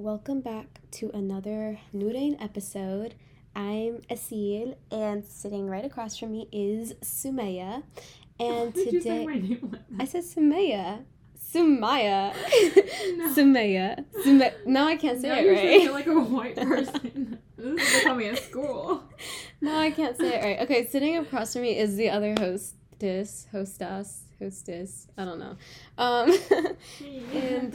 Welcome 0.00 0.40
back 0.40 0.80
to 0.92 1.10
another 1.12 1.78
Noorayn 1.94 2.42
episode. 2.42 3.16
I'm 3.54 3.98
Aseel, 4.10 4.74
and 4.90 5.26
sitting 5.26 5.68
right 5.68 5.84
across 5.84 6.16
from 6.16 6.32
me 6.32 6.48
is 6.50 6.94
Sumaya. 7.02 7.82
And 8.38 8.72
Did 8.72 8.94
you 8.94 9.00
say 9.02 9.24
today, 9.26 9.58
like? 9.60 9.80
I 9.98 10.06
said 10.06 10.22
Sumaya. 10.24 11.04
Sumaya. 11.38 12.34
No. 13.18 13.28
Sumaya. 13.34 14.02
Sumaya. 14.24 14.52
No, 14.64 14.86
I 14.86 14.96
can't 14.96 15.20
say 15.20 15.28
Now 15.28 15.34
it 15.38 15.44
you're 15.44 15.54
right. 15.54 15.92
like 15.92 16.06
a 16.06 16.18
white 16.18 16.56
person. 16.56 17.38
this 17.58 17.92
is 17.94 18.02
becoming 18.02 18.28
a 18.30 18.36
school. 18.36 19.02
no, 19.60 19.76
I 19.76 19.90
can't 19.90 20.16
say 20.16 20.34
it 20.34 20.42
right. 20.42 20.60
Okay, 20.60 20.86
sitting 20.86 21.18
across 21.18 21.52
from 21.52 21.60
me 21.62 21.76
is 21.76 21.96
the 21.96 22.08
other 22.08 22.34
hostess, 22.38 23.48
hostess, 23.52 24.22
hostess. 24.40 25.06
I 25.16 25.24
don't 25.24 25.38
know. 25.38 25.56
Um, 25.98 26.36
and 27.34 27.74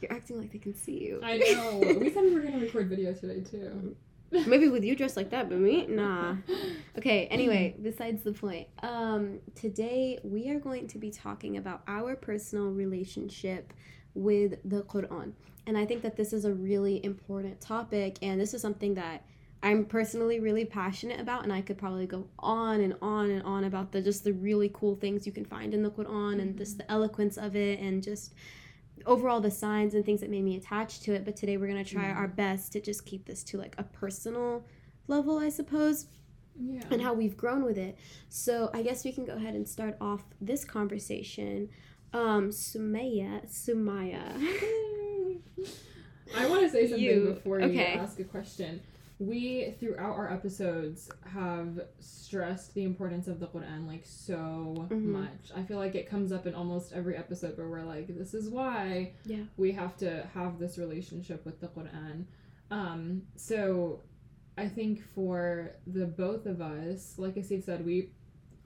you're 0.00 0.12
acting 0.12 0.38
like 0.38 0.52
they 0.52 0.58
can 0.58 0.74
see 0.74 1.04
you. 1.04 1.20
I 1.22 1.38
know. 1.38 1.96
We 1.98 2.12
said 2.12 2.24
we 2.24 2.34
were 2.34 2.40
gonna 2.40 2.58
record 2.58 2.88
video 2.88 3.12
today 3.12 3.40
too. 3.40 3.96
Maybe 4.46 4.68
with 4.68 4.84
you 4.84 4.96
dressed 4.96 5.16
like 5.16 5.30
that, 5.30 5.48
but 5.48 5.58
me, 5.58 5.86
nah. 5.86 6.36
Okay, 6.98 7.26
anyway, 7.26 7.74
besides 7.82 8.22
the 8.22 8.32
point. 8.32 8.68
Um, 8.82 9.40
today 9.54 10.18
we 10.22 10.48
are 10.50 10.58
going 10.58 10.86
to 10.88 10.98
be 10.98 11.10
talking 11.10 11.56
about 11.56 11.82
our 11.86 12.14
personal 12.14 12.66
relationship 12.66 13.72
with 14.14 14.56
the 14.64 14.82
Quran. 14.82 15.32
And 15.66 15.76
I 15.76 15.86
think 15.86 16.02
that 16.02 16.16
this 16.16 16.32
is 16.32 16.44
a 16.44 16.52
really 16.52 17.04
important 17.04 17.60
topic 17.60 18.18
and 18.22 18.40
this 18.40 18.54
is 18.54 18.62
something 18.62 18.94
that 18.94 19.24
I'm 19.64 19.86
personally 19.86 20.40
really 20.40 20.66
passionate 20.66 21.18
about 21.20 21.44
and 21.44 21.52
I 21.52 21.62
could 21.62 21.78
probably 21.78 22.06
go 22.06 22.26
on 22.38 22.82
and 22.82 22.94
on 23.00 23.30
and 23.30 23.42
on 23.44 23.64
about 23.64 23.92
the 23.92 24.02
just 24.02 24.22
the 24.22 24.34
really 24.34 24.70
cool 24.74 24.94
things 24.94 25.24
you 25.26 25.32
can 25.32 25.46
find 25.46 25.72
in 25.72 25.82
the 25.82 25.90
Quran 25.90 26.40
and 26.40 26.56
just 26.56 26.76
the 26.76 26.90
eloquence 26.90 27.38
of 27.38 27.56
it 27.56 27.80
and 27.80 28.02
just 28.02 28.34
overall 29.06 29.40
the 29.40 29.50
signs 29.50 29.94
and 29.94 30.04
things 30.04 30.20
that 30.20 30.28
made 30.28 30.44
me 30.44 30.56
attached 30.56 31.02
to 31.04 31.14
it. 31.14 31.24
But 31.24 31.34
today 31.36 31.56
we're 31.56 31.66
going 31.66 31.82
to 31.82 31.90
try 31.90 32.04
Mhm. 32.04 32.16
our 32.16 32.28
best 32.28 32.72
to 32.72 32.80
just 32.80 33.06
keep 33.06 33.24
this 33.24 33.42
to 33.44 33.56
like 33.58 33.74
a 33.78 33.82
personal 33.84 34.64
level 35.08 35.38
i 35.38 35.48
suppose 35.50 36.06
Yeah. 36.58 36.80
and 36.90 37.02
how 37.02 37.12
we've 37.14 37.36
grown 37.36 37.64
with 37.64 37.78
it. 37.78 37.96
So 38.28 38.68
i 38.74 38.82
guess 38.82 39.02
we 39.04 39.12
can 39.12 39.24
go 39.24 39.34
ahead 39.34 39.54
and 39.54 39.66
start 39.66 39.96
off 40.00 40.24
this 40.42 40.64
conversation. 40.64 41.70
Um 42.12 42.50
sumaya 42.50 43.44
sumaya. 43.48 44.22
I 46.36 46.48
want 46.48 46.62
to 46.62 46.70
say 46.70 46.86
something 46.88 47.04
You- 47.04 47.32
before 47.34 47.60
you 47.60 47.80
ask 47.80 48.18
a 48.20 48.24
question. 48.24 48.80
We, 49.28 49.74
throughout 49.80 50.16
our 50.16 50.30
episodes, 50.30 51.10
have 51.32 51.80
stressed 52.00 52.74
the 52.74 52.84
importance 52.84 53.26
of 53.26 53.40
the 53.40 53.46
Quran 53.46 53.86
like 53.86 54.04
so 54.04 54.86
Mhm. 54.90 55.02
much. 55.04 55.50
I 55.54 55.62
feel 55.62 55.78
like 55.78 55.94
it 55.94 56.06
comes 56.08 56.30
up 56.30 56.46
in 56.46 56.54
almost 56.54 56.92
every 56.92 57.16
episode 57.16 57.56
where 57.56 57.68
we're 57.68 57.84
like, 57.84 58.08
this 58.08 58.34
is 58.34 58.50
why 58.50 59.14
Yeah. 59.24 59.44
we 59.56 59.72
have 59.72 59.96
to 59.98 60.24
have 60.34 60.58
this 60.58 60.76
relationship 60.78 61.44
with 61.46 61.58
the 61.60 61.68
Quran. 61.68 62.24
Um, 62.70 63.22
so 63.36 64.00
I 64.58 64.68
think 64.68 65.00
for 65.14 65.70
the 65.86 66.06
both 66.06 66.44
of 66.46 66.60
us, 66.60 67.18
like 67.18 67.36
Aseel 67.36 67.62
said, 67.62 67.84
we 67.84 68.10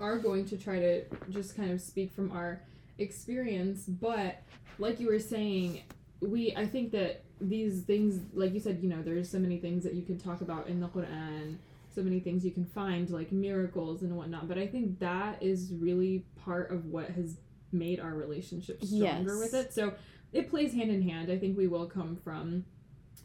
are 0.00 0.18
going 0.18 0.44
to 0.46 0.56
try 0.58 0.78
to 0.80 1.04
just 1.30 1.56
kind 1.56 1.70
of 1.70 1.80
speak 1.80 2.12
from 2.12 2.32
our 2.32 2.62
experience, 2.98 3.86
but 3.86 4.42
like 4.78 4.98
you 4.98 5.06
were 5.06 5.18
saying, 5.20 5.82
we 6.20 6.52
I 6.56 6.66
think 6.66 6.90
that 6.92 7.22
these 7.40 7.82
things 7.82 8.20
like 8.34 8.52
you 8.54 8.60
said, 8.60 8.80
you 8.82 8.88
know, 8.88 9.02
there's 9.02 9.28
so 9.30 9.38
many 9.38 9.58
things 9.58 9.84
that 9.84 9.94
you 9.94 10.02
can 10.02 10.18
talk 10.18 10.40
about 10.40 10.66
in 10.68 10.80
the 10.80 10.88
Quran, 10.88 11.56
so 11.94 12.02
many 12.02 12.20
things 12.20 12.44
you 12.44 12.50
can 12.50 12.64
find 12.64 13.10
like 13.10 13.32
miracles 13.32 14.02
and 14.02 14.16
whatnot. 14.16 14.48
But 14.48 14.58
I 14.58 14.66
think 14.66 14.98
that 15.00 15.42
is 15.42 15.72
really 15.72 16.24
part 16.44 16.70
of 16.70 16.86
what 16.86 17.10
has 17.10 17.36
made 17.72 18.00
our 18.00 18.14
relationship 18.14 18.82
stronger 18.84 19.30
Yes. 19.32 19.38
with 19.38 19.54
it. 19.54 19.72
So 19.74 19.94
it 20.32 20.48
plays 20.50 20.72
hand 20.74 20.90
in 20.90 21.02
hand. 21.02 21.30
I 21.30 21.38
think 21.38 21.56
we 21.56 21.66
will 21.66 21.86
come 21.86 22.16
from 22.16 22.64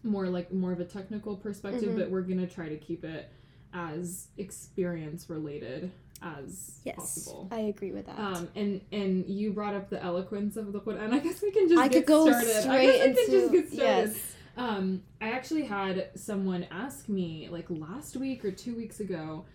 more 0.03 0.27
like 0.27 0.52
more 0.52 0.72
of 0.73 0.80
a 0.80 0.86
technical 0.86 1.38
perspective, 1.38 1.94
Mhm. 1.94 1.98
but 1.98 2.11
we're 2.11 2.22
gonna 2.23 2.48
try 2.48 2.67
to 2.70 2.77
keep 2.77 3.03
it 3.05 3.30
as 3.73 4.27
experience 4.38 5.30
related 5.30 5.89
as 6.22 6.80
yes 6.86 6.95
possible. 6.95 7.48
i 7.52 7.60
agree 7.60 7.92
with 7.92 8.05
that 8.05 8.17
Um, 8.20 8.48
and 8.55 8.82
and 8.92 9.26
you 9.27 9.52
brought 9.52 9.73
up 9.76 9.89
the 9.89 10.02
eloquence 10.02 10.55
of 10.58 10.71
the 10.71 10.80
Quran. 10.80 11.11
I 11.11 11.20
guess 11.20 11.42
we 11.42 11.52
can 11.52 11.67
just 11.67 11.80
i 11.82 11.88
get 11.88 12.05
could 12.05 12.05
go 12.08 12.32
started. 12.32 12.49
I 12.49 12.61
straight 12.61 12.86
guess 12.86 13.04
we 13.04 13.10
into 13.10 13.21
can 13.26 13.32
just 13.32 13.52
get 13.52 13.73
started. 13.73 14.11
yes 14.14 14.36
Um, 14.55 15.02
I 15.20 15.32
actually 15.32 15.64
had 15.64 16.10
someone 16.15 16.67
ask 16.70 17.10
me 17.10 17.49
like 17.52 17.65
last 17.70 18.15
week 18.15 18.45
or 18.45 18.52
two 18.52 18.76
weeks 18.76 18.99
ago. 18.99 19.45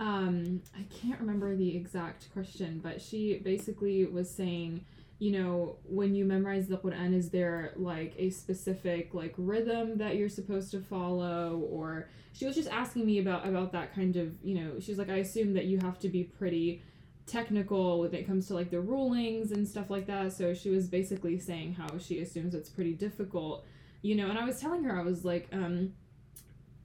Um, 0.00 0.62
I 0.76 0.82
can't 1.00 1.18
remember 1.20 1.54
the 1.56 1.76
exact 1.76 2.32
question, 2.32 2.80
but 2.82 3.00
she 3.00 3.38
basically 3.38 4.04
was 4.06 4.28
saying, 4.30 4.84
you 5.18 5.32
know, 5.32 5.76
when 5.88 6.14
you 6.14 6.24
memorize 6.24 6.66
the 6.68 6.76
Quran, 6.78 7.14
is 7.14 7.30
there 7.30 7.72
like 7.76 8.14
a 8.18 8.30
specific 8.30 9.14
like 9.14 9.34
rhythm 9.38 9.98
that 9.98 10.16
you're 10.16 10.28
supposed 10.28 10.70
to 10.72 10.80
follow, 10.80 11.58
or 11.70 12.08
she 12.38 12.46
was 12.46 12.54
just 12.54 12.68
asking 12.70 13.04
me 13.04 13.18
about 13.18 13.46
about 13.46 13.72
that 13.72 13.94
kind 13.94 14.14
of, 14.16 14.32
you 14.44 14.54
know, 14.54 14.78
she's 14.80 14.96
like, 14.98 15.10
I 15.10 15.16
assume 15.16 15.54
that 15.54 15.64
you 15.64 15.78
have 15.78 15.98
to 16.00 16.08
be 16.08 16.22
pretty 16.24 16.82
technical 17.26 18.00
when 18.00 18.14
it 18.14 18.26
comes 18.26 18.46
to 18.46 18.54
like 18.54 18.70
the 18.70 18.80
rulings 18.80 19.52
and 19.52 19.66
stuff 19.68 19.90
like 19.90 20.06
that. 20.06 20.32
So 20.32 20.54
she 20.54 20.70
was 20.70 20.88
basically 20.88 21.38
saying 21.38 21.74
how 21.74 21.98
she 21.98 22.20
assumes 22.20 22.54
it's 22.54 22.70
pretty 22.70 22.94
difficult 22.94 23.64
you 24.00 24.14
know 24.14 24.28
and 24.30 24.38
i 24.38 24.44
was 24.44 24.60
telling 24.60 24.84
her 24.84 24.96
i 24.96 25.02
was 25.02 25.24
like 25.24 25.48
um 25.52 25.92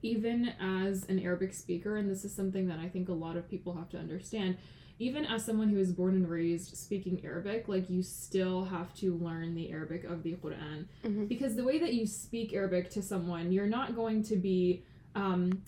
even 0.02 0.48
as 0.60 1.04
an 1.08 1.20
arabic 1.20 1.54
speaker 1.54 1.96
and 1.96 2.10
this 2.10 2.24
is 2.24 2.34
something 2.34 2.66
that 2.66 2.80
i 2.80 2.88
think 2.88 3.08
a 3.08 3.12
lot 3.12 3.36
of 3.36 3.48
people 3.48 3.72
have 3.76 3.88
to 3.88 3.96
understand 3.96 4.56
even 4.98 5.24
as 5.24 5.44
someone 5.44 5.68
who 5.68 5.78
is 5.78 5.92
born 5.92 6.14
and 6.14 6.28
raised 6.28 6.76
speaking 6.76 7.20
arabic 7.24 7.68
like 7.68 7.88
you 7.88 8.02
still 8.02 8.64
have 8.64 8.92
to 8.94 9.14
learn 9.18 9.54
the 9.54 9.70
arabic 9.70 10.02
of 10.04 10.24
the 10.24 10.32
quran 10.34 10.86
Mhm. 11.04 11.28
because 11.28 11.54
the 11.54 11.62
way 11.64 11.78
that 11.78 11.94
you 11.94 12.04
speak 12.04 12.52
arabic 12.52 12.90
to 12.90 13.00
someone 13.00 13.52
you're 13.52 13.66
not 13.68 13.94
going 13.94 14.22
to 14.24 14.34
be 14.36 14.82
um 15.14 15.62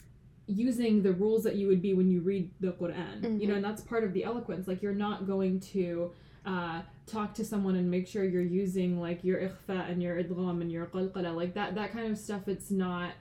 using 0.47 1.03
the 1.03 1.11
rules 1.11 1.43
that 1.43 1.55
you 1.55 1.67
would 1.67 1.81
be 1.81 1.93
when 1.93 2.09
you 2.09 2.21
read 2.21 2.49
the 2.61 2.71
quran 2.71 3.39
you 3.39 3.47
know 3.47 3.55
and 3.55 3.63
that's 3.63 3.81
part 3.81 4.03
of 4.03 4.13
the 4.13 4.23
eloquence. 4.23 4.67
Like 4.67 4.81
you're 4.81 4.93
not 4.93 5.27
going 5.27 5.59
to 5.59 6.11
uh, 6.45 6.81
talk 7.05 7.33
to 7.33 7.43
someone 7.43 7.75
and 7.75 7.91
make 7.91 8.07
sure 8.07 8.23
you're 8.23 8.41
using 8.41 9.01
like 9.01 9.23
your 9.23 9.39
ikhfa 9.41 9.91
and 9.91 10.01
your 10.01 10.15
idgham 10.21 10.61
and 10.61 10.71
your 10.71 10.85
qalqala 10.85 11.35
like 11.35 11.53
that 11.55 11.75
that 11.75 11.91
kind 11.91 12.09
of 12.09 12.17
stuff 12.17 12.47
it's 12.47 12.71
not 12.71 13.11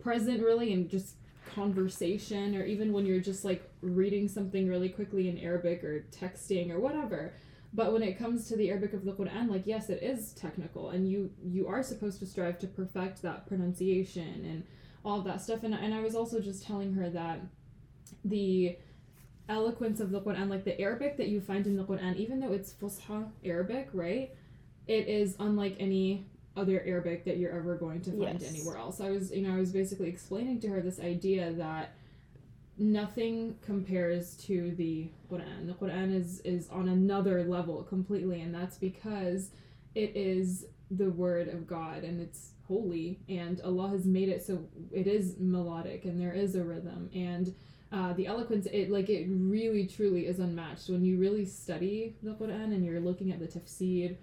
present 0.00 0.40
really 0.40 0.72
in 0.72 0.88
just 0.88 1.16
conversation 1.54 2.54
or 2.54 2.64
even 2.64 2.92
when 2.92 3.04
you're 3.04 3.20
just 3.20 3.44
like 3.44 3.68
reading 3.80 4.28
something 4.28 4.68
really 4.68 4.88
quickly 4.88 5.28
in 5.28 5.36
Arabic 5.38 5.82
or 5.82 6.04
texting 6.12 6.70
or 6.70 6.78
whatever. 6.78 7.32
But 7.72 7.92
when 7.92 8.02
it 8.02 8.18
comes 8.18 8.48
to 8.48 8.56
the 8.56 8.68
Arabic 8.70 8.92
of 8.92 9.04
the 9.04 9.12
Quran 9.12 9.50
like 9.50 9.66
yes 9.66 9.90
it 9.90 10.02
is 10.02 10.32
technical 10.32 10.90
and 10.90 11.10
you 11.10 11.30
you 11.44 11.66
are 11.66 11.82
supposed 11.82 12.20
to 12.20 12.26
strive 12.26 12.58
to 12.60 12.68
perfect 12.68 13.22
that 13.22 13.46
pronunciation 13.48 14.44
and 14.44 14.64
all 15.04 15.18
of 15.18 15.24
that 15.24 15.40
stuff 15.40 15.62
and, 15.62 15.74
and 15.74 15.94
I 15.94 16.00
was 16.00 16.14
also 16.14 16.40
just 16.40 16.64
telling 16.64 16.92
her 16.94 17.08
that 17.10 17.40
the 18.24 18.76
eloquence 19.48 20.00
of 20.00 20.10
the 20.10 20.20
Quran, 20.20 20.48
like 20.48 20.64
the 20.64 20.80
Arabic 20.80 21.16
that 21.16 21.28
you 21.28 21.40
find 21.40 21.66
in 21.66 21.76
the 21.76 21.84
Quran, 21.84 22.16
even 22.16 22.38
though 22.40 22.52
it's 22.52 22.72
Fusha 22.72 23.28
Arabic, 23.44 23.88
right? 23.92 24.30
It 24.86 25.08
is 25.08 25.36
unlike 25.40 25.76
any 25.80 26.26
other 26.56 26.82
Arabic 26.84 27.24
that 27.24 27.36
you're 27.38 27.52
ever 27.52 27.76
going 27.76 28.00
to 28.02 28.10
find 28.10 28.40
Yes. 28.40 28.54
anywhere 28.54 28.76
else. 28.76 29.00
I 29.00 29.10
was, 29.10 29.32
you 29.32 29.42
know, 29.42 29.54
I 29.54 29.58
was 29.58 29.72
basically 29.72 30.08
explaining 30.08 30.60
to 30.60 30.68
her 30.68 30.80
this 30.80 31.00
idea 31.00 31.52
that 31.52 31.94
nothing 32.78 33.56
compares 33.62 34.36
to 34.36 34.72
the 34.76 35.08
Quran. 35.30 35.66
The 35.66 35.74
Quran 35.74 36.14
is 36.14 36.40
is 36.40 36.68
on 36.70 36.88
another 36.88 37.44
level 37.44 37.82
completely, 37.82 38.40
and 38.40 38.54
that's 38.54 38.78
because 38.78 39.50
it 39.94 40.12
is 40.16 40.66
the 40.90 41.10
word 41.10 41.48
of 41.48 41.66
God 41.66 42.02
and 42.02 42.20
it's 42.20 42.52
holy, 42.70 43.18
and 43.28 43.60
Allah 43.62 43.88
has 43.90 44.04
made 44.06 44.28
it 44.28 44.40
so 44.46 44.54
it 44.92 45.06
is 45.06 45.36
melodic 45.38 46.04
and 46.04 46.20
there 46.20 46.32
is 46.32 46.54
a 46.54 46.62
rhythm. 46.72 47.10
And 47.14 47.52
uh, 47.92 48.12
the 48.12 48.26
eloquence 48.32 48.66
it 48.72 48.90
like 48.96 49.08
it 49.10 49.26
really 49.28 49.84
truly 49.96 50.22
is 50.26 50.38
unmatched. 50.38 50.88
When 50.88 51.04
you 51.04 51.18
really 51.18 51.44
study 51.44 52.16
the 52.22 52.34
Quran 52.40 52.68
and 52.74 52.84
you're 52.84 53.00
looking 53.00 53.32
at 53.32 53.40
the 53.40 53.48
tafsir 53.48 54.16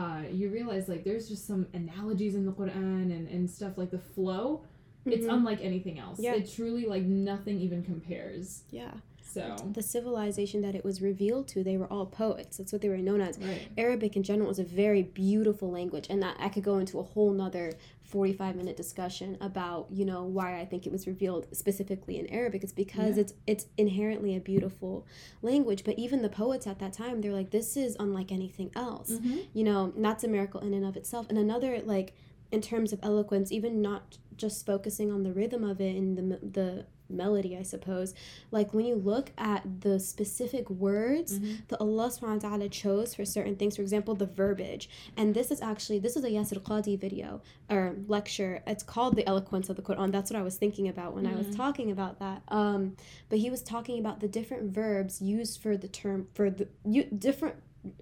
uh, 0.00 0.22
you 0.32 0.50
realize 0.50 0.88
like 0.88 1.04
there's 1.04 1.28
just 1.28 1.46
some 1.46 1.66
analogies 1.72 2.34
in 2.34 2.44
the 2.44 2.50
Quran 2.60 3.04
and, 3.16 3.28
and 3.28 3.48
stuff 3.48 3.78
like 3.78 3.92
the 3.92 4.04
flow. 4.14 4.64
It's 5.06 5.26
Mhm. 5.26 5.34
unlike 5.36 5.60
anything 5.62 5.96
else. 6.04 6.18
Yeah. 6.18 6.34
it 6.34 6.50
truly 6.56 6.84
like 6.94 7.04
nothing 7.04 7.60
even 7.60 7.80
compares. 7.84 8.64
Yeah 8.70 8.94
so 9.34 9.56
the 9.72 9.82
civilization 9.82 10.60
that 10.62 10.74
it 10.74 10.84
was 10.84 11.00
revealed 11.02 11.46
to 11.48 11.62
they 11.64 11.76
were 11.76 11.86
all 11.92 12.06
poets 12.06 12.56
that's 12.58 12.72
what 12.72 12.80
they 12.82 12.88
were 12.88 12.98
known 12.98 13.20
as 13.20 13.38
right 13.38 13.68
Arabic 13.76 14.16
in 14.16 14.22
general 14.22 14.50
is 14.50 14.58
a 14.58 14.64
very 14.64 15.02
beautiful 15.02 15.70
language, 15.70 16.06
and 16.10 16.22
that 16.22 16.36
I 16.38 16.48
could 16.48 16.64
go 16.64 16.78
into 16.78 16.98
a 16.98 17.02
whole 17.02 17.32
nother 17.32 17.72
45 18.02 18.54
minute 18.54 18.76
discussion 18.76 19.36
about, 19.40 19.86
you 19.90 20.04
know, 20.04 20.22
why 20.22 20.60
I 20.60 20.64
think 20.66 20.86
it 20.86 20.92
was 20.92 21.06
revealed 21.06 21.46
specifically 21.52 22.16
in 22.18 22.26
Arabic. 22.28 22.62
It's 22.62 22.72
because 22.72 23.16
Yeah. 23.16 23.22
it's 23.22 23.34
it's 23.46 23.66
inherently 23.76 24.36
a 24.36 24.40
beautiful 24.40 25.04
language. 25.42 25.82
But 25.84 25.98
even 25.98 26.22
the 26.22 26.28
poets 26.28 26.66
at 26.66 26.78
that 26.78 26.92
time, 26.92 27.20
they're 27.20 27.32
like, 27.32 27.50
this 27.50 27.76
is 27.76 27.96
unlike 27.98 28.30
anything 28.30 28.70
else. 28.76 29.10
Mhm. 29.12 29.46
You 29.52 29.64
know, 29.64 29.92
that's 29.96 30.22
a 30.22 30.28
miracle 30.28 30.60
in 30.60 30.72
and 30.74 30.84
of 30.84 30.96
itself. 30.96 31.26
And 31.28 31.38
another 31.38 31.80
like 31.84 32.14
in 32.52 32.60
terms 32.60 32.92
of 32.92 33.00
eloquence, 33.02 33.50
even 33.50 33.82
not 33.82 34.18
just 34.36 34.64
focusing 34.66 35.10
on 35.10 35.22
the 35.24 35.32
rhythm 35.32 35.64
of 35.64 35.80
it 35.80 35.96
and 35.96 36.16
the 36.16 36.38
the 36.58 36.86
melody, 37.08 37.56
I 37.56 37.62
suppose. 37.62 38.14
Like 38.50 38.72
when 38.74 38.86
you 38.86 38.94
look 38.96 39.32
at 39.38 39.80
the 39.82 39.98
specific 40.00 40.68
words 40.70 41.34
Mm-hmm. 41.38 41.54
that 41.68 41.80
Allah 41.80 42.08
subhanahu 42.08 42.42
wa 42.42 42.48
ta'ala 42.50 42.68
chose 42.68 43.14
for 43.14 43.24
certain 43.24 43.56
things, 43.56 43.76
for 43.76 43.82
example, 43.82 44.14
the 44.14 44.26
verbiage. 44.26 44.88
And 45.16 45.34
this 45.34 45.50
is 45.50 45.60
actually 45.60 45.98
this 45.98 46.16
is 46.16 46.24
a 46.24 46.30
Yasir 46.30 46.60
Qadi 46.60 46.98
video 46.98 47.40
or 47.70 47.96
lecture. 48.08 48.62
It's 48.66 48.82
called 48.82 49.16
The 49.16 49.26
Eloquence 49.26 49.68
of 49.68 49.76
the 49.76 49.82
Quran. 49.82 50.12
That's 50.12 50.30
what 50.30 50.38
I 50.38 50.42
was 50.42 50.56
thinking 50.56 50.88
about 50.88 51.14
when 51.14 51.26
I 51.26 51.34
was 51.34 51.46
Mhm. 51.48 51.56
talking 51.56 51.90
about 51.90 52.18
that. 52.20 52.42
Um 52.48 52.96
but 53.28 53.38
he 53.38 53.50
was 53.50 53.62
talking 53.62 53.98
about 53.98 54.20
the 54.20 54.28
different 54.28 54.72
verbs 54.72 55.20
used 55.20 55.60
for 55.60 55.76
the 55.76 55.88
term 55.88 56.28
for 56.34 56.50
the 56.50 56.68
you 56.84 57.04
different 57.04 57.56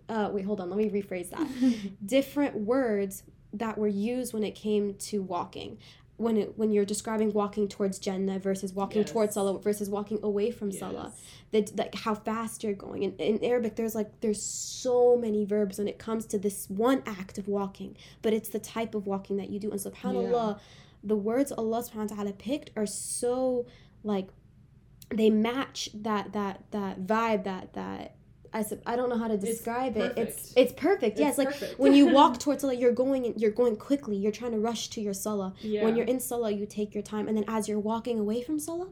uh 0.09 0.31
wait, 0.33 0.45
hold 0.45 0.61
on, 0.61 0.69
let 0.71 0.79
me 0.79 0.89
rephrase 0.91 1.31
that 1.31 1.49
different 2.07 2.55
words 2.57 3.23
that 3.55 3.77
were 3.77 3.89
used 3.89 4.33
when 4.33 4.45
it 4.45 4.55
came 4.55 4.95
to 4.95 5.21
walking. 5.23 5.79
When 6.19 6.37
it 6.37 6.57
when 6.57 6.71
you're 6.71 6.85
describing 6.85 7.33
walking 7.33 7.67
towards 7.69 7.99
Jannah 7.99 8.39
versus 8.39 8.73
walking 8.73 9.03
Yes. 9.03 9.11
towards 9.11 9.35
Salah 9.35 9.59
versus 9.59 9.89
walking 9.91 10.21
away 10.23 10.51
from 10.51 10.71
Salah, 10.71 11.13
that 11.51 11.77
like 11.77 11.95
how 11.95 12.15
fast 12.15 12.63
you're 12.63 12.75
going. 12.75 13.03
In, 13.03 13.13
in 13.17 13.43
Arabic, 13.43 13.77
there's 13.77 13.95
like 13.95 14.21
there's 14.21 14.43
so 14.43 15.17
many 15.17 15.45
verbs 15.45 15.79
when 15.79 15.89
it 15.89 15.99
comes 15.99 16.27
to 16.27 16.39
this 16.39 16.69
one 16.71 17.03
act 17.07 17.39
of 17.39 17.49
walking, 17.49 17.97
but 18.21 18.33
it's 18.33 18.51
the 18.51 18.59
type 18.61 18.95
of 18.95 19.07
walking 19.07 19.37
that 19.39 19.51
you 19.51 19.59
do. 19.59 19.71
And 19.71 19.81
Subhanallah, 19.81 20.61
the 21.03 21.17
words 21.17 21.51
Allah 21.51 21.83
Subhanahu 21.83 22.11
wa 22.11 22.17
Taala 22.25 22.39
picked 22.39 22.71
are 22.77 22.87
so 22.87 23.67
like 24.05 24.29
they 25.11 25.31
match 25.31 25.89
that 25.95 26.33
that 26.35 26.65
that 26.71 27.01
vibe 27.07 27.45
that 27.45 27.73
that. 27.73 28.15
I, 28.55 28.65
I 28.87 28.97
don't 28.97 29.09
know 29.09 29.19
how 29.19 29.29
to 29.29 29.37
describe 29.37 29.97
it. 29.97 30.13
It's 30.17 30.53
perfect. 30.53 30.53
it's 30.57 30.73
perfect. 30.81 31.19
yes, 31.19 31.31
It's 31.31 31.39
like 31.39 31.49
perfect. 31.49 31.79
when 31.79 31.95
you 31.95 32.09
walk 32.09 32.39
towards 32.45 32.61
salah 32.63 32.75
you're 32.75 32.93
going 32.93 33.33
you're 33.39 33.51
going 33.51 33.77
quickly 33.77 34.17
you're 34.17 34.33
trying 34.33 34.53
to 34.53 34.59
rush 34.59 34.89
to 34.89 35.01
your 35.01 35.15
salah 35.15 35.55
yeah. 35.61 35.85
when 35.85 35.97
you're 35.97 36.07
in 36.07 36.21
salah 36.21 36.51
you 36.51 36.67
take 36.67 36.95
your 36.95 37.03
time 37.03 37.29
and 37.29 37.37
then 37.37 37.45
as 37.49 37.69
you're 37.69 37.79
walking 37.81 38.19
away 38.19 38.43
from 38.43 38.59
salah 38.59 38.89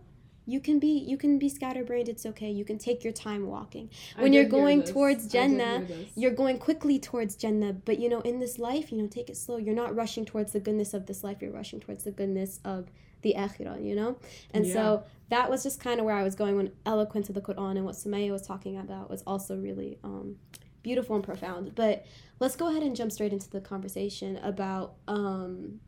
you 0.50 0.60
can 0.60 0.78
be 0.78 0.88
you 1.10 1.16
can 1.16 1.38
be 1.38 1.48
scatterbrained 1.48 2.08
it's 2.08 2.26
okay 2.26 2.50
you 2.50 2.64
can 2.64 2.78
take 2.78 3.04
your 3.04 3.12
time 3.12 3.46
walking. 3.46 3.90
When 4.18 4.32
you're 4.32 4.44
going 4.44 4.82
towards 4.82 5.26
Jannah, 5.28 5.86
you're 6.14 6.32
going 6.42 6.58
quickly 6.58 6.98
towards 6.98 7.36
jannah 7.36 7.72
but 7.72 7.98
you 7.98 8.08
know 8.08 8.20
in 8.20 8.38
this 8.38 8.58
life 8.58 8.90
you 8.90 8.98
know 8.98 9.06
take 9.06 9.28
it 9.30 9.36
slow 9.36 9.56
you're 9.56 9.74
not 9.74 9.94
rushing 9.94 10.24
towards 10.24 10.52
the 10.52 10.60
goodness 10.60 10.94
of 10.94 11.06
this 11.06 11.22
life 11.24 11.38
you're 11.40 11.52
rushing 11.52 11.80
towards 11.80 12.04
the 12.04 12.10
goodness 12.10 12.60
of 12.64 12.90
the 13.22 13.34
akhirah 13.36 13.84
you 13.84 13.94
know? 13.94 14.16
And 14.54 14.66
so 14.66 15.04
that 15.28 15.50
was 15.50 15.62
just 15.62 15.78
kind 15.80 16.00
of 16.00 16.06
where 16.06 16.14
i 16.14 16.22
was 16.22 16.34
going 16.34 16.56
when 16.56 16.72
eloquence 16.86 17.28
of 17.28 17.34
the 17.34 17.40
quran 17.40 17.72
and 17.76 17.84
what 17.84 17.94
sumayyah 17.94 18.32
was 18.32 18.46
talking 18.46 18.78
about 18.78 19.10
was 19.10 19.22
also 19.26 19.56
really 19.56 19.98
um, 20.02 20.36
beautiful 20.82 21.14
and 21.14 21.24
profound. 21.24 21.74
But 21.74 22.06
let's 22.40 22.56
go 22.56 22.68
ahead 22.68 22.82
and 22.82 22.96
jump 22.96 23.12
straight 23.12 23.32
into 23.32 23.50
the 23.50 23.60
conversation 23.60 24.38
about 24.38 24.94
um, 25.06 25.80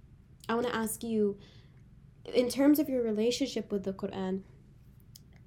i 0.48 0.54
want 0.54 0.66
to 0.66 0.74
ask 0.74 1.02
you 1.02 1.38
in 2.24 2.48
terms 2.48 2.78
of 2.78 2.88
your 2.88 3.02
relationship 3.02 3.72
with 3.72 3.84
the 3.84 3.92
quran 3.92 4.42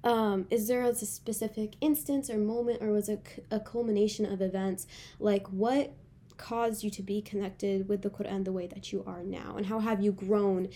um, 0.06 0.46
is 0.50 0.68
there 0.68 0.82
a 0.82 0.94
specific 0.94 1.74
instance 1.80 2.30
or 2.30 2.38
moment 2.38 2.78
or 2.82 2.88
was 2.92 3.08
it 3.08 3.44
a 3.50 3.58
culmination 3.60 4.24
of 4.24 4.40
events 4.40 4.86
like 5.18 5.46
what 5.48 5.92
caused 6.36 6.84
you 6.84 6.90
to 6.90 7.02
be 7.02 7.20
connected 7.20 7.88
with 7.88 8.00
the 8.02 8.10
quran 8.10 8.44
the 8.44 8.52
way 8.52 8.66
that 8.66 8.92
you 8.92 9.02
are 9.06 9.22
now 9.22 9.54
and 9.56 9.66
how 9.66 9.78
have 9.80 10.00
you 10.04 10.12
grown 10.12 10.68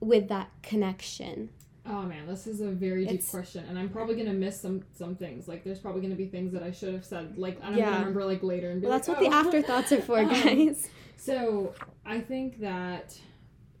with 0.00 0.28
that 0.28 0.48
connection 0.62 1.50
Oh 1.90 2.02
man, 2.02 2.26
this 2.26 2.46
is 2.46 2.60
a 2.60 2.68
very 2.70 3.04
deep 3.06 3.14
It's- 3.14 3.30
question, 3.30 3.64
and 3.66 3.78
I'm 3.78 3.88
probably 3.88 4.14
gonna 4.14 4.34
miss 4.34 4.60
some 4.60 4.82
some 4.92 5.14
things. 5.16 5.48
Like, 5.48 5.64
there's 5.64 5.78
probably 5.78 6.02
gonna 6.02 6.16
be 6.16 6.26
things 6.26 6.52
that 6.52 6.62
I 6.62 6.70
should 6.70 6.92
have 6.92 7.02
said. 7.12 7.38
Like, 7.38 7.56
I'm 7.64 7.78
Yeah. 7.78 7.98
remember 8.00 8.26
like 8.26 8.42
later 8.42 8.68
and 8.72 8.82
well 8.82 8.90
like, 8.92 8.98
that's 9.06 9.08
what 9.08 9.18
the 9.20 9.28
"Oh." 9.34 9.40
afterthoughts 9.40 9.90
are 9.92 10.02
for 10.02 10.18
Um, 10.24 10.28
guys 10.28 10.86
So 11.16 11.72
I 12.04 12.20
think 12.20 12.60
that 12.60 13.18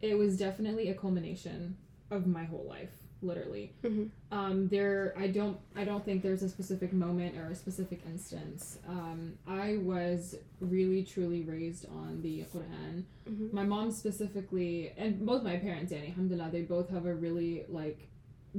it 0.00 0.14
was 0.16 0.38
definitely 0.38 0.88
a 0.88 0.94
culmination 0.94 1.76
of 2.10 2.26
my 2.26 2.44
whole 2.44 2.64
life, 2.66 2.94
literally. 3.22 3.72
Mhm. 3.82 4.10
Um, 4.30 4.68
there, 4.68 5.14
I 5.16 5.26
don't, 5.28 5.58
I 5.74 5.84
don't 5.84 6.04
think 6.04 6.22
there's 6.22 6.42
a 6.42 6.48
specific 6.48 6.92
moment 6.92 7.36
or 7.36 7.46
a 7.50 7.54
specific 7.54 8.00
instance. 8.06 8.78
Um, 8.88 9.34
I 9.46 9.78
was 9.78 10.36
really, 10.60 11.02
truly 11.04 11.42
raised 11.42 11.88
on 11.88 12.22
the 12.22 12.44
Quran. 12.54 13.04
Mhm. 13.28 13.52
My 13.52 13.64
mom 13.64 13.90
specifically, 13.90 14.92
and 14.96 15.24
both 15.26 15.42
my 15.42 15.56
parents, 15.56 15.92
yani, 15.92 16.08
alhamdulillah, 16.10 16.50
they 16.50 16.62
both 16.62 16.88
have 16.90 17.06
a 17.06 17.14
really 17.14 17.64
like 17.68 18.08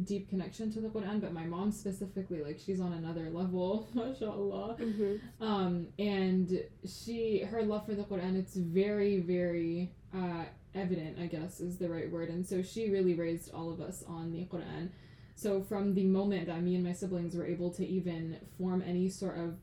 deep 0.03 0.29
connection 0.29 0.71
to 0.71 0.79
the 0.81 0.87
Quran. 0.89 1.19
But 1.19 1.33
my 1.33 1.45
mom 1.45 1.71
specifically, 1.71 2.43
like, 2.43 2.59
she's 2.59 2.79
on 2.79 2.93
another 2.93 3.29
level, 3.29 3.87
mashallah 3.95 4.75
Mhm. 4.79 5.19
um, 5.41 5.87
and 5.97 6.63
she 6.85 7.39
her 7.39 7.63
love 7.63 7.85
for 7.85 7.95
the 7.95 8.03
Quran 8.03 8.35
it's 8.37 8.55
very 8.55 9.19
very 9.19 9.91
uh, 10.13 10.45
evident 10.75 11.17
I 11.19 11.25
guess 11.27 11.59
is 11.59 11.77
the 11.77 11.89
right 11.89 12.09
word 12.11 12.29
and 12.29 12.45
so 12.45 12.61
she 12.61 12.89
really 12.89 13.13
raised 13.15 13.51
all 13.53 13.71
of 13.71 13.81
us 13.81 14.03
on 14.07 14.31
the 14.31 14.45
Quran 14.45 14.89
so 15.35 15.61
from 15.63 15.93
the 15.95 16.03
moment 16.03 16.47
that 16.47 16.61
me 16.61 16.75
and 16.75 16.83
my 16.83 16.91
siblings 16.93 17.35
were 17.35 17.45
able 17.45 17.71
to 17.71 17.85
even 17.87 18.37
form 18.57 18.83
any 18.85 19.09
sort 19.09 19.37
of 19.37 19.55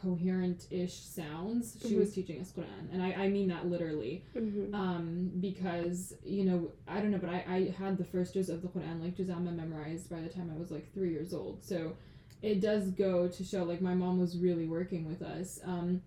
coherent-ish 0.00 0.94
sounds 0.94 1.76
she 1.80 1.94
Mhm. 1.94 1.98
was 2.00 2.12
teaching 2.14 2.40
us 2.40 2.52
Quran 2.52 2.92
and 2.92 3.02
I, 3.02 3.12
I 3.12 3.28
mean 3.28 3.48
that 3.48 3.68
literally 3.68 4.24
Mhm. 4.36 4.74
um, 4.74 5.30
because 5.40 6.14
you 6.24 6.44
know 6.44 6.72
I 6.86 7.00
don't 7.00 7.10
know, 7.10 7.18
but 7.18 7.30
I, 7.30 7.44
I 7.48 7.74
had 7.78 7.96
the 7.96 8.04
first 8.04 8.34
juz 8.34 8.48
of 8.48 8.62
the 8.62 8.68
Quran 8.68 9.00
like 9.02 9.16
Juz 9.16 9.30
Amma 9.30 9.52
memorized 9.52 10.10
by 10.10 10.20
the 10.20 10.28
time 10.28 10.50
I 10.54 10.58
was 10.58 10.70
like 10.70 10.92
three 10.92 11.10
years 11.10 11.32
old. 11.32 11.62
So 11.64 11.96
it 12.42 12.60
does 12.60 12.90
go 12.90 13.28
to 13.28 13.44
show 13.44 13.64
like 13.64 13.80
my 13.80 13.94
mom 13.94 14.18
was 14.20 14.38
really 14.38 14.66
working 14.66 15.06
with 15.06 15.22
us, 15.22 15.58
um, 15.64 16.02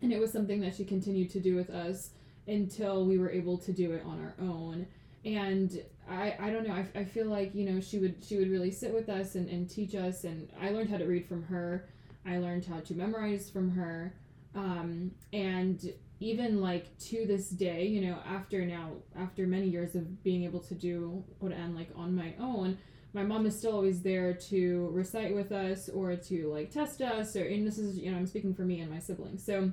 and 0.00 0.12
it 0.12 0.18
was 0.20 0.32
something 0.32 0.60
that 0.60 0.74
she 0.74 0.84
continued 0.84 1.28
to 1.30 1.40
do 1.40 1.54
with 1.54 1.68
us 1.70 2.10
until 2.46 3.06
we 3.06 3.18
were 3.18 3.30
able 3.30 3.58
to 3.58 3.72
do 3.72 3.92
it 3.92 4.02
on 4.04 4.20
our 4.20 4.34
own. 4.44 4.86
And 5.24 5.82
I, 6.08 6.36
I 6.38 6.50
don't 6.50 6.68
know 6.68 6.74
I, 6.74 6.86
I 6.94 7.04
feel 7.04 7.26
like 7.26 7.54
you 7.54 7.70
know 7.70 7.80
she 7.80 7.98
would 7.98 8.22
she 8.22 8.36
would 8.36 8.50
really 8.50 8.70
sit 8.70 8.92
with 8.92 9.08
us 9.08 9.36
and, 9.36 9.48
and 9.48 9.70
teach 9.70 9.94
us 9.94 10.24
and 10.24 10.50
I 10.60 10.68
learned 10.68 10.90
how 10.90 10.98
to 10.98 11.06
read 11.06 11.26
from 11.26 11.42
her 11.44 11.88
I 12.26 12.36
learned 12.36 12.66
how 12.66 12.80
to 12.80 12.94
memorize 12.94 13.48
from 13.48 13.70
her 13.70 14.12
um, 14.54 15.12
and 15.32 15.92
even 16.20 16.60
like 16.60 16.96
to 16.98 17.26
this 17.26 17.50
day, 17.50 17.86
you 17.86 18.00
know, 18.00 18.18
after 18.26 18.64
now, 18.64 18.92
after 19.18 19.46
many 19.46 19.66
years 19.66 19.94
of 19.94 20.22
being 20.22 20.44
able 20.44 20.60
to 20.60 20.74
do 20.74 21.24
Quran 21.42 21.74
like 21.74 21.90
on 21.96 22.14
my 22.14 22.34
own, 22.38 22.78
my 23.12 23.22
mom 23.22 23.46
is 23.46 23.56
still 23.56 23.72
always 23.72 24.02
there 24.02 24.32
to 24.32 24.88
recite 24.92 25.34
with 25.34 25.52
us 25.52 25.88
or 25.88 26.16
to 26.16 26.52
like 26.52 26.70
test 26.70 27.00
us, 27.02 27.36
or 27.36 27.44
and 27.44 27.66
this 27.66 27.78
is 27.78 27.98
you 27.98 28.10
know 28.10 28.16
I'm 28.16 28.26
speaking 28.26 28.54
for 28.54 28.62
me 28.62 28.80
and 28.80 28.90
my 28.90 28.98
siblings. 28.98 29.44
So, 29.44 29.70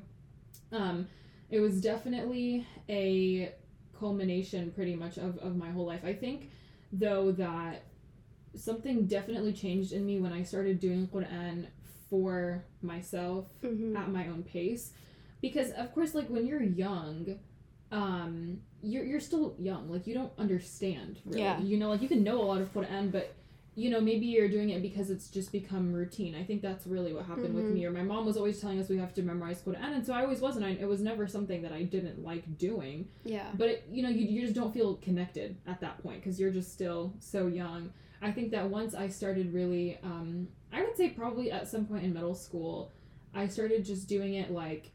um, 0.72 1.08
it 1.52 1.60
was 1.60 1.82
definitely 1.82 2.66
a 2.90 3.54
culmination 4.00 4.72
pretty 4.72 4.96
much 4.96 5.18
of 5.18 5.38
of 5.40 5.56
my 5.56 5.70
whole 5.70 5.86
life. 5.86 6.02
I 6.04 6.14
think 6.14 6.50
though 6.92 7.32
that 7.34 7.84
something 8.56 9.06
definitely 9.08 9.54
changed 9.54 9.94
in 9.94 10.06
me 10.06 10.20
when 10.20 10.34
I 10.34 10.44
started 10.44 10.80
doing 10.80 11.08
Quran 11.08 11.68
for 12.10 12.66
myself 12.82 13.46
Mhm. 13.64 13.96
at 13.96 14.10
my 14.12 14.28
own 14.28 14.44
pace 14.44 14.92
because 15.42 15.72
of 15.72 15.94
course 15.94 16.14
like 16.14 16.28
when 16.30 16.46
you're 16.46 16.62
young 16.62 17.40
um 17.92 18.60
you're 18.82 19.06
you're 19.06 19.20
still 19.22 19.56
young 19.60 19.90
like 19.90 20.06
you 20.08 20.14
don't 20.14 20.34
understand 20.38 21.20
really 21.26 21.42
Yeah. 21.42 21.60
you 21.62 21.78
know 21.78 21.90
like 21.90 22.02
you 22.02 22.10
can 22.10 22.24
know 22.24 22.42
a 22.42 22.48
lot 22.52 22.62
of 22.62 22.74
Quran 22.74 23.12
but 23.12 23.34
you 23.76 23.90
know 23.90 24.02
maybe 24.02 24.26
you're 24.26 24.50
doing 24.50 24.70
it 24.72 24.82
because 24.82 25.10
it's 25.10 25.30
just 25.30 25.52
become 25.52 25.94
routine. 25.94 26.36
I 26.36 26.44
think 26.44 26.62
that's 26.62 26.86
really 26.86 27.14
what 27.14 27.26
happened 27.26 27.56
with 27.56 27.66
Mhm. 27.66 27.74
me 27.74 27.86
or 27.86 27.92
my 27.92 28.04
mom 28.04 28.26
was 28.26 28.36
always 28.36 28.60
telling 28.60 28.80
us 28.80 28.90
we 28.90 28.98
have 28.98 29.14
to 29.14 29.22
memorize 29.22 29.62
Quran 29.62 29.96
and 29.96 30.06
so 30.06 30.14
I 30.14 30.24
always 30.24 30.42
was 30.42 30.58
and 30.58 30.66
I, 30.66 30.72
it 30.72 30.88
was 30.88 31.02
never 31.02 31.26
something 31.28 31.62
that 31.62 31.72
I 31.72 31.84
didn't 31.84 32.22
like 32.24 32.58
doing. 32.58 33.08
Yeah. 33.24 33.50
But 33.58 33.70
it, 33.70 33.88
you 33.90 34.04
know 34.04 34.10
you, 34.10 34.26
you 34.26 34.42
just 34.42 34.54
don't 34.56 34.74
feel 34.74 34.96
connected 34.96 35.56
at 35.66 35.80
that 35.80 36.02
point 36.04 36.20
because 36.22 36.40
you're 36.40 36.52
just 36.52 36.74
still 36.74 37.14
so 37.20 37.48
young. 37.48 37.92
I 38.22 38.32
think 38.32 38.52
that 38.52 38.70
once 38.70 38.94
i 38.94 39.08
started 39.08 39.52
really 39.54 39.98
um, 40.04 40.48
i 40.72 40.84
would 40.84 40.96
say 40.96 41.10
probably 41.10 41.50
at 41.52 41.68
some 41.68 41.86
point 41.88 42.04
in 42.04 42.14
middle 42.14 42.36
school 42.36 42.92
i 43.34 43.48
started 43.48 43.84
just 43.84 44.08
doing 44.08 44.36
it 44.36 44.52
like 44.52 44.92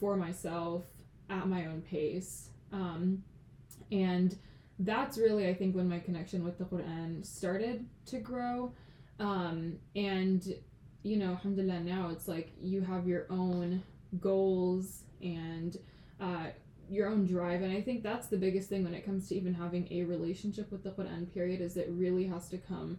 for 0.00 0.16
myself 0.16 0.84
at 1.28 1.46
my 1.48 1.66
own 1.66 1.82
pace. 1.82 2.48
Um, 2.72 3.22
and 3.90 4.36
that's 4.84 5.16
really 5.18 5.48
i 5.48 5.54
think 5.54 5.74
when 5.74 5.88
my 5.88 5.98
connection 5.98 6.44
with 6.44 6.58
the 6.58 6.64
quran 6.64 7.24
started 7.24 7.86
to 8.06 8.18
grow. 8.18 8.72
Um, 9.18 9.78
and 9.94 10.42
you 11.02 11.16
know 11.16 11.30
alhamdulillah 11.30 11.80
now 11.80 12.10
it's 12.10 12.28
like 12.28 12.52
you 12.60 12.80
have 12.80 13.06
your 13.06 13.26
own 13.30 13.82
goals 14.20 15.02
and 15.20 15.76
uh, 16.20 16.46
your 16.88 17.08
own 17.08 17.26
drive. 17.26 17.62
And 17.62 17.72
i 17.72 17.80
think 17.80 18.02
that's 18.02 18.28
the 18.28 18.36
biggest 18.36 18.68
thing 18.68 18.84
when 18.84 18.94
it 18.94 19.04
comes 19.04 19.28
to 19.28 19.36
even 19.36 19.54
having 19.54 19.86
a 19.90 20.04
relationship 20.04 20.70
with 20.72 20.82
the 20.82 20.90
quran 20.90 21.32
period 21.32 21.60
is 21.60 21.76
it 21.76 21.88
really 21.90 22.26
has 22.26 22.48
to 22.48 22.58
come 22.58 22.98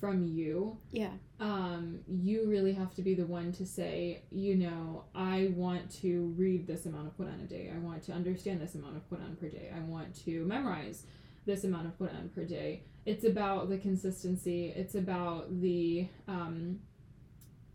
from 0.00 0.26
you. 0.26 0.78
Yeah. 0.90 1.10
Um, 1.40 2.00
you 2.08 2.48
really 2.48 2.72
have 2.72 2.94
to 2.94 3.02
be 3.02 3.14
the 3.14 3.26
one 3.26 3.52
to 3.52 3.66
say 3.66 4.22
you 4.30 4.56
know 4.56 5.04
i 5.14 5.52
want 5.54 5.90
to 6.00 6.34
read 6.38 6.66
this 6.66 6.86
amount 6.86 7.06
of 7.06 7.16
quran 7.18 7.44
a 7.44 7.46
day. 7.46 7.70
I 7.74 7.78
want 7.78 8.02
to 8.04 8.12
understand 8.12 8.60
this 8.60 8.74
amount 8.74 8.96
of 8.96 9.08
quran 9.10 9.38
per 9.38 9.48
day. 9.48 9.70
I 9.76 9.80
want 9.80 10.14
to 10.24 10.44
memorize 10.46 11.04
this 11.46 11.64
amount 11.64 11.86
of 11.86 11.98
quran 11.98 12.32
per 12.34 12.44
day. 12.44 12.82
It's 13.06 13.24
about 13.24 13.68
the 13.70 13.78
consistency. 13.78 14.72
It's 14.76 14.94
about 14.94 15.60
the 15.60 16.06
um, 16.28 16.80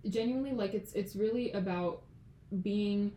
genuinely 0.07 0.51
like 0.51 0.73
it's 0.73 0.93
it's 0.93 1.15
really 1.15 1.51
about 1.53 2.03
being 2.61 3.11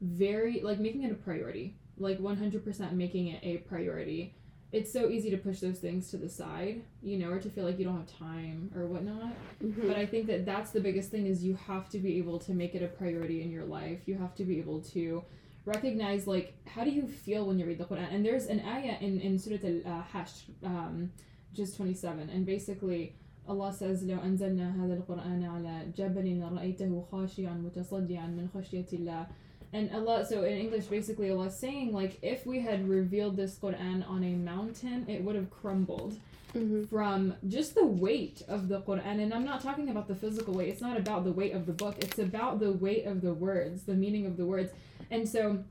very 0.00 0.60
like 0.60 0.80
making 0.80 1.04
it 1.04 1.12
a 1.12 1.14
priority 1.14 1.76
like 1.98 2.18
100% 2.18 2.92
making 2.92 3.28
it 3.28 3.40
a 3.44 3.58
priority. 3.58 4.34
It's 4.72 4.90
so 4.90 5.10
easy 5.10 5.30
to 5.30 5.36
push 5.36 5.60
those 5.60 5.78
things 5.78 6.10
to 6.10 6.16
the 6.16 6.28
side 6.28 6.82
you 7.02 7.18
know 7.18 7.28
or 7.30 7.38
to 7.38 7.48
feel 7.50 7.64
like 7.64 7.78
you 7.78 7.84
don't 7.84 7.96
have 7.96 8.18
time 8.18 8.70
or 8.74 8.86
whatnot. 8.86 9.34
Mhm. 9.62 9.86
but 9.86 9.96
i 9.96 10.06
think 10.06 10.26
that 10.26 10.44
that's 10.44 10.70
the 10.72 10.80
biggest 10.80 11.10
thing 11.10 11.26
is 11.26 11.44
you 11.44 11.54
have 11.54 11.88
to 11.90 11.98
be 11.98 12.16
able 12.18 12.38
to 12.40 12.52
make 12.52 12.74
it 12.74 12.82
a 12.82 12.88
priority 12.88 13.42
in 13.42 13.50
your 13.50 13.64
life. 13.64 14.00
You 14.06 14.16
have 14.16 14.34
to 14.36 14.44
be 14.44 14.58
able 14.58 14.80
to 14.96 15.22
recognize 15.65 16.27
like 16.27 16.53
how 16.65 16.83
do 16.83 16.91
you 16.91 17.07
feel 17.07 17.45
when 17.45 17.59
you 17.59 17.65
read 17.65 17.77
the 17.77 17.83
quran 17.85 18.07
and 18.13 18.25
there's 18.25 18.45
an 18.45 18.61
ayah 18.61 18.95
in, 19.01 19.19
in 19.19 19.37
surah 19.37 19.57
al-hashr 19.85 20.45
um, 20.63 21.11
just 21.53 21.75
27 21.77 22.29
and 22.29 22.45
basically 22.45 23.13
Allah 23.49 23.73
says 23.73 24.03
لو 24.03 24.17
أنزلنا 24.19 24.75
هذا 24.75 24.93
القرآن 24.93 25.43
على 25.43 25.91
جبل 25.97 26.39
لرأيته 26.39 27.05
خاشعا 27.11 27.53
متصدعا 27.53 28.27
من 28.27 28.49
خشية 28.53 28.85
الله 28.93 29.27
and 29.73 29.89
Allah 29.91 30.25
so 30.25 30.43
in 30.43 30.57
English 30.57 30.85
basically 30.85 31.31
Allah 31.31 31.47
is 31.47 31.57
saying 31.57 31.93
like 31.93 32.17
if 32.21 32.45
we 32.45 32.59
had 32.59 32.87
revealed 32.87 33.35
this 33.37 33.57
Quran 33.57 34.07
on 34.09 34.23
a 34.23 34.33
mountain 34.35 35.05
it 35.07 35.23
would 35.23 35.35
have 35.35 35.49
crumbled 35.49 36.17
Mhm. 36.55 36.87
from 36.87 37.33
just 37.47 37.75
the 37.75 37.85
weight 37.85 38.41
of 38.47 38.67
the 38.69 38.81
Quran. 38.81 39.21
And 39.23 39.33
I'm 39.33 39.43
not 39.43 39.61
talking 39.61 39.89
about 39.89 40.07
the 40.07 40.15
physical 40.15 40.53
weight, 40.53 40.69
it's 40.69 40.81
not 40.81 40.97
about 40.97 41.23
the 41.25 41.31
weight 41.31 41.53
of 41.53 41.65
the 41.65 41.73
book, 41.73 41.95
it's 41.99 42.19
about 42.19 42.59
the 42.59 42.71
weight 42.71 43.05
of 43.05 43.21
the 43.21 43.33
words, 43.33 43.83
the 43.83 43.93
meaning 43.93 44.25
of 44.25 44.37
the 44.37 44.45
words. 44.45 44.71
and 45.12 45.28
so, 45.28 45.62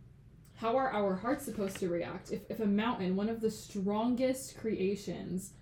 how 0.55 0.77
are 0.77 0.89
our 0.91 1.15
hearts 1.15 1.43
supposed 1.43 1.77
to 1.77 1.89
react? 1.89 2.31
If, 2.31 2.41
if 2.49 2.59
a 2.59 2.65
mountain, 2.65 3.15
one 3.15 3.27
of 3.27 3.41
the 3.41 3.51
strongest 3.51 4.57
creations, 4.57 5.53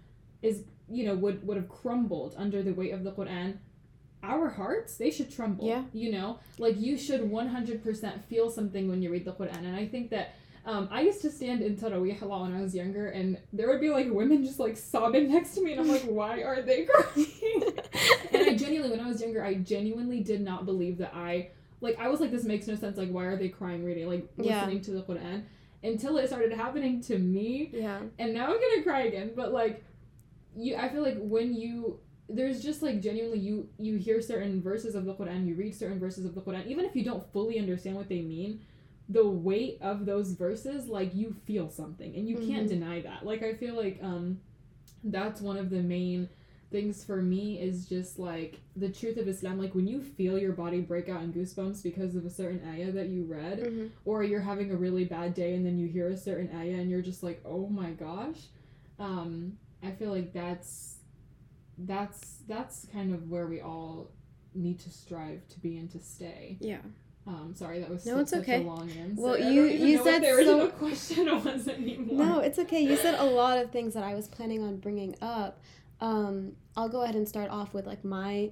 is, 0.41 0.65
you 0.89 1.05
know, 1.05 1.15
would, 1.15 1.48
would 1.48 1.57
have 1.57 1.69
crumbled 1.69 2.36
under 2.38 2.62
the 2.62 2.74
weight 2.74 2.93
of 2.93 3.03
the 3.03 3.12
Quran, 3.12 3.57
our 4.21 4.50
hearts, 4.50 4.98
they 4.98 5.09
should 5.09 5.33
tremble. 5.33 5.65
Yeah. 5.65 5.83
You 5.93 6.12
know, 6.12 6.39
like 6.57 6.79
you 6.79 6.98
should 6.98 7.21
100% 7.21 8.24
feel 8.25 8.50
something 8.50 8.89
when 8.89 9.01
you 9.01 9.09
read 9.12 9.25
the 9.25 9.31
Quran. 9.31 9.59
And 9.59 9.75
I 9.75 9.88
think 9.88 10.09
that 10.09 10.36
um, 10.65 10.89
I 10.91 11.01
used 11.01 11.21
to 11.21 11.31
stand 11.31 11.62
in 11.62 11.77
Tarawih 11.77 12.21
a 12.21 12.25
lot 12.25 12.41
when 12.41 12.55
I 12.55 12.62
was 12.62 12.75
younger, 12.75 13.07
and 13.07 13.38
there 13.53 13.69
would 13.69 13.79
be 13.79 13.89
like 13.89 14.07
women 14.12 14.43
just 14.43 14.59
like 14.59 14.75
sobbing 14.75 15.31
next 15.33 15.55
to 15.55 15.63
me, 15.63 15.71
and 15.71 15.81
I'm 15.81 15.88
like, 15.88 16.03
why 16.03 16.43
are 16.43 16.62
they 16.62 16.86
crying? 16.86 17.63
and 18.33 18.43
I 18.43 18.55
genuinely, 18.55 18.95
when 18.95 19.05
I 19.05 19.07
was 19.07 19.21
younger, 19.21 19.43
I 19.43 19.55
genuinely 19.55 20.21
did 20.21 20.41
not 20.41 20.65
believe 20.65 20.98
that 20.98 21.13
I, 21.15 21.51
like, 21.81 21.98
I 22.00 22.07
was 22.09 22.19
like, 22.19 22.31
this 22.31 22.43
makes 22.43 22.67
no 22.67 22.75
sense. 22.75 22.98
Like, 22.98 23.09
why 23.09 23.25
are 23.25 23.38
they 23.38 23.50
crying 23.50 23.83
reading, 23.83 24.07
like, 24.07 24.27
Yeah. 24.38 24.62
listening 24.62 24.81
to 24.81 24.91
the 24.91 25.01
Quran? 25.03 25.43
Until 25.83 26.17
it 26.17 26.27
started 26.27 26.51
happening 26.51 27.00
to 27.03 27.17
me, 27.17 27.69
Yeah. 27.74 28.01
and 28.17 28.33
now 28.33 28.45
I'm 28.53 28.59
gonna 28.59 28.83
cry 28.83 29.03
again. 29.03 29.31
But 29.36 29.53
like, 29.53 29.83
you, 30.57 30.75
I 30.75 30.89
feel 30.89 31.01
like 31.01 31.17
when 31.19 31.53
you, 31.53 32.00
there's 32.27 32.62
just 32.62 32.81
like 32.83 33.01
genuinely 33.01 33.39
you 33.39 33.69
you 33.79 33.95
hear 33.95 34.21
certain 34.21 34.62
verses 34.62 34.93
of 34.93 35.05
the 35.05 35.13
Quran, 35.13 35.48
you 35.48 35.55
read 35.55 35.74
certain 35.74 35.98
verses 35.98 36.25
of 36.25 36.36
the 36.36 36.41
Quran, 36.41 36.67
even 36.67 36.83
if 36.86 36.95
you 36.98 37.03
don't 37.03 37.24
fully 37.31 37.57
understand 37.59 37.95
what 37.95 38.09
they 38.09 38.21
mean, 38.21 38.59
the 39.07 39.25
weight 39.27 39.77
of 39.81 40.05
those 40.05 40.33
verses, 40.33 40.88
like 40.89 41.15
you 41.15 41.33
feel 41.45 41.69
something, 41.69 42.13
and 42.15 42.27
you 42.27 42.36
can't 42.38 42.65
Mhm. 42.67 42.69
deny 42.69 43.01
that. 43.01 43.25
Like 43.25 43.41
I 43.41 43.53
feel 43.53 43.75
like 43.75 44.00
um, 44.03 44.41
that's 45.03 45.39
one 45.41 45.55
of 45.57 45.69
the 45.69 45.81
main 45.81 46.27
things 46.71 47.03
for 47.03 47.21
me 47.21 47.59
is 47.59 47.88
just 47.88 48.19
like 48.19 48.59
the 48.75 48.89
truth 48.89 49.17
of 49.17 49.27
Islam. 49.27 49.57
Like 49.59 49.73
when 49.73 49.88
you 49.88 50.01
feel 50.01 50.38
your 50.38 50.53
body 50.53 50.81
break 50.81 51.09
out 51.09 51.23
in 51.23 51.33
goosebumps 51.33 51.81
because 51.81 52.15
of 52.15 52.25
a 52.25 52.29
certain 52.29 52.61
ayah 52.69 52.91
that 52.91 53.07
you 53.09 53.23
read, 53.23 53.59
Mhm. 53.63 53.89
or 54.05 54.23
you're 54.23 54.41
having 54.41 54.71
a 54.71 54.75
really 54.75 55.05
bad 55.05 55.33
day 55.33 55.55
and 55.55 55.65
then 55.65 55.77
you 55.79 55.88
hear 55.88 56.09
a 56.09 56.17
certain 56.17 56.49
ayah 56.55 56.75
and 56.75 56.89
you're 56.91 57.01
just 57.01 57.23
like, 57.23 57.41
oh 57.45 57.67
my 57.67 57.89
gosh. 57.91 58.47
Um, 58.99 59.57
I 59.81 59.91
feel 59.91 60.11
like 60.11 60.31
that's 60.33 60.97
that's 61.77 62.39
that's 62.47 62.85
kind 62.91 63.13
of 63.13 63.29
where 63.29 63.47
we 63.47 63.61
all 63.61 64.11
need 64.53 64.79
to 64.79 64.89
strive 64.89 65.47
to 65.49 65.59
be 65.59 65.77
and 65.77 65.89
to 65.91 65.99
stay. 65.99 66.57
Yeah. 66.59 66.79
Um, 67.27 67.53
sorry, 67.55 67.79
that 67.79 67.89
was 67.89 68.05
No, 68.05 68.15
su- 68.15 68.19
it's 68.21 68.31
such 68.31 68.41
okay. 68.41 68.61
a 68.63 68.65
long 68.65 68.89
answer. 68.91 69.21
Well, 69.21 69.38
you- 69.39 69.65
you 69.65 70.03
said 70.03 70.23
so- 70.23 70.69
question 70.71 71.25
was 71.45 71.67
anymore. 71.67 72.25
No, 72.25 72.39
it's 72.39 72.57
okay. 72.59 72.81
You 72.81 72.95
said 72.95 73.15
a 73.19 73.23
lot 73.23 73.59
of 73.59 73.71
things 73.71 73.93
that 73.93 74.03
I 74.03 74.15
was 74.15 74.27
planning 74.27 74.63
on 74.63 74.77
bringing 74.77 75.15
up. 75.21 75.61
Um, 76.01 76.53
I'll 76.77 76.89
go 76.89 77.01
ahead 77.01 77.15
and 77.15 77.27
start 77.27 77.50
off 77.51 77.74
with 77.74 77.86
like 77.86 78.03
my 78.06 78.51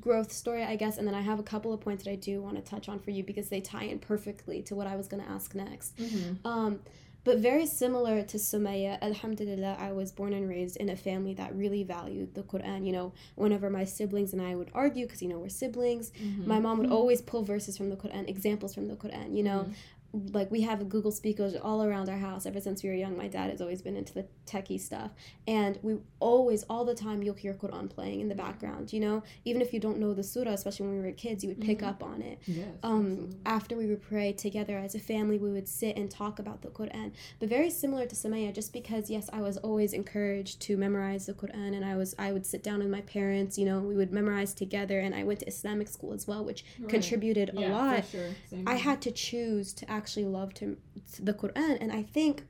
growth 0.00 0.32
story, 0.32 0.62
I 0.62 0.76
guess, 0.76 0.98
and 0.98 1.06
then 1.06 1.14
I 1.14 1.20
have 1.22 1.38
a 1.38 1.42
couple 1.42 1.72
of 1.72 1.80
points 1.80 2.04
that 2.04 2.10
I 2.10 2.16
do 2.16 2.40
want 2.42 2.56
to 2.56 2.62
touch 2.62 2.88
on 2.88 2.98
for 2.98 3.10
you 3.10 3.22
because 3.22 3.48
they 3.48 3.60
tie 3.60 3.84
in 3.84 3.98
perfectly 3.98 4.62
to 4.62 4.74
what 4.74 4.86
I 4.86 4.96
was 4.96 5.08
going 5.08 5.22
to 5.22 5.28
ask 5.30 5.54
next. 5.54 5.96
Mhm. 5.98 6.38
Um, 6.44 6.80
but 7.24 7.38
very 7.38 7.66
similar 7.66 8.22
to 8.22 8.36
Sumayyah, 8.36 9.00
Alhamdulillah, 9.02 9.76
I 9.80 9.90
was 9.90 10.12
born 10.12 10.32
and 10.32 10.48
raised 10.48 10.76
in 10.76 10.88
a 10.88 10.94
family 10.96 11.34
that 11.34 11.52
really 11.56 11.82
valued 11.82 12.34
the 12.34 12.42
Quran. 12.44 12.86
You 12.86 12.92
know, 12.92 13.12
whenever 13.34 13.68
my 13.68 13.84
siblings 13.84 14.32
and 14.32 14.40
I 14.40 14.54
would 14.54 14.70
argue, 14.74 15.06
because, 15.06 15.22
you 15.22 15.28
know, 15.28 15.38
we're 15.40 15.48
siblings, 15.48 16.12
Mhm. 16.22 16.46
my 16.46 16.60
mom 16.60 16.78
would 16.78 16.88
Mhm. 16.90 16.92
always 16.92 17.20
pull 17.22 17.42
verses 17.42 17.76
from 17.76 17.90
the 17.90 17.96
Quran, 17.96 18.28
examples 18.28 18.74
from 18.74 18.86
the 18.86 18.94
Quran, 18.96 19.36
you 19.36 19.42
know. 19.42 19.66
Like 20.12 20.50
we 20.50 20.62
have 20.62 20.88
Google 20.88 21.10
speakers 21.12 21.54
all 21.56 21.82
around 21.82 22.08
our 22.08 22.16
house 22.16 22.46
ever 22.46 22.60
since 22.60 22.82
we 22.82 22.88
were 22.88 22.94
young. 22.94 23.16
My 23.18 23.28
dad 23.28 23.50
has 23.50 23.60
always 23.60 23.82
been 23.82 23.96
into 23.96 24.14
the 24.14 24.24
techie 24.46 24.80
stuff, 24.80 25.10
and 25.46 25.78
we 25.82 25.96
always, 26.20 26.62
all 26.70 26.84
the 26.84 26.94
time, 26.94 27.22
you'll 27.22 27.34
hear 27.34 27.52
Quran 27.52 27.90
playing 27.90 28.20
in 28.20 28.28
the 28.28 28.34
background. 28.34 28.92
You 28.92 29.00
know, 29.00 29.22
even 29.44 29.60
if 29.60 29.74
you 29.74 29.80
don't 29.80 29.98
know 29.98 30.14
the 30.14 30.22
surah, 30.22 30.52
especially 30.52 30.86
when 30.86 30.96
we 31.00 31.04
were 31.04 31.12
kids, 31.12 31.44
you 31.44 31.50
would 31.50 31.60
pick 31.60 31.80
Mhm. 31.80 31.86
up 31.88 32.02
on 32.02 32.22
it. 32.22 32.38
Yes. 32.46 32.68
Um, 32.82 33.36
after 33.44 33.76
we 33.76 33.86
would 33.86 34.00
pray 34.00 34.32
together 34.32 34.78
as 34.78 34.94
a 34.94 34.98
family, 35.00 35.36
we 35.38 35.50
would 35.50 35.68
sit 35.68 35.96
and 35.96 36.10
talk 36.10 36.38
about 36.38 36.62
the 36.62 36.68
Quran. 36.68 37.12
But 37.38 37.48
very 37.50 37.68
similar 37.70 38.06
to 38.06 38.14
Samaya, 38.14 38.54
just 38.54 38.72
because 38.72 39.10
yes, 39.10 39.28
I 39.32 39.40
was 39.42 39.58
always 39.58 39.92
encouraged 39.92 40.60
to 40.62 40.76
memorize 40.78 41.26
the 41.26 41.34
Quran, 41.34 41.74
and 41.74 41.84
I 41.84 41.96
was 41.96 42.14
I 42.18 42.32
would 42.32 42.46
sit 42.46 42.62
down 42.62 42.78
with 42.78 42.88
my 42.88 43.02
parents. 43.02 43.58
You 43.58 43.66
know, 43.66 43.80
we 43.80 43.94
would 43.96 44.12
memorize 44.12 44.54
together, 44.54 44.98
and 45.00 45.14
I 45.14 45.24
went 45.24 45.40
to 45.40 45.46
Islamic 45.48 45.88
school 45.88 46.12
as 46.14 46.26
well, 46.26 46.42
which 46.44 46.64
Right. 46.80 46.88
contributed 46.88 47.50
a 47.54 47.60
lot. 47.68 48.06
Sure. 48.06 48.30
I 48.66 48.76
had 48.76 49.02
to 49.02 49.10
choose 49.10 49.72
to 49.74 49.90
actually 49.96 50.26
love 50.26 50.54
to, 50.54 50.76
to 51.14 51.22
the 51.22 51.34
Quran, 51.34 51.78
and 51.80 51.90
I 51.92 52.02
think, 52.02 52.44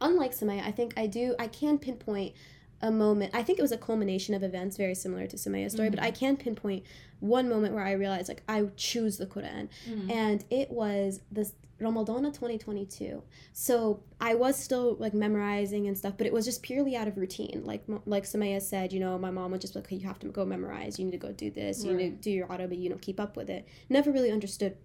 unlike 0.00 0.32
Samaya, 0.32 0.62
I 0.64 0.70
think 0.72 0.94
I 0.96 1.06
do 1.06 1.34
I 1.38 1.46
can 1.46 1.78
pinpoint 1.78 2.34
a 2.82 2.90
moment. 2.90 3.34
I 3.34 3.42
think 3.42 3.58
it 3.58 3.62
was 3.62 3.72
a 3.72 3.76
culmination 3.78 4.34
of 4.34 4.42
events 4.42 4.76
very 4.76 4.94
similar 4.94 5.26
to 5.26 5.36
Samaya's 5.36 5.72
story, 5.72 5.90
but 5.90 5.98
Mhm. 6.00 6.04
I 6.04 6.10
can 6.12 6.36
pinpoint 6.36 6.82
one 7.20 7.46
moment 7.48 7.74
where 7.74 7.84
I 7.84 7.92
realized 7.92 8.28
like 8.28 8.42
I 8.48 8.64
choose 8.76 9.18
the 9.18 9.26
Quran, 9.26 9.68
Mhm. 9.88 10.10
and 10.10 10.44
it 10.50 10.70
was 10.70 11.20
this 11.30 11.52
Ramadan 11.78 12.24
2022. 12.30 13.22
So 13.54 14.02
I 14.20 14.34
was 14.34 14.56
still 14.56 14.96
like 14.98 15.14
memorizing 15.14 15.86
and 15.88 15.96
stuff, 15.96 16.14
but 16.18 16.26
it 16.26 16.32
was 16.32 16.44
just 16.44 16.62
purely 16.62 16.94
out 16.96 17.08
of 17.08 17.16
routine. 17.18 17.62
Like 17.64 17.82
like 18.06 18.24
Samaya 18.24 18.60
said, 18.62 18.92
you 18.94 19.00
know, 19.00 19.18
my 19.18 19.30
mom 19.30 19.50
would 19.52 19.60
just 19.62 19.72
be 19.74 19.78
like, 19.80 19.86
okay, 19.88 19.96
you 19.96 20.06
have 20.06 20.18
to 20.20 20.28
go 20.28 20.44
memorize. 20.46 20.98
You 20.98 21.04
need 21.06 21.12
to 21.12 21.16
go 21.18 21.32
do 21.32 21.50
this. 21.50 21.84
You 21.84 21.94
need 21.94 22.10
to 22.22 22.22
do 22.22 22.30
your 22.30 22.50
Arabic. 22.52 22.78
You 22.78 22.90
know, 22.90 22.98
keep 23.00 23.18
up 23.20 23.36
with 23.36 23.48
it. 23.50 23.66
Never 23.88 24.10
really 24.12 24.30
understood 24.30 24.76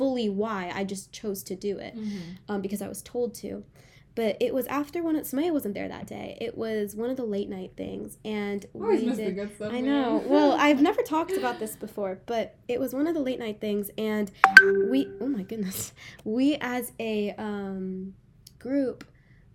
fully 0.00 0.28
why. 0.30 0.72
I 0.74 0.82
just 0.84 1.12
chose 1.12 1.42
to 1.44 1.54
do 1.54 1.76
it 1.78 1.94
Mhm. 1.94 2.20
um, 2.48 2.60
because 2.62 2.80
I 2.80 2.88
was 2.88 3.02
told 3.02 3.34
to. 3.42 3.62
But 4.14 4.36
it 4.40 4.52
was 4.54 4.66
after 4.66 5.02
one. 5.02 5.14
Samaya 5.20 5.52
wasn't 5.52 5.74
there 5.74 5.88
that 5.88 6.06
day. 6.06 6.36
It 6.40 6.56
was 6.58 6.96
one 6.96 7.10
of 7.10 7.16
the 7.16 7.24
late 7.36 7.48
night 7.48 7.72
things, 7.76 8.18
and 8.24 8.64
Always 8.74 9.02
we 9.04 9.12
did. 9.14 9.34
stuff. 9.54 9.70
I 9.70 9.80
know. 9.80 10.24
Well, 10.26 10.52
I've 10.52 10.82
never 10.82 11.02
talked 11.02 11.32
about 11.32 11.58
this 11.60 11.76
before, 11.76 12.18
but 12.26 12.56
it 12.66 12.80
was 12.80 12.92
one 12.92 13.06
of 13.06 13.14
the 13.14 13.20
late 13.20 13.38
night 13.38 13.60
things, 13.60 13.90
and 13.98 14.30
we. 14.90 15.06
Oh 15.20 15.28
my 15.28 15.42
goodness, 15.42 15.92
we 16.24 16.56
as 16.60 16.92
a 16.98 17.30
um, 17.38 18.14
group 18.58 19.04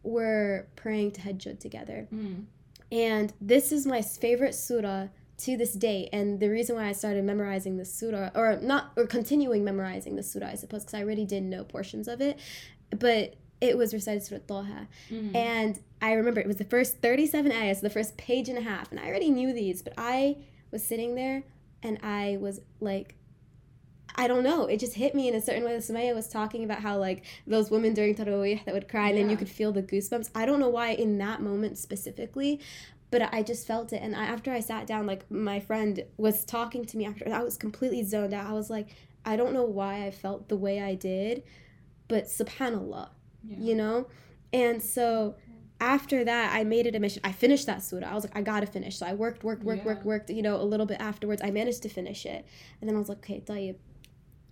were 0.03 0.67
praying 0.75 1.11
to 1.11 1.21
Tahajjud 1.21 1.59
together, 1.59 2.07
Mm. 2.13 2.45
and 2.91 3.33
this 3.41 3.71
is 3.71 3.85
my 3.85 4.01
favorite 4.01 4.55
surah 4.55 5.07
to 5.37 5.57
this 5.57 5.73
day. 5.73 6.09
And 6.13 6.39
the 6.39 6.49
reason 6.49 6.75
why 6.75 6.87
I 6.87 6.91
started 6.93 7.23
memorizing 7.23 7.77
the 7.77 7.85
surah, 7.85 8.29
or 8.35 8.57
not, 8.61 8.91
or 8.95 9.05
continuing 9.05 9.63
memorizing 9.63 10.15
the 10.15 10.23
surah, 10.23 10.47
I 10.47 10.55
suppose, 10.55 10.83
because 10.83 10.93
I 10.93 11.03
already 11.03 11.25
did 11.25 11.43
know 11.43 11.63
portions 11.63 12.07
of 12.07 12.21
it, 12.21 12.39
but 12.91 13.35
it 13.61 13.77
was 13.77 13.93
recited 13.93 14.23
Surah 14.23 14.39
Taha. 14.47 14.87
Mhm. 15.09 15.35
And 15.35 15.79
I 16.01 16.13
remember 16.13 16.39
it 16.39 16.47
was 16.47 16.57
the 16.57 16.65
first 16.65 16.97
37 17.01 17.51
ayahs, 17.51 17.81
the 17.81 17.89
first 17.89 18.17
page 18.17 18.49
and 18.49 18.57
a 18.57 18.61
half. 18.61 18.91
And 18.91 18.99
I 18.99 19.07
already 19.07 19.29
knew 19.29 19.53
these, 19.53 19.81
but 19.81 19.93
I 19.97 20.37
was 20.71 20.83
sitting 20.83 21.15
there 21.15 21.43
and 21.81 21.97
I 22.03 22.37
was 22.39 22.61
like, 22.79 23.15
I 24.17 24.27
don't 24.27 24.43
know. 24.43 24.65
It 24.65 24.79
just 24.79 24.93
hit 24.93 25.13
me 25.13 25.27
in 25.27 25.35
a 25.35 25.41
certain 25.41 25.63
way. 25.63 25.73
The 25.73 25.81
Sumayyah 25.81 26.15
was 26.15 26.29
talking 26.29 26.63
about 26.63 26.79
how, 26.79 26.97
like, 26.97 27.23
those 27.45 27.69
women 27.69 27.93
during 27.93 28.15
Tarawih 28.15 28.63
that 28.63 28.73
would 28.73 28.87
cry 28.87 29.09
and 29.09 29.17
then 29.17 29.29
you 29.29 29.35
could 29.35 29.49
feel 29.49 29.73
the 29.73 29.83
goosebumps. 29.83 30.29
I 30.33 30.45
don't 30.45 30.59
know 30.59 30.69
why 30.69 30.91
in 30.91 31.17
that 31.17 31.41
moment 31.41 31.77
specifically, 31.77 32.61
but 33.11 33.21
I 33.33 33.43
just 33.43 33.65
felt 33.67 33.93
it. 33.93 34.01
And 34.01 34.15
I, 34.15 34.25
after 34.25 34.51
I 34.51 34.59
sat 34.59 34.87
down, 34.87 35.05
like, 35.05 35.29
my 35.31 35.59
friend 35.59 36.03
was 36.17 36.43
talking 36.45 36.85
to 36.85 36.97
me 36.97 37.05
after, 37.05 37.31
I 37.31 37.43
was 37.43 37.57
completely 37.57 38.03
zoned 38.03 38.33
out. 38.33 38.47
I 38.49 38.53
was 38.53 38.69
like, 38.69 38.89
I 39.25 39.35
don't 39.37 39.53
know 39.53 39.63
why 39.63 40.05
I 40.05 40.11
felt 40.11 40.49
the 40.49 40.57
way 40.57 40.81
I 40.81 40.95
did, 40.95 41.43
but 42.07 42.25
subhanAllah 42.25 43.09
Yeah. 43.47 43.57
you 43.59 43.75
know 43.75 44.07
and 44.53 44.81
so 44.81 45.35
after 45.81 46.23
that 46.23 46.53
i 46.55 46.63
made 46.63 46.85
it 46.87 46.95
a 46.95 46.99
mission 46.99 47.21
i 47.23 47.31
finished 47.31 47.65
that 47.65 47.83
surah 47.83 48.07
i 48.07 48.13
was 48.13 48.23
like 48.23 48.35
i 48.37 48.41
gotta 48.41 48.65
finish 48.67 48.97
so 48.97 49.05
i 49.05 49.13
worked 49.13 49.43
worked 49.43 49.63
worked 49.63 49.81
Yeah. 49.81 49.87
worked 49.91 50.05
worked 50.05 50.29
you 50.29 50.41
know 50.41 50.55
a 50.55 50.63
little 50.63 50.85
bit 50.85 50.99
afterwards 51.01 51.41
i 51.43 51.49
managed 51.51 51.81
to 51.83 51.89
finish 51.89 52.25
it 52.25 52.45
and 52.79 52.87
then 52.89 52.95
i 52.95 52.99
was 52.99 53.09
like 53.09 53.17
okay 53.19 53.41
tayyib 53.41 53.75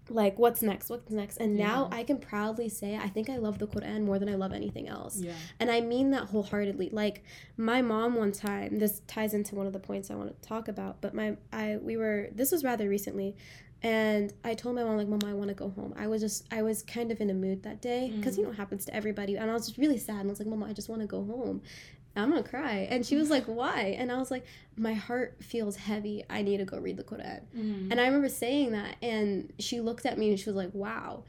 like 0.10 0.38
what's 0.38 0.62
next 0.62 0.90
what's 0.90 1.10
next 1.12 1.38
and 1.38 1.56
now 1.56 1.88
i 1.92 2.04
can 2.04 2.18
proudly 2.18 2.68
say 2.68 2.98
i 2.98 3.08
think 3.08 3.30
i 3.30 3.38
love 3.38 3.58
the 3.58 3.66
quran 3.66 4.04
more 4.04 4.20
than 4.20 4.28
i 4.28 4.36
love 4.36 4.52
anything 4.52 4.90
else 4.90 5.18
Yeah. 5.18 5.32
and 5.60 5.72
I 5.72 5.82
mean 5.82 6.12
that 6.12 6.26
wholeheartedly. 6.26 6.90
Like 6.92 7.24
my 7.58 7.82
mom 7.82 8.16
one 8.16 8.32
time, 8.32 8.80
this 8.80 9.02
ties 9.08 9.34
into 9.34 9.56
one 9.56 9.66
of 9.66 9.74
the 9.74 9.80
points 9.80 10.12
I 10.12 10.16
want 10.16 10.30
to 10.30 10.48
talk 10.48 10.68
about, 10.68 11.02
but 11.02 11.14
my 11.14 11.38
I 11.52 11.78
we 11.82 11.98
were 11.98 12.30
this 12.34 12.52
was 12.52 12.64
rather 12.64 12.88
recently 12.88 13.36
and 13.82 14.32
I 14.46 14.54
told 14.54 14.76
my 14.76 14.84
mom 14.84 14.96
like, 14.96 15.10
"Mom, 15.10 15.20
I 15.26 15.34
want 15.34 15.50
to 15.50 15.54
go 15.54 15.70
home." 15.70 15.94
I 15.98 16.08
was 16.08 16.22
just 16.22 16.46
I 16.54 16.62
was 16.62 16.84
kind 16.84 17.12
of 17.12 17.20
in 17.20 17.30
a 17.30 17.34
mood 17.34 17.64
that 17.64 17.82
day 17.82 18.14
because 18.16 18.38
you 18.38 18.44
mm. 18.44 18.48
know 18.48 18.54
it 18.54 18.58
happens 18.58 18.86
to 18.86 18.96
everybody, 18.96 19.36
and 19.36 19.52
I 19.52 19.54
was 19.54 19.68
just 19.68 19.78
really 19.78 19.98
sad. 19.98 20.20
And 20.20 20.30
I 20.30 20.32
was 20.32 20.40
like, 20.40 20.48
"Mom, 20.48 20.64
I 20.64 20.72
just 20.72 20.88
want 20.88 21.02
to 21.02 21.08
go 21.08 21.26
home." 21.26 21.62
I'm 22.16 22.30
gonna 22.30 22.44
cry. 22.44 22.88
And 22.90 23.06
she 23.06 23.16
was 23.16 23.30
like, 23.30 23.46
Why? 23.46 23.96
And 23.98 24.12
I 24.12 24.18
was 24.18 24.30
like, 24.32 24.46
My 24.78 24.94
heart 24.94 25.38
feels 25.42 25.76
heavy. 25.76 26.24
I 26.30 26.42
need 26.42 26.58
to 26.58 26.66
go 26.66 26.78
read 26.80 26.98
the 26.98 27.04
Quran. 27.04 27.42
Mm. 27.56 27.92
And 27.92 28.00
I 28.00 28.06
remember 28.06 28.30
saying 28.30 28.72
that 28.74 28.96
and 29.02 29.52
she 29.60 29.80
looked 29.80 30.06
at 30.06 30.18
me 30.18 30.30
and 30.30 30.40
she 30.40 30.50
was 30.50 30.56
like, 30.56 30.74
Wow. 30.74 31.24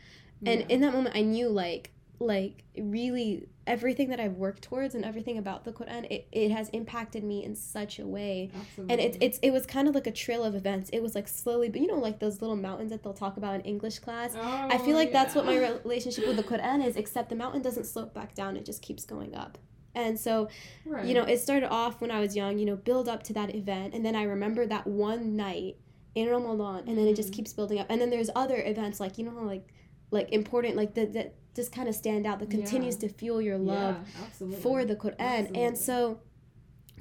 And 0.44 0.60
Yeah. 0.60 0.66
in 0.68 0.80
that 0.82 0.92
moment 0.92 1.16
I 1.16 1.22
knew 1.22 1.48
like 1.48 1.90
like 2.20 2.62
really 2.78 3.48
everything 3.66 4.08
that 4.10 4.20
I've 4.20 4.34
worked 4.36 4.62
towards 4.62 4.94
and 4.94 5.04
everything 5.04 5.36
about 5.36 5.64
the 5.64 5.72
Quran, 5.72 6.06
it, 6.10 6.28
it 6.30 6.50
has 6.52 6.68
impacted 6.68 7.24
me 7.24 7.42
in 7.44 7.56
such 7.56 7.98
a 7.98 8.06
way. 8.06 8.50
Absolutely. 8.54 8.92
And 8.92 9.00
it's 9.00 9.18
it's 9.20 9.38
it 9.38 9.50
was 9.50 9.66
kind 9.66 9.88
of 9.88 9.94
like 9.94 10.06
a 10.06 10.12
trail 10.12 10.44
of 10.44 10.54
events. 10.54 10.90
It 10.90 11.00
was 11.00 11.14
like 11.14 11.26
slowly, 11.28 11.70
but 11.70 11.80
you 11.80 11.86
know, 11.86 11.98
like 11.98 12.20
those 12.20 12.40
little 12.40 12.56
mountains 12.56 12.90
that 12.90 13.02
they'll 13.02 13.14
talk 13.14 13.36
about 13.36 13.54
in 13.54 13.62
English 13.62 13.98
class. 14.00 14.34
Oh, 14.36 14.68
I 14.70 14.78
feel 14.78 14.94
like 14.96 15.12
that's 15.12 15.34
what 15.34 15.46
my 15.46 15.56
relationship 15.56 16.26
with 16.26 16.36
the 16.36 16.42
Quran 16.44 16.86
is, 16.86 16.96
except 16.96 17.30
the 17.30 17.36
mountain 17.36 17.62
doesn't 17.62 17.84
slope 17.84 18.12
back 18.14 18.34
down, 18.34 18.56
it 18.56 18.64
just 18.64 18.82
keeps 18.82 19.04
going 19.04 19.34
up. 19.34 19.58
And 19.94 20.18
so 20.18 20.48
right. 20.84 21.04
you 21.04 21.14
know, 21.14 21.22
it 21.24 21.38
started 21.38 21.68
off 21.70 22.00
when 22.00 22.10
I 22.10 22.20
was 22.20 22.34
young, 22.34 22.58
you 22.58 22.66
know, 22.66 22.76
build 22.76 23.08
up 23.08 23.22
to 23.24 23.32
that 23.34 23.54
event. 23.54 23.94
And 23.94 24.04
then 24.04 24.14
I 24.16 24.24
remember 24.24 24.66
that 24.66 24.86
one 24.86 25.36
night 25.36 25.76
in 26.14 26.28
Ramadan, 26.28 26.84
and 26.88 26.96
then 26.96 27.06
it 27.08 27.16
just 27.16 27.30
Mhm. 27.30 27.36
keeps 27.36 27.52
building 27.52 27.78
up. 27.80 27.86
And 27.88 28.00
then 28.00 28.10
there's 28.10 28.30
other 28.36 28.62
events, 28.64 29.00
like, 29.00 29.18
you 29.18 29.24
know, 29.24 29.42
like, 29.42 29.66
like 30.10 30.30
important, 30.32 30.76
like, 30.76 30.94
that, 30.94 31.12
that 31.14 31.34
just 31.54 31.72
kind 31.72 31.88
of 31.88 31.94
stand 31.94 32.24
out, 32.26 32.38
that 32.38 32.52
Yeah. 32.52 32.58
continues 32.58 32.96
to 32.96 33.08
fuel 33.08 33.40
your 33.42 33.58
love 33.58 33.96
yeah, 34.40 34.46
for 34.58 34.84
the 34.84 34.94
Quran. 34.94 35.14
Absolutely. 35.18 35.62
And 35.62 35.76
so 35.78 36.20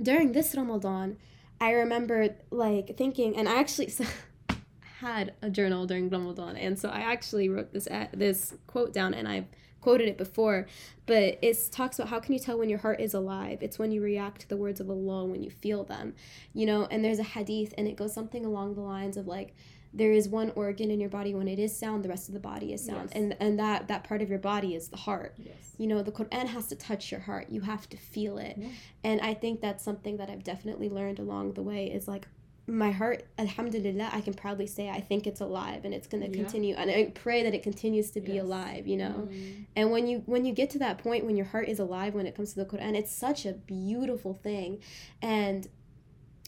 during 0.02 0.32
this 0.32 0.56
Ramadan, 0.56 1.18
I 1.62 1.72
remember, 1.72 2.36
like, 2.50 2.98
thinking, 2.98 3.36
and 3.36 3.48
I 3.48 3.60
actually 3.60 3.92
had 5.00 5.34
a 5.42 5.50
journal 5.50 5.86
during 5.86 6.10
Ramadan. 6.10 6.56
And 6.56 6.78
so 6.80 6.90
I 6.90 7.02
actually 7.02 7.50
wrote 7.50 7.72
this, 7.74 7.88
this 8.14 8.54
quote 8.68 8.94
down, 8.94 9.14
and 9.14 9.28
I've 9.28 9.46
quoted 9.84 10.08
it 10.08 10.18
before, 10.18 10.66
but 11.06 11.38
it 11.42 11.58
talks 11.72 12.00
about 12.00 12.08
how 12.10 12.20
can 12.20 12.34
you 12.34 12.40
tell 12.40 12.58
when 12.58 12.70
your 12.70 12.80
heart 12.80 13.00
is 13.02 13.14
alive? 13.14 13.58
It's 13.62 13.78
when 13.78 13.92
you 13.92 14.02
react 14.02 14.42
to 14.42 14.50
the 14.50 14.58
words 14.58 14.80
of 14.80 14.90
Allah 14.90 15.26
when 15.26 15.44
you 15.44 15.50
feel 15.52 15.84
them, 15.84 16.16
you 16.54 16.66
know. 16.66 16.88
And 16.90 17.04
there's 17.04 17.20
a 17.20 17.24
hadith, 17.36 17.74
and 17.78 17.88
it 17.88 17.96
goes 17.98 18.14
something 18.14 18.46
along 18.46 18.76
the 18.76 18.82
lines 18.82 19.18
of 19.18 19.28
like, 19.28 19.54
there 19.96 20.12
is 20.12 20.28
one 20.28 20.52
organ 20.56 20.90
in 20.90 21.00
your 21.00 21.10
body 21.10 21.36
when 21.36 21.48
it 21.48 21.60
is 21.60 21.78
sound, 21.78 22.04
the 22.04 22.10
rest 22.10 22.28
of 22.30 22.34
the 22.34 22.40
body 22.40 22.74
is 22.74 22.84
sound, 22.84 23.10
Yes. 23.12 23.18
and 23.20 23.36
and 23.40 23.60
that 23.60 23.88
that 23.90 24.04
part 24.06 24.22
of 24.24 24.30
your 24.30 24.40
body 24.40 24.74
is 24.74 24.88
the 24.88 24.98
heart. 24.98 25.34
yes. 25.38 25.56
You 25.78 25.88
know, 25.88 26.02
the 26.02 26.12
Quran 26.20 26.48
has 26.48 26.68
to 26.68 26.76
touch 26.76 27.12
your 27.12 27.20
heart. 27.22 27.46
You 27.50 27.62
have 27.62 27.90
to 27.90 27.98
feel 27.98 28.38
it, 28.38 28.56
Yeah. 28.58 28.70
and 29.04 29.20
I 29.22 29.34
think 29.34 29.60
that's 29.60 29.84
something 29.84 30.16
that 30.18 30.30
I've 30.30 30.44
definitely 30.44 30.90
learned 30.90 31.20
along 31.20 31.54
the 31.54 31.62
way. 31.64 31.92
Is 31.92 32.08
like 32.08 32.26
my 32.66 32.92
heart, 32.92 33.26
Alhamdulillah, 33.38 34.10
I 34.14 34.22
can 34.22 34.34
proudly 34.34 34.68
say 34.68 34.90
I 34.90 35.02
think 35.02 35.28
it's 35.28 35.42
alive, 35.42 35.84
and 35.84 35.94
it's 35.94 36.08
going 36.08 36.24
to 36.24 36.30
Yeah. 36.30 36.44
continue, 36.44 36.76
and 36.76 36.90
I 36.90 37.12
pray 37.14 37.44
that 37.44 37.54
it 37.54 37.62
continues 37.62 38.12
to 38.12 38.22
be 38.22 38.34
Yes. 38.34 38.44
alive. 38.44 38.88
You 38.88 38.98
know. 38.98 39.28
Mm. 39.30 39.66
And 39.76 39.92
when 39.92 40.08
you 40.08 40.24
when 40.26 40.46
you 40.46 40.54
get 40.54 40.70
to 40.72 40.80
that 40.80 40.98
point 40.98 41.26
when 41.26 41.36
your 41.36 41.48
heart 41.48 41.68
is 41.68 41.80
alive 41.80 42.14
when 42.14 42.26
it 42.26 42.36
comes 42.36 42.54
to 42.54 42.60
the 42.64 42.66
Quran, 42.66 42.96
it's 42.96 43.12
such 43.12 43.46
a 43.46 43.54
beautiful 43.54 44.34
thing. 44.34 44.80
And 45.22 45.68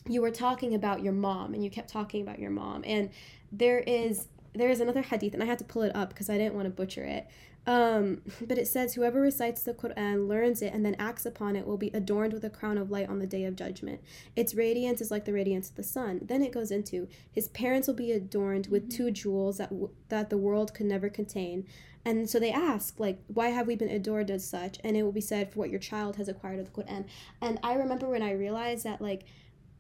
you 0.08 0.22
were 0.22 0.32
talking 0.32 0.74
about 0.74 1.02
your 1.04 1.14
mom 1.14 1.54
and 1.54 1.64
you 1.64 1.70
kept 1.70 1.90
talking 1.90 2.22
about 2.22 2.38
your 2.40 2.52
mom 2.52 2.84
and 2.86 3.10
there 3.52 3.80
is 3.80 4.28
there 4.54 4.70
is 4.70 4.80
another 4.80 5.02
hadith 5.02 5.34
and 5.34 5.42
I 5.44 5.48
had 5.48 5.58
to 5.60 5.66
pull 5.66 5.82
it 5.82 5.94
up 5.96 6.10
because 6.10 6.30
I 6.30 6.38
didn't 6.38 6.54
want 6.54 6.66
to 6.66 6.70
butcher 6.70 7.04
it. 7.04 7.28
Um, 7.68 8.22
but 8.42 8.58
it 8.58 8.68
says 8.68 8.94
whoever 8.94 9.20
recites 9.20 9.64
the 9.64 9.74
Quran, 9.74 10.28
learns 10.28 10.62
it, 10.62 10.74
and 10.74 10.86
then 10.86 10.96
acts 11.00 11.26
upon 11.26 11.56
it 11.56 11.66
will 11.66 11.78
be 11.78 11.90
adorned 11.94 12.34
with 12.34 12.44
a 12.44 12.50
crown 12.50 12.78
of 12.78 12.92
light 12.92 13.10
on 13.10 13.20
the 13.20 13.28
day 13.28 13.44
of 13.46 13.56
judgment. 13.56 14.02
Its 14.36 14.54
radiance 14.54 15.02
is 15.02 15.10
like 15.10 15.26
the 15.26 15.34
radiance 15.34 15.70
of 15.70 15.76
the 15.76 15.84
sun. 15.84 16.20
Then 16.22 16.44
it 16.44 16.52
goes 16.52 16.70
into 16.70 17.08
his 17.32 17.48
parents 17.50 17.88
will 17.88 17.96
be 17.96 18.12
adorned 18.12 18.68
with 18.68 18.92
two 18.92 19.10
jewels 19.10 19.58
that 19.58 19.70
w- 19.70 19.90
that 20.10 20.30
the 20.30 20.38
world 20.38 20.74
could 20.74 20.86
never 20.86 21.10
contain. 21.10 21.66
And 22.08 22.30
so 22.30 22.40
they 22.40 22.52
ask, 22.52 23.00
like, 23.00 23.20
why 23.28 23.48
have 23.48 23.66
we 23.66 23.76
been 23.76 23.90
adored 23.90 24.30
as 24.30 24.48
such? 24.48 24.78
And 24.84 24.96
it 24.96 25.02
will 25.02 25.12
be 25.12 25.22
said 25.22 25.52
for 25.52 25.58
what 25.58 25.72
your 25.72 25.80
child 25.80 26.18
has 26.18 26.28
acquired 26.28 26.60
of 26.60 26.72
the 26.72 26.84
Quran. 26.84 27.06
And 27.42 27.60
I 27.64 27.74
remember 27.74 28.08
when 28.08 28.22
I 28.22 28.34
realized 28.34 28.84
that, 28.84 29.02
like, 29.02 29.24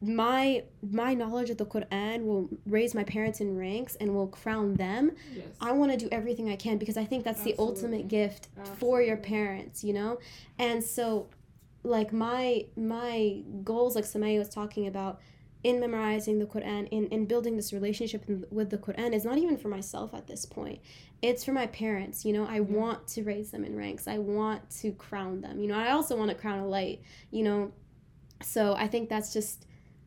my 0.05 0.63
my 0.91 1.13
knowledge 1.13 1.49
of 1.49 1.57
the 1.57 1.65
Quran 1.65 2.25
will 2.25 2.49
raise 2.65 2.93
my 2.93 3.03
parents 3.03 3.41
in 3.41 3.57
ranks 3.57 3.95
and 3.95 4.13
will 4.13 4.27
crown 4.27 4.75
them. 4.75 5.11
Yes. 5.33 5.45
I 5.59 5.71
want 5.71 5.91
to 5.91 5.97
do 5.97 6.07
everything 6.11 6.49
I 6.49 6.55
can 6.55 6.77
because 6.77 6.97
I 6.97 7.05
think 7.05 7.23
that's 7.23 7.43
the 7.43 7.55
ultimate 7.57 8.07
gift 8.07 8.49
for 8.77 9.01
your 9.01 9.17
parents, 9.17 9.83
you 9.83 9.93
know? 9.93 10.19
And 10.59 10.83
so 10.83 11.29
like 11.83 12.11
my 12.11 12.65
my 12.75 13.41
goals 13.63 13.95
like 13.95 14.05
Samaya 14.05 14.39
was 14.39 14.49
talking 14.49 14.87
about 14.87 15.21
in 15.63 15.79
memorizing 15.79 16.37
the 16.37 16.45
Quran 16.45 16.87
in, 16.91 17.07
in 17.07 17.25
building 17.25 17.55
this 17.55 17.73
relationship 17.73 18.23
with 18.51 18.69
the 18.69 18.77
Quran 18.77 19.13
is 19.13 19.25
not 19.25 19.37
even 19.39 19.57
for 19.57 19.67
myself 19.67 20.13
at 20.13 20.27
this 20.27 20.45
point. 20.45 20.79
It's 21.23 21.43
for 21.43 21.53
my 21.53 21.65
parents, 21.67 22.23
you 22.23 22.33
know. 22.33 22.45
I 22.45 22.59
mm-hmm. 22.59 22.73
want 22.73 23.07
to 23.09 23.23
raise 23.23 23.49
them 23.49 23.63
in 23.63 23.75
ranks. 23.75 24.07
I 24.07 24.19
want 24.19 24.69
to 24.81 24.91
crown 24.91 25.41
them. 25.41 25.59
You 25.59 25.67
know, 25.67 25.77
I 25.77 25.91
also 25.91 26.15
want 26.15 26.29
to 26.29 26.35
crown 26.35 26.59
a 26.59 26.67
light, 26.67 27.01
you 27.31 27.43
know. 27.43 27.71
So 28.43 28.75
I 28.75 28.87
think 28.87 29.09
that's 29.09 29.33
just 29.33 29.65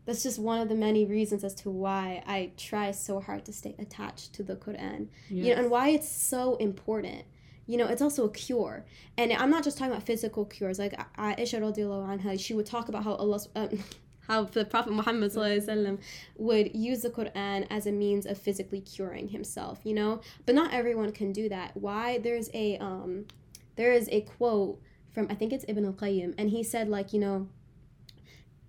that's 0.09 0.23
just 0.23 0.39
one 0.39 0.59
of 0.59 0.71
the 0.71 0.75
many 0.75 1.05
reasons 1.05 1.45
as 1.45 1.55
to 1.55 1.69
why 1.69 2.23
I 2.27 2.53
try 2.57 2.93
so 2.93 3.21
hard 3.21 3.45
to 3.45 3.53
stay 3.53 3.75
attached 3.79 4.33
to 4.33 4.43
the 4.43 4.57
Quran 4.57 5.09
you 5.29 5.55
know, 5.55 5.61
and 5.61 5.71
why 5.71 5.91
it's 5.91 6.09
so 6.09 6.57
important. 6.57 7.25
You 7.67 7.77
know, 7.77 7.87
it's 7.87 8.01
also 8.01 8.25
a 8.25 8.31
cure, 8.31 8.87
and 9.19 9.31
I'm 9.35 9.51
not 9.51 9.65
just 9.65 9.77
talking 9.77 9.93
about 9.93 10.07
physical 10.07 10.47
cures. 10.47 10.79
Like 10.79 10.95
Aisha 11.19 11.61
radiallahu 11.61 12.23
anha, 12.23 12.41
she 12.41 12.55
would 12.55 12.65
talk 12.65 12.89
about 12.89 13.05
how 13.05 13.17
Allah, 13.17 13.39
um, 13.55 13.85
how 14.27 14.45
the 14.45 14.65
Prophet 14.65 14.95
Muhammad 14.95 15.31
sallallahu 15.31 15.59
alaihi 15.59 15.69
wasallam 15.69 15.99
would 16.39 16.75
use 16.75 17.03
the 17.03 17.11
Quran 17.11 17.67
as 17.69 17.87
a 17.87 17.93
means 17.93 18.25
of 18.25 18.39
physically 18.39 18.81
curing 18.81 19.29
himself. 19.29 19.81
You 19.85 19.93
know, 19.93 20.23
but 20.47 20.55
not 20.55 20.73
everyone 20.73 21.13
can 21.13 21.35
do 21.35 21.51
that. 21.51 21.77
Why? 21.77 22.17
There's 22.17 22.49
a 22.55 22.79
um, 22.79 23.27
there 23.77 23.93
is 23.93 24.09
a 24.11 24.23
quote 24.23 24.81
from 25.13 25.27
I 25.29 25.35
think 25.35 25.53
it's 25.53 25.67
Ibn 25.69 25.85
al 25.85 25.93
Qayyim, 25.93 26.33
and 26.39 26.49
he 26.49 26.63
said 26.63 26.89
like 26.89 27.13
you 27.13 27.21
know 27.21 27.49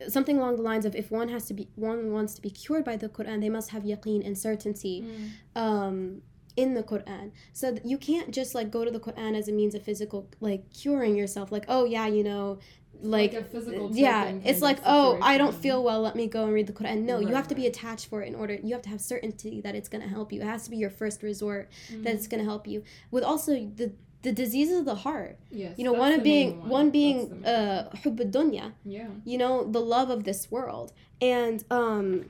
something 0.07 0.37
along 0.37 0.55
the 0.55 0.61
lines 0.61 0.85
of 0.85 0.95
if 0.95 1.11
one 1.11 1.29
has 1.29 1.45
to 1.45 1.53
be 1.53 1.67
one 1.75 2.11
wants 2.13 2.33
to 2.35 2.41
be 2.41 2.49
cured 2.49 2.85
by 2.85 2.95
the 2.95 3.09
Quran, 3.09 3.41
they 3.41 3.49
must 3.49 3.69
have 3.71 3.83
yaqeen 3.83 4.25
and 4.25 4.37
certainty 4.37 5.03
Mm. 5.03 5.61
um 5.61 6.21
in 6.55 6.73
the 6.73 6.83
Quran. 6.83 7.31
So 7.53 7.77
you 7.85 7.97
can't 7.97 8.31
just 8.31 8.53
like 8.55 8.69
go 8.71 8.83
to 8.83 8.91
the 8.91 8.99
Quran 8.99 9.37
as 9.37 9.47
a 9.47 9.51
means 9.51 9.75
of 9.75 9.83
physical 9.83 10.27
like 10.41 10.69
curing 10.73 11.15
yourself 11.15 11.51
like 11.51 11.65
oh 11.67 11.85
yeah, 11.85 12.07
you 12.07 12.23
know, 12.23 12.59
like, 13.01 13.33
a 13.33 13.43
physical 13.43 13.89
yeah, 13.93 14.33
it's 14.43 14.61
like 14.61 14.79
oh, 14.85 15.17
I 15.21 15.37
don't 15.37 15.55
feel 15.55 15.81
well, 15.83 16.01
let 16.01 16.15
me 16.17 16.27
go 16.27 16.43
and 16.43 16.53
read 16.53 16.67
the 16.67 16.73
Quran. 16.73 17.03
No, 17.03 17.19
you 17.19 17.27
Right, 17.27 17.35
have 17.35 17.47
to 17.49 17.55
be 17.55 17.65
attached 17.65 18.07
for 18.07 18.21
it 18.23 18.27
in 18.27 18.35
order 18.35 18.55
you 18.61 18.73
have 18.73 18.81
to 18.83 18.89
have 18.89 18.99
certainty 18.99 19.61
that 19.61 19.73
it's 19.75 19.87
going 19.87 20.01
to 20.01 20.09
help 20.09 20.33
you. 20.33 20.41
It 20.41 20.45
has 20.45 20.63
to 20.65 20.69
be 20.69 20.77
your 20.77 20.89
first 20.89 21.23
resort 21.23 21.69
Mm. 21.93 22.03
that 22.03 22.13
it's 22.15 22.27
going 22.27 22.39
to 22.43 22.49
help 22.53 22.67
you. 22.67 22.83
With 23.11 23.23
also 23.23 23.51
the 23.53 23.93
the 24.21 24.31
diseases 24.31 24.79
of 24.79 24.85
the 24.85 24.95
heart. 24.95 25.37
yes, 25.49 25.77
You 25.77 25.85
know, 25.85 25.93
one 25.93 26.11
of 26.11 26.23
being 26.23 26.59
main 26.59 26.69
one 26.69 26.89
being 26.89 27.45
uh 27.45 27.89
dunya 27.93 28.73
yeah. 28.83 29.07
you 29.25 29.37
know 29.37 29.63
the 29.63 29.79
love 29.79 30.09
of 30.09 30.23
this 30.23 30.51
world 30.51 30.91
and 31.21 31.63
um 31.71 32.25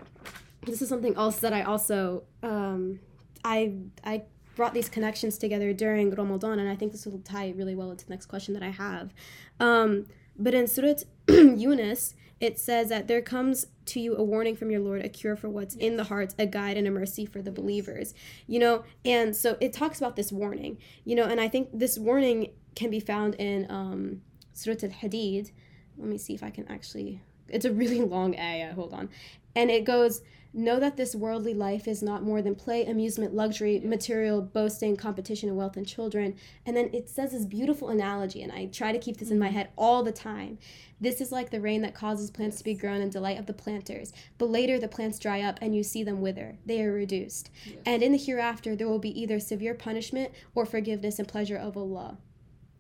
this 0.66 0.82
is 0.82 0.90
something 0.90 1.16
else 1.16 1.40
that 1.40 1.54
i 1.54 1.62
also 1.62 2.24
um 2.44 3.00
i 3.44 3.74
i 4.04 4.24
brought 4.56 4.74
these 4.74 4.90
connections 4.90 5.38
together 5.38 5.74
during 5.74 6.12
ramadan 6.12 6.60
and 6.60 6.70
i 6.70 6.76
think 6.76 6.92
this 6.92 7.06
will 7.06 7.20
tie 7.20 7.54
really 7.56 7.76
well 7.76 7.92
into 7.92 8.06
the 8.06 8.12
next 8.12 8.26
question 8.26 8.54
that 8.54 8.64
i 8.64 8.70
have 8.70 9.14
um 9.60 10.06
but 10.38 10.54
in 10.54 10.68
surat 10.68 11.04
yunus 11.28 12.14
it 12.40 12.58
says 12.58 12.90
that 12.90 13.08
there 13.08 13.22
comes 13.22 13.68
to 13.86 14.00
you 14.00 14.16
a 14.16 14.24
warning 14.24 14.56
from 14.56 14.72
your 14.72 14.80
lord 14.80 15.04
a 15.04 15.10
cure 15.10 15.36
for 15.36 15.50
what's 15.50 15.76
in 15.76 15.98
the 15.98 16.06
hearts 16.06 16.36
a 16.38 16.46
guide 16.46 16.78
and 16.78 16.88
a 16.88 16.92
mercy 16.92 17.26
for 17.26 17.42
the 17.42 17.52
believers 17.52 18.14
you 18.48 18.60
know 18.60 18.84
and 19.04 19.36
so 19.36 19.58
it 19.60 19.74
talks 19.74 19.98
about 19.98 20.16
this 20.16 20.32
warning 20.32 20.78
you 21.06 21.16
know 21.16 21.26
and 21.26 21.42
i 21.42 21.48
think 21.48 21.70
this 21.74 21.98
warning 21.98 22.52
can 22.76 22.90
be 22.90 23.00
found 23.00 23.36
in 23.36 23.70
um 23.70 24.22
surat 24.54 24.84
al-hadid 24.84 25.52
let 26.00 26.10
me 26.10 26.18
see 26.18 26.34
if 26.34 26.42
I 26.42 26.50
can 26.50 26.68
actually. 26.70 27.22
It's 27.48 27.66
a 27.66 27.72
really 27.72 28.02
long 28.16 28.38
ayah. 28.40 28.74
Hold 28.74 28.94
on, 28.94 29.10
and 29.56 29.70
it 29.70 29.84
goes. 29.84 30.22
Know 30.52 30.80
that 30.80 30.98
this 30.98 31.16
worldly 31.16 31.54
life 31.54 31.88
is 31.88 32.02
not 32.02 32.24
more 32.24 32.42
than 32.42 32.56
play, 32.56 32.84
amusement, 32.86 33.36
luxury, 33.36 33.80
material, 33.80 34.42
boasting, 34.42 34.96
competition, 34.96 35.48
and 35.48 35.58
wealth 35.58 35.78
and 35.78 35.88
children. 35.88 36.36
And 36.66 36.76
then 36.76 36.90
it 36.92 37.08
says 37.08 37.34
this 37.34 37.46
beautiful 37.46 37.90
analogy, 37.90 38.42
and 38.42 38.52
I 38.52 38.66
try 38.66 38.92
to 38.92 38.98
keep 38.98 39.18
this 39.18 39.30
in 39.30 39.38
my 39.38 39.48
mm-hmm. 39.48 39.58
head 39.58 39.70
all 39.78 40.02
the 40.02 40.12
time. 40.12 40.58
This 41.00 41.22
is 41.22 41.32
like 41.32 41.52
the 41.52 41.62
rain 41.62 41.82
that 41.84 41.94
causes 41.94 42.32
plants 42.32 42.58
to 42.58 42.64
be 42.64 42.74
grown 42.74 43.00
in 43.00 43.10
delight 43.10 43.38
of 43.38 43.46
the 43.46 43.54
planters. 43.54 44.12
But 44.38 44.50
later 44.50 44.80
the 44.80 44.88
plants 44.88 45.20
dry 45.20 45.42
up 45.42 45.60
and 45.62 45.76
you 45.76 45.84
see 45.84 46.04
them 46.04 46.20
wither. 46.20 46.58
They 46.66 46.84
are 46.84 46.92
reduced. 46.92 47.52
Yes. 47.66 47.78
And 47.86 48.04
in 48.04 48.12
the 48.12 48.18
hereafter 48.18 48.76
there 48.76 48.88
will 48.90 49.00
be 49.00 49.18
either 49.22 49.40
severe 49.40 49.76
punishment 49.76 50.32
or 50.56 50.66
forgiveness 50.66 51.20
and 51.20 51.28
pleasure 51.28 51.58
of 51.58 51.78
Allah 51.78 52.18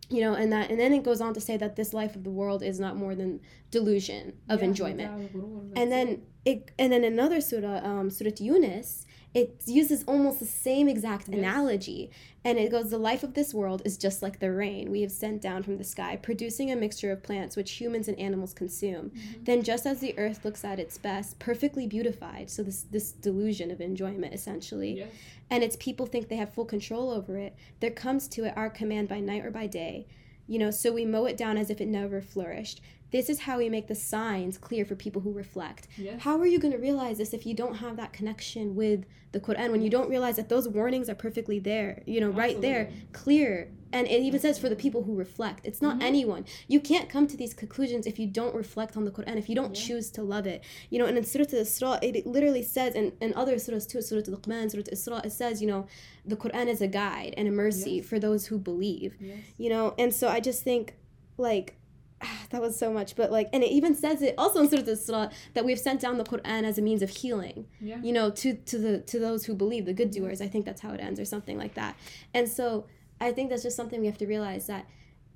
you 0.09 0.21
know 0.21 0.33
and 0.33 0.51
that 0.51 0.69
and 0.71 0.79
then 0.79 0.93
it 0.93 1.03
goes 1.03 1.21
on 1.21 1.33
to 1.33 1.41
say 1.41 1.55
that 1.57 1.75
this 1.75 1.93
life 1.93 2.15
of 2.15 2.23
the 2.23 2.29
world 2.31 2.61
is 2.63 2.79
not 2.79 2.95
more 2.97 3.13
than 3.15 3.39
delusion 3.71 4.33
of 4.49 4.59
Yeah, 4.59 4.65
enjoyment. 4.69 5.11
without 5.13 5.19
a 5.19 5.37
little 5.37 5.59
of 5.61 5.71
and 5.75 5.91
then 5.91 6.07
it 6.45 6.71
and 6.79 6.91
then 6.91 7.03
another 7.03 7.39
surah 7.41 7.77
um 7.83 8.09
surah 8.09 8.31
yunus 8.39 9.05
it 9.33 9.61
uses 9.65 10.03
almost 10.05 10.39
the 10.39 10.45
same 10.45 10.87
exact 10.87 11.27
Yes. 11.27 11.37
analogy. 11.37 12.09
And 12.43 12.57
it 12.57 12.71
goes, 12.71 12.89
The 12.89 12.97
life 12.97 13.21
of 13.23 13.33
this 13.33 13.53
world 13.53 13.81
is 13.85 13.97
just 13.97 14.21
like 14.23 14.39
the 14.39 14.51
rain 14.51 14.89
we 14.91 15.01
have 15.01 15.11
sent 15.11 15.41
down 15.41 15.61
from 15.63 15.77
the 15.77 15.83
sky, 15.83 16.15
producing 16.15 16.71
a 16.71 16.75
mixture 16.75 17.11
of 17.11 17.21
plants 17.21 17.55
which 17.55 17.71
humans 17.71 18.07
and 18.07 18.17
animals 18.17 18.53
consume. 18.53 19.09
Mm-hmm. 19.11 19.43
Then, 19.43 19.61
just 19.63 19.85
as 19.85 19.99
the 19.99 20.17
earth 20.17 20.43
looks 20.45 20.63
at 20.63 20.79
its 20.79 20.97
best, 20.97 21.37
perfectly 21.37 21.85
beautified, 21.85 22.49
so 22.49 22.63
this, 22.63 22.83
this 22.89 23.11
delusion 23.11 23.69
of 23.71 23.81
enjoyment 23.81 24.33
essentially, 24.33 24.93
Yes. 24.99 25.09
and 25.49 25.63
its 25.63 25.75
people 25.79 26.05
think 26.05 26.27
they 26.29 26.37
have 26.37 26.53
full 26.53 26.65
control 26.65 27.11
over 27.11 27.37
it, 27.37 27.55
there 27.81 27.91
comes 27.91 28.27
to 28.29 28.45
it 28.45 28.53
our 28.57 28.69
command 28.69 29.09
by 29.09 29.19
night 29.19 29.45
or 29.45 29.51
by 29.51 29.67
day. 29.67 30.07
You 30.47 30.57
know, 30.57 30.71
so 30.71 30.91
we 30.91 31.05
mow 31.05 31.25
it 31.25 31.37
down 31.37 31.57
as 31.57 31.69
if 31.69 31.79
it 31.79 31.87
never 31.87 32.21
flourished. 32.21 32.81
This 33.11 33.29
is 33.29 33.39
how 33.41 33.57
we 33.57 33.69
make 33.69 33.87
the 33.87 33.95
signs 33.95 34.57
clear 34.57 34.85
for 34.85 34.95
people 34.95 35.21
who 35.21 35.31
reflect. 35.31 35.87
Yes. 35.97 36.21
How 36.21 36.39
are 36.39 36.45
you 36.47 36.59
going 36.59 36.73
to 36.73 36.77
realize 36.79 37.17
this 37.17 37.33
if 37.33 37.45
you 37.45 37.55
don't 37.55 37.75
have 37.75 37.97
that 37.97 38.13
connection 38.13 38.75
with 38.75 39.05
the 39.31 39.39
Quran? 39.39 39.71
When 39.71 39.81
you 39.81 39.89
don't 39.89 40.09
realize 40.09 40.35
that 40.35 40.49
those 40.49 40.67
warnings 40.67 41.09
are 41.09 41.15
perfectly 41.15 41.59
there, 41.59 42.03
you 42.05 42.19
know, 42.21 42.29
right 42.29 42.59
there, 42.61 42.91
clear. 43.11 43.71
And 43.91 44.05
it 44.07 44.21
even 44.21 44.39
says 44.39 44.59
for 44.59 44.69
the 44.69 44.75
people 44.75 45.01
who 45.03 45.15
reflect. 45.15 45.65
It's 45.65 45.81
not 45.81 45.97
Mhm. 45.97 46.03
anyone. 46.03 46.45
You 46.67 46.79
can't 46.79 47.09
come 47.09 47.25
to 47.25 47.35
these 47.35 47.55
conclusions 47.55 48.05
if 48.05 48.19
you 48.19 48.27
don't 48.27 48.53
reflect 48.53 48.95
on 48.95 49.05
the 49.05 49.09
Quran, 49.11 49.37
if 49.37 49.49
you 49.49 49.55
don't 49.55 49.75
Yeah. 49.75 49.81
choose 49.87 50.11
to 50.11 50.21
love 50.21 50.45
it. 50.45 50.63
You 50.91 50.99
know, 50.99 51.05
and 51.07 51.17
in 51.17 51.23
Surah 51.23 51.45
Al-Isra, 51.51 51.97
it 52.03 52.27
literally 52.27 52.61
says, 52.61 52.93
and, 52.93 53.13
and 53.19 53.33
other 53.33 53.55
surahs 53.55 53.87
too, 53.89 54.03
Surah 54.03 54.21
Al-Luqman, 54.27 54.69
Surah 54.69 54.83
Al-Isra, 55.17 55.25
it 55.25 55.31
says, 55.31 55.59
you 55.61 55.67
know, 55.67 55.87
the 56.23 56.35
Quran 56.37 56.67
is 56.67 56.79
a 56.81 56.87
guide 56.87 57.33
and 57.37 57.47
a 57.47 57.51
mercy 57.51 57.93
Yes. 57.93 58.05
for 58.05 58.19
those 58.19 58.45
who 58.47 58.59
believe 58.59 59.15
Yes. 59.19 59.37
you 59.57 59.69
know 59.69 59.95
and 59.97 60.13
so 60.13 60.27
i 60.27 60.39
just 60.39 60.63
think 60.63 60.93
like 61.37 61.73
Ah, 62.21 62.41
that 62.49 62.61
was 62.61 62.77
so 62.77 62.91
much. 62.91 63.15
But 63.15 63.31
like 63.31 63.49
and 63.53 63.63
it 63.63 63.71
even 63.71 63.95
says 63.95 64.21
it 64.21 64.35
also 64.37 64.61
in 64.61 64.69
surah 64.69 64.81
al-isra 64.81 65.31
that 65.53 65.63
we've 65.65 65.79
sent 65.79 66.01
down 66.01 66.17
the 66.17 66.23
quran 66.23 66.63
as 66.63 66.77
a 66.77 66.81
means 66.81 67.01
of 67.01 67.09
healing 67.09 67.65
Yeah. 67.79 68.01
you 68.01 68.11
know 68.11 68.29
to 68.31 68.53
to 68.53 68.77
the 68.77 68.99
to 69.01 69.19
those 69.19 69.45
who 69.45 69.55
believe 69.55 69.85
the 69.85 69.93
good 69.93 70.11
doers. 70.11 70.41
I 70.41 70.47
think 70.47 70.65
that's 70.65 70.81
how 70.81 70.91
it 70.91 70.99
ends 70.99 71.19
or 71.19 71.25
something 71.25 71.57
like 71.57 71.75
that. 71.75 71.95
And 72.33 72.47
so 72.47 72.85
i 73.21 73.31
think 73.33 73.49
that's 73.49 73.63
just 73.63 73.75
something 73.75 73.99
we 73.99 74.07
have 74.07 74.17
to 74.17 74.25
realize 74.25 74.67
that 74.67 74.87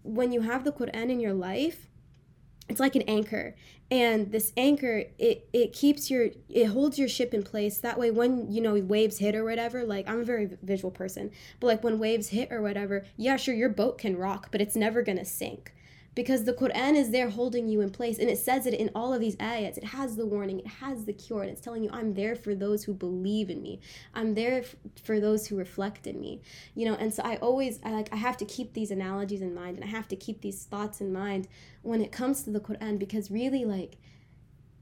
when 0.04 0.32
you 0.32 0.42
have 0.42 0.64
the 0.64 0.72
quran 0.72 1.10
in 1.10 1.20
your 1.20 1.34
life 1.34 1.90
it's 2.70 2.80
like 2.80 2.96
an 2.96 3.02
anchor. 3.04 3.56
And 3.92 4.32
this 4.32 4.54
anchor 4.56 5.04
it 5.20 5.50
it 5.52 5.74
keeps 5.74 6.10
your 6.10 6.30
it 6.50 6.66
holds 6.68 6.98
your 6.98 7.10
ship 7.10 7.34
in 7.34 7.44
place. 7.44 7.78
That 7.80 8.00
way 8.00 8.10
when 8.10 8.52
you 8.52 8.62
know 8.62 8.74
waves 8.76 9.18
hit 9.20 9.36
or 9.36 9.44
whatever 9.44 9.84
like 9.84 10.08
i'm 10.10 10.22
a 10.22 10.24
very 10.24 10.46
visual 10.62 10.90
person 10.92 11.30
but 11.60 11.68
like 11.68 11.84
when 11.84 12.00
waves 12.00 12.30
hit 12.30 12.52
or 12.54 12.62
whatever 12.62 13.06
yeah 13.18 13.36
sure 13.38 13.54
your 13.54 13.70
boat 13.70 13.98
can 13.98 14.16
rock 14.18 14.48
but 14.52 14.62
it's 14.62 14.76
never 14.76 15.02
gonna 15.02 15.26
sink 15.26 15.74
because 16.16 16.44
the 16.44 16.54
Quran 16.54 16.96
is 16.96 17.12
there 17.12 17.30
holding 17.30 17.68
you 17.68 17.82
in 17.82 17.90
place 17.90 18.20
and 18.20 18.30
it 18.30 18.38
says 18.38 18.66
it 18.66 18.74
in 18.74 18.92
all 18.94 19.14
of 19.14 19.20
these 19.20 19.36
ayats. 19.38 19.78
It 19.78 19.86
has 19.86 20.16
the 20.16 20.26
warning, 20.26 20.60
it 20.60 20.68
has 20.68 21.06
the 21.06 21.14
cure, 21.14 21.42
and 21.42 21.52
it's 21.52 21.62
telling 21.62 21.84
you, 21.84 21.90
I'm 21.92 22.14
there 22.14 22.36
for 22.36 22.54
those 22.54 22.84
who 22.84 22.94
believe 22.94 23.50
in 23.50 23.62
me. 23.62 23.80
I'm 24.14 24.36
there 24.36 24.60
f- 24.60 24.76
for 25.04 25.20
those 25.20 25.48
who 25.48 25.58
reflect 25.58 26.06
in 26.08 26.20
me. 26.20 26.42
You 26.76 26.86
know, 26.86 26.96
and 26.96 27.14
so 27.14 27.24
I 27.24 27.38
always 27.38 27.80
I 27.84 27.92
like 27.92 28.10
I 28.14 28.18
have 28.18 28.38
to 28.38 28.46
keep 28.46 28.74
these 28.74 28.92
analogies 28.92 29.42
in 29.42 29.54
mind 29.56 29.78
and 29.78 29.86
I 29.86 29.88
have 29.88 30.08
to 30.10 30.16
keep 30.16 30.42
these 30.42 30.66
thoughts 30.66 31.02
in 31.02 31.12
mind 31.12 31.48
when 31.82 32.02
it 32.02 32.12
comes 32.12 32.44
to 32.44 32.50
the 32.50 32.60
Quran 32.60 33.00
because 33.00 33.32
really 33.32 33.66
like 33.66 33.98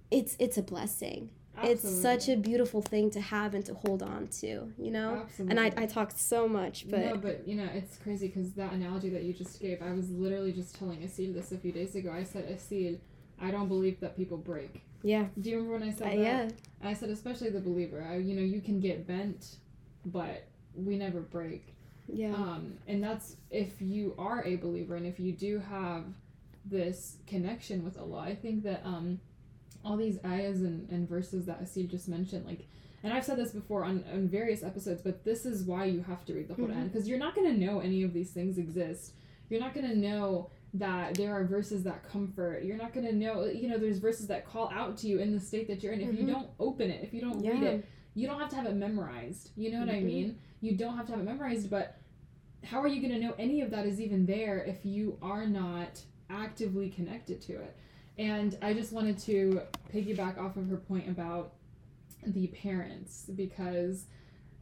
it's 0.10 0.36
it's 0.40 0.58
a 0.58 0.64
blessing. 0.64 1.30
It's 1.64 1.88
such 2.02 2.30
a 2.30 2.36
beautiful 2.36 2.82
thing 2.82 3.10
to 3.12 3.22
have 3.22 3.54
and 3.54 3.66
to 3.66 3.74
hold 3.74 4.02
on 4.04 4.28
to, 4.42 4.72
you 4.78 4.92
know? 4.92 5.22
Absolutely. 5.24 5.58
And 5.58 5.60
I, 5.80 5.84
I 5.84 5.86
talked 5.86 6.18
so 6.18 6.48
much, 6.48 6.90
but 6.90 7.00
no, 7.00 7.18
but 7.18 7.48
you 7.48 7.56
know, 7.56 7.68
it's 7.74 7.98
crazy 7.98 8.28
because 8.28 8.52
that 8.54 8.74
analogy 8.74 9.10
that 9.10 9.24
you 9.24 9.34
just 9.34 9.60
gave, 9.60 9.82
I 9.82 9.92
was 9.94 10.10
literally 10.12 10.52
just 10.52 10.76
telling 10.76 11.00
Aseel 11.00 11.34
this 11.34 11.52
a 11.52 11.58
few 11.58 11.72
days 11.72 11.96
ago. 11.96 12.12
I 12.12 12.24
said, 12.24 12.48
Aseel, 12.50 13.00
I 13.40 13.52
don't 13.52 13.68
believe 13.68 14.00
that 14.02 14.16
people 14.16 14.38
break. 14.38 14.84
yeah. 15.04 15.26
Do 15.40 15.50
you 15.50 15.56
remember 15.58 15.80
when 15.80 15.90
I 15.90 15.94
said 15.94 16.08
Uh, 16.08 16.10
that? 16.10 16.18
yeah. 16.18 16.50
I 16.90 16.94
said, 16.94 17.10
especially 17.10 17.50
the 17.50 17.60
believer. 17.60 18.06
I, 18.08 18.18
you 18.18 18.36
know, 18.36 18.42
you 18.44 18.62
can 18.62 18.80
get 18.80 19.08
bent, 19.08 19.56
but 20.06 20.48
we 20.76 20.98
never 20.98 21.22
break. 21.22 21.76
Yeah. 22.08 22.34
Um, 22.34 22.74
and 22.88 23.04
that's 23.04 23.38
if 23.50 23.82
you 23.82 24.14
are 24.18 24.44
a 24.46 24.56
believer 24.58 24.96
and 24.96 25.06
if 25.06 25.20
you 25.20 25.32
do 25.32 25.60
have 25.60 26.04
this 26.66 27.18
connection 27.26 27.84
with 27.84 27.98
Allah. 27.98 28.20
I 28.20 28.36
think 28.36 28.64
that 28.64 28.82
um, 28.86 29.20
all 29.84 29.98
these 29.98 30.18
ayahs 30.26 30.62
and, 30.62 30.90
and 30.90 31.08
verses 31.08 31.46
that 31.46 31.62
Aseel 31.64 31.90
just 31.90 32.08
mentioned, 32.08 32.46
like, 32.46 32.68
and 33.04 33.12
I've 33.12 33.26
said 33.26 33.38
this 33.38 33.52
before 33.52 33.84
on, 33.84 34.04
on 34.14 34.28
various 34.28 34.64
episodes, 34.64 35.02
but 35.02 35.24
this 35.24 35.46
is 35.46 35.64
why 35.64 35.86
you 35.86 36.04
have 36.04 36.24
to 36.26 36.34
read 36.34 36.48
the 36.48 36.54
Quran 36.54 36.84
because 36.92 37.08
you're 37.08 37.18
not 37.18 37.34
going 37.36 37.52
to 37.52 37.60
know 37.60 37.80
any 37.80 38.04
of 38.04 38.14
these 38.14 38.30
things 38.32 38.58
exist. 38.60 39.14
You're 39.50 39.60
not 39.60 39.74
going 39.74 39.90
to 39.90 39.98
know 39.98 40.50
that 40.76 41.16
there 41.16 41.34
are 41.34 41.44
verses 41.44 41.84
that 41.84 42.08
comfort. 42.08 42.64
You're 42.64 42.78
not 42.78 42.94
going 42.94 43.06
to 43.08 43.12
know, 43.14 43.46
you 43.46 43.68
know, 43.68 43.78
there's 43.80 43.98
verses 43.98 44.28
that 44.28 44.46
call 44.46 44.70
out 44.72 44.98
to 45.00 45.08
you 45.08 45.20
in 45.20 45.34
the 45.34 45.40
state 45.40 45.68
that 45.68 45.82
you're 45.84 45.94
in. 45.94 46.02
If 46.02 46.14
you 46.14 46.24
Mhm. 46.24 46.28
don't 46.28 46.50
open 46.60 46.90
it, 46.92 47.04
if 47.04 47.14
you 47.14 47.22
don't 47.22 47.44
yeah. 47.44 47.52
read 47.52 47.64
it, 47.64 47.86
you 48.14 48.28
don't 48.28 48.40
have 48.40 48.50
to 48.50 48.56
have 48.56 48.66
it 48.68 48.76
memorized. 48.76 49.50
You 49.58 49.72
know 49.72 49.80
what 49.80 49.90
I 49.90 49.96
Mhm. 50.02 50.06
mean? 50.06 50.40
You 50.62 50.76
don't 50.78 50.96
have 50.96 51.06
to 51.08 51.14
have 51.14 51.22
it 51.22 51.26
memorized, 51.26 51.70
but 51.70 51.98
how 52.64 52.80
are 52.82 52.88
you 52.88 53.02
going 53.02 53.14
to 53.14 53.20
know 53.20 53.34
any 53.40 53.62
of 53.62 53.72
that 53.72 53.86
is 53.88 54.00
even 54.00 54.26
there 54.28 54.64
if 54.64 54.86
you 54.86 55.18
are 55.22 55.48
not 55.48 56.02
actively 56.30 56.90
connected 56.90 57.42
to 57.42 57.54
it? 57.54 57.76
And 58.18 58.58
I 58.62 58.74
just 58.74 58.92
wanted 58.92 59.18
to 59.20 59.62
piggyback 59.94 60.38
off 60.38 60.58
of 60.58 60.68
her 60.70 60.78
point 60.78 61.10
about 61.10 61.54
the 62.26 62.48
parents 62.48 63.26
because 63.36 64.06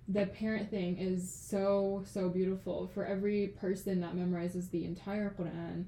the 0.07 0.25
parent 0.27 0.69
thing 0.69 0.97
is 0.97 1.31
so 1.31 2.03
so 2.05 2.29
beautiful. 2.29 2.87
For 2.93 3.05
every 3.05 3.47
person 3.47 4.01
that 4.01 4.15
memorizes 4.15 4.69
the 4.71 4.85
entire 4.85 5.29
Quran 5.37 5.85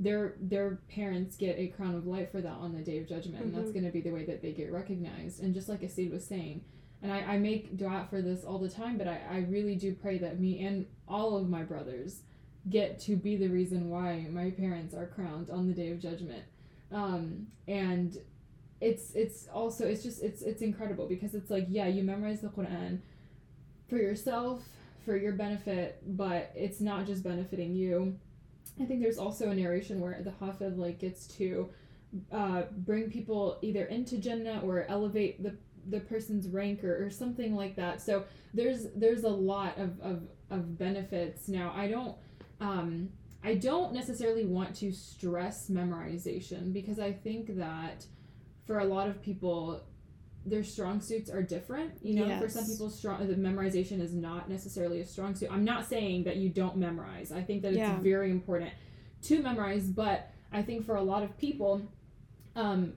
their 0.00 0.34
their 0.40 0.80
parents 0.88 1.36
get 1.36 1.56
a 1.58 1.68
crown 1.68 1.94
of 1.94 2.06
light 2.06 2.32
for 2.32 2.40
that 2.40 2.50
on 2.52 2.72
the 2.72 2.80
day 2.80 2.98
of 2.98 3.06
judgment 3.08 3.44
and 3.44 3.54
that's 3.54 3.68
Mhm. 3.70 3.74
going 3.74 3.84
to 3.84 3.92
be 3.92 4.00
the 4.00 4.10
way 4.10 4.24
that 4.24 4.42
they 4.42 4.52
get 4.52 4.72
recognized. 4.72 5.42
And 5.42 5.54
just 5.54 5.68
like 5.68 5.82
Aseel 5.82 6.10
was 6.10 6.24
saying 6.26 6.62
and 7.02 7.12
I, 7.12 7.34
I 7.34 7.38
make 7.38 7.76
dua 7.76 8.06
for 8.10 8.20
this 8.20 8.42
all 8.42 8.58
the 8.58 8.68
time 8.68 8.98
but 8.98 9.06
I, 9.06 9.20
I 9.30 9.38
really 9.48 9.76
do 9.76 9.94
pray 9.94 10.18
that 10.18 10.40
me 10.40 10.64
and 10.64 10.86
all 11.06 11.36
of 11.36 11.48
my 11.48 11.62
brothers 11.62 12.22
get 12.68 12.98
to 13.00 13.16
be 13.16 13.36
the 13.36 13.48
reason 13.48 13.90
why 13.90 14.26
my 14.30 14.50
parents 14.50 14.94
are 14.94 15.06
crowned 15.06 15.50
on 15.50 15.68
the 15.68 15.74
day 15.74 15.90
of 15.90 16.00
judgment 16.00 16.42
um, 16.92 17.46
and 17.68 18.18
it's 18.80 19.12
it's 19.14 19.48
also 19.52 19.86
it's 19.86 20.02
just 20.02 20.22
it's 20.22 20.42
it's 20.42 20.60
incredible 20.60 21.06
because 21.06 21.34
it's 21.34 21.50
like 21.50 21.66
yeah 21.68 21.86
you 21.86 22.02
memorize 22.02 22.40
the 22.40 22.48
quran 22.48 22.98
for 23.88 23.96
yourself 23.96 24.64
for 25.04 25.16
your 25.16 25.32
benefit 25.32 26.02
but 26.16 26.52
it's 26.54 26.80
not 26.80 27.06
just 27.06 27.22
benefiting 27.22 27.74
you. 27.74 28.16
I 28.80 28.84
think 28.84 29.02
there's 29.02 29.18
also 29.18 29.50
a 29.50 29.54
narration 29.54 30.00
where 30.00 30.20
the 30.22 30.32
hafiz 30.40 30.78
like 30.78 30.98
gets 30.98 31.26
to 31.38 31.68
uh, 32.30 32.62
bring 32.78 33.10
people 33.10 33.58
either 33.62 33.84
into 33.86 34.18
jannah 34.18 34.60
or 34.64 34.86
elevate 34.88 35.42
the 35.42 35.54
the 35.88 36.00
person's 36.00 36.48
rank 36.48 36.84
or, 36.84 37.04
or 37.04 37.10
something 37.10 37.56
like 37.56 37.76
that. 37.76 38.00
So 38.00 38.24
there's 38.54 38.86
there's 38.94 39.24
a 39.24 39.28
lot 39.28 39.76
of, 39.78 40.00
of 40.00 40.22
of 40.50 40.78
benefits. 40.78 41.48
Now 41.48 41.72
i 41.76 41.88
don't 41.88 42.16
um 42.60 43.08
i 43.44 43.54
don't 43.54 43.92
necessarily 43.92 44.44
want 44.44 44.74
to 44.74 44.92
stress 44.92 45.68
memorization 45.70 46.72
because 46.72 46.98
i 46.98 47.12
think 47.12 47.56
that 47.56 48.06
for 48.66 48.78
a 48.78 48.84
lot 48.84 49.08
of 49.08 49.20
people 49.22 49.82
their 50.44 50.64
strong 50.64 51.00
suits 51.00 51.30
are 51.30 51.42
different 51.42 51.92
you 52.02 52.14
know 52.16 52.38
for 52.38 52.48
some 52.48 52.66
people 52.66 52.90
strong 52.90 53.26
the 53.26 53.34
memorization 53.34 54.00
is 54.00 54.12
not 54.12 54.48
necessarily 54.48 55.00
a 55.00 55.06
strong 55.06 55.34
suit 55.34 55.48
i'm 55.52 55.64
not 55.64 55.86
saying 55.88 56.24
that 56.24 56.36
you 56.36 56.48
don't 56.48 56.76
memorize 56.76 57.30
i 57.32 57.40
think 57.42 57.62
that 57.62 57.68
it's 57.68 57.78
Yeah. 57.78 57.98
very 58.00 58.30
important 58.30 58.70
to 59.22 59.40
memorize 59.42 59.86
but 59.88 60.30
i 60.52 60.62
think 60.62 60.84
for 60.84 60.96
a 60.96 61.02
lot 61.02 61.22
of 61.22 61.36
people 61.38 61.82
um 62.56 62.94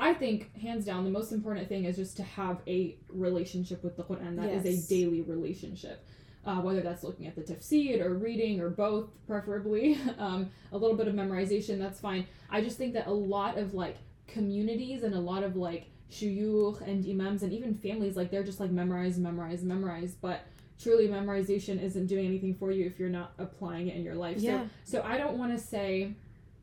I 0.00 0.14
think 0.14 0.56
hands 0.56 0.84
down 0.84 1.02
the 1.02 1.10
most 1.10 1.32
important 1.32 1.68
thing 1.68 1.84
is 1.84 1.96
just 1.96 2.16
to 2.18 2.22
have 2.22 2.60
a 2.68 2.96
relationship 3.08 3.82
with 3.82 3.96
the 3.96 4.04
Quran. 4.04 4.36
That 4.36 4.48
is 4.50 4.64
Yes. 4.64 4.86
a 4.86 4.88
daily 4.88 5.22
relationship. 5.22 6.06
Uh, 6.48 6.62
whether 6.62 6.80
that's 6.80 7.04
looking 7.04 7.26
at 7.26 7.36
the 7.36 7.42
tafsir 7.42 8.00
or 8.00 8.14
reading 8.14 8.58
or 8.58 8.70
both, 8.70 9.10
preferably. 9.26 9.98
Um, 10.18 10.50
a 10.72 10.78
little 10.78 10.96
bit 10.96 11.06
of 11.06 11.14
memorization, 11.14 11.78
that's 11.78 12.00
fine. 12.00 12.26
I 12.48 12.62
just 12.62 12.78
think 12.78 12.94
that 12.94 13.06
a 13.06 13.12
lot 13.12 13.58
of 13.58 13.74
like 13.74 13.96
communities 14.26 15.02
and 15.02 15.14
a 15.14 15.20
lot 15.20 15.42
of 15.42 15.56
like 15.56 15.90
shuyukh 16.10 16.80
and 16.80 17.06
imams 17.06 17.42
and 17.42 17.52
even 17.52 17.74
families, 17.74 18.16
like 18.16 18.30
they're 18.30 18.42
just 18.42 18.60
like 18.60 18.70
memorize, 18.70 19.18
memorize, 19.18 19.62
memorize. 19.62 20.14
But 20.14 20.40
truly, 20.82 21.06
memorization 21.06 21.82
isn't 21.82 22.06
doing 22.06 22.24
anything 22.24 22.54
for 22.54 22.72
you 22.72 22.86
if 22.86 22.98
you're 22.98 23.10
not 23.10 23.32
applying 23.38 23.88
it 23.88 23.96
in 23.96 24.02
your 24.02 24.14
life. 24.14 24.38
Yeah. 24.38 24.64
So, 24.84 25.00
so 25.00 25.02
I 25.02 25.18
don't 25.18 25.36
want 25.36 25.52
to 25.52 25.58
say 25.58 26.14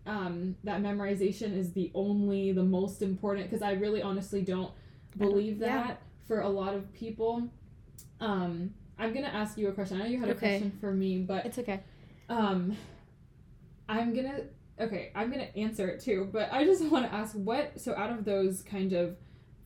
um, 0.07 0.55
that 0.63 0.81
memorization 0.81 1.55
is 1.55 1.73
the 1.73 1.91
only, 1.93 2.51
the 2.51 2.63
most 2.63 3.03
important, 3.03 3.51
because 3.51 3.61
I 3.61 3.73
really 3.73 4.01
honestly 4.01 4.41
don't 4.41 4.73
believe 5.15 5.59
yeah. 5.59 5.67
that 5.67 6.01
for 6.27 6.41
a 6.41 6.49
lot 6.49 6.73
of 6.73 6.91
people. 6.93 7.47
Um, 8.19 8.73
I'm 8.97 9.13
gonna 9.13 9.27
ask 9.27 9.58
you 9.58 9.67
a 9.67 9.71
question. 9.71 9.97
I 9.97 10.03
know 10.03 10.10
you 10.10 10.19
had 10.19 10.29
a 10.29 10.34
Okay. 10.34 10.60
question 10.60 10.71
for 10.79 10.91
me, 10.93 11.19
but 11.19 11.45
It's 11.45 11.58
okay. 11.60 11.81
um, 12.29 12.75
I'm 13.88 14.13
gonna 14.13 14.41
okay. 14.79 15.12
I'm 15.15 15.29
gonna 15.31 15.49
answer 15.55 15.88
it 15.88 16.01
too, 16.01 16.29
but 16.31 16.51
I 16.51 16.63
just 16.63 16.84
want 16.91 17.05
to 17.05 17.13
ask 17.13 17.34
what. 17.36 17.79
So 17.79 17.95
out 17.95 18.12
of 18.12 18.25
those 18.25 18.62
kind 18.62 18.93
of 18.93 19.17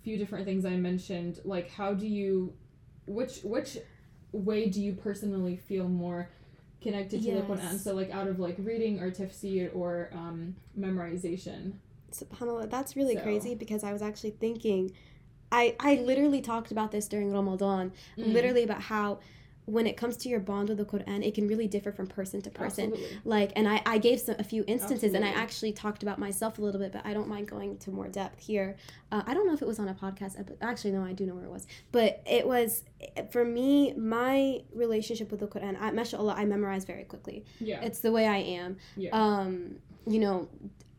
few 0.04 0.18
different 0.18 0.46
things 0.46 0.66
I 0.66 0.76
mentioned, 0.78 1.40
like 1.46 1.70
how 1.70 1.94
do 1.94 2.08
you, 2.08 2.54
which 3.06 3.42
which 3.44 3.78
way 4.32 4.70
do 4.70 4.82
you 4.82 4.94
personally 4.94 5.58
feel 5.58 5.88
more 5.88 6.30
connected 6.82 7.22
to 7.24 7.32
the 7.34 7.42
Quran? 7.42 7.58
Yes. 7.58 7.84
So 7.84 7.94
like 7.94 8.10
out 8.12 8.28
of 8.28 8.40
like 8.40 8.56
reading 8.60 9.00
or 9.00 9.12
tafsir 9.12 9.74
or 9.76 10.10
um, 10.14 10.56
memorization. 10.78 11.74
SubhanAllah, 12.12 12.70
that's 12.70 12.96
really 12.96 13.16
So- 13.16 13.22
crazy 13.22 13.54
because 13.56 13.84
I 13.84 13.94
was 13.94 14.02
actually 14.02 14.32
thinking 14.32 14.92
I 15.52 15.76
I 15.80 15.96
literally 15.96 16.42
talked 16.42 16.72
about 16.72 16.92
this 16.92 17.08
during 17.08 17.32
Ramadan, 17.32 17.92
Mm. 18.18 18.34
literally 18.34 18.64
about 18.64 18.82
how 18.84 19.20
when 19.66 19.86
it 19.86 19.96
comes 19.96 20.18
to 20.18 20.30
your 20.30 20.40
bond 20.40 20.68
with 20.68 20.80
the 20.80 20.84
Quran, 20.86 21.24
it 21.24 21.36
can 21.36 21.48
really 21.48 21.68
differ 21.68 21.92
from 21.92 22.08
person 22.08 22.42
to 22.42 22.50
person. 22.50 22.86
Absolutely. 22.86 23.20
Like, 23.24 23.52
and 23.56 23.68
I, 23.70 23.84
I 23.86 24.00
gave 24.00 24.20
some, 24.20 24.36
a 24.40 24.44
few 24.44 24.64
instances, 24.66 25.14
and 25.14 25.24
I 25.24 25.28
actually 25.30 25.74
talked 25.74 26.02
about 26.02 26.18
myself 26.18 26.58
a 26.58 26.62
little 26.64 26.82
bit, 26.82 26.92
but 26.92 27.06
I 27.06 27.14
don't 27.14 27.28
mind 27.28 27.48
going 27.48 27.78
to 27.78 27.92
more 27.92 28.08
depth 28.08 28.40
here. 28.40 28.78
Uh, 29.12 29.22
I 29.28 29.36
don't 29.36 29.46
know 29.46 29.54
if 29.54 29.62
it 29.62 29.68
was 29.68 29.78
on 29.78 29.88
a 29.88 29.94
podcast. 29.94 30.40
epi- 30.40 30.56
Actually, 30.60 30.94
no, 30.94 31.04
I 31.04 31.14
do 31.14 31.24
know 31.28 31.36
where 31.36 31.46
it 31.46 31.52
was. 31.52 31.68
But 31.92 32.24
it 32.26 32.48
was, 32.48 32.82
for 33.30 33.46
me, 33.46 33.94
my 33.94 34.64
relationship 34.74 35.30
with 35.30 35.40
the 35.40 35.48
Quran, 35.48 35.78
I, 35.80 35.92
mashallah, 35.92 36.34
I 36.36 36.46
memorize 36.46 36.86
very 36.86 37.04
quickly. 37.04 37.46
Yeah. 37.60 37.80
It's 37.84 38.00
the 38.00 38.12
way 38.12 38.26
I 38.26 38.38
am. 38.38 38.78
Yeah. 38.98 39.12
Um, 39.12 39.76
you 40.08 40.18
know, 40.18 40.48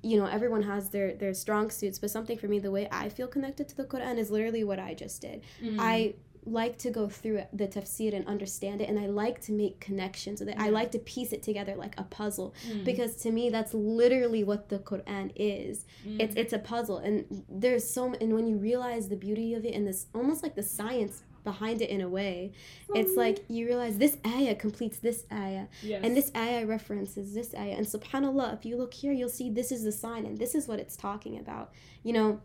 you 0.02 0.18
know, 0.18 0.26
everyone 0.26 0.62
has 0.62 0.90
their 0.90 1.14
their 1.14 1.34
strong 1.34 1.70
suits, 1.70 1.98
but 1.98 2.10
something 2.10 2.38
for 2.38 2.48
me, 2.48 2.58
the 2.58 2.70
way 2.70 2.88
I 2.90 3.08
feel 3.08 3.26
connected 3.26 3.68
to 3.68 3.76
the 3.76 3.84
Quran 3.84 4.18
is 4.18 4.30
literally 4.30 4.64
what 4.64 4.78
I 4.78 4.94
just 4.94 5.20
did. 5.20 5.42
Mm. 5.62 5.76
I 5.78 6.14
like 6.46 6.78
to 6.78 6.90
go 6.90 7.06
through 7.06 7.42
the 7.52 7.68
tafsir 7.68 8.14
and 8.14 8.26
understand 8.26 8.80
it, 8.80 8.88
and 8.88 8.98
I 8.98 9.06
like 9.06 9.42
to 9.42 9.52
make 9.52 9.78
connections 9.78 10.40
with 10.40 10.48
it. 10.48 10.56
I 10.58 10.70
like 10.70 10.90
to 10.92 10.98
piece 10.98 11.32
it 11.32 11.42
together 11.42 11.74
like 11.76 11.94
a 11.98 12.04
puzzle 12.04 12.54
Mm. 12.66 12.84
because 12.84 13.16
to 13.24 13.30
me 13.30 13.50
that's 13.50 13.74
literally 13.74 14.42
what 14.42 14.70
the 14.70 14.78
Quran 14.78 15.32
is. 15.36 15.84
Mm. 16.06 16.18
It's 16.22 16.34
it's 16.36 16.54
a 16.54 16.58
puzzle, 16.58 16.96
and 16.98 17.44
there's 17.50 17.88
so 17.88 18.14
and 18.22 18.32
when 18.34 18.46
you 18.46 18.56
realize 18.56 19.08
the 19.10 19.16
beauty 19.16 19.52
of 19.52 19.64
it 19.66 19.74
and 19.74 19.86
this 19.86 20.06
almost 20.14 20.42
like 20.42 20.54
the 20.54 20.62
science 20.62 21.22
behind 21.44 21.82
it 21.82 21.90
in 21.90 22.00
a 22.00 22.08
way, 22.08 22.52
it's 22.94 23.16
like 23.16 23.38
you 23.48 23.66
realize 23.66 23.98
this 23.98 24.16
ayah 24.26 24.54
completes 24.54 24.98
this 24.98 25.24
ayah, 25.32 25.66
yes. 25.82 26.00
and 26.04 26.16
this 26.16 26.30
ayah 26.36 26.66
references 26.66 27.34
this 27.34 27.54
ayah, 27.54 27.74
and 27.76 27.86
subhanallah, 27.86 28.54
if 28.54 28.64
you 28.64 28.76
look 28.76 28.94
here, 28.94 29.12
you'll 29.12 29.28
see 29.28 29.50
this 29.50 29.72
is 29.72 29.84
the 29.84 29.92
sign 29.92 30.26
and 30.26 30.38
this 30.38 30.54
is 30.54 30.68
what 30.68 30.78
it's 30.78 30.96
talking 30.96 31.38
about. 31.38 31.72
You 32.02 32.12
know. 32.12 32.40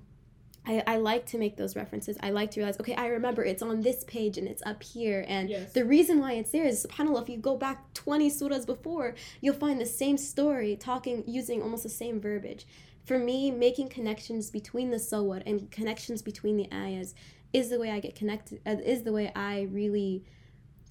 I, 0.68 0.82
I 0.88 0.98
like 0.98 1.28
to 1.28 1.38
make 1.38 1.58
those 1.58 1.76
references. 1.76 2.18
I 2.24 2.32
like 2.32 2.50
to 2.52 2.60
realize, 2.60 2.80
okay, 2.80 2.96
I 2.96 3.06
remember 3.06 3.44
it's 3.44 3.62
on 3.62 3.82
this 3.82 4.04
page 4.06 4.40
and 4.40 4.48
it's 4.48 4.64
up 4.66 4.82
here. 4.82 5.24
And 5.28 5.48
Yes. 5.48 5.74
the 5.74 5.86
reason 5.86 6.20
why 6.20 6.34
it's 6.34 6.50
there 6.50 6.66
is, 6.66 6.84
subhanAllah, 6.88 7.22
if 7.22 7.30
you 7.30 7.38
go 7.38 7.56
back 7.56 7.94
20 7.94 8.32
surahs 8.32 8.66
before, 8.66 9.14
you'll 9.42 9.54
find 9.54 9.80
the 9.80 9.86
same 9.86 10.18
story 10.18 10.76
talking, 10.76 11.24
using 11.28 11.62
almost 11.62 11.84
the 11.84 11.90
same 11.90 12.20
verbiage. 12.20 12.66
For 13.06 13.20
me, 13.20 13.52
making 13.52 13.90
connections 13.90 14.50
between 14.50 14.90
the 14.90 14.98
sawar 14.98 15.44
and 15.46 15.70
connections 15.70 16.24
between 16.24 16.58
the 16.58 16.68
ayahs 16.74 17.14
is 17.60 17.70
the 17.70 17.80
way 17.84 17.90
I 17.98 18.00
get 18.00 18.14
connected, 18.22 18.56
uh, 18.66 18.76
is 18.94 19.00
the 19.04 19.12
way 19.20 19.32
I 19.36 19.54
really 19.82 20.24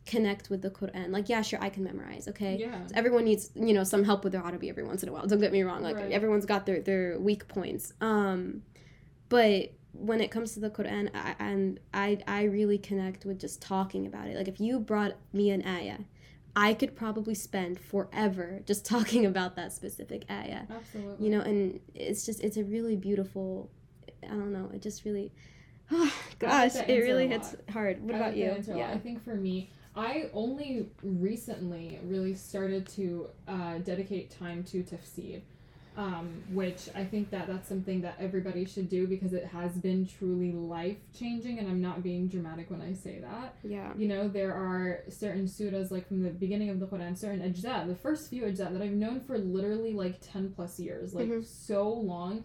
connect 0.07 0.51
with 0.51 0.61
the 0.63 0.71
Quran. 0.71 1.11
Like, 1.17 1.29
yeah, 1.29 1.43
sure, 1.43 1.59
I 1.63 1.71
can 1.71 1.83
memorize, 1.91 2.29
okay? 2.33 2.55
yeah. 2.65 2.81
everyone 2.95 3.25
needs 3.31 3.45
you 3.55 3.73
know 3.77 3.85
some 3.85 4.05
help 4.05 4.21
with 4.25 4.33
their 4.35 4.43
Arabic 4.45 4.69
every 4.69 4.85
once 4.93 5.03
in 5.03 5.09
a 5.09 5.13
while 5.13 5.27
don't 5.27 5.41
get 5.47 5.53
me 5.59 5.63
wrong 5.63 5.83
like 5.83 5.97
Right. 5.97 6.13
everyone's 6.19 6.47
got 6.55 6.63
their 6.67 6.81
their 6.91 7.19
weak 7.29 7.43
points 7.57 7.85
um 8.13 8.63
but 9.29 9.61
when 10.09 10.21
it 10.21 10.31
comes 10.35 10.49
to 10.55 10.61
the 10.67 10.71
quran 10.79 11.05
I, 11.15 11.35
and 11.49 11.79
i 12.05 12.09
i 12.27 12.41
really 12.59 12.79
connect 12.91 13.21
with 13.29 13.39
just 13.47 13.57
talking 13.63 14.03
about 14.11 14.27
it 14.29 14.35
like 14.37 14.49
if 14.55 14.59
you 14.67 14.73
brought 14.93 15.15
me 15.33 15.47
an 15.57 15.63
ayah 15.77 16.01
i 16.57 16.75
could 16.75 16.93
probably 17.03 17.35
spend 17.49 17.79
forever 17.93 18.47
just 18.71 18.83
talking 18.95 19.23
about 19.33 19.51
that 19.57 19.73
specific 19.81 20.21
ayah 20.41 20.63
Absolutely. 20.79 21.25
you 21.25 21.31
know 21.33 21.41
and 21.51 21.81
it's 21.95 22.27
just 22.27 22.39
it's 22.47 22.57
a 22.57 22.65
really 22.65 22.97
beautiful 23.09 23.71
i 24.25 24.35
don't 24.41 24.53
know 24.53 24.69
it 24.75 24.83
just 24.83 25.05
really 25.09 25.29
oh 25.97 26.13
gosh 26.39 26.75
it 26.77 26.99
really 27.03 27.29
hits 27.29 27.55
hard 27.71 28.03
what 28.03 28.15
I 28.15 28.17
about 28.19 28.29
like 28.31 28.37
you 28.39 28.45
that 28.47 28.57
answer 28.57 28.73
a 28.73 28.75
lot. 28.77 28.81
yeah 28.89 28.95
I 28.95 28.99
think 28.99 29.23
for 29.25 29.35
me, 29.37 29.71
I 29.97 30.29
only 30.35 30.89
recently 31.03 32.01
really 32.05 32.35
started 32.35 32.87
to 32.99 33.29
uh, 33.47 33.79
dedicate 33.79 34.31
time 34.37 34.65
to 34.65 34.83
tafsir, 34.83 35.41
um, 35.97 36.43
which 36.51 36.89
I 36.97 37.05
think 37.05 37.31
that 37.31 37.47
that's 37.47 37.69
something 37.69 38.01
that 38.01 38.17
everybody 38.19 38.65
should 38.65 38.89
do 38.89 39.07
because 39.07 39.33
it 39.33 39.45
has 39.47 39.73
been 39.77 40.05
truly 40.07 40.51
life 40.51 40.97
changing, 41.17 41.61
and 41.61 41.69
I'm 41.69 41.81
not 41.81 42.03
being 42.03 42.27
dramatic 42.27 42.71
when 42.73 42.81
I 42.83 42.93
say 42.93 43.21
that. 43.21 43.55
yeah 43.63 43.93
You 43.97 44.09
know, 44.09 44.27
there 44.27 44.53
are 44.53 45.01
certain 45.09 45.45
surahs, 45.45 45.93
like 45.93 46.09
from 46.09 46.23
the 46.25 46.31
beginning 46.31 46.71
of 46.71 46.81
the 46.81 46.87
Quran, 46.87 47.17
certain 47.17 47.41
ajza, 47.53 47.87
the 47.87 47.95
first 47.95 48.29
few 48.31 48.43
ajza 48.43 48.73
that 48.73 48.83
I've 48.83 48.91
known 49.05 49.21
for 49.21 49.39
literally 49.39 49.93
like 49.93 50.17
10 50.21 50.53
plus 50.57 50.81
years, 50.81 51.15
like 51.15 51.29
Mhm. 51.29 51.45
so 51.45 51.89
long. 51.89 52.43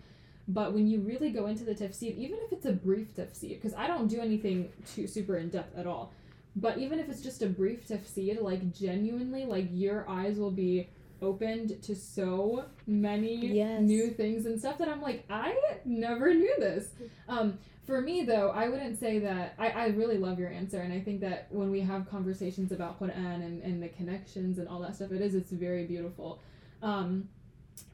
But 0.49 0.73
when 0.73 0.87
you 0.87 0.99
really 1.01 1.29
go 1.29 1.45
into 1.45 1.63
the 1.63 1.75
tafsir, 1.75 2.17
even 2.17 2.39
if 2.41 2.51
it's 2.51 2.65
a 2.65 2.71
brief 2.73 3.15
tafsir, 3.15 3.49
because 3.49 3.75
I 3.75 3.85
don't 3.87 4.07
do 4.07 4.19
anything 4.19 4.69
too 4.95 5.05
super 5.05 5.37
in 5.37 5.49
depth 5.49 5.77
at 5.77 5.85
all, 5.85 6.11
but 6.55 6.79
even 6.79 6.99
if 6.99 7.07
it's 7.07 7.21
just 7.21 7.43
a 7.43 7.47
brief 7.47 7.87
tafsir, 7.87 8.41
like 8.41 8.73
genuinely, 8.73 9.45
like 9.45 9.67
your 9.71 10.09
eyes 10.09 10.39
will 10.39 10.49
be 10.51 10.89
opened 11.21 11.81
to 11.83 11.95
so 11.95 12.65
many 12.87 13.53
Yes. 13.53 13.81
new 13.81 14.09
things 14.09 14.47
and 14.47 14.59
stuff 14.59 14.79
that 14.79 14.89
I'm 14.89 15.01
like, 15.01 15.23
I 15.29 15.55
never 15.85 16.33
knew 16.33 16.55
this. 16.57 16.87
Um, 17.27 17.59
for 17.85 18.01
me 18.01 18.23
though, 18.23 18.49
I 18.49 18.69
wouldn't 18.69 18.99
say 18.99 19.19
that 19.19 19.53
I, 19.59 19.69
I 19.69 19.87
really 19.89 20.17
love 20.17 20.39
your 20.39 20.49
answer 20.49 20.79
and 20.81 20.91
I 20.93 20.99
think 20.99 21.21
that 21.21 21.47
when 21.51 21.69
we 21.69 21.81
have 21.81 22.09
conversations 22.09 22.71
about 22.71 22.99
Quran 22.99 23.43
and, 23.45 23.61
and 23.61 23.83
the 23.83 23.89
connections 23.89 24.57
and 24.57 24.67
all 24.67 24.79
that 24.81 24.95
stuff, 24.95 25.11
it 25.11 25.21
is 25.21 25.35
it's 25.35 25.51
very 25.51 25.85
beautiful. 25.85 26.39
Um, 26.81 27.27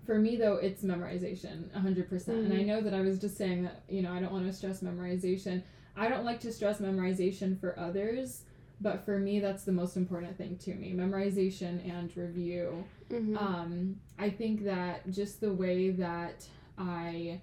for 0.06 0.18
me 0.20 0.36
though, 0.36 0.56
it's 0.56 0.84
memorization, 0.84 1.74
hundred 1.74 2.10
percent. 2.10 2.46
And 2.46 2.54
I 2.54 2.62
know 2.64 2.82
that 2.82 2.94
I 2.94 3.02
was 3.02 3.20
just 3.20 3.38
saying 3.38 3.64
that, 3.64 3.84
you 3.90 4.02
know, 4.02 4.12
I 4.14 4.20
don't 4.20 4.32
want 4.32 4.46
to 4.48 4.54
stress 4.54 4.82
memorization. 4.82 5.64
I 5.96 6.10
don't 6.10 6.26
like 6.26 6.40
to 6.42 6.52
stress 6.52 6.80
memorization 6.80 7.60
for 7.60 7.78
others, 7.80 8.44
but 8.82 9.06
for 9.06 9.18
me 9.20 9.40
that's 9.40 9.64
the 9.64 9.72
most 9.72 9.96
important 9.98 10.38
thing 10.38 10.58
to 10.60 10.74
me. 10.76 10.94
Memorization 10.94 11.88
and 11.90 12.16
review 12.18 12.84
Mhm. 13.10 13.38
um, 13.40 14.00
I 14.18 14.30
think 14.32 14.64
that 14.66 15.10
just 15.12 15.40
the 15.40 15.54
way 15.54 15.92
that 15.92 16.48
I 16.78 17.40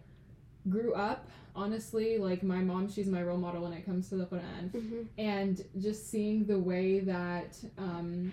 grew 0.69 0.93
up, 0.95 1.29
honestly, 1.55 2.19
like 2.19 2.43
my 2.43 2.61
mom, 2.61 2.89
she's 2.89 3.07
my 3.07 3.23
role 3.23 3.39
model 3.39 3.63
when 3.63 3.73
it 3.73 3.85
comes 3.85 4.09
to 4.11 4.17
the 4.17 4.27
Quran, 4.27 4.71
Mhm. 4.73 5.07
and 5.19 5.65
just 5.79 6.09
seeing 6.11 6.45
the 6.47 6.59
way 6.59 7.01
that, 7.01 7.59
um, 7.79 8.33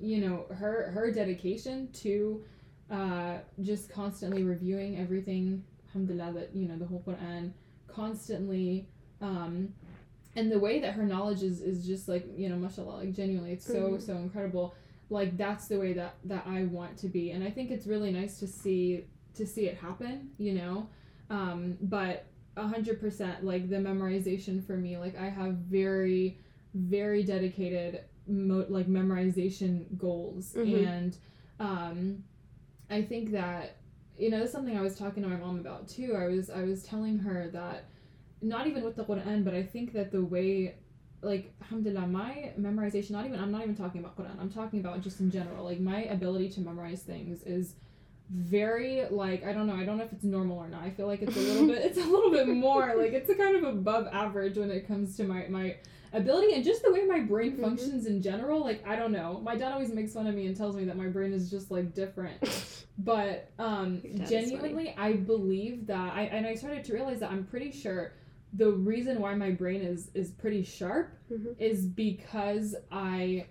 you 0.00 0.20
know, 0.20 0.46
her 0.54 0.90
her 0.90 1.10
dedication 1.12 1.88
to 1.92 2.42
uh, 2.90 3.38
just 3.62 3.90
constantly 3.90 4.42
reviewing 4.42 4.98
everything, 4.98 5.64
alhamdulillah, 5.88 6.32
that 6.34 6.54
you 6.54 6.68
know 6.68 6.76
the 6.76 6.86
whole 6.86 7.02
Quran, 7.06 7.52
constantly. 7.88 8.88
Um, 9.20 9.72
and 10.36 10.50
the 10.50 10.58
way 10.58 10.80
that 10.80 10.94
her 10.94 11.04
knowledge 11.04 11.42
is, 11.42 11.60
is 11.62 11.86
just 11.86 12.08
like 12.08 12.26
you 12.36 12.48
know 12.48 12.56
mashallah 12.56 12.96
like 12.98 13.12
genuinely 13.12 13.52
it's 13.52 13.64
so 13.64 13.90
Mhm. 13.92 14.02
so 14.02 14.16
incredible 14.16 14.74
like 15.08 15.36
that's 15.36 15.68
the 15.68 15.78
way 15.78 15.92
that 15.92 16.16
that 16.24 16.44
i 16.46 16.64
want 16.64 16.96
to 16.98 17.08
be 17.08 17.30
and 17.30 17.44
i 17.44 17.50
think 17.50 17.70
it's 17.70 17.86
really 17.86 18.10
nice 18.10 18.40
to 18.40 18.48
see 18.48 19.04
to 19.34 19.46
see 19.46 19.66
it 19.66 19.76
happen 19.78 20.30
you 20.38 20.52
know 20.54 20.88
um 21.30 21.78
but 21.82 22.26
a 22.56 22.66
hundred 22.66 23.00
percent 23.00 23.44
like 23.44 23.68
the 23.70 23.76
memorization 23.76 24.62
for 24.66 24.76
me 24.76 24.98
like 24.98 25.16
i 25.16 25.28
have 25.28 25.54
very 25.54 26.36
very 26.74 27.22
dedicated 27.22 28.00
mo- 28.26 28.66
like 28.68 28.86
memorization 28.88 29.84
goals 29.96 30.54
Mhm. 30.54 30.86
and 30.86 31.16
um 31.60 32.24
i 32.90 33.02
think 33.02 33.32
that 33.32 33.76
you 34.18 34.30
know 34.30 34.46
something 34.46 34.76
i 34.76 34.80
was 34.82 34.96
talking 34.96 35.22
to 35.22 35.28
my 35.28 35.36
mom 35.36 35.58
about 35.58 35.88
too. 35.88 36.14
I 36.16 36.26
was 36.26 36.50
i 36.50 36.62
was 36.62 36.82
telling 36.82 37.18
her 37.18 37.48
that 37.52 37.86
not 38.42 38.66
even 38.66 38.84
with 38.84 38.96
the 38.96 39.04
quran 39.04 39.44
but 39.44 39.54
i 39.54 39.62
think 39.62 39.92
that 39.92 40.12
the 40.12 40.22
way 40.22 40.74
like 41.22 41.52
alhamdulillah 41.62 42.06
my 42.06 42.52
memorization 42.60 43.12
not 43.12 43.24
even 43.26 43.40
i'm 43.40 43.50
not 43.50 43.62
even 43.62 43.74
talking 43.74 44.00
about 44.00 44.16
quran. 44.16 44.38
I'm 44.38 44.50
talking 44.50 44.80
about 44.80 45.00
just 45.00 45.20
in 45.20 45.30
general. 45.30 45.64
Like 45.64 45.80
my 45.80 46.04
ability 46.04 46.50
to 46.50 46.60
memorize 46.60 47.02
things 47.02 47.42
is 47.42 47.74
very 48.30 49.04
like 49.10 49.44
i 49.44 49.52
don't 49.52 49.66
know. 49.66 49.74
I 49.74 49.84
don't 49.84 49.98
know 49.98 50.04
if 50.04 50.12
it's 50.12 50.24
normal 50.24 50.58
or 50.58 50.68
not. 50.68 50.82
I 50.82 50.90
feel 50.90 51.06
like 51.06 51.22
it's 51.22 51.36
a 51.36 51.40
little 51.40 51.66
bit 51.66 51.78
it's 51.84 51.98
a 51.98 52.04
little 52.04 52.30
bit 52.30 52.48
more. 52.66 52.94
Like 52.96 53.12
it's 53.12 53.30
a 53.30 53.34
kind 53.34 53.56
of 53.56 53.64
above 53.64 54.06
average 54.12 54.56
when 54.58 54.70
it 54.70 54.86
comes 54.86 55.16
to 55.16 55.24
my 55.24 55.46
my 55.48 55.76
ability 56.14 56.54
and 56.54 56.64
just 56.64 56.82
the 56.82 56.92
way 56.92 57.04
my 57.04 57.20
brain 57.20 57.56
Mhm. 57.56 57.60
functions 57.60 58.06
in 58.06 58.22
general 58.22 58.60
like 58.60 58.86
i 58.86 58.94
don't 58.96 59.12
know. 59.12 59.40
My 59.42 59.56
dad 59.56 59.72
always 59.72 59.92
makes 59.92 60.12
fun 60.14 60.26
of 60.26 60.34
me 60.34 60.46
and 60.46 60.56
tells 60.56 60.76
me 60.76 60.84
that 60.84 60.96
my 60.96 61.08
brain 61.08 61.32
is 61.32 61.50
just 61.50 61.70
like 61.70 61.94
different. 61.94 62.38
But 62.98 63.50
um 63.58 64.00
Your 64.04 64.12
dad 64.14 64.22
is 64.22 64.30
genuinely 64.30 64.94
i 64.96 65.14
believe 65.14 65.86
that 65.88 66.12
i 66.14 66.22
and 66.36 66.46
i 66.46 66.54
started 66.54 66.84
to 66.84 66.92
realize 66.94 67.18
that 67.20 67.30
i'm 67.32 67.44
pretty 67.44 67.72
sure 67.72 68.12
the 68.52 68.70
reason 68.70 69.20
why 69.20 69.34
my 69.34 69.50
brain 69.50 69.80
is 69.82 70.10
is 70.14 70.30
pretty 70.30 70.62
sharp 70.62 71.08
Mhm. 71.32 71.56
is 71.58 71.86
because 71.86 72.76
i 72.92 73.46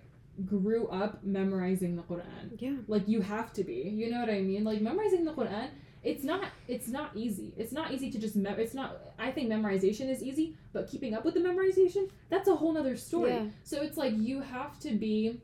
grew 0.46 0.88
up 0.88 1.22
memorizing 1.22 1.94
the 1.94 2.02
quran. 2.02 2.44
Yeah. 2.58 2.76
Like 2.88 3.06
you 3.06 3.20
have 3.20 3.52
to 3.52 3.62
be. 3.62 3.80
You 4.00 4.10
know 4.10 4.18
what 4.20 4.30
i 4.30 4.40
mean? 4.40 4.64
Like 4.64 4.80
memorizing 4.80 5.24
the 5.26 5.32
quran 5.32 5.68
it's 6.04 6.22
not 6.22 6.44
it's 6.68 6.88
not 6.88 7.10
easy 7.14 7.52
it's 7.56 7.72
not 7.72 7.90
easy 7.92 8.10
to 8.10 8.18
just 8.18 8.36
mem- 8.36 8.58
it's 8.60 8.74
not 8.74 8.98
i 9.18 9.30
think 9.30 9.48
memorization 9.50 10.08
is 10.10 10.22
easy 10.22 10.54
but 10.72 10.86
keeping 10.88 11.14
up 11.14 11.24
with 11.24 11.34
the 11.34 11.40
memorization 11.40 12.08
that's 12.28 12.46
a 12.48 12.54
whole 12.54 12.72
nother 12.72 12.96
story 12.96 13.30
Yeah. 13.32 13.46
so 13.64 13.80
it's 13.82 13.96
like 13.96 14.12
you 14.16 14.40
have 14.40 14.78
to 14.80 14.90
be 14.94 15.40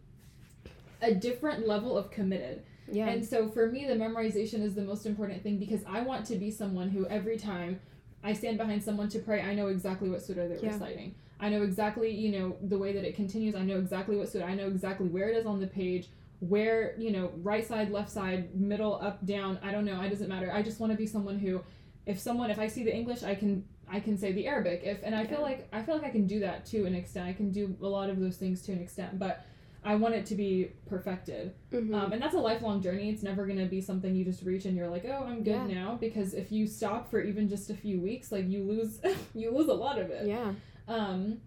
a 1.03 1.15
different 1.15 1.67
level 1.67 1.97
of 1.97 2.11
committed 2.11 2.63
yeah 2.93 3.09
and 3.09 3.25
so 3.25 3.49
for 3.49 3.71
me, 3.71 3.87
the 3.87 3.95
memorization 3.95 4.63
is 4.63 4.75
the 4.75 4.83
most 4.83 5.07
important 5.07 5.43
thing 5.43 5.59
because 5.59 5.83
I 5.89 6.01
want 6.03 6.27
to 6.27 6.37
be 6.37 6.51
someone 6.51 6.89
who 6.91 7.07
every 7.07 7.39
time 7.39 7.81
I 8.23 8.33
stand 8.35 8.59
behind 8.59 8.83
someone 8.83 9.09
to 9.11 9.19
pray, 9.21 9.41
I 9.41 9.55
know 9.55 9.69
exactly 9.69 10.11
what 10.11 10.21
surah 10.21 10.47
they're 10.49 10.59
Yeah. 10.59 10.73
reciting. 10.75 11.15
I 11.39 11.49
know 11.49 11.63
exactly, 11.63 12.11
you 12.11 12.33
know, 12.39 12.57
the 12.61 12.77
way 12.77 12.93
that 12.93 13.03
it 13.05 13.15
continues. 13.15 13.55
I 13.55 13.63
know 13.63 13.79
exactly 13.79 14.15
what 14.17 14.29
surah. 14.29 14.45
I 14.45 14.55
know 14.55 14.67
exactly 14.67 15.09
where 15.09 15.31
it 15.31 15.37
is 15.39 15.47
on 15.47 15.59
the 15.61 15.67
page, 15.69 16.09
where, 16.41 16.95
you 16.99 17.11
know, 17.13 17.31
right 17.43 17.67
side, 17.67 17.91
left 17.91 18.11
side, 18.11 18.55
middle, 18.55 18.95
up, 19.01 19.25
down. 19.27 19.59
I 19.63 19.71
don't 19.73 19.85
know. 19.85 20.01
It 20.01 20.09
doesn't 20.11 20.29
matter. 20.29 20.51
I 20.53 20.63
just 20.63 20.81
want 20.81 20.91
to 20.93 20.97
be 20.99 21.07
someone 21.07 21.39
who, 21.39 21.61
if 22.07 22.19
someone 22.19 22.51
if 22.51 22.59
I 22.59 22.67
see 22.67 22.83
the 22.85 22.95
English, 22.95 23.23
I 23.23 23.35
can 23.35 23.65
I 23.93 24.01
can 24.01 24.17
say 24.17 24.33
the 24.33 24.47
Arabic. 24.47 24.83
If 24.85 24.99
and 25.03 25.15
I 25.15 25.27
feel 25.27 25.43
like 25.43 25.69
I 25.73 25.83
feel 25.83 25.95
like 25.97 26.05
I 26.05 26.11
can 26.11 26.27
do 26.27 26.41
that 26.41 26.65
to 26.67 26.85
an 26.87 26.95
extent. 26.95 27.29
I 27.29 27.33
can 27.33 27.51
do 27.53 27.77
a 27.83 27.87
lot 27.87 28.09
of 28.11 28.19
those 28.19 28.37
things 28.37 28.63
to 28.63 28.73
an 28.73 28.81
extent, 28.81 29.19
but 29.19 29.45
I 29.85 29.95
want 29.95 30.15
it 30.15 30.27
to 30.27 30.35
be 30.35 30.73
perfected. 30.87 31.55
Mhm. 31.73 31.95
Um, 31.95 32.13
and 32.13 32.21
that's 32.23 32.35
a 32.35 32.39
lifelong 32.39 32.83
journey. 32.83 33.09
It's 33.11 33.23
never 33.23 33.47
gonna 33.47 33.67
be 33.67 33.81
something 33.81 34.15
you 34.15 34.25
just 34.25 34.43
reach 34.45 34.65
and 34.67 34.77
you're 34.77 34.89
like, 34.89 35.05
oh, 35.07 35.25
I'm 35.27 35.43
good 35.43 35.53
Yeah. 35.53 35.67
now. 35.67 35.97
Because 36.01 36.35
if 36.35 36.53
you 36.53 36.67
stop 36.67 37.11
for 37.11 37.21
even 37.21 37.49
just 37.49 37.71
a 37.71 37.75
few 37.75 38.01
weeks, 38.01 38.31
like 38.33 38.47
you 38.49 38.63
lose, 38.65 39.01
you 39.35 39.51
lose 39.51 39.69
a 39.69 39.75
lot 39.75 39.99
of 39.99 40.11
it. 40.11 40.27
yeah. 40.27 40.53
Um, 40.87 41.41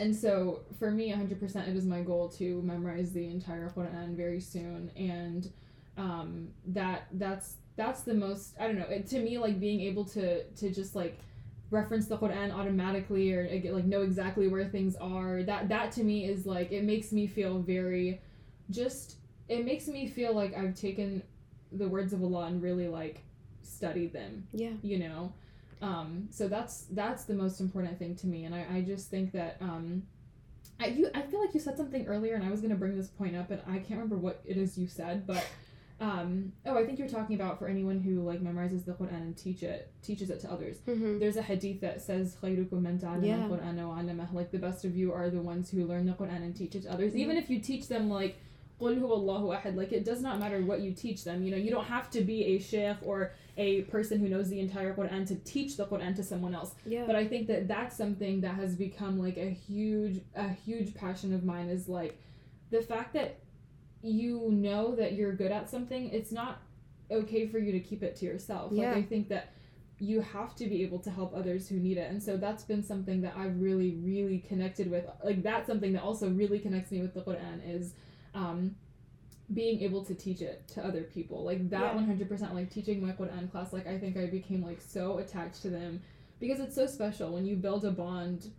and 0.00 0.16
so 0.16 0.60
for 0.78 0.90
me, 0.90 1.12
100%, 1.12 1.68
it 1.68 1.76
is 1.76 1.84
my 1.84 2.00
goal 2.00 2.28
to 2.30 2.62
memorize 2.62 3.12
the 3.12 3.26
entire 3.26 3.68
Quran 3.70 4.16
very 4.16 4.40
soon, 4.40 4.90
and 4.96 5.50
um, 5.96 6.48
that 6.68 7.06
that's 7.12 7.56
that's 7.76 8.02
the 8.02 8.14
most 8.14 8.54
I 8.58 8.66
don't 8.66 8.78
know. 8.78 8.86
It, 8.86 9.06
to 9.08 9.20
me, 9.20 9.38
like 9.38 9.60
being 9.60 9.80
able 9.82 10.04
to 10.06 10.44
to 10.44 10.70
just 10.70 10.96
like 10.96 11.18
reference 11.70 12.06
the 12.06 12.16
Quran 12.18 12.52
automatically 12.52 13.32
or 13.32 13.48
like 13.72 13.84
know 13.84 14.02
exactly 14.02 14.48
where 14.48 14.64
things 14.66 14.96
are. 14.96 15.42
That 15.42 15.68
that 15.68 15.92
to 15.92 16.02
me 16.04 16.24
is 16.24 16.46
like 16.46 16.72
it 16.72 16.84
makes 16.84 17.12
me 17.12 17.26
feel 17.26 17.60
very, 17.60 18.20
just 18.70 19.16
it 19.48 19.64
makes 19.64 19.86
me 19.86 20.08
feel 20.08 20.34
like 20.34 20.56
I've 20.56 20.74
taken 20.74 21.22
the 21.72 21.88
words 21.88 22.12
of 22.12 22.22
Allah 22.22 22.46
and 22.46 22.62
really 22.62 22.88
like 22.88 23.22
studied 23.62 24.12
them 24.12 24.46
Yeah. 24.52 24.72
you 24.82 24.98
know 24.98 25.32
um, 25.82 26.28
so 26.30 26.48
that's 26.48 26.84
that's 26.90 27.24
the 27.24 27.34
most 27.34 27.60
important 27.60 27.98
thing 27.98 28.14
to 28.16 28.26
me, 28.26 28.44
and 28.44 28.54
I, 28.54 28.66
I 28.70 28.80
just 28.82 29.10
think 29.10 29.32
that 29.32 29.56
um, 29.60 30.02
I 30.78 30.86
you 30.86 31.10
I 31.14 31.22
feel 31.22 31.40
like 31.40 31.54
you 31.54 31.60
said 31.60 31.76
something 31.76 32.06
earlier, 32.06 32.34
and 32.34 32.44
I 32.44 32.50
was 32.50 32.60
gonna 32.60 32.74
bring 32.74 32.96
this 32.96 33.08
point 33.08 33.36
up, 33.36 33.50
and 33.50 33.62
I 33.66 33.78
can't 33.78 33.92
remember 33.92 34.16
what 34.16 34.42
it 34.44 34.56
is 34.56 34.76
you 34.76 34.88
said, 34.88 35.26
but 35.26 35.46
um, 36.00 36.52
oh, 36.64 36.78
I 36.78 36.86
think 36.86 36.98
you're 36.98 37.08
talking 37.08 37.36
about 37.36 37.58
for 37.58 37.68
anyone 37.68 38.00
who 38.00 38.22
like 38.22 38.42
memorizes 38.42 38.86
the 38.86 38.92
Quran 38.92 39.16
and 39.16 39.36
teach 39.36 39.62
it 39.62 39.92
teaches 40.02 40.30
it 40.30 40.40
to 40.40 40.50
others. 40.50 40.78
Mm-hmm. 40.88 41.18
There's 41.18 41.36
a 41.36 41.42
hadith 41.42 41.82
that 41.82 42.00
says 42.00 42.36
yeah. 42.42 43.36
Like 44.32 44.50
the 44.50 44.58
best 44.58 44.86
of 44.86 44.96
you 44.96 45.12
are 45.12 45.28
the 45.28 45.42
ones 45.42 45.70
who 45.70 45.84
learn 45.84 46.06
the 46.06 46.12
Quran 46.12 46.36
and 46.36 46.56
teach 46.56 46.74
it 46.74 46.84
to 46.84 46.92
others. 46.92 47.10
Mm-hmm. 47.10 47.20
Even 47.20 47.36
if 47.36 47.50
you 47.50 47.60
teach 47.60 47.88
them 47.88 48.08
like 48.08 48.38
like 49.76 49.92
it 49.92 50.06
does 50.06 50.22
not 50.22 50.40
matter 50.40 50.62
what 50.62 50.80
you 50.80 50.92
teach 50.92 51.22
them. 51.22 51.42
You 51.42 51.50
know, 51.50 51.58
you 51.58 51.70
don't 51.70 51.84
have 51.84 52.10
to 52.12 52.22
be 52.22 52.44
a 52.46 52.58
sheikh 52.58 52.96
or 53.02 53.32
a 53.60 53.82
person 53.82 54.18
who 54.18 54.28
knows 54.28 54.48
the 54.48 54.58
entire 54.58 54.94
Quran 54.94 55.26
to 55.28 55.34
teach 55.52 55.76
the 55.76 55.86
Quran 55.86 56.16
to 56.16 56.22
someone 56.22 56.54
else 56.54 56.74
Yeah. 56.86 57.04
but 57.06 57.14
I 57.14 57.26
think 57.28 57.46
that 57.48 57.68
that's 57.68 57.94
something 57.96 58.40
that 58.40 58.54
has 58.54 58.74
become 58.74 59.18
like 59.26 59.36
a 59.36 59.50
huge 59.50 60.16
a 60.34 60.48
huge 60.48 60.94
passion 60.94 61.34
of 61.34 61.44
mine 61.44 61.68
is 61.68 61.88
like 61.88 62.18
the 62.70 62.80
fact 62.80 63.12
that 63.14 63.30
you 64.02 64.50
know 64.50 64.94
that 64.96 65.12
you're 65.12 65.34
good 65.34 65.52
at 65.52 65.68
something 65.68 66.08
it's 66.10 66.32
not 66.32 66.62
okay 67.10 67.46
for 67.46 67.58
you 67.58 67.72
to 67.72 67.80
keep 67.80 68.02
it 68.02 68.16
to 68.16 68.24
yourself 68.24 68.72
Yeah. 68.72 68.88
like 68.88 68.96
I 68.98 69.02
think 69.02 69.28
that 69.28 69.52
you 69.98 70.22
have 70.22 70.54
to 70.60 70.64
be 70.66 70.82
able 70.82 71.00
to 71.00 71.10
help 71.10 71.34
others 71.36 71.68
who 71.68 71.76
need 71.76 71.98
it 71.98 72.10
and 72.10 72.22
so 72.22 72.38
that's 72.38 72.64
been 72.64 72.82
something 72.82 73.20
that 73.20 73.34
I've 73.36 73.60
really 73.60 73.96
really 74.02 74.38
connected 74.38 74.90
with 74.90 75.04
like 75.22 75.42
that's 75.42 75.66
something 75.66 75.92
that 75.92 76.02
also 76.02 76.30
really 76.30 76.58
connects 76.58 76.90
me 76.90 77.02
with 77.02 77.12
the 77.12 77.20
Quran 77.20 77.56
is 77.76 77.92
um 78.34 78.74
being 79.52 79.80
able 79.82 80.04
to 80.04 80.14
teach 80.14 80.40
it 80.42 80.66
to 80.68 80.84
other 80.84 81.02
people 81.02 81.44
like 81.44 81.68
that 81.70 81.94
Yeah. 81.94 82.00
100% 82.02 82.54
like 82.54 82.70
teaching 82.70 83.04
my 83.04 83.12
Quran 83.12 83.50
class 83.50 83.72
like 83.72 83.86
I 83.86 83.98
think 83.98 84.16
I 84.16 84.26
became 84.26 84.62
like 84.62 84.80
so 84.80 85.18
attached 85.18 85.62
to 85.62 85.70
them 85.70 86.00
because 86.38 86.60
it's 86.60 86.74
so 86.74 86.86
special 86.86 87.32
when 87.32 87.44
you 87.44 87.56
build 87.56 87.84
a 87.84 87.90
bond 87.90 88.50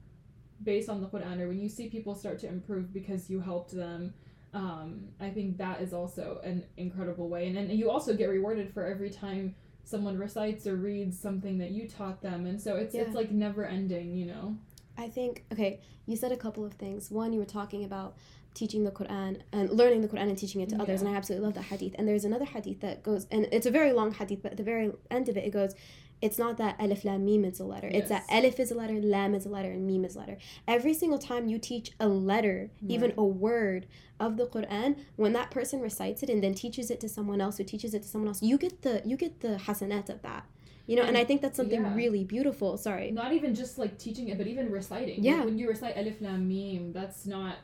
based 0.64 0.90
on 0.90 1.02
the 1.02 1.08
Quran 1.08 1.40
or 1.40 1.48
when 1.48 1.60
you 1.60 1.70
see 1.70 1.90
people 1.90 2.14
start 2.14 2.40
to 2.40 2.48
improve 2.48 2.94
because 2.94 3.30
you 3.30 3.40
helped 3.40 3.72
them 3.76 4.14
um, 4.54 5.06
I 5.22 5.30
think 5.30 5.58
that 5.60 5.80
is 5.82 5.94
also 5.94 6.42
an 6.44 6.66
incredible 6.76 7.30
way 7.30 7.48
and 7.48 7.56
then 7.56 7.70
you 7.70 7.90
also 7.90 8.14
get 8.14 8.28
rewarded 8.30 8.74
for 8.74 8.86
every 8.86 9.10
time 9.10 9.56
someone 9.86 10.18
recites 10.18 10.68
or 10.68 10.76
reads 10.76 11.18
something 11.18 11.58
that 11.60 11.72
you 11.72 11.88
taught 11.88 12.22
them 12.22 12.46
and 12.46 12.62
so 12.62 12.76
it's 12.76 12.94
Yeah. 12.94 13.04
it's 13.04 13.16
like 13.16 13.32
never 13.32 13.66
ending 13.66 14.14
you 14.16 14.26
know 14.26 14.58
I 14.98 15.08
think 15.08 15.46
okay, 15.54 15.80
you 16.06 16.18
said 16.18 16.34
a 16.34 16.38
couple 16.38 16.66
of 16.66 16.74
things. 16.74 17.10
One, 17.10 17.32
you 17.32 17.40
were 17.40 17.46
talking 17.46 17.86
about 17.86 18.18
teaching 18.54 18.84
the 18.84 18.92
Quran 18.92 19.42
and 19.52 19.70
learning 19.70 20.02
the 20.02 20.08
Quran 20.08 20.30
and 20.30 20.38
teaching 20.38 20.62
it 20.62 20.70
to 20.70 20.82
others, 20.82 21.02
and 21.02 21.10
I 21.10 21.16
absolutely 21.16 21.46
love 21.46 21.56
that 21.56 21.64
hadith. 21.66 21.96
And 21.98 22.08
there's 22.08 22.26
another 22.26 22.46
hadith 22.46 22.82
that 22.82 23.02
goes, 23.04 23.26
and 23.32 23.48
it's 23.52 23.66
a 23.66 23.72
very 23.72 23.92
long 23.94 24.14
hadith, 24.14 24.42
but 24.44 24.52
at 24.52 24.58
the 24.58 24.64
very 24.64 24.92
end 25.10 25.30
of 25.30 25.38
it, 25.38 25.46
it 25.46 25.52
goes, 25.52 25.74
it's 26.22 26.38
not 26.38 26.58
that 26.58 26.76
alif 26.80 27.04
lam 27.04 27.26
mim 27.26 27.44
is 27.46 27.60
a 27.60 27.64
letter. 27.64 27.88
It's 27.92 28.10
that 28.10 28.26
Yes. 28.30 28.38
alif 28.44 28.60
is 28.60 28.70
a 28.72 28.76
letter, 28.76 28.94
lam 29.02 29.34
is 29.34 29.46
a 29.48 29.50
letter, 29.50 29.72
and 29.72 29.88
mim 29.88 30.06
is 30.06 30.16
a 30.16 30.20
letter. 30.20 30.38
Every 30.68 30.94
single 30.94 31.18
time 31.18 31.48
you 31.48 31.58
teach 31.58 31.94
a 32.00 32.08
letter, 32.08 32.70
even 32.88 33.14
a 33.18 33.24
word 33.24 33.88
of 34.20 34.38
the 34.38 34.46
Quran, 34.46 34.98
when 35.16 35.34
that 35.34 35.50
person 35.50 35.80
recites 35.80 36.22
it 36.22 36.30
and 36.30 36.44
then 36.44 36.54
teaches 36.54 36.92
it 36.92 37.00
to 37.00 37.10
someone 37.10 37.42
else 37.42 37.58
who 37.58 37.64
teaches 37.64 37.96
it 37.96 38.04
to 38.04 38.08
someone 38.08 38.28
else, 38.28 38.44
you 38.44 38.58
get 38.60 38.84
the 38.84 39.02
you 39.04 39.18
get 39.18 39.40
the 39.40 39.56
hasanat 39.66 40.10
of 40.10 40.22
that. 40.22 40.46
You 40.86 40.96
know, 40.98 41.02
and, 41.04 41.10
And- 41.16 41.18
I 41.18 41.24
think 41.24 41.42
that's 41.42 41.58
something 41.58 41.82
yeah. 41.82 41.96
really 41.96 42.24
beautiful. 42.24 42.78
Sorry. 42.78 43.10
not 43.12 43.34
even 43.34 43.56
just 43.56 43.78
like 43.80 43.98
teaching 43.98 44.28
it 44.28 44.38
but 44.38 44.46
even 44.46 44.70
reciting 44.70 45.24
Yeah. 45.24 45.38
Like, 45.38 45.46
when 45.46 45.58
you 45.58 45.68
recite 45.70 45.96
alif 45.98 46.22
lam 46.22 46.48
mim 46.48 46.92
that's 46.92 47.26
not 47.26 47.56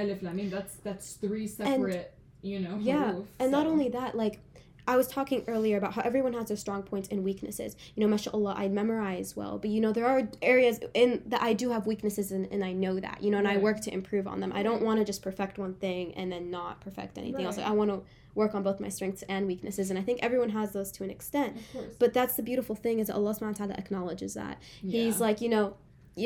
alif 0.00 0.22
lam 0.22 0.36
mim 0.36 0.50
that's 0.50 0.76
that's 0.86 1.14
three 1.14 1.46
separate 1.46 2.14
you 2.42 2.58
know 2.60 2.76
Yeah, 2.80 3.12
huruf, 3.12 3.26
And 3.38 3.52
not 3.52 3.66
only 3.66 3.88
that, 3.90 4.16
like 4.16 4.40
I 4.86 4.96
was 4.96 5.06
talking 5.06 5.44
earlier 5.46 5.76
about 5.76 5.92
how 5.94 6.02
everyone 6.02 6.32
has 6.32 6.48
their 6.48 6.56
strong 6.56 6.82
points 6.82 7.08
and 7.10 7.22
weaknesses. 7.22 7.76
You 7.94 8.02
know, 8.02 8.08
mashallah, 8.08 8.54
I 8.56 8.68
memorize 8.68 9.36
well, 9.36 9.58
but 9.58 9.70
you 9.70 9.80
know, 9.80 9.92
there 9.92 10.06
are 10.06 10.28
areas 10.42 10.80
in 10.94 11.22
that 11.26 11.42
I 11.42 11.52
do 11.52 11.70
have 11.70 11.86
weaknesses 11.86 12.32
in, 12.32 12.46
and 12.46 12.64
I 12.64 12.72
know 12.72 12.98
that, 12.98 13.22
you 13.22 13.30
know, 13.30 13.38
and 13.38 13.46
I 13.46 13.56
work 13.58 13.80
to 13.82 13.94
improve 13.94 14.26
on 14.26 14.40
them. 14.40 14.52
I 14.52 14.62
don't 14.62 14.82
want 14.82 14.98
to 14.98 15.04
just 15.04 15.22
perfect 15.22 15.58
one 15.58 15.74
thing 15.74 16.14
and 16.14 16.32
then 16.32 16.50
not 16.50 16.80
perfect 16.80 17.18
anything 17.18 17.44
else. 17.44 17.58
Right. 17.58 17.68
I 17.68 17.70
want 17.70 17.90
to 17.90 18.02
work 18.34 18.54
on 18.54 18.62
both 18.62 18.80
my 18.80 18.88
strengths 18.88 19.22
and 19.28 19.46
weaknesses, 19.46 19.90
and 19.90 19.98
I 19.98 20.02
think 20.02 20.20
everyone 20.22 20.50
has 20.50 20.72
those 20.72 20.90
to 20.92 21.04
an 21.04 21.10
extent. 21.10 21.56
of 21.74 21.98
But 21.98 22.12
that's 22.12 22.34
the 22.34 22.42
beautiful 22.42 22.74
thing 22.74 22.98
is 22.98 23.10
Allah 23.10 23.34
subhanahu 23.34 23.60
wa 23.60 23.66
ta'ala 23.66 23.74
acknowledges 23.74 24.34
that. 24.34 24.60
He's 24.82 25.20
like, 25.20 25.40
you 25.40 25.50
know, 25.50 25.76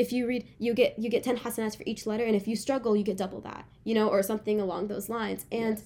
if 0.01 0.13
you 0.13 0.27
read 0.27 0.47
you 0.59 0.75
get 0.75 0.99
you 0.99 1.09
get 1.11 1.23
10 1.25 1.39
hasanats 1.39 1.77
for 1.77 1.83
each 1.87 2.07
letter 2.07 2.25
and 2.25 2.35
if 2.37 2.47
you 2.49 2.57
struggle 2.57 2.97
you 2.97 3.05
get 3.05 3.17
double 3.17 3.41
that 3.41 3.65
you 3.85 3.95
know 3.95 4.09
or 4.09 4.23
something 4.23 4.61
along 4.61 4.89
those 4.89 5.09
lines 5.09 5.47
and 5.53 5.79
Yes. 5.79 5.85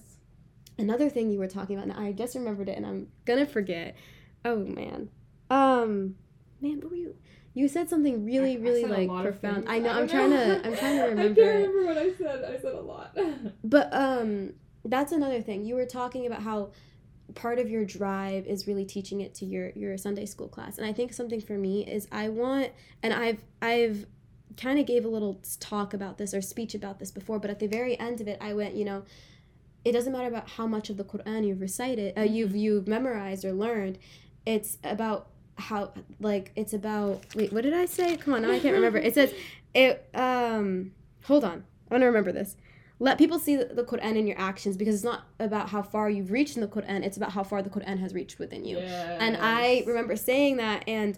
another 0.77 1.09
thing 1.09 1.29
you 1.29 1.39
were 1.39 1.47
talking 1.47 1.77
about 1.77 1.89
and 1.95 1.97
i 2.07 2.11
just 2.11 2.35
remembered 2.35 2.69
it 2.69 2.77
and 2.77 2.85
i'm 2.85 3.07
gonna 3.25 3.45
forget 3.45 3.95
oh 4.45 4.57
man 4.57 5.09
um 5.49 6.15
man 6.61 6.79
what 6.81 6.89
were 6.91 6.95
you 6.95 7.15
you 7.53 7.67
said 7.67 7.89
something 7.89 8.25
really 8.25 8.51
I- 8.51 8.59
I 8.59 8.63
really 8.63 8.83
a 8.83 8.87
like 8.87 9.23
profound 9.23 9.65
i 9.67 9.79
know 9.79 9.91
i'm 9.91 10.07
trying 10.07 10.29
to 10.31 10.61
i'm 10.65 10.75
trying 10.75 10.97
to 10.97 11.03
remember. 11.03 11.41
I 11.41 11.45
can't 11.45 11.67
remember 11.69 11.85
what 11.85 11.97
I 11.97 12.13
said. 12.13 12.43
I 12.45 12.61
said 12.61 12.73
a 12.73 12.81
lot. 12.81 13.17
but 13.63 13.93
um 13.93 14.53
that's 14.85 15.11
another 15.11 15.41
thing 15.41 15.65
you 15.65 15.75
were 15.75 15.85
talking 15.85 16.25
about 16.25 16.41
how 16.43 16.71
part 17.35 17.59
of 17.59 17.69
your 17.69 17.85
drive 17.85 18.45
is 18.45 18.67
really 18.67 18.85
teaching 18.85 19.21
it 19.21 19.33
to 19.35 19.45
your 19.45 19.71
your 19.71 19.97
sunday 19.97 20.25
school 20.25 20.47
class. 20.47 20.77
And 20.77 20.87
i 20.87 20.93
think 20.93 21.13
something 21.13 21.41
for 21.41 21.57
me 21.57 21.85
is 21.85 22.07
i 22.11 22.29
want 22.29 22.71
and 23.03 23.13
i've 23.13 23.41
i've 23.61 24.05
kind 24.57 24.79
of 24.79 24.85
gave 24.85 25.05
a 25.05 25.07
little 25.07 25.41
talk 25.59 25.93
about 25.93 26.17
this 26.17 26.33
or 26.33 26.41
speech 26.41 26.75
about 26.75 26.99
this 26.99 27.11
before 27.11 27.39
but 27.39 27.49
at 27.49 27.59
the 27.59 27.67
very 27.67 27.97
end 27.99 28.19
of 28.19 28.27
it 28.27 28.37
i 28.41 28.53
went 28.53 28.75
you 28.75 28.83
know 28.83 29.03
it 29.85 29.93
doesn't 29.93 30.11
matter 30.11 30.27
about 30.27 30.49
how 30.49 30.67
much 30.67 30.89
of 30.89 30.97
the 30.97 31.03
quran 31.03 31.47
you've 31.47 31.61
recited 31.61 32.17
uh, 32.17 32.21
you've 32.21 32.55
you've 32.55 32.87
memorized 32.87 33.45
or 33.45 33.53
learned. 33.53 33.97
It's 34.45 34.77
about 34.83 35.27
how 35.57 35.93
like 36.19 36.51
it's 36.55 36.73
about 36.73 37.23
wait 37.35 37.51
what 37.51 37.63
did 37.63 37.73
i 37.73 37.85
say? 37.85 38.17
Come 38.17 38.33
on 38.33 38.41
now 38.41 38.51
i 38.51 38.59
can't 38.59 38.75
remember. 38.75 38.97
It 38.97 39.13
says 39.13 39.33
it 39.73 40.09
um 40.13 40.91
hold 41.23 41.43
on. 41.43 41.63
I 41.89 41.93
want 41.93 42.01
to 42.01 42.07
remember 42.07 42.31
this 42.31 42.55
let 42.99 43.17
people 43.17 43.39
see 43.39 43.55
the, 43.55 43.83
Quran 43.83 44.17
in 44.17 44.27
your 44.27 44.37
actions 44.37 44.75
because 44.75 44.93
it's 44.93 45.03
not 45.03 45.23
about 45.39 45.69
how 45.69 45.81
far 45.81 46.09
you've 46.09 46.31
reached 46.31 46.55
in 46.55 46.61
the 46.61 46.67
Quran, 46.67 47.03
it's 47.03 47.17
about 47.17 47.31
how 47.31 47.43
far 47.43 47.61
the 47.61 47.69
Quran 47.69 47.97
has 47.99 48.13
reached 48.13 48.39
within 48.39 48.65
you. 48.65 48.77
And 48.77 49.37
I 49.39 49.83
remember 49.87 50.15
saying 50.15 50.57
that 50.57 50.83
and 50.87 51.17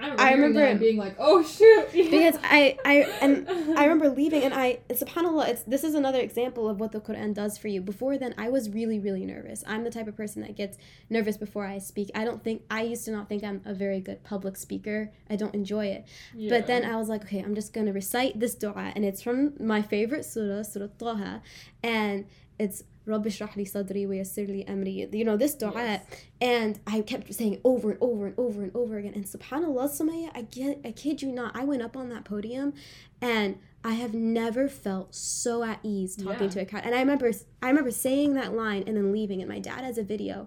I 0.00 0.06
remember, 0.08 0.22
I 0.22 0.32
remember- 0.32 0.78
being 0.78 0.96
like, 0.96 1.16
oh 1.18 1.42
shoot. 1.42 1.88
because 1.92 2.38
I 2.42 2.78
I 2.84 2.94
and 3.20 3.48
I 3.78 3.84
remember 3.84 4.08
leaving 4.08 4.42
and 4.42 4.54
I 4.54 4.78
subhanallah 4.88 5.48
it's 5.48 5.62
this 5.64 5.84
is 5.84 5.94
another 5.94 6.20
example 6.20 6.68
of 6.68 6.80
what 6.80 6.92
the 6.92 7.00
Quran 7.00 7.34
does 7.34 7.58
for 7.58 7.68
you. 7.68 7.80
Before 7.80 8.16
then 8.18 8.34
I 8.38 8.48
was 8.48 8.70
really 8.70 8.98
really 8.98 9.24
nervous. 9.24 9.62
I'm 9.66 9.84
the 9.84 9.90
type 9.90 10.08
of 10.08 10.16
person 10.16 10.42
that 10.42 10.56
gets 10.56 10.78
nervous 11.08 11.36
before 11.36 11.66
I 11.66 11.78
speak. 11.78 12.10
I 12.14 12.24
don't 12.24 12.42
think 12.42 12.62
I 12.70 12.82
used 12.82 13.04
to 13.06 13.10
not 13.10 13.28
think 13.28 13.44
I'm 13.44 13.60
a 13.64 13.74
very 13.74 14.00
good 14.00 14.22
public 14.24 14.56
speaker. 14.56 15.12
I 15.28 15.36
don't 15.36 15.54
enjoy 15.54 15.86
it. 15.86 16.06
But 16.48 16.66
then 16.66 16.84
I 16.84 16.96
was 16.96 17.08
like, 17.08 17.22
okay, 17.24 17.40
I'm 17.40 17.54
just 17.54 17.72
gonna 17.72 17.92
recite 17.92 18.38
this 18.40 18.54
dua, 18.54 18.92
and 18.94 19.04
it's 19.04 19.22
from 19.22 19.54
my 19.60 19.82
favorite 19.82 20.24
surah, 20.24 20.62
Surah 20.62 20.88
Taha, 20.98 21.42
and 21.82 22.26
it's 22.64 22.84
Rabbi 23.06 23.30
li 23.56 23.64
sadri 23.64 24.06
li 24.06 24.64
amri. 24.68 25.12
You 25.12 25.24
know 25.24 25.36
this 25.36 25.54
dua, 25.54 25.72
Yes. 25.74 26.06
and 26.40 26.78
I 26.86 27.00
kept 27.00 27.32
saying 27.34 27.54
it 27.54 27.60
over 27.64 27.90
and 27.92 27.98
over 28.08 28.26
and 28.26 28.34
over 28.38 28.62
and 28.62 28.70
over 28.76 28.98
again. 28.98 29.14
And 29.14 29.24
Subhanallah, 29.24 29.86
Sumayyah, 29.98 30.30
I 30.34 30.42
get, 30.42 30.80
I 30.84 30.92
kid 30.92 31.22
you 31.22 31.32
not, 31.32 31.56
I 31.56 31.64
went 31.64 31.82
up 31.82 31.96
on 31.96 32.08
that 32.10 32.24
podium, 32.24 32.74
and 33.20 33.56
I 33.82 33.94
have 33.94 34.12
never 34.14 34.68
felt 34.68 35.14
so 35.14 35.64
at 35.64 35.80
ease 35.82 36.14
talking 36.14 36.48
Yeah. 36.48 36.54
to 36.54 36.60
a 36.60 36.66
crowd. 36.66 36.82
And 36.84 36.94
I 36.94 37.00
remember, 37.00 37.32
I 37.62 37.68
remember 37.68 37.90
saying 37.90 38.34
that 38.34 38.54
line 38.54 38.84
and 38.86 38.94
then 38.96 39.10
leaving. 39.10 39.40
And 39.40 39.48
my 39.48 39.58
dad 39.58 39.82
has 39.82 39.96
a 39.96 40.04
video, 40.04 40.46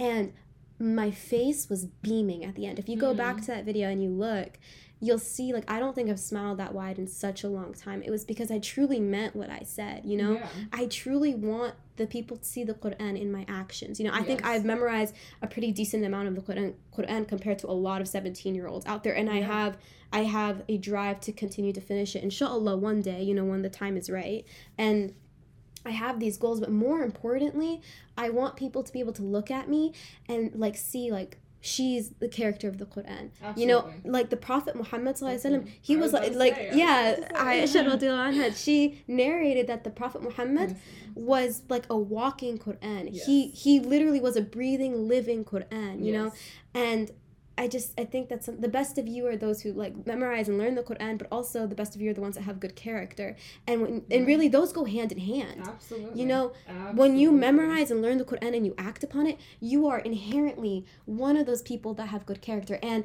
and 0.00 0.32
my 0.80 1.10
face 1.12 1.70
was 1.70 1.86
beaming 1.86 2.44
at 2.44 2.56
the 2.56 2.66
end. 2.66 2.78
If 2.80 2.88
you 2.88 2.96
go 2.96 3.14
back 3.14 3.36
Mm. 3.36 3.40
to 3.42 3.46
that 3.54 3.64
video 3.64 3.88
and 3.88 4.02
you 4.02 4.10
look, 4.10 4.58
you'll 5.02 5.18
see 5.18 5.52
like 5.52 5.68
I 5.68 5.80
don't 5.80 5.96
think 5.96 6.08
I've 6.08 6.20
smiled 6.20 6.58
that 6.58 6.72
wide 6.72 6.96
in 6.96 7.08
such 7.08 7.42
a 7.42 7.48
long 7.48 7.74
time. 7.74 8.02
It 8.04 8.10
was 8.10 8.24
because 8.24 8.52
I 8.52 8.60
truly 8.60 9.00
meant 9.00 9.34
what 9.34 9.50
I 9.50 9.62
said, 9.64 10.02
you 10.04 10.16
know? 10.16 10.34
Yeah. 10.34 10.46
I 10.72 10.86
truly 10.86 11.34
want 11.34 11.74
the 11.96 12.06
people 12.06 12.36
to 12.36 12.44
see 12.44 12.62
the 12.62 12.74
Quran 12.74 13.20
in 13.20 13.32
my 13.32 13.44
actions. 13.48 13.98
You 13.98 14.06
know, 14.06 14.14
I 14.14 14.22
think 14.22 14.46
I've 14.46 14.64
memorized 14.64 15.16
a 15.42 15.48
pretty 15.48 15.72
decent 15.72 16.04
amount 16.04 16.28
of 16.28 16.36
the 16.36 16.40
Quran, 16.40 16.74
Quran 16.96 17.26
compared 17.26 17.58
to 17.58 17.66
a 17.68 17.72
lot 17.72 18.00
of 18.00 18.06
17-year-olds 18.06 18.86
out 18.86 19.02
there 19.02 19.14
and 19.14 19.28
I 19.28 19.40
have 19.40 19.76
I 20.12 20.20
have 20.20 20.62
a 20.68 20.78
drive 20.78 21.20
to 21.22 21.32
continue 21.32 21.72
to 21.72 21.80
finish 21.80 22.14
it 22.14 22.22
inshallah 22.22 22.76
one 22.76 23.00
day, 23.00 23.22
you 23.22 23.34
know, 23.34 23.44
when 23.44 23.62
the 23.62 23.70
time 23.70 23.96
is 23.96 24.08
right. 24.08 24.44
And 24.78 25.14
I 25.84 25.90
have 25.90 26.20
these 26.20 26.36
goals, 26.36 26.60
but 26.60 26.70
more 26.70 27.02
importantly, 27.02 27.80
I 28.16 28.30
want 28.30 28.56
people 28.56 28.84
to 28.84 28.92
be 28.92 29.00
able 29.00 29.14
to 29.14 29.22
look 29.22 29.50
at 29.50 29.68
me 29.68 29.94
and 30.28 30.54
like 30.54 30.76
see 30.76 31.10
like 31.10 31.38
she's 31.62 32.10
the 32.18 32.28
character 32.28 32.68
of 32.68 32.76
the 32.78 32.84
Quran. 32.84 33.30
You 33.56 33.66
know, 33.66 33.90
like 34.04 34.28
the 34.30 34.36
Prophet 34.36 34.74
Muhammad 34.74 35.16
sallallahu 35.16 35.68
he 35.80 35.96
was 35.96 36.12
was 36.12 36.20
like, 36.20 36.34
like 36.34 36.56
say, 36.56 36.70
yeah, 36.74 37.12
about 37.12 37.28
to 37.28 37.66
say. 37.68 37.84
Aisha 37.84 38.08
anha, 38.10 38.56
she 38.64 39.02
narrated 39.06 39.68
that 39.68 39.84
the 39.84 39.90
Prophet 39.90 40.22
Muhammad 40.22 40.76
was 41.14 41.62
like 41.68 41.86
a 41.88 41.96
walking 41.96 42.58
Quran. 42.58 43.08
He 43.08 43.46
Yes. 43.46 43.62
he 43.62 43.80
literally 43.80 44.20
was 44.20 44.36
a 44.36 44.42
breathing, 44.42 45.08
living 45.08 45.44
Quran. 45.44 46.04
You 46.04 46.12
know, 46.12 46.32
and 46.74 47.10
I 47.58 47.68
just 47.68 47.98
I 48.00 48.04
think 48.04 48.28
that's 48.28 48.46
some, 48.46 48.60
the 48.60 48.68
best 48.68 48.96
of 48.98 49.06
you 49.06 49.26
are 49.26 49.36
those 49.36 49.60
who 49.62 49.72
like 49.72 50.06
memorize 50.06 50.48
and 50.48 50.56
learn 50.58 50.74
the 50.74 50.82
Quran, 50.82 51.18
but 51.18 51.28
also 51.30 51.66
the 51.66 51.74
best 51.74 51.94
of 51.94 52.00
you 52.00 52.10
are 52.10 52.14
the 52.14 52.20
ones 52.20 52.36
that 52.36 52.42
have 52.42 52.60
good 52.60 52.74
character. 52.76 53.36
And 53.66 53.82
when, 53.82 53.94
Yeah. 54.08 54.16
and 54.18 54.26
really 54.26 54.48
those 54.48 54.72
go 54.72 54.84
hand 54.84 55.12
in 55.12 55.18
hand. 55.18 55.62
Absolutely. 55.66 56.18
You 56.20 56.26
know, 56.26 56.52
when 56.94 57.16
you 57.16 57.30
memorize 57.30 57.90
and 57.90 58.00
learn 58.00 58.18
the 58.18 58.24
Quran 58.24 58.56
and 58.56 58.64
you 58.66 58.74
act 58.78 59.04
upon 59.04 59.26
it, 59.26 59.38
you 59.60 59.86
are 59.86 59.98
inherently 59.98 60.86
one 61.04 61.36
of 61.36 61.46
those 61.46 61.62
people 61.62 61.92
that 61.94 62.06
have 62.06 62.24
good 62.26 62.40
character. 62.40 62.78
And 62.82 63.04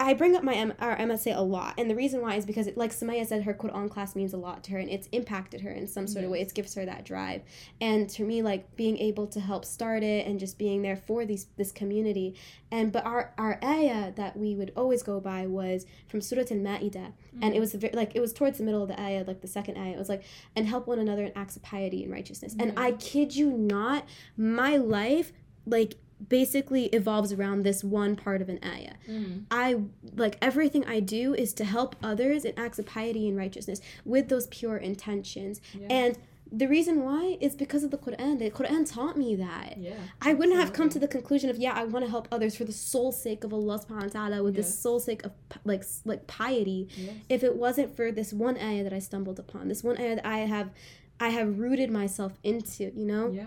I 0.00 0.12
bring 0.14 0.34
up 0.34 0.42
my 0.42 0.54
M- 0.54 0.74
our 0.80 0.96
MSA 0.96 1.36
a 1.36 1.40
lot, 1.40 1.74
and 1.78 1.88
the 1.88 1.94
reason 1.94 2.20
why 2.20 2.34
is 2.34 2.44
because, 2.44 2.66
it, 2.66 2.76
like 2.76 2.90
Sumayyah 2.90 3.26
said, 3.26 3.44
her 3.44 3.54
Quran 3.54 3.88
class 3.88 4.16
means 4.16 4.32
a 4.32 4.36
lot 4.36 4.64
to 4.64 4.72
her, 4.72 4.78
and 4.78 4.90
it's 4.90 5.06
impacted 5.12 5.60
her 5.60 5.70
in 5.70 5.86
some 5.86 6.08
sort 6.08 6.24
of 6.24 6.32
way. 6.32 6.40
It 6.40 6.52
gives 6.52 6.74
her 6.74 6.84
that 6.84 7.04
drive, 7.04 7.42
and 7.80 8.10
to 8.10 8.24
me, 8.24 8.42
like 8.42 8.74
being 8.74 8.98
able 8.98 9.28
to 9.28 9.40
help 9.40 9.64
start 9.64 10.02
it 10.02 10.26
and 10.26 10.40
just 10.40 10.58
being 10.58 10.82
there 10.82 10.96
for 10.96 11.24
these 11.24 11.46
this 11.56 11.70
community. 11.70 12.34
And 12.72 12.90
but 12.90 13.06
our 13.06 13.32
our 13.38 13.60
ayah 13.62 14.12
that 14.16 14.36
we 14.36 14.56
would 14.56 14.72
always 14.76 15.04
go 15.04 15.20
by 15.20 15.46
was 15.46 15.86
from 16.08 16.20
Surah 16.20 16.42
Al 16.50 16.58
Ma'idah, 16.58 17.12
and 17.40 17.44
it 17.44 17.50
mm-hmm. 17.52 17.60
was 17.60 17.74
a 17.74 17.78
ve- 17.78 17.90
like 17.92 18.16
it 18.16 18.20
was 18.20 18.32
towards 18.32 18.58
the 18.58 18.64
middle 18.64 18.82
of 18.82 18.88
the 18.88 19.00
ayah, 19.00 19.22
like 19.24 19.42
the 19.42 19.48
second 19.48 19.78
ayah. 19.78 19.92
It 19.92 19.98
was 19.98 20.08
like 20.08 20.24
and 20.56 20.66
help 20.66 20.88
one 20.88 20.98
another 20.98 21.24
in 21.24 21.32
acts 21.36 21.54
of 21.54 21.62
piety 21.62 22.02
and 22.02 22.12
righteousness. 22.12 22.56
And 22.58 22.72
mm-hmm. 22.72 22.84
I 22.84 22.92
kid 22.92 23.36
you 23.36 23.52
not, 23.52 24.06
my 24.36 24.76
life 24.76 25.32
like 25.66 25.94
basically 26.28 26.86
evolves 26.86 27.32
around 27.32 27.62
this 27.64 27.82
one 27.84 28.16
part 28.16 28.40
of 28.40 28.48
an 28.48 28.58
ayah. 28.64 28.94
Mm. 29.08 29.44
I 29.50 29.80
like 30.16 30.38
everything 30.40 30.84
I 30.86 31.00
do 31.00 31.34
is 31.34 31.52
to 31.54 31.64
help 31.64 31.96
others 32.02 32.44
in 32.44 32.52
acts 32.58 32.78
of 32.78 32.86
piety 32.86 33.28
and 33.28 33.36
righteousness 33.36 33.80
with 34.04 34.28
those 34.28 34.46
pure 34.48 34.76
intentions. 34.76 35.60
Yeah. 35.78 35.86
And 35.90 36.18
the 36.52 36.68
reason 36.68 37.02
why 37.02 37.36
is 37.40 37.56
because 37.56 37.82
of 37.82 37.90
the 37.90 37.98
Quran. 37.98 38.38
The 38.38 38.50
Quran 38.50 38.88
taught 38.90 39.16
me 39.16 39.34
that. 39.36 39.76
yeah. 39.76 39.94
I 40.22 40.34
wouldn't 40.34 40.56
have 40.58 40.72
come 40.72 40.88
to 40.90 40.98
the 41.00 41.08
conclusion 41.08 41.50
of 41.50 41.56
yeah, 41.56 41.72
I 41.72 41.84
want 41.84 42.04
to 42.04 42.10
help 42.10 42.28
others 42.30 42.54
for 42.56 42.64
the 42.64 42.72
sole 42.72 43.10
sake 43.12 43.42
of 43.44 43.52
Allah 43.52 43.80
subhanahu 43.80 44.14
wa 44.14 44.20
ta'ala 44.28 44.42
with 44.44 44.54
the 44.54 44.60
Yes. 44.62 44.78
sole 44.78 45.00
sake 45.00 45.24
of 45.24 45.32
like 45.64 45.84
like 46.04 46.26
piety 46.28 46.88
Yes. 46.96 47.14
if 47.28 47.42
it 47.42 47.56
wasn't 47.56 47.96
for 47.96 48.12
this 48.12 48.32
one 48.32 48.56
ayah 48.58 48.84
that 48.84 48.92
I 48.92 49.00
stumbled 49.00 49.38
upon, 49.40 49.68
this 49.68 49.82
one 49.82 49.98
ayah 49.98 50.16
that 50.16 50.26
I 50.26 50.38
have 50.40 50.70
I 51.18 51.30
have 51.30 51.58
rooted 51.58 51.90
myself 51.90 52.32
into, 52.44 52.92
you 52.94 53.04
know? 53.06 53.30
Yeah. 53.30 53.46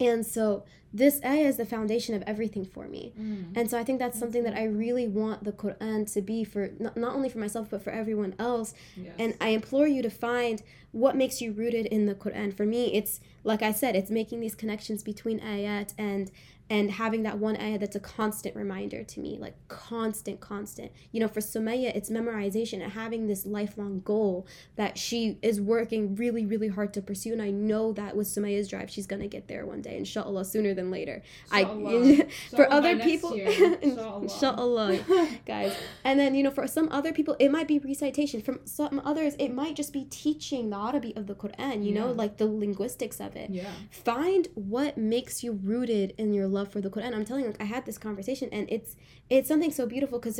And 0.00 0.26
so 0.26 0.64
this 0.92 1.20
ayah 1.24 1.48
is 1.48 1.56
the 1.56 1.66
foundation 1.66 2.14
of 2.14 2.22
everything 2.22 2.64
for 2.64 2.86
me. 2.86 3.12
Mm. 3.20 3.56
And 3.56 3.68
so 3.68 3.76
I 3.76 3.82
think 3.82 3.98
that's 3.98 4.18
something 4.18 4.44
that 4.44 4.54
I 4.54 4.64
really 4.64 5.08
want 5.08 5.42
the 5.42 5.50
Quran 5.50 6.10
to 6.12 6.22
be 6.22 6.44
for 6.44 6.70
not, 6.78 6.96
not 6.96 7.14
only 7.16 7.28
for 7.28 7.38
myself 7.38 7.68
but 7.70 7.82
for 7.82 7.90
everyone 7.90 8.34
else. 8.38 8.74
Yes. 8.96 9.12
And 9.18 9.34
I 9.40 9.48
implore 9.48 9.88
you 9.88 10.02
to 10.02 10.10
find 10.10 10.62
what 10.92 11.16
makes 11.16 11.40
you 11.40 11.52
rooted 11.52 11.86
in 11.86 12.06
the 12.06 12.14
Quran. 12.14 12.56
For 12.56 12.64
me, 12.64 12.94
it's 12.94 13.18
like 13.42 13.60
I 13.60 13.72
said, 13.72 13.96
it's 13.96 14.10
making 14.10 14.38
these 14.38 14.54
connections 14.54 15.02
between 15.02 15.40
ayat 15.40 15.92
and 15.98 16.30
and 16.70 16.90
having 16.90 17.22
that 17.24 17.38
one 17.38 17.56
ayah 17.56 17.78
that's 17.78 17.96
a 17.96 18.00
constant 18.00 18.56
reminder 18.56 19.04
to 19.04 19.20
me, 19.20 19.38
like 19.38 19.54
constant, 19.68 20.40
constant. 20.40 20.90
You 21.12 21.20
know, 21.20 21.28
for 21.28 21.40
Sumayyah, 21.40 21.94
it's 21.94 22.10
memorization 22.10 22.82
and 22.82 22.92
having 22.92 23.26
this 23.26 23.44
lifelong 23.44 24.00
goal 24.00 24.46
that 24.76 24.96
she 24.96 25.38
is 25.42 25.60
working 25.60 26.14
really, 26.14 26.46
really 26.46 26.68
hard 26.68 26.94
to 26.94 27.02
pursue. 27.02 27.32
And 27.32 27.42
I 27.42 27.50
know 27.50 27.92
that 27.92 28.16
with 28.16 28.26
Sumayyah's 28.26 28.68
drive, 28.68 28.90
she's 28.90 29.06
gonna 29.06 29.28
get 29.28 29.48
there 29.48 29.66
one 29.66 29.82
day, 29.82 29.96
inshallah, 29.98 30.44
sooner 30.46 30.74
than 30.74 30.90
later. 30.90 31.22
Inshallah. 31.52 32.22
I 32.22 32.28
for 32.56 32.72
other 32.72 32.98
people. 32.98 33.32
Inshallah. 33.84 34.22
inshallah 34.22 35.28
guys. 35.46 35.76
And 36.04 36.18
then, 36.18 36.34
you 36.34 36.42
know, 36.42 36.50
for 36.50 36.66
some 36.66 36.88
other 36.90 37.12
people, 37.12 37.36
it 37.38 37.50
might 37.50 37.68
be 37.68 37.78
recitation. 37.78 38.40
From 38.40 38.60
some 38.64 39.00
others, 39.04 39.34
it 39.38 39.50
might 39.50 39.76
just 39.76 39.92
be 39.92 40.04
teaching 40.04 40.70
the 40.70 40.76
Arabic 40.76 41.16
of 41.16 41.26
the 41.26 41.34
Quran, 41.34 41.84
you 41.84 41.92
know, 41.92 42.10
like 42.12 42.38
the 42.38 42.46
linguistics 42.46 43.20
of 43.20 43.36
it. 43.36 43.50
yeah. 43.50 43.70
Find 43.90 44.48
what 44.54 44.96
makes 44.96 45.42
you 45.42 45.52
rooted 45.52 46.14
in 46.18 46.32
your 46.32 46.48
love 46.54 46.68
for 46.72 46.80
the 46.80 46.90
Quran. 46.94 47.14
I'm 47.14 47.24
telling 47.24 47.44
you, 47.44 47.50
like, 47.52 47.60
I 47.60 47.64
had 47.76 47.84
this 47.86 47.98
conversation 47.98 48.48
and 48.52 48.64
it's 48.70 48.90
it's 49.28 49.48
something 49.48 49.72
so 49.80 49.84
beautiful 49.94 50.18
because 50.18 50.38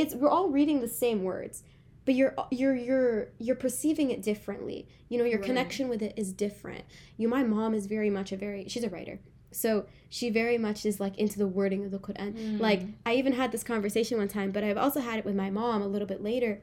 it's 0.00 0.14
we're 0.14 0.28
all 0.36 0.48
reading 0.58 0.80
the 0.80 0.88
same 1.04 1.22
words. 1.32 1.62
But 2.06 2.14
you're 2.14 2.34
you're 2.50 2.76
you're 2.88 3.28
you're 3.44 3.56
perceiving 3.66 4.10
it 4.14 4.20
differently. 4.22 4.86
You 5.08 5.16
know, 5.18 5.24
your 5.24 5.38
Right. 5.40 5.46
connection 5.50 5.88
with 5.88 6.02
it 6.02 6.12
is 6.22 6.32
different. 6.32 6.84
You 7.16 7.26
my 7.28 7.42
mom 7.42 7.74
is 7.74 7.86
very 7.86 8.10
much 8.10 8.30
a 8.30 8.36
very 8.36 8.68
she's 8.68 8.84
a 8.84 8.90
writer. 8.90 9.16
So 9.50 9.86
she 10.10 10.30
very 10.30 10.58
much 10.58 10.84
is 10.84 11.00
like 11.00 11.16
into 11.16 11.38
the 11.38 11.46
wording 11.46 11.84
of 11.86 11.90
the 11.92 11.98
Quran. 12.06 12.30
Mm. 12.34 12.60
Like 12.60 12.82
I 13.06 13.14
even 13.14 13.32
had 13.34 13.52
this 13.52 13.64
conversation 13.64 14.18
one 14.18 14.28
time, 14.28 14.50
but 14.50 14.62
I've 14.64 14.76
also 14.84 15.00
had 15.00 15.18
it 15.20 15.24
with 15.24 15.36
my 15.44 15.48
mom 15.50 15.80
a 15.80 15.86
little 15.86 16.08
bit 16.08 16.22
later. 16.22 16.60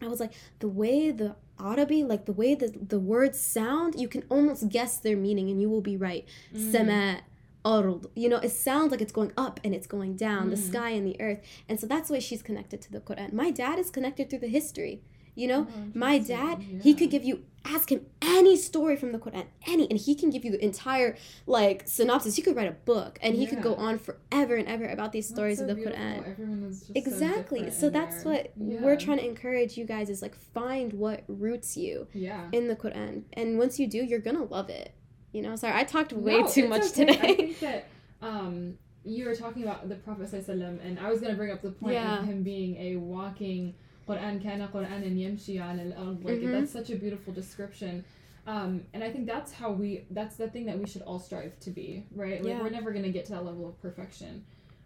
I 0.00 0.08
was 0.08 0.18
like, 0.18 0.32
the 0.58 0.68
way 0.68 1.12
the 1.12 1.36
Arabi, 1.60 2.02
like 2.02 2.24
the 2.24 2.32
way 2.32 2.56
the 2.56 2.68
the 2.94 2.98
words 2.98 3.38
sound, 3.38 4.00
you 4.00 4.08
can 4.08 4.24
almost 4.28 4.68
guess 4.68 4.96
their 4.96 5.16
meaning, 5.16 5.48
and 5.50 5.60
you 5.60 5.68
will 5.70 5.80
be 5.92 5.96
right. 5.96 6.24
Mm. 6.52 6.72
Sama, 6.72 7.18
You 7.64 8.28
know, 8.28 8.38
it 8.38 8.50
sounds 8.50 8.90
like 8.90 9.00
it's 9.00 9.12
going 9.12 9.32
up 9.36 9.60
and 9.64 9.74
it's 9.74 9.86
going 9.86 10.16
down, 10.16 10.50
the 10.50 10.56
Mm. 10.56 10.68
sky 10.70 10.90
and 10.90 11.06
the 11.06 11.20
earth, 11.20 11.40
and 11.68 11.78
so 11.80 11.86
that's 11.86 12.10
why 12.10 12.18
she's 12.18 12.42
connected 12.42 12.80
to 12.82 12.92
the 12.92 13.00
Quran. 13.00 13.32
My 13.32 13.50
dad 13.50 13.78
is 13.78 13.90
connected 13.90 14.28
through 14.28 14.40
the 14.40 14.48
history. 14.48 15.02
You 15.34 15.48
know, 15.48 15.66
Oh, 15.74 15.84
my 15.94 16.18
dad, 16.18 16.62
he 16.82 16.92
could 16.92 17.10
give 17.10 17.24
you 17.24 17.44
ask 17.64 17.90
him 17.90 18.04
any 18.20 18.54
story 18.56 18.96
from 18.96 19.12
the 19.12 19.18
Quran, 19.18 19.46
any, 19.66 19.88
and 19.88 19.98
he 19.98 20.14
can 20.16 20.28
give 20.30 20.44
you 20.44 20.50
the 20.50 20.62
entire 20.62 21.16
like 21.46 21.84
synopsis. 21.86 22.34
He 22.36 22.42
could 22.42 22.54
write 22.56 22.68
a 22.68 22.76
book, 22.84 23.18
and 23.22 23.34
he 23.36 23.46
could 23.46 23.62
go 23.62 23.74
on 23.76 23.98
forever 23.98 24.56
and 24.56 24.68
ever 24.68 24.84
about 24.86 25.12
these 25.12 25.28
That's 25.28 25.36
stories 25.36 25.58
so 25.58 25.62
of 25.64 25.68
the 25.68 25.74
beautiful. 25.76 25.98
Quran. 25.98 26.28
Everyone 26.32 26.64
is 26.64 26.80
just 26.80 26.96
Exactly. 26.96 27.60
different 27.60 27.80
So, 27.80 27.88
that's 27.88 28.24
their- 28.24 28.32
what 28.32 28.52
yeah. 28.60 28.82
we're 28.82 28.96
trying 28.96 29.18
to 29.18 29.24
encourage 29.26 29.78
you 29.78 29.86
guys 29.86 30.10
is 30.10 30.20
like 30.20 30.34
find 30.34 30.92
what 30.94 31.22
roots 31.28 31.76
you 31.78 32.08
Yeah. 32.12 32.48
in 32.52 32.68
the 32.68 32.76
Quran, 32.76 33.22
and 33.32 33.56
once 33.56 33.78
you 33.80 33.86
do, 33.86 34.04
you're 34.04 34.18
gonna 34.18 34.44
love 34.44 34.68
it. 34.68 34.92
You 35.32 35.42
know. 35.42 35.56
Sorry, 35.56 35.74
I 35.74 35.84
talked 35.84 36.12
way 36.12 36.40
No, 36.40 36.48
too 36.48 36.68
much 36.68 36.82
okay. 36.82 37.06
today. 37.06 37.18
I 37.20 37.34
think 37.34 37.60
that 37.60 37.86
um, 38.20 38.78
you 39.04 39.24
were 39.26 39.34
talking 39.34 39.62
about 39.62 39.88
the 39.88 39.96
Prophet 39.96 40.32
and 40.32 40.98
I 41.00 41.10
was 41.10 41.20
going 41.20 41.32
to 41.32 41.36
bring 41.36 41.50
up 41.50 41.62
the 41.62 41.70
point 41.70 41.94
Yeah. 41.94 42.20
of 42.20 42.24
him 42.24 42.42
being 42.42 42.76
a 42.76 42.96
walking 42.96 43.74
Quran 44.08 44.42
kana 44.42 44.68
Quran 44.68 45.06
and 45.06 45.18
yamshi 45.18 45.60
al 45.60 45.70
ard. 46.08 46.24
Like 46.24 46.38
Mhm. 46.40 46.52
that's 46.52 46.72
such 46.72 46.90
a 46.90 46.96
beautiful 46.96 47.32
description. 47.32 48.04
Um, 48.46 48.82
and 48.92 49.04
I 49.04 49.10
think 49.10 49.26
that's 49.26 49.52
how 49.52 49.70
we 49.70 50.04
that's 50.10 50.36
the 50.36 50.48
thing 50.48 50.66
that 50.66 50.78
we 50.78 50.86
should 50.86 51.02
all 51.02 51.18
strive 51.20 51.58
to 51.60 51.70
be, 51.70 52.04
right? 52.14 52.42
Like 52.42 52.48
Yeah. 52.54 52.60
we're 52.62 52.70
never 52.70 52.90
going 52.90 53.04
to 53.04 53.12
get 53.12 53.24
to 53.26 53.32
that 53.32 53.44
level 53.44 53.68
of 53.68 53.80
perfection. 53.80 54.44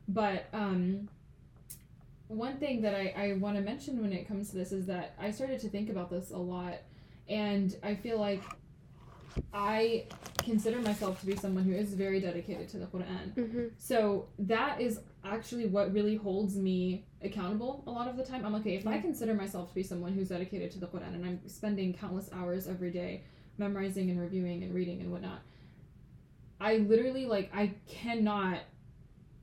But 0.08 0.46
um, 0.52 1.08
one 2.28 2.58
thing 2.58 2.82
that 2.82 2.94
I, 2.94 3.14
I 3.16 3.32
want 3.34 3.56
to 3.56 3.62
mention 3.62 4.00
when 4.02 4.12
it 4.12 4.28
comes 4.28 4.50
to 4.50 4.56
this 4.56 4.72
is 4.72 4.86
that 4.86 5.14
I 5.18 5.30
started 5.30 5.60
to 5.60 5.68
think 5.68 5.90
about 5.90 6.10
this 6.10 6.30
a 6.30 6.38
lot 6.38 6.74
and 7.28 7.74
I 7.82 7.94
feel 7.94 8.18
like 8.18 8.42
I 9.52 10.04
consider 10.38 10.80
myself 10.80 11.20
to 11.20 11.26
be 11.26 11.36
someone 11.36 11.64
who 11.64 11.72
is 11.72 11.94
very 11.94 12.20
dedicated 12.20 12.68
to 12.70 12.78
the 12.78 12.86
Quran. 12.86 13.34
hmm 13.34 13.66
So 13.78 14.26
that 14.38 14.80
is 14.80 15.00
actually 15.24 15.66
what 15.66 15.92
really 15.92 16.16
holds 16.16 16.56
me 16.56 17.04
accountable 17.22 17.82
a 17.86 17.90
lot 17.90 18.08
of 18.08 18.16
the 18.16 18.24
time. 18.24 18.44
I'm 18.46 18.52
like, 18.52 18.62
okay, 18.62 18.76
if 18.76 18.86
I 18.86 19.00
consider 19.00 19.34
myself 19.34 19.70
to 19.70 19.74
be 19.74 19.82
someone 19.82 20.12
who's 20.12 20.28
dedicated 20.28 20.70
to 20.72 20.78
the 20.78 20.86
Quran 20.86 21.14
and 21.14 21.24
I'm 21.24 21.48
spending 21.48 21.94
countless 21.94 22.30
hours 22.32 22.68
every 22.68 22.90
day 22.90 23.24
memorizing 23.58 24.10
and 24.10 24.20
reviewing 24.20 24.62
and 24.62 24.74
reading 24.74 25.00
and 25.00 25.10
whatnot, 25.10 25.40
I 26.60 26.76
literally 26.78 27.26
like 27.26 27.50
I 27.54 27.74
cannot 27.88 28.60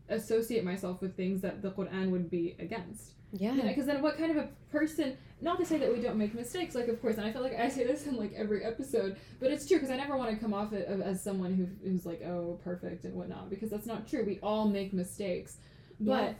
associate 0.09 0.63
myself 0.63 1.01
with 1.01 1.15
things 1.15 1.41
that 1.41 1.61
the 1.61 1.71
Quran 1.71 2.09
would 2.11 2.29
be 2.29 2.55
against. 2.59 3.13
Yeah. 3.31 3.55
Because 3.55 3.87
then, 3.87 4.01
what 4.01 4.17
kind 4.17 4.31
of 4.31 4.37
a 4.37 4.49
person? 4.71 5.17
Not 5.43 5.57
to 5.59 5.65
say 5.65 5.77
that 5.77 5.91
we 5.93 5.99
don't 5.99 6.17
make 6.17 6.33
mistakes, 6.33 6.73
like 6.73 6.87
of 6.87 7.01
course, 7.01 7.17
and 7.17 7.25
I 7.27 7.33
feel 7.33 7.41
like 7.41 7.59
I 7.59 7.67
say 7.67 7.83
this 7.85 8.07
in 8.07 8.15
like 8.15 8.33
every 8.33 8.63
episode, 8.63 9.17
but 9.41 9.51
it's 9.51 9.67
true 9.67 9.77
because 9.77 9.91
I 9.91 9.97
never 9.97 10.15
want 10.17 10.31
to 10.31 10.37
come 10.37 10.53
off 10.53 10.71
it 10.71 10.87
as 10.87 11.21
someone 11.21 11.53
who 11.53 11.67
who's 11.87 12.05
like 12.05 12.21
oh 12.23 12.59
perfect 12.63 13.03
and 13.05 13.13
whatnot 13.13 13.49
because 13.49 13.69
that's 13.69 13.85
not 13.85 14.07
true. 14.07 14.23
We 14.25 14.39
all 14.41 14.67
make 14.69 14.93
mistakes, 14.93 15.57
but 15.99 16.29
Yeah. 16.29 16.33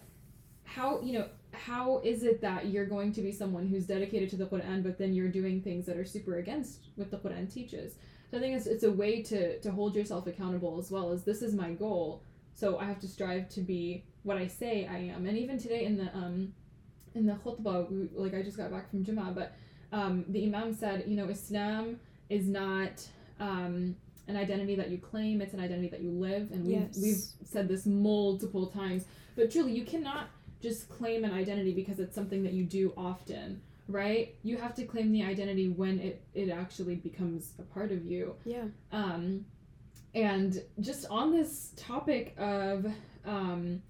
how 0.63 1.01
you 1.01 1.13
know 1.13 1.27
how 1.51 1.99
is 1.99 2.23
it 2.23 2.41
that 2.41 2.67
you're 2.67 2.85
going 2.85 3.11
to 3.13 3.21
be 3.21 3.31
someone 3.31 3.67
who's 3.67 3.85
dedicated 3.85 4.29
to 4.31 4.37
the 4.37 4.45
Quran, 4.45 4.81
but 4.83 4.97
then 4.97 5.13
you're 5.13 5.27
doing 5.29 5.61
things 5.61 5.85
that 5.85 5.97
are 5.97 6.05
super 6.05 6.37
against 6.37 6.87
what 6.95 7.11
the 7.11 7.17
Quran 7.17 7.53
teaches? 7.53 7.95
So 8.31 8.37
I 8.37 8.41
think 8.41 8.55
it's, 8.57 8.67
it's 8.67 8.83
a 8.83 8.91
way 8.91 9.21
to 9.23 9.59
to 9.59 9.71
hold 9.71 9.95
yourself 9.95 10.27
accountable 10.27 10.79
as 10.79 10.89
well 10.89 11.11
as 11.11 11.23
this 11.25 11.41
is 11.41 11.53
my 11.53 11.71
goal. 11.73 12.23
So 12.53 12.77
I 12.77 12.85
have 12.85 12.99
to 13.01 13.07
strive 13.07 13.49
to 13.49 13.61
be 13.61 14.05
what 14.23 14.37
I 14.37 14.47
say 14.47 14.87
I 14.87 14.97
am. 15.13 15.25
And 15.25 15.37
even 15.37 15.57
today 15.57 15.83
in 15.85 15.97
the 15.97 16.09
um 16.15 16.53
in 17.15 17.25
the 17.25 17.33
khutbah, 17.33 17.89
we, 17.91 18.09
like 18.15 18.33
I 18.33 18.41
just 18.41 18.57
got 18.57 18.71
back 18.71 18.89
from 18.89 19.03
Jummah, 19.03 19.33
but 19.35 19.55
um, 19.91 20.25
the 20.29 20.43
Imam 20.45 20.73
said, 20.73 21.03
you 21.07 21.15
know, 21.15 21.27
Islam 21.29 21.99
is 22.29 22.47
not 22.47 23.07
um, 23.39 23.95
an 24.27 24.35
identity 24.37 24.75
that 24.75 24.89
you 24.89 24.97
claim; 24.97 25.41
it's 25.41 25.53
an 25.53 25.59
identity 25.59 25.89
that 25.89 26.01
you 26.01 26.11
live. 26.11 26.51
And 26.51 26.65
we've 26.65 26.79
Yes. 26.81 26.99
we've 27.01 27.47
said 27.47 27.67
this 27.67 27.85
multiple 27.85 28.67
times, 28.67 29.05
but 29.35 29.51
truly, 29.51 29.73
you 29.73 29.85
cannot 29.85 30.27
just 30.61 30.89
claim 30.89 31.23
an 31.25 31.31
identity 31.31 31.73
because 31.73 31.99
it's 31.99 32.15
something 32.15 32.41
that 32.43 32.53
you 32.53 32.63
do 32.63 32.93
often, 32.97 33.61
right? 33.87 34.33
You 34.43 34.57
have 34.57 34.73
to 34.75 34.85
claim 34.85 35.11
the 35.11 35.23
identity 35.23 35.69
when 35.69 35.99
it 35.99 36.23
it 36.33 36.49
actually 36.49 36.95
becomes 36.95 37.51
a 37.59 37.63
part 37.63 37.91
of 37.91 38.05
you. 38.05 38.35
Yeah. 38.45 38.63
Um, 38.91 39.45
and 40.15 40.61
just 40.79 41.07
on 41.09 41.31
this 41.31 41.71
topic 41.75 42.35
of, 42.37 42.85
um, 43.25 43.81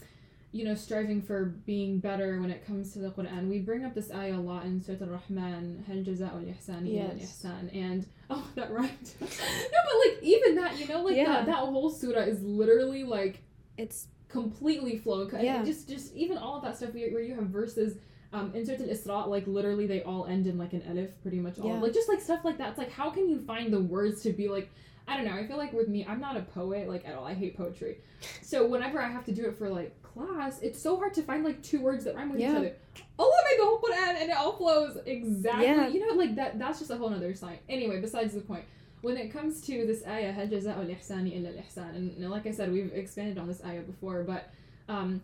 you 0.54 0.64
know, 0.64 0.76
striving 0.76 1.20
for 1.20 1.45
being 1.66 1.99
better 1.99 2.39
when 2.39 2.51
it 2.51 2.66
comes 2.66 2.93
to 2.93 2.99
the 2.99 3.10
Quran, 3.10 3.49
we 3.49 3.58
bring 3.60 3.84
up 3.84 3.95
this 3.95 4.12
ayah 4.12 4.38
a 4.38 4.39
lot 4.39 4.66
in 4.66 4.80
Surah 4.80 4.97
Al-Rahman, 5.01 5.84
Hal 5.88 5.97
jaza'u 5.97 6.32
al-ihsan 6.32 6.82
Yes. 6.86 7.43
al-ihsan. 7.43 7.76
And, 7.76 8.06
oh, 8.30 8.47
that 8.54 8.72
rhymed. 8.72 9.10
no, 9.22 9.28
but 9.28 9.95
like, 10.06 10.22
even 10.22 10.56
that, 10.56 10.80
you 10.80 10.88
know, 10.88 11.01
like 11.01 11.16
Yeah. 11.16 11.26
that, 11.26 11.47
that 11.47 11.56
whole 11.56 11.89
surah 11.89 12.22
is 12.22 12.41
literally 12.43 13.04
like 13.04 13.41
It's 13.80 14.08
completely 14.30 14.97
flowing. 14.97 15.30
Yeah. 15.43 15.64
Just, 15.66 15.89
just 15.89 16.16
even 16.16 16.38
all 16.38 16.58
of 16.58 16.64
that 16.64 16.78
stuff 16.78 16.93
where, 16.93 17.10
where 17.12 17.22
you 17.24 17.34
have 17.34 17.45
verses 17.45 17.97
um, 18.32 18.51
in 18.54 18.64
certain 18.66 18.89
Isra, 18.89 19.28
like 19.28 19.47
literally 19.47 19.88
they 19.88 20.04
all 20.04 20.26
end 20.28 20.45
in 20.45 20.58
like 20.60 20.74
an 20.74 20.84
alif, 20.88 21.10
pretty 21.24 21.39
much 21.39 21.58
all. 21.60 21.68
Yeah. 21.68 21.80
Like 21.80 21.93
just 21.93 22.10
like 22.10 22.22
stuff 22.22 22.45
like 22.45 22.60
that. 22.60 22.70
It's 22.70 22.78
like 22.78 22.91
how 22.91 23.10
can 23.10 23.28
you 23.28 23.39
find 23.39 23.74
the 23.74 23.82
words 23.82 24.22
to 24.24 24.34
be 24.34 24.49
like? 24.49 24.70
I 25.07 25.16
don't 25.16 25.24
know. 25.24 25.32
I 25.32 25.46
feel 25.46 25.57
like 25.57 25.72
with 25.72 25.88
me, 25.88 26.05
I'm 26.07 26.20
not 26.20 26.36
a 26.36 26.42
poet 26.42 26.86
like 26.88 27.07
at 27.07 27.14
all. 27.14 27.24
I 27.24 27.32
hate 27.34 27.57
poetry. 27.57 27.99
So 28.42 28.66
whenever 28.66 29.01
I 29.01 29.09
have 29.09 29.24
to 29.24 29.32
do 29.32 29.46
it 29.46 29.57
for 29.57 29.70
like 29.70 30.01
class, 30.03 30.61
it's 30.61 30.80
so 30.82 30.96
hard 30.96 31.14
to 31.14 31.22
find 31.22 31.44
like 31.44 31.62
two 31.62 31.80
words 31.80 32.05
that 32.05 32.14
rhyme 32.14 32.30
with 32.30 32.40
each 32.40 32.46
Yeah. 32.46 32.59
other. 32.59 32.76
Allah 33.18 33.42
made 33.51 33.59
the 33.59 33.64
whole 33.64 33.80
Quran 33.80 34.20
and 34.20 34.30
it 34.30 34.36
all 34.36 34.53
flows 34.57 34.99
exactly. 35.07 35.64
Yeah. 35.66 35.88
You 35.88 36.07
know, 36.07 36.14
like 36.14 36.34
that. 36.36 36.59
That's 36.59 36.78
just 36.78 36.90
a 36.90 36.96
whole 36.96 37.09
nother 37.09 37.34
sign. 37.34 37.59
Anyway, 37.68 38.01
besides 38.01 38.34
the 38.34 38.40
point. 38.40 38.64
When 39.01 39.16
it 39.16 39.32
comes 39.32 39.61
to 39.62 39.86
this 39.86 40.05
ayah, 40.07 40.32
هل 40.34 40.51
جزاء 40.51 40.76
الإحسان 40.84 41.26
إلا 41.32 41.55
الإحسان, 41.55 41.94
and, 41.94 42.16
and 42.16 42.30
like 42.30 42.46
I 42.46 42.51
said, 42.51 42.72
we've 42.72 42.92
expanded 42.92 43.38
on 43.38 43.46
this 43.46 43.62
ayah 43.64 43.82
before, 43.82 44.24
but 44.24 44.51
um, 44.88 45.22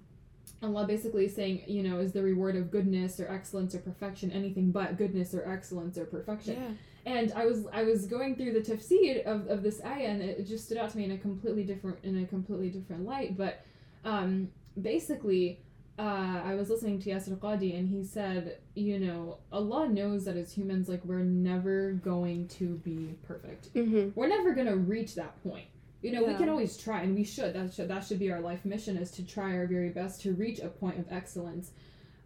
Allah 0.62 0.86
basically 0.86 1.24
is 1.24 1.34
saying, 1.34 1.64
you 1.66 1.82
know, 1.82 1.98
is 1.98 2.12
the 2.12 2.22
reward 2.22 2.54
of 2.54 2.70
goodness 2.70 3.18
or 3.18 3.28
excellence 3.28 3.74
or 3.74 3.80
perfection 3.80 4.30
anything 4.30 4.70
but 4.70 4.96
goodness 4.96 5.34
or 5.34 5.46
excellence 5.50 5.98
or 5.98 6.04
perfection? 6.04 6.54
yeah. 6.54 6.68
And 7.05 7.31
I 7.33 7.45
was 7.45 7.65
I 7.71 7.83
was 7.83 8.05
going 8.05 8.35
through 8.35 8.53
the 8.53 8.59
tafsir 8.59 9.25
of, 9.25 9.47
of 9.47 9.63
this 9.63 9.81
ayah 9.85 10.07
and 10.07 10.21
it 10.21 10.45
just 10.45 10.65
stood 10.65 10.77
out 10.77 10.89
to 10.91 10.97
me 10.97 11.05
in 11.05 11.11
a 11.11 11.17
completely 11.17 11.63
different 11.63 11.97
in 12.03 12.23
a 12.23 12.25
completely 12.27 12.69
different 12.69 13.05
light. 13.05 13.37
But 13.37 13.65
um, 14.05 14.49
basically, 14.81 15.61
uh, 15.97 16.41
I 16.45 16.55
was 16.55 16.69
listening 16.69 16.99
to 17.01 17.09
Yasir 17.09 17.37
Qadhi 17.37 17.77
and 17.77 17.89
he 17.89 18.03
said, 18.03 18.59
you 18.73 18.99
know, 18.99 19.39
Allah 19.51 19.89
knows 19.89 20.25
that 20.25 20.37
as 20.37 20.53
humans, 20.53 20.87
like 20.87 21.03
we're 21.03 21.19
never 21.19 21.93
going 21.93 22.47
to 22.49 22.75
be 22.77 23.15
perfect. 23.27 23.73
Mm-hmm. 23.73 24.11
We're 24.15 24.29
never 24.29 24.53
gonna 24.53 24.77
reach 24.77 25.15
that 25.15 25.41
point. 25.43 25.65
You 26.01 26.13
know, 26.13 26.23
we 26.23 26.33
can 26.35 26.47
always 26.47 26.77
try, 26.77 27.01
and 27.01 27.13
we 27.13 27.25
should. 27.25 27.53
That 27.53 27.73
should 27.73 27.89
that 27.89 28.05
should 28.05 28.19
be 28.19 28.31
our 28.31 28.39
life 28.39 28.63
mission: 28.63 28.95
is 28.95 29.11
to 29.11 29.25
try 29.25 29.53
our 29.57 29.67
very 29.67 29.89
best 29.89 30.21
to 30.21 30.33
reach 30.33 30.59
a 30.59 30.69
point 30.69 30.97
of 30.97 31.05
excellence. 31.11 31.71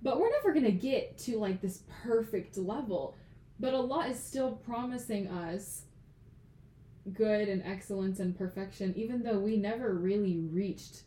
But 0.04 0.20
we're 0.20 0.30
never 0.30 0.54
gonna 0.54 0.70
get 0.70 1.18
to 1.20 1.40
like 1.40 1.60
this 1.60 1.82
perfect 2.04 2.58
level. 2.58 3.16
But 3.60 3.74
Allah 3.74 4.08
is 4.08 4.22
still 4.22 4.54
promising 4.54 5.28
us 5.28 5.84
good 7.14 7.50
and 7.50 7.62
excellence 7.64 8.20
and 8.20 8.38
perfection, 8.38 8.94
even 8.96 9.24
though 9.24 9.40
we 9.40 9.58
never 9.58 9.94
really 9.94 10.40
reached 10.40 11.04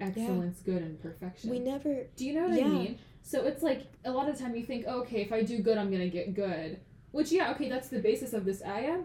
excellence, 0.00 0.60
good, 0.60 0.82
and 0.82 1.00
perfection. 1.00 1.50
We 1.50 1.58
never. 1.58 2.06
Do 2.16 2.26
you 2.26 2.34
know 2.34 2.48
what 2.48 2.58
Yeah. 2.58 2.66
I 2.66 2.68
mean? 2.68 2.98
So 3.22 3.46
it's 3.46 3.62
like 3.62 3.86
a 4.04 4.10
lot 4.10 4.28
of 4.28 4.38
time 4.38 4.54
you 4.54 4.64
think, 4.64 4.86
okay, 4.86 5.22
if 5.22 5.32
I 5.32 5.42
do 5.42 5.58
good, 5.58 5.78
I'm 5.78 5.90
gonna 5.90 6.08
get 6.08 6.34
good. 6.34 6.80
Which 7.12 7.32
yeah, 7.32 7.52
okay, 7.52 7.68
that's 7.68 7.88
the 7.88 8.00
basis 8.00 8.32
of 8.32 8.44
this 8.44 8.62
ayah. 8.62 9.02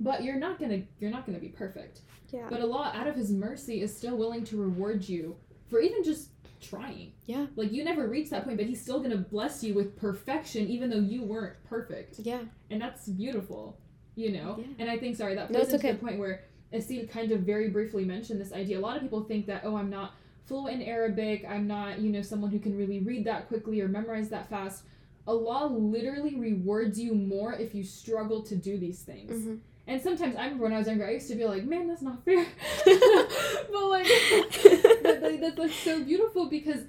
But 0.00 0.24
you're 0.24 0.38
not 0.38 0.58
gonna 0.58 0.82
you're 0.98 1.10
not 1.10 1.26
gonna 1.26 1.38
be 1.38 1.48
perfect. 1.48 2.00
Yeah. 2.32 2.48
But 2.50 2.60
Allah, 2.60 2.92
out 2.94 3.06
of 3.06 3.14
His 3.14 3.30
mercy, 3.30 3.82
is 3.82 3.96
still 3.96 4.16
willing 4.16 4.44
to 4.44 4.56
reward 4.56 5.08
you 5.08 5.36
for 5.68 5.80
even 5.80 6.02
just 6.02 6.30
trying. 6.60 7.12
Yeah. 7.26 7.46
Like 7.56 7.72
you 7.72 7.84
never 7.84 8.08
reached 8.08 8.30
that 8.30 8.44
point, 8.44 8.56
but 8.56 8.66
He's 8.66 8.80
still 8.80 9.00
gonna 9.00 9.16
bless 9.16 9.62
you 9.62 9.74
with 9.74 9.96
perfection, 9.96 10.68
even 10.68 10.90
though 10.90 10.98
you 11.00 11.22
weren't 11.22 11.62
perfect, 11.64 12.18
Yeah. 12.20 12.40
and 12.70 12.80
that's 12.80 13.08
beautiful. 13.08 13.78
You 14.14 14.32
know. 14.32 14.56
Yeah. 14.58 14.66
And 14.78 14.90
I 14.90 14.98
think 14.98 15.16
sorry 15.16 15.34
that 15.34 15.50
No, 15.50 15.58
plays 15.58 15.64
it's 15.66 15.74
into 15.74 15.86
okay. 15.88 15.92
the 15.96 16.00
point 16.00 16.18
where 16.18 16.44
Aseel 16.72 17.08
kind 17.08 17.32
of 17.32 17.40
very 17.40 17.68
briefly 17.68 18.04
mentioned 18.04 18.40
this 18.40 18.52
idea. 18.52 18.78
A 18.78 18.80
lot 18.80 18.96
of 18.96 19.02
people 19.02 19.22
think 19.24 19.46
that 19.46 19.62
oh, 19.64 19.76
I'm 19.76 19.90
not 19.90 20.14
fluent 20.46 20.80
in 20.80 20.88
Arabic. 20.88 21.44
I'm 21.48 21.66
not, 21.66 21.98
you 22.00 22.10
know, 22.10 22.22
someone 22.22 22.50
who 22.50 22.58
can 22.58 22.76
really 22.76 23.00
read 23.00 23.24
that 23.24 23.48
quickly 23.48 23.80
or 23.80 23.88
memorize 23.88 24.28
that 24.30 24.48
fast. 24.48 24.84
Allah 25.26 25.66
literally 25.66 26.36
rewards 26.36 27.00
you 27.00 27.14
more 27.14 27.52
if 27.54 27.74
you 27.74 27.82
struggle 27.82 28.42
to 28.44 28.54
do 28.54 28.78
these 28.78 29.02
things. 29.02 29.32
Mm-hmm. 29.32 29.54
And 29.88 30.02
sometimes 30.02 30.34
I 30.36 30.44
remember 30.44 30.64
when 30.64 30.72
I 30.72 30.78
was 30.78 30.88
younger, 30.88 31.06
I 31.06 31.12
used 31.12 31.28
to 31.28 31.36
be 31.36 31.44
like, 31.44 31.64
man, 31.64 31.86
that's 31.88 32.02
not 32.02 32.24
fair. 32.24 32.44
but 32.84 33.84
like, 33.88 34.06
that, 34.06 35.18
that- 35.22 35.38
that's 35.40 35.58
like 35.58 35.70
so 35.70 36.02
beautiful 36.02 36.48
because 36.48 36.80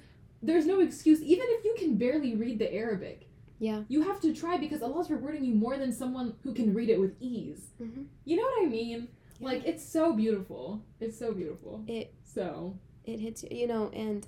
there's 0.42 0.66
no 0.66 0.80
excuse. 0.80 1.20
Even 1.22 1.46
if 1.48 1.64
you 1.64 1.74
can 1.78 1.96
barely 1.96 2.34
read 2.34 2.58
the 2.58 2.72
Arabic, 2.72 3.28
Yeah. 3.60 3.82
you 3.88 4.02
have 4.02 4.20
to 4.22 4.34
try 4.34 4.56
because 4.56 4.82
Allah's 4.82 5.10
rewarding 5.10 5.44
you 5.44 5.54
more 5.54 5.76
than 5.78 5.92
someone 5.92 6.34
who 6.42 6.52
can 6.54 6.74
read 6.74 6.90
it 6.90 6.98
with 7.00 7.14
ease. 7.20 7.68
Mhm. 7.80 8.06
You 8.24 8.36
know 8.36 8.42
what 8.42 8.66
I 8.66 8.68
mean? 8.68 9.08
Like, 9.40 9.64
it's 9.64 9.84
so 9.84 10.12
beautiful. 10.12 10.82
It's 11.00 11.16
so 11.18 11.32
beautiful. 11.32 11.84
It 11.86 12.12
So. 12.24 12.76
it 13.04 13.20
hits 13.20 13.42
you, 13.44 13.50
you 13.52 13.66
know, 13.68 13.90
and 13.94 14.26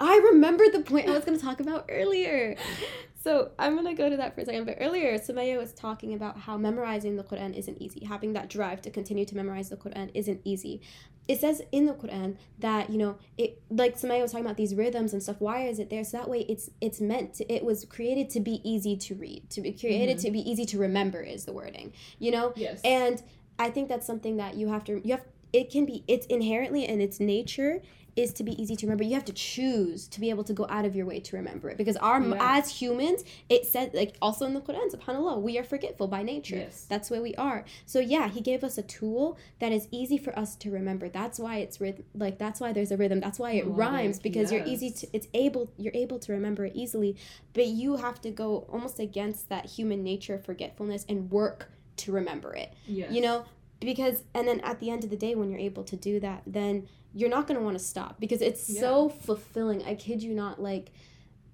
I 0.00 0.16
remember 0.32 0.64
the 0.72 0.80
point 0.80 1.08
I 1.08 1.12
was 1.12 1.24
going 1.24 1.38
to 1.38 1.44
talk 1.44 1.60
about 1.60 1.86
earlier. 1.88 2.56
So 3.22 3.52
I'm 3.56 3.74
going 3.74 3.86
to 3.86 3.94
go 3.94 4.10
to 4.10 4.16
that 4.16 4.34
for 4.34 4.40
a 4.40 4.44
second. 4.44 4.64
But 4.64 4.78
earlier, 4.80 5.16
Sumayyah 5.16 5.56
was 5.56 5.72
talking 5.72 6.12
about 6.12 6.40
how 6.40 6.56
memorizing 6.56 7.16
the 7.16 7.22
Quran 7.22 7.56
isn't 7.56 7.80
easy. 7.80 8.04
Having 8.04 8.32
that 8.32 8.50
drive 8.50 8.82
to 8.82 8.90
continue 8.90 9.24
to 9.24 9.36
memorize 9.36 9.70
the 9.70 9.76
Quran 9.76 10.10
isn't 10.12 10.40
easy. 10.44 10.80
It 11.28 11.38
says 11.38 11.62
in 11.70 11.86
the 11.86 11.92
Quran 11.92 12.36
that, 12.58 12.90
you 12.90 12.98
know, 12.98 13.16
it 13.38 13.62
like 13.70 13.96
Sumayyah 13.96 14.22
was 14.22 14.32
talking 14.32 14.44
about 14.44 14.56
these 14.56 14.74
rhythms 14.74 15.12
and 15.12 15.22
stuff. 15.22 15.36
Why 15.38 15.68
is 15.68 15.78
it 15.78 15.88
there? 15.88 16.02
So 16.02 16.16
that 16.16 16.28
way 16.28 16.40
it's 16.48 16.68
it's 16.80 17.00
meant 17.00 17.34
to, 17.34 17.52
it 17.52 17.64
was 17.64 17.84
created 17.84 18.28
to 18.30 18.40
be 18.40 18.60
easy 18.68 18.96
to 18.96 19.14
read, 19.14 19.48
to 19.50 19.60
be 19.60 19.72
created 19.72 20.16
mm-hmm. 20.16 20.26
to 20.26 20.32
be 20.32 20.50
easy 20.50 20.64
to 20.66 20.78
remember 20.78 21.20
is 21.22 21.44
the 21.44 21.52
wording. 21.52 21.92
You 22.18 22.32
know? 22.32 22.52
Yes. 22.56 22.80
And 22.82 23.22
I 23.56 23.70
think 23.70 23.88
that's 23.88 24.06
something 24.06 24.38
that 24.38 24.56
you 24.56 24.66
have 24.66 24.82
to 24.84 25.00
you 25.06 25.12
have 25.12 25.24
it 25.52 25.70
can 25.70 25.84
be 25.84 26.04
it's 26.08 26.26
inherently 26.26 26.86
in 26.86 27.00
its 27.00 27.20
nature 27.20 27.80
is 28.14 28.30
to 28.34 28.44
be 28.44 28.52
easy 28.62 28.76
to 28.76 28.84
remember. 28.84 29.04
You 29.04 29.14
have 29.14 29.24
to 29.24 29.32
choose 29.32 30.06
to 30.08 30.20
be 30.20 30.28
able 30.28 30.44
to 30.44 30.52
go 30.52 30.66
out 30.68 30.84
of 30.84 30.94
your 30.94 31.06
way 31.06 31.18
to 31.20 31.36
remember 31.36 31.70
it 31.70 31.78
because 31.78 31.96
our 31.96 32.20
Yeah. 32.20 32.36
as 32.38 32.68
humans, 32.68 33.24
it 33.48 33.64
said 33.64 33.94
like 33.94 34.16
also 34.20 34.44
in 34.44 34.52
the 34.52 34.60
Quran, 34.60 34.90
subhanallah, 34.94 35.40
we 35.40 35.58
are 35.58 35.64
forgetful 35.64 36.08
by 36.08 36.22
nature. 36.22 36.56
Yes. 36.56 36.84
That's 36.90 37.10
where 37.10 37.22
we 37.22 37.34
are. 37.36 37.64
So 37.86 38.00
yeah, 38.00 38.28
he 38.28 38.42
gave 38.42 38.62
us 38.64 38.76
a 38.76 38.82
tool 38.82 39.38
that 39.60 39.72
is 39.72 39.88
easy 39.90 40.18
for 40.18 40.38
us 40.38 40.56
to 40.56 40.70
remember. 40.70 41.08
That's 41.08 41.38
why 41.38 41.56
it's 41.58 41.80
rhythm 41.80 42.04
like 42.14 42.36
that's 42.36 42.60
why 42.60 42.74
there's 42.74 42.92
a 42.92 42.98
rhythm. 42.98 43.20
That's 43.20 43.38
why 43.38 43.52
it 43.52 43.66
Love 43.66 43.78
rhymes 43.78 44.18
it. 44.18 44.22
because 44.22 44.52
you're 44.52 44.66
easy 44.66 44.90
to 44.90 45.06
it's 45.14 45.28
able 45.32 45.72
you're 45.78 45.94
able 45.94 46.18
to 46.18 46.32
remember 46.32 46.66
it 46.66 46.72
easily, 46.74 47.16
but 47.54 47.66
you 47.66 47.96
have 47.96 48.20
to 48.22 48.30
go 48.30 48.66
almost 48.70 48.98
against 48.98 49.48
that 49.48 49.64
human 49.66 50.02
nature 50.04 50.34
of 50.34 50.44
forgetfulness 50.44 51.06
and 51.08 51.30
work 51.30 51.70
to 51.94 52.10
remember 52.10 52.54
it 52.54 52.72
yes. 52.86 53.12
you 53.12 53.20
know 53.20 53.44
because 53.84 54.24
and 54.34 54.46
then 54.48 54.60
at 54.60 54.80
the 54.80 54.90
end 54.90 55.04
of 55.04 55.10
the 55.10 55.16
day 55.16 55.34
when 55.34 55.50
you're 55.50 55.60
able 55.60 55.84
to 55.84 55.96
do 55.96 56.18
that 56.20 56.42
then 56.46 56.86
you're 57.14 57.28
not 57.30 57.46
going 57.46 57.58
to 57.58 57.64
want 57.64 57.76
to 57.78 57.82
stop 57.84 58.18
because 58.20 58.40
it's 58.40 58.78
so 58.80 59.08
fulfilling 59.08 59.82
i 59.84 59.94
kid 59.94 60.22
you 60.22 60.32
not 60.34 60.60
like 60.60 60.90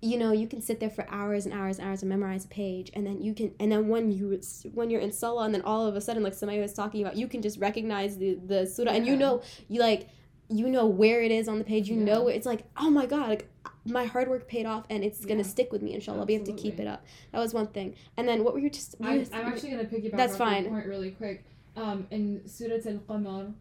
you 0.00 0.16
know 0.16 0.30
you 0.32 0.46
can 0.46 0.60
sit 0.62 0.78
there 0.78 0.90
for 0.90 1.04
hours 1.10 1.44
and 1.44 1.52
hours 1.54 1.78
and 1.78 1.88
hours 1.88 2.02
and 2.02 2.08
memorize 2.08 2.44
a 2.44 2.48
page 2.48 2.90
and 2.94 3.04
then 3.06 3.20
you 3.20 3.34
can 3.34 3.52
and 3.58 3.72
then 3.72 3.88
when 3.88 4.12
you 4.12 4.40
when 4.72 4.90
you're 4.90 5.00
in 5.00 5.10
salah 5.10 5.44
and 5.44 5.52
then 5.54 5.62
all 5.62 5.86
of 5.86 5.96
a 5.96 6.00
sudden 6.00 6.22
like 6.22 6.34
somebody 6.34 6.60
was 6.60 6.72
talking 6.72 7.00
about 7.02 7.16
you 7.16 7.26
can 7.26 7.42
just 7.42 7.58
recognize 7.58 8.16
the 8.18 8.34
the 8.46 8.64
surah 8.66 8.92
and 8.92 9.06
you 9.06 9.16
know 9.16 9.42
you 9.68 9.80
like 9.80 10.08
you 10.48 10.68
know 10.68 10.86
where 10.86 11.20
it 11.22 11.30
is 11.32 11.48
on 11.48 11.58
the 11.58 11.64
page 11.64 11.88
you 11.88 11.96
Yeah. 11.98 12.04
know 12.04 12.28
it's 12.28 12.46
like 12.46 12.64
oh 12.76 12.88
my 12.90 13.06
god 13.06 13.28
like 13.28 13.48
my 13.84 14.04
hard 14.04 14.28
work 14.28 14.46
paid 14.48 14.66
off 14.66 14.84
and 14.88 15.02
it's 15.02 15.24
gonna 15.24 15.40
Yeah. 15.40 15.54
stick 15.54 15.72
with 15.72 15.82
me 15.82 15.94
inshallah 15.94 16.24
we 16.26 16.34
have 16.34 16.44
to 16.44 16.52
keep 16.52 16.78
it 16.78 16.86
up 16.86 17.04
that 17.32 17.40
was 17.40 17.52
one 17.52 17.66
thing 17.66 17.96
and 18.16 18.28
then 18.28 18.44
what 18.44 18.52
were 18.54 18.60
you 18.60 18.70
just 18.70 18.94
you 19.00 19.08
I'm, 19.08 19.26
I'm 19.32 19.46
actually 19.46 19.70
going 19.70 19.84
to 19.86 19.92
piggyback 19.94 20.16
That's 20.16 20.36
fine. 20.36 20.66
point 20.68 20.86
really 20.86 21.10
quick 21.10 21.44
um, 21.78 22.06
in 22.10 22.46
Surat 22.46 22.86
al 22.86 22.98
Qamar, 23.08 23.52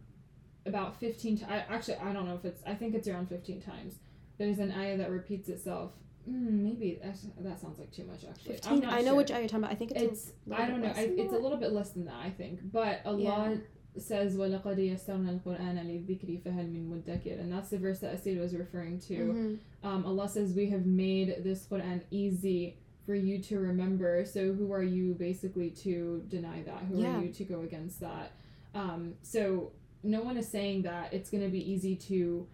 about 0.65 0.99
15 0.99 1.37
t- 1.37 1.45
I, 1.45 1.57
actually, 1.69 1.95
I 1.95 2.11
don't 2.13 2.27
know 2.27 2.35
if 2.35 2.45
it's, 2.45 2.61
I 2.65 2.73
think 2.73 2.95
it's 2.95 3.07
around 3.07 3.29
15 3.29 3.61
times. 3.61 3.95
There's 4.37 4.59
an 4.59 4.71
ayah 4.71 4.97
that 4.97 5.09
repeats 5.09 5.49
itself. 5.49 5.91
Mm, 6.29 6.63
maybe 6.63 6.99
that, 7.01 7.15
that 7.39 7.59
sounds 7.59 7.79
like 7.79 7.91
too 7.91 8.03
much, 8.03 8.25
actually. 8.29 8.53
15, 8.53 8.85
i 8.85 8.99
know 8.99 9.05
sure. 9.05 9.15
which 9.15 9.31
ayah 9.31 9.39
you're 9.39 9.47
talking 9.47 9.63
about. 9.63 9.71
I 9.71 9.75
think 9.75 9.91
it's, 9.91 10.01
it's 10.01 10.31
I 10.51 10.67
don't 10.67 10.81
know. 10.81 10.93
I, 10.95 11.09
it's 11.17 11.33
a 11.33 11.37
little 11.37 11.57
bit 11.57 11.71
less 11.71 11.91
than 11.91 12.05
that, 12.05 12.19
I 12.21 12.29
think. 12.29 12.59
But 12.71 13.01
Allah 13.05 13.21
yeah 13.21 13.55
says 14.01 14.35
وَلَقَدْ 14.35 14.77
يَسَّرْنَا 14.77 15.41
الْقُرْآنَ 15.41 15.77
لِلذِّكْرِ 15.77 16.43
فَهَلْ 16.43 16.71
مِن 16.71 16.89
مُدَّكِرٍ 16.89 17.39
and 17.39 17.51
that's 17.51 17.69
the 17.69 17.77
verse 17.77 17.99
that 17.99 18.15
Aseel 18.15 18.39
was 18.39 18.55
referring 18.55 18.99
to. 18.99 19.15
Mm-hmm. 19.15 19.87
Um, 19.87 20.05
Allah 20.05 20.29
says 20.29 20.53
we 20.53 20.69
have 20.69 20.85
made 20.85 21.43
this 21.43 21.65
Quran 21.69 22.01
easy 22.11 22.77
for 23.07 23.15
you 23.15 23.39
to 23.39 23.57
remember. 23.59 24.23
So, 24.25 24.53
who 24.53 24.71
are 24.73 24.83
you 24.83 25.13
basically 25.15 25.71
to 25.71 26.23
deny 26.27 26.61
that? 26.63 26.83
Who 26.83 27.01
Yeah. 27.01 27.17
are 27.19 27.23
you 27.23 27.31
to 27.31 27.43
go 27.45 27.61
against 27.61 28.01
that? 28.01 28.33
Um, 28.75 29.15
so, 29.23 29.71
no 30.03 30.21
one 30.21 30.37
is 30.37 30.47
saying 30.47 30.83
that 30.83 31.13
it's 31.13 31.29
going 31.31 31.43
to 31.43 31.49
be 31.49 31.71
easy 31.71 31.95
to 31.95 32.45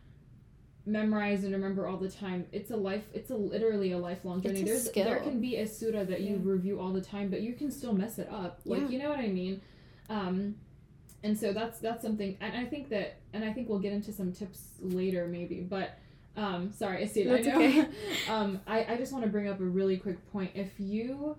memorize 0.85 1.43
and 1.43 1.53
remember 1.53 1.87
all 1.87 1.97
the 1.97 2.09
time. 2.09 2.45
It's 2.51 2.69
a 2.71 2.77
life. 2.77 3.05
It's 3.13 3.31
a 3.31 3.35
literally 3.35 3.91
a 3.93 3.97
lifelong 3.97 4.41
journey. 4.41 4.61
A 4.61 4.65
There's 4.65 4.85
skill. 4.85 5.05
there 5.05 5.19
can 5.19 5.39
be 5.41 5.55
a 5.57 5.67
surah 5.67 6.03
that 6.03 6.21
you 6.21 6.35
Yeah. 6.35 6.41
review 6.43 6.79
all 6.79 6.91
the 6.93 7.01
time, 7.01 7.29
but 7.29 7.41
you 7.41 7.53
can 7.53 7.71
still 7.71 7.93
mess 7.93 8.19
it 8.19 8.29
up. 8.29 8.61
Like 8.65 8.81
Yeah. 8.81 8.89
you 8.89 8.99
know 8.99 9.09
what 9.09 9.19
I 9.19 9.27
mean. 9.29 9.61
Um, 10.09 10.55
and 11.23 11.37
so 11.37 11.53
that's 11.53 11.79
that's 11.79 12.01
something. 12.03 12.37
And 12.41 12.55
I 12.55 12.65
think 12.65 12.89
that, 12.89 13.15
and 13.31 13.43
I 13.45 13.53
think 13.53 13.69
we'll 13.69 13.79
get 13.79 13.93
into 13.93 14.11
some 14.11 14.31
tips 14.33 14.75
later, 14.81 15.25
maybe. 15.27 15.61
But 15.61 15.97
um, 16.35 16.71
sorry, 16.71 17.03
I 17.03 17.07
see 17.07 17.23
That's 17.23 17.47
I 17.47 17.51
know. 17.51 17.57
okay. 17.57 17.87
um, 18.29 18.59
I 18.67 18.85
I 18.93 18.97
just 18.97 19.11
want 19.13 19.23
to 19.25 19.29
bring 19.31 19.47
up 19.47 19.59
a 19.59 19.63
really 19.63 19.97
quick 19.97 20.17
point. 20.31 20.51
If 20.55 20.71
you 20.79 21.37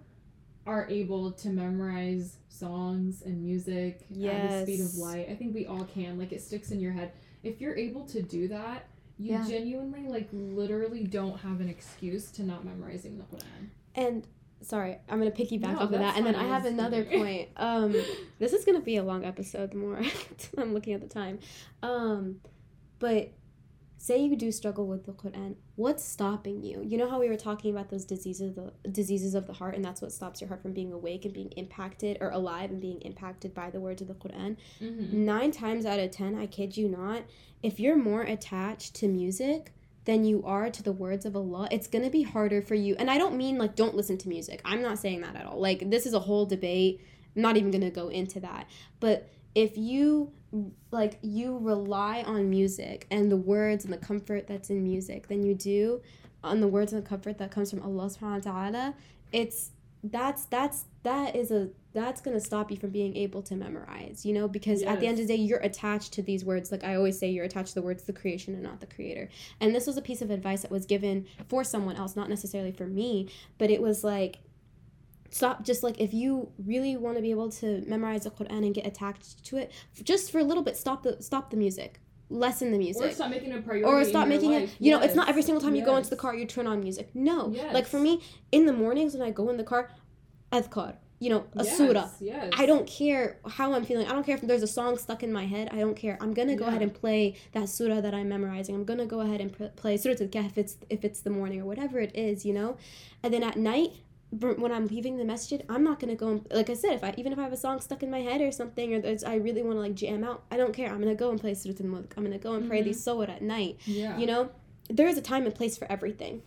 are 0.67 0.87
able 0.89 1.31
to 1.33 1.49
memorize 1.51 2.37
songs 2.49 3.23
and 3.23 3.43
music 3.43 4.01
at 4.11 4.51
the 4.51 4.63
speed 4.63 4.81
of 4.81 4.95
light, 4.97 5.29
I 5.29 5.35
think 5.35 5.55
we 5.55 5.67
all 5.67 5.85
can. 5.85 6.19
Like 6.19 6.33
it 6.33 6.41
sticks 6.43 6.71
in 6.71 6.81
your 6.81 6.93
head. 6.93 7.13
If 7.43 7.61
you're 7.61 7.77
able 7.77 8.07
to 8.07 8.23
do 8.23 8.49
that, 8.49 8.87
you 9.19 9.33
Yeah. 9.33 9.47
genuinely 9.47 10.07
like 10.09 10.29
literally 10.33 11.05
don't 11.05 11.39
have 11.41 11.61
an 11.61 11.69
excuse 11.69 12.31
to 12.33 12.43
not 12.43 12.65
memorizing 12.65 13.19
the 13.19 13.25
Quran. 13.25 13.69
And 13.95 14.27
sorry, 14.63 14.99
I'm 15.11 15.19
gonna 15.19 15.31
piggyback 15.31 15.73
No, 15.73 15.79
off 15.81 15.83
of 15.83 15.91
that, 15.91 16.17
and 16.17 16.25
then 16.25 16.35
I 16.35 16.45
have 16.45 16.65
another 16.65 17.05
point. 17.05 17.49
Um, 17.57 17.93
this 18.39 18.53
is 18.53 18.65
gonna 18.65 18.81
be 18.81 18.97
a 18.97 19.03
long 19.05 19.25
episode. 19.25 19.73
The 19.73 19.77
more 19.77 20.01
I'm 20.59 20.73
looking 20.73 20.95
at 20.95 21.01
the 21.03 21.09
time, 21.09 21.39
um, 21.83 22.41
but 23.01 23.31
say 24.05 24.19
you 24.19 24.37
do 24.37 24.53
struggle 24.53 24.87
with 24.87 25.07
the 25.07 25.13
Quran, 25.13 25.55
what's 25.77 26.05
stopping 26.05 26.63
you? 26.63 26.83
You 26.85 26.99
know 26.99 27.09
how 27.09 27.19
we 27.19 27.31
were 27.31 27.39
talking 27.39 27.71
about 27.71 27.89
those 27.89 28.05
diseases, 28.05 28.55
the 28.55 28.71
diseases 28.91 29.35
of 29.35 29.47
the 29.47 29.55
heart, 29.55 29.75
and 29.75 29.83
that's 29.83 30.03
what 30.03 30.13
stops 30.13 30.43
your 30.43 30.49
heart 30.49 30.61
from 30.61 30.75
being 30.75 30.93
awake 30.93 31.25
and 31.25 31.33
being 31.33 31.49
impacted 31.53 32.19
or 32.21 32.29
alive 32.29 32.71
and 32.71 32.83
being 32.83 33.01
impacted 33.01 33.55
by 33.55 33.71
the 33.71 33.81
words 33.81 34.03
of 34.03 34.09
the 34.09 34.15
Quran. 34.15 34.59
Mm-hmm. 34.79 35.25
Nine 35.25 35.53
times 35.53 35.87
out 35.87 35.99
of 35.99 36.11
ten, 36.11 36.35
I 36.35 36.45
kid 36.47 36.77
you 36.77 36.87
not, 36.87 37.23
if 37.63 37.81
you're 37.81 37.97
more 37.97 38.21
attached 38.21 38.95
to 38.97 39.09
music 39.09 39.73
than 40.05 40.27
you 40.27 40.43
are 40.45 40.69
to 40.69 40.83
the 40.83 40.93
words 40.93 41.25
of 41.25 41.35
Allah, 41.35 41.67
it's 41.71 41.87
gonna 41.87 42.11
be 42.11 42.25
harder 42.25 42.61
for 42.61 42.75
you. 42.75 42.95
And 42.99 43.11
I 43.11 43.17
don't 43.17 43.39
mean 43.39 43.57
like 43.57 43.75
don't 43.75 43.97
listen 43.97 44.19
to 44.19 44.29
music. 44.29 44.61
I'm 44.67 44.83
not 44.83 44.99
saying 44.99 45.23
that 45.23 45.35
at 45.35 45.47
all. 45.47 45.59
Like 45.59 45.89
this 45.89 46.05
is 46.05 46.13
a 46.13 46.21
whole 46.21 46.45
debate. 46.45 47.01
I'm 47.35 47.41
not 47.41 47.57
even 47.57 47.71
gonna 47.71 47.91
go 47.91 48.09
into 48.09 48.39
that. 48.41 48.69
But 49.01 49.31
if 49.55 49.77
you 49.77 50.33
like 50.91 51.19
you 51.23 51.59
rely 51.59 52.23
on 52.23 52.49
music 52.49 53.07
and 53.11 53.31
the 53.31 53.37
words 53.37 53.85
and 53.85 53.93
the 53.93 53.99
comfort 53.99 54.47
that's 54.47 54.71
in 54.71 54.83
music 54.85 55.27
than 55.27 55.43
you 55.43 55.55
do 55.55 56.01
on 56.43 56.61
the 56.61 56.69
words 56.69 56.93
and 56.93 57.03
the 57.03 57.09
comfort 57.09 57.39
that 57.39 57.51
comes 57.51 57.71
from 57.71 57.83
Allah 57.83 58.05
subhanahu 58.07 58.45
wa 58.47 58.53
ta'ala, 58.53 58.95
it's 59.33 59.71
that's 60.05 60.45
that's 60.47 60.85
that 61.03 61.35
is 61.35 61.51
a 61.51 61.71
that's 61.95 62.21
going 62.21 62.37
to 62.37 62.45
stop 62.45 62.71
you 62.71 62.77
from 62.77 62.91
being 62.91 63.17
able 63.17 63.41
to 63.41 63.55
memorize 63.55 64.27
you 64.27 64.35
know 64.35 64.47
because 64.47 64.83
at 64.83 65.01
the 65.01 65.07
end 65.07 65.19
of 65.19 65.27
the 65.27 65.35
day 65.35 65.41
you're 65.41 65.61
attached 65.61 66.13
to 66.13 66.23
these 66.23 66.45
words. 66.45 66.71
Like 66.71 66.85
i 66.85 66.95
always 66.95 67.19
say 67.19 67.31
you're 67.31 67.45
attached 67.45 67.71
to 67.71 67.75
the 67.77 67.83
words 67.83 68.03
the 68.05 68.13
creation 68.13 68.55
and 68.55 68.63
not 68.63 68.81
the 68.81 68.87
creator. 68.87 69.29
And 69.61 69.75
this 69.75 69.87
was 69.87 69.97
a 69.97 70.03
piece 70.03 70.21
of 70.21 70.31
advice 70.31 70.63
that 70.63 70.71
was 70.71 70.87
given 70.87 71.27
for 71.49 71.65
someone 71.65 71.97
else 71.97 72.17
not 72.17 72.29
necessarily 72.29 72.73
for 72.73 72.87
me 72.87 73.31
but 73.59 73.71
it 73.71 73.81
was 73.81 74.05
like 74.05 74.39
stop 75.31 75.63
just 75.65 75.83
like 75.83 76.01
if 76.01 76.13
you 76.15 76.49
really 76.65 76.97
want 76.97 77.17
to 77.17 77.23
be 77.23 77.31
able 77.31 77.51
to 77.51 77.83
memorize 77.87 78.25
the 78.25 78.31
quran 78.31 78.65
and 78.65 78.75
get 78.75 78.87
attached 78.87 79.45
to 79.45 79.57
it 79.57 79.73
just 80.03 80.31
for 80.31 80.39
a 80.39 80.45
little 80.45 80.63
bit 80.63 80.77
stop 80.77 81.03
the 81.03 81.21
stop 81.21 81.51
the 81.51 81.57
music 81.57 82.01
lessen 82.31 82.71
the 82.73 82.79
music 82.79 83.03
Or 83.05 83.11
stop 83.13 83.31
making 83.31 83.51
it 83.53 83.59
a 83.59 83.63
priority. 83.63 83.85
or 83.85 84.05
stop 84.05 84.29
making 84.29 84.53
life. 84.53 84.63
it 84.75 84.77
you 84.81 84.91
know 84.93 85.01
it's 85.01 85.15
not 85.15 85.29
every 85.29 85.43
single 85.43 85.61
time 85.61 85.75
you 85.75 85.85
go 85.85 85.97
into 85.97 86.11
the 86.11 86.17
car 86.17 86.35
you 86.35 86.47
turn 86.47 86.67
on 86.67 86.81
music 86.81 87.11
no 87.15 87.55
like 87.73 87.87
for 87.87 88.01
me 88.01 88.21
in 88.53 88.67
the 88.67 88.73
mornings 88.73 89.15
when 89.15 89.23
i 89.23 89.31
go 89.31 89.49
in 89.51 89.57
the 89.57 89.65
car 89.65 89.91
adhkar 90.53 90.97
you 91.21 91.31
know 91.31 91.45
a 91.57 91.65
yes, 91.65 91.77
surah 91.77 92.09
Yes. 92.21 92.53
I 92.59 92.67
don't 92.67 92.87
care 92.87 93.39
how 93.49 93.73
I'm 93.73 93.85
feeling. 93.85 94.07
I 94.09 94.13
don't 94.13 94.27
care 94.27 94.35
if 94.35 94.43
there's 94.43 94.63
a 94.65 94.67
song 94.67 94.99
stuck 94.99 95.23
in 95.23 95.33
my 95.33 95.47
head. 95.47 95.69
I 95.73 95.77
don't 95.77 95.95
care. 95.95 96.19
I'm 96.21 96.35
gonna 96.35 96.57
go 96.57 96.65
Yeah. 96.65 96.71
ahead 96.71 96.83
and 96.83 96.93
play 96.93 97.37
that 97.53 97.69
surah 97.71 98.01
that 98.03 98.13
I'm 98.13 98.29
memorizing. 98.29 98.75
I'm 98.75 98.85
gonna 98.85 99.07
go 99.07 99.21
ahead 99.21 99.41
and 99.41 99.51
pr- 99.57 99.73
play 99.77 99.97
Surah 99.97 100.17
Al-Kahf 100.21 100.47
if 100.47 100.59
it's 100.59 100.77
if 100.91 101.03
it's 101.05 101.21
the 101.21 101.31
morning 101.31 101.63
or 101.63 101.67
whatever 101.67 101.99
it 101.99 102.15
is, 102.15 102.45
you 102.45 102.53
know. 102.53 102.77
And 103.23 103.33
then 103.33 103.43
at 103.43 103.57
night, 103.57 103.93
when 104.41 104.73
I'm 104.73 104.87
leaving 104.87 105.17
the 105.17 105.25
masjid, 105.25 105.65
I'm 105.69 105.85
not 105.85 106.01
gonna 106.01 106.15
go 106.17 106.29
and 106.29 106.47
like 106.51 106.71
I 106.71 106.75
said, 106.75 106.95
if 106.95 107.05
I 107.05 107.15
even 107.17 107.33
if 107.33 107.39
I 107.39 107.43
have 107.43 107.53
a 107.53 107.57
song 107.57 107.81
stuck 107.81 108.03
in 108.03 108.11
my 108.11 108.21
head 108.21 108.41
or 108.41 108.51
something, 108.51 108.95
or 108.95 109.01
there's, 109.01 109.25
I 109.25 109.37
really 109.37 109.63
want 109.63 109.77
to 109.77 109.81
like 109.81 109.95
jam 109.95 110.25
out, 110.25 110.45
I 110.51 110.57
don't 110.57 110.73
care. 110.75 110.91
I'm 110.91 111.01
gonna 111.01 111.15
go 111.15 111.31
and 111.31 111.41
play 111.41 111.55
Surah 111.55 111.75
Al-Mulk. 111.81 112.15
I'm 112.17 112.25
gonna 112.25 112.39
go 112.39 112.55
and 112.55 112.69
pray 112.69 112.81
Mhm. 112.81 112.85
these 112.85 113.03
surah 113.03 113.31
at 113.33 113.43
night. 113.43 113.79
Yeah. 113.87 114.19
You 114.19 114.27
know, 114.27 114.51
there 114.89 115.07
is 115.09 115.17
a 115.17 115.23
time 115.23 115.47
and 115.47 115.55
place 115.55 115.77
for 115.79 115.91
everything. 115.91 116.43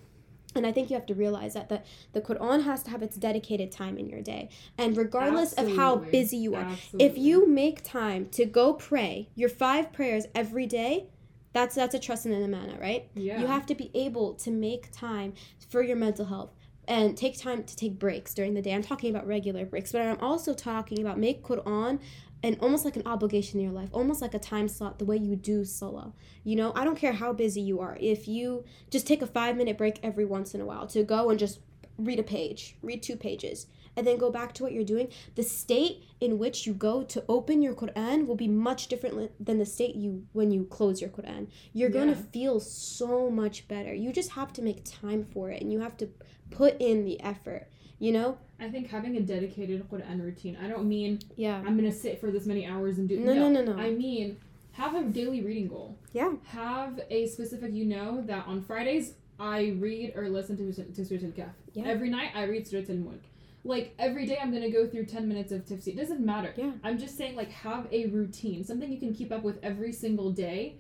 And 0.56 0.66
I 0.66 0.72
think 0.72 0.90
you 0.90 0.96
have 0.96 1.06
to 1.08 1.14
realize 1.14 1.54
that 1.54 1.70
the, 1.70 1.82
the 2.14 2.22
Quran 2.22 2.64
has 2.64 2.82
to 2.84 2.90
have 2.90 3.04
its 3.04 3.16
dedicated 3.16 3.72
time 3.72 3.98
in 3.98 4.10
your 4.10 4.22
day. 4.22 4.50
And 4.78 4.98
regardless 4.98 5.54
of 5.54 5.76
how 5.76 5.98
busy 5.98 6.38
you 6.38 6.56
are, 6.56 6.64
Absolutely. 6.64 7.06
if 7.06 7.18
you 7.18 7.48
make 7.48 7.84
time 7.84 8.28
to 8.32 8.46
go 8.46 8.74
pray 8.74 9.30
your 9.36 9.50
five 9.50 9.94
prayers 9.94 10.26
every 10.34 10.66
day, 10.66 11.08
that's 11.54 11.76
that's 11.76 11.94
a 11.96 12.00
trust 12.00 12.26
in 12.26 12.32
an 12.32 12.44
amana, 12.44 12.78
right? 12.80 13.08
yeah. 13.14 13.40
You 13.40 13.48
have 13.48 13.66
to 13.68 13.76
be 13.76 13.92
able 13.94 14.34
to 14.36 14.50
make 14.52 14.92
time 14.92 15.34
for 15.70 15.84
your 15.84 15.96
mental 15.98 16.26
health 16.26 16.52
and 16.88 17.18
take 17.18 17.38
time 17.38 17.64
to 17.64 17.76
take 17.76 18.00
breaks 18.00 18.34
during 18.34 18.54
the 18.54 18.62
day. 18.62 18.74
I'm 18.74 18.84
talking 18.84 19.10
about 19.10 19.28
regular 19.28 19.66
breaks, 19.66 19.92
but 19.92 20.02
I'm 20.02 20.20
also 20.22 20.54
talking 20.54 21.02
about 21.02 21.20
make 21.20 21.44
Quran 21.44 22.00
and 22.44 22.58
almost 22.62 22.86
like 22.86 22.96
an 22.96 23.04
obligation 23.06 23.60
in 23.60 23.66
your 23.66 23.74
life, 23.74 23.90
almost 23.92 24.22
like 24.22 24.34
a 24.34 24.40
time 24.40 24.68
slot, 24.68 25.00
the 25.00 25.06
way 25.06 25.18
you 25.18 25.36
do 25.36 25.66
salah. 25.66 26.14
You 26.44 26.56
know, 26.56 26.72
I 26.76 26.84
don't 26.84 26.98
care 26.98 27.14
how 27.14 27.34
busy 27.34 27.62
you 27.62 27.80
are. 27.80 27.98
If 28.00 28.28
you 28.28 28.64
just 28.90 29.08
take 29.08 29.22
a 29.22 29.28
five 29.28 29.58
minute 29.58 29.78
break 29.78 30.00
every 30.04 30.26
once 30.26 30.54
in 30.54 30.62
a 30.62 30.66
while 30.66 30.88
to 30.88 31.04
go 31.04 31.30
and 31.30 31.40
just 31.40 31.60
read 31.98 32.20
a 32.20 32.24
page, 32.24 32.76
read 32.82 33.02
two 33.02 33.16
pages, 33.16 33.66
and 33.96 34.06
then 34.06 34.18
go 34.18 34.30
back 34.30 34.54
to 34.54 34.64
what 34.64 34.72
you're 34.72 34.84
doing, 34.84 35.10
the 35.34 35.42
state 35.42 36.04
in 36.22 36.38
which 36.38 36.68
you 36.68 36.74
go 36.74 37.02
to 37.02 37.24
open 37.28 37.64
your 37.64 37.74
Quran 37.74 38.28
will 38.28 38.36
be 38.36 38.48
much 38.48 38.88
different 38.88 39.44
than 39.44 39.58
the 39.58 39.66
state 39.66 39.96
you 39.96 40.28
when 40.34 40.52
you 40.52 40.66
close 40.66 41.02
your 41.02 41.10
Quran. 41.10 41.48
You're 41.74 41.90
going 41.90 42.10
to 42.10 42.16
feel 42.16 42.60
so 42.60 43.32
much 43.32 43.68
better. 43.68 43.94
You 43.94 44.14
just 44.14 44.32
have 44.32 44.54
to 44.54 44.62
make 44.62 44.86
time 44.86 45.26
for 45.34 45.50
it 45.50 45.64
and 45.64 45.74
you 45.74 45.80
have 45.80 45.98
to 45.98 46.10
put 46.50 46.80
in 46.80 47.06
the 47.06 47.20
effort, 47.22 47.68
you 48.00 48.12
know? 48.12 48.38
I 48.60 48.70
think 48.70 48.90
having 48.90 49.18
a 49.18 49.22
dedicated 49.22 49.88
Quran 49.90 50.22
routine. 50.22 50.58
I 50.62 50.68
don't 50.68 50.88
mean 50.88 51.20
Yeah. 51.36 51.62
I'm 51.66 51.76
gonna 51.76 51.92
sit 51.92 52.20
for 52.20 52.32
this 52.32 52.46
many 52.46 52.66
hours 52.66 52.98
and 52.98 53.08
do. 53.08 53.20
No, 53.20 53.34
no, 53.34 53.50
no, 53.50 53.64
no. 53.74 53.80
I 53.80 53.92
mean 53.92 54.38
have 54.72 54.96
a 54.96 55.04
daily 55.04 55.42
reading 55.42 55.68
goal. 55.68 55.98
Yeah. 56.14 56.34
Have 56.46 57.00
a 57.10 57.28
specific. 57.28 57.74
You 57.74 57.86
know 57.86 58.22
that 58.22 58.46
on 58.48 58.62
Fridays 58.64 59.14
I 59.40 59.76
read 59.80 60.14
or 60.16 60.30
listen 60.30 60.58
to 60.58 60.84
to 60.84 61.06
Surah 61.06 61.26
Al-Kahf. 61.26 61.54
Yeah. 61.74 61.86
Every 61.86 62.10
night 62.10 62.32
I 62.36 62.44
read 62.44 62.68
Surah 62.68 62.84
Al-Mulk. 62.90 63.22
Like 63.64 63.94
every 64.00 64.26
day 64.26 64.40
I'm 64.42 64.52
gonna 64.52 64.72
go 64.72 64.88
through 64.88 65.06
ten 65.06 65.28
minutes 65.28 65.52
of 65.52 65.66
tafsir. 65.66 65.90
It 65.90 65.98
doesn't 65.98 66.26
matter. 66.26 66.54
Yeah. 66.56 66.72
I'm 66.84 66.98
just 66.98 67.18
saying 67.18 67.36
like 67.36 67.52
have 67.52 67.88
a 67.92 68.08
routine, 68.08 68.64
something 68.64 68.92
you 68.92 69.00
can 69.00 69.14
keep 69.14 69.32
up 69.32 69.44
with 69.44 69.60
every 69.62 69.92
single 69.92 70.32
day. 70.32 70.78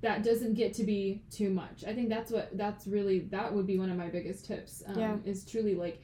That 0.00 0.22
doesn't 0.22 0.54
get 0.54 0.74
to 0.74 0.84
be 0.84 1.22
too 1.30 1.50
much. 1.50 1.84
I 1.84 1.92
think 1.92 2.08
that's 2.08 2.30
what 2.30 2.56
that's 2.56 2.86
really 2.86 3.20
that 3.30 3.52
would 3.52 3.66
be 3.66 3.78
one 3.78 3.90
of 3.90 3.96
my 3.96 4.08
biggest 4.08 4.46
tips. 4.46 4.82
Um, 4.86 4.98
Yeah. 4.98 5.16
Is 5.24 5.44
truly 5.44 5.74
like 5.74 6.00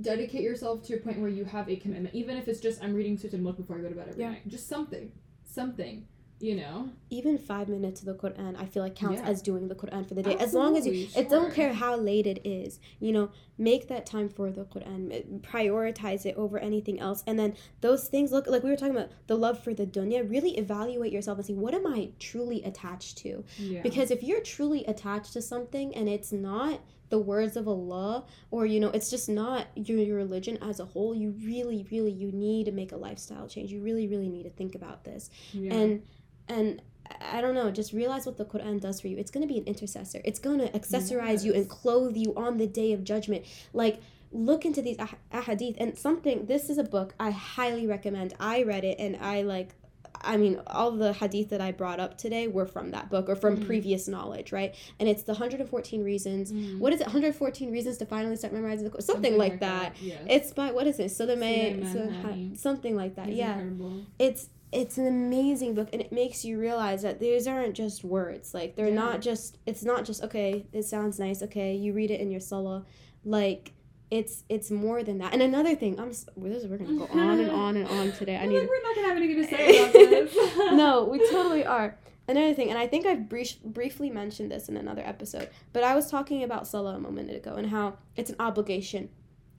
dedicate 0.00 0.42
yourself 0.42 0.82
to 0.84 0.94
a 0.94 0.98
point 0.98 1.20
where 1.20 1.28
you 1.30 1.44
have 1.44 1.68
a 1.68 1.76
commitment, 1.76 2.14
even 2.14 2.36
if 2.36 2.48
it's 2.48 2.60
just 2.60 2.82
I'm 2.82 2.94
reading 2.94 3.16
Surah 3.18 3.34
Al-Mulk 3.34 3.56
before 3.58 3.78
I 3.78 3.82
go 3.82 3.88
to 3.90 3.94
bed 3.94 4.08
every 4.08 4.22
Yeah. 4.22 4.30
night. 4.30 4.48
Just 4.48 4.68
something, 4.68 5.12
something, 5.44 6.06
you 6.40 6.56
know. 6.56 6.90
Even 7.10 7.38
five 7.38 7.68
minutes 7.68 8.00
of 8.00 8.06
the 8.06 8.14
Quran, 8.14 8.58
I 8.58 8.66
feel 8.66 8.82
like 8.82 8.94
counts 8.94 9.20
Yeah. 9.20 9.28
as 9.28 9.40
doing 9.40 9.68
the 9.68 9.74
Quran 9.74 10.06
for 10.06 10.14
the 10.14 10.22
day. 10.22 10.34
As 10.36 10.52
long 10.52 10.76
as 10.76 10.86
you, 10.86 11.04
Absolutely, 11.04 11.22
it 11.22 11.28
don't 11.30 11.54
care 11.54 11.72
how 11.72 11.96
late 11.96 12.26
it 12.26 12.40
is, 12.44 12.80
you 13.00 13.12
know, 13.12 13.30
make 13.56 13.88
that 13.88 14.04
time 14.04 14.28
for 14.28 14.50
the 14.50 14.64
Quran. 14.64 15.40
Prioritize 15.40 16.26
it 16.26 16.36
over 16.36 16.58
anything 16.58 17.00
else. 17.00 17.22
And 17.26 17.38
then 17.38 17.54
those 17.80 18.08
things, 18.08 18.32
look, 18.32 18.46
like 18.46 18.62
we 18.62 18.70
were 18.70 18.76
talking 18.76 18.96
about 18.96 19.10
the 19.26 19.36
love 19.36 19.62
for 19.62 19.72
the 19.72 19.86
dunya, 19.86 20.28
really 20.28 20.58
evaluate 20.58 21.12
yourself 21.12 21.38
and 21.38 21.46
see, 21.46 21.54
what 21.54 21.74
am 21.74 21.86
I 21.86 22.10
truly 22.18 22.62
attached 22.64 23.18
to? 23.18 23.44
Yeah. 23.58 23.82
Because 23.82 24.10
if 24.10 24.22
you're 24.22 24.42
truly 24.42 24.84
attached 24.86 25.32
to 25.34 25.42
something 25.42 25.94
and 25.94 26.08
it's 26.08 26.32
not 26.32 26.80
the 27.10 27.18
words 27.18 27.56
of 27.56 27.68
Allah 27.68 28.24
or 28.50 28.66
you 28.66 28.80
know 28.80 28.88
it's 28.88 29.10
just 29.10 29.28
not 29.28 29.66
your, 29.74 29.98
your 29.98 30.16
religion 30.16 30.58
as 30.62 30.80
a 30.80 30.84
whole 30.84 31.14
you 31.14 31.34
really 31.44 31.86
really 31.92 32.10
you 32.10 32.32
need 32.32 32.64
to 32.64 32.72
make 32.72 32.92
a 32.92 32.96
lifestyle 32.96 33.46
change 33.46 33.70
you 33.70 33.80
really 33.82 34.08
really 34.08 34.28
need 34.28 34.44
to 34.44 34.50
think 34.50 34.74
about 34.74 35.04
this 35.04 35.30
yeah. 35.52 35.74
and 35.74 36.02
and 36.48 36.82
I 37.20 37.40
don't 37.40 37.54
know, 37.54 37.70
just 37.70 37.92
realize 37.92 38.24
what 38.26 38.36
the 38.38 38.44
Quran 38.44 38.80
does 38.80 39.00
for 39.00 39.08
you. 39.08 39.16
It's 39.18 39.30
going 39.30 39.46
to 39.46 39.52
be 39.52 39.58
an 39.58 39.64
intercessor. 39.66 40.20
It's 40.24 40.38
going 40.38 40.58
to 40.58 40.68
accessorize 40.70 41.44
you 41.44 41.52
and 41.54 41.68
clothe 41.68 42.16
you 42.16 42.34
on 42.34 42.56
the 42.58 42.66
day 42.66 42.92
of 42.92 43.04
judgment. 43.04 43.44
Like, 43.72 44.00
look 44.32 44.64
into 44.64 44.80
these 44.82 44.96
ah- 44.98 45.14
ahadith 45.32 45.76
and 45.78 45.96
something. 45.98 46.46
This 46.46 46.70
is 46.70 46.78
a 46.78 46.82
book 46.84 47.14
I 47.20 47.30
highly 47.30 47.86
recommend. 47.86 48.34
I 48.40 48.62
read 48.62 48.84
it 48.84 48.98
and 48.98 49.16
I 49.20 49.42
like. 49.42 49.74
I 50.20 50.38
mean, 50.38 50.58
all 50.68 50.92
the 50.92 51.12
hadith 51.12 51.50
that 51.50 51.60
I 51.60 51.72
brought 51.72 52.00
up 52.00 52.16
today 52.16 52.46
were 52.48 52.64
from 52.64 52.92
that 52.92 53.10
book 53.10 53.28
or 53.28 53.36
from 53.36 53.58
Mhm. 53.58 53.66
previous 53.66 54.08
knowledge, 54.08 54.52
right? 54.52 54.74
And 54.98 55.06
it's 55.08 55.24
the 55.24 55.32
114 55.34 56.02
reasons. 56.02 56.50
Mm. 56.52 56.78
What 56.78 56.94
is 56.94 57.00
it? 57.00 57.08
114 57.08 57.70
reasons 57.70 57.98
to 57.98 58.06
finally 58.06 58.36
start 58.36 58.54
memorizing 58.54 58.84
the 58.84 58.90
Quran. 58.90 59.02
Something, 59.02 59.36
like, 59.36 59.60
that. 59.60 59.96
Yes. 60.00 60.22
It's 60.30 60.52
by 60.52 60.70
what 60.70 60.86
is 60.86 60.98
it? 60.98 61.10
Suleiman, 61.10 61.84
Suleiman 61.90 62.22
Suleiman- 62.22 62.56
something 62.56 62.96
like 62.96 63.16
that. 63.16 63.28
It's 63.28 63.36
yeah 63.36 63.52
incredible. 63.58 64.02
it's 64.18 64.48
it's 64.74 64.98
an 64.98 65.06
amazing 65.06 65.74
book 65.74 65.88
and 65.92 66.02
it 66.02 66.10
makes 66.12 66.44
you 66.44 66.58
realize 66.58 67.02
that 67.02 67.20
these 67.20 67.46
aren't 67.46 67.74
just 67.74 68.02
words 68.04 68.52
like 68.52 68.74
they're 68.76 68.88
Yeah. 68.88 68.94
not 68.94 69.20
just 69.20 69.58
it's 69.66 69.84
not 69.84 70.04
just 70.04 70.22
okay 70.24 70.66
it 70.72 70.82
sounds 70.84 71.18
nice 71.18 71.42
okay 71.42 71.74
you 71.76 71.92
read 71.92 72.10
it 72.10 72.20
in 72.20 72.30
your 72.30 72.40
salah 72.40 72.84
like 73.24 73.72
it's 74.10 74.44
it's 74.48 74.70
more 74.70 75.02
than 75.02 75.18
that. 75.18 75.32
And 75.32 75.42
another 75.42 75.74
thing, 75.74 75.98
I'm 75.98 76.12
we're, 76.36 76.50
this- 76.50 76.66
we're 76.66 76.76
gonna 76.76 76.98
go 76.98 77.06
on 77.12 77.40
and 77.40 77.50
on 77.50 77.76
and 77.76 77.88
on 77.88 78.12
today. 78.12 78.36
I 78.36 78.44
need 78.46 78.60
like 78.60 78.68
we're 78.68 78.82
not 78.82 78.94
gonna 78.94 79.08
have 79.08 79.16
anything 79.16 79.42
to 79.42 79.48
say 79.48 79.78
about 79.80 79.92
this. 79.92 80.56
no, 80.72 81.04
we 81.04 81.18
totally 81.30 81.64
are. 81.64 81.96
Another 82.28 82.54
thing, 82.54 82.68
and 82.70 82.78
I 82.78 82.86
think 82.86 83.06
I've 83.06 83.28
brief, 83.28 83.60
briefly 83.64 84.10
mentioned 84.10 84.50
this 84.52 84.68
in 84.68 84.76
another 84.76 85.02
episode, 85.04 85.48
but 85.72 85.82
I 85.82 85.94
was 85.94 86.10
talking 86.10 86.42
about 86.44 86.66
Salah 86.68 86.94
a 86.96 87.00
moment 87.00 87.30
ago 87.34 87.54
and 87.54 87.68
how 87.70 87.94
it's 88.14 88.30
an 88.30 88.36
obligation. 88.38 89.08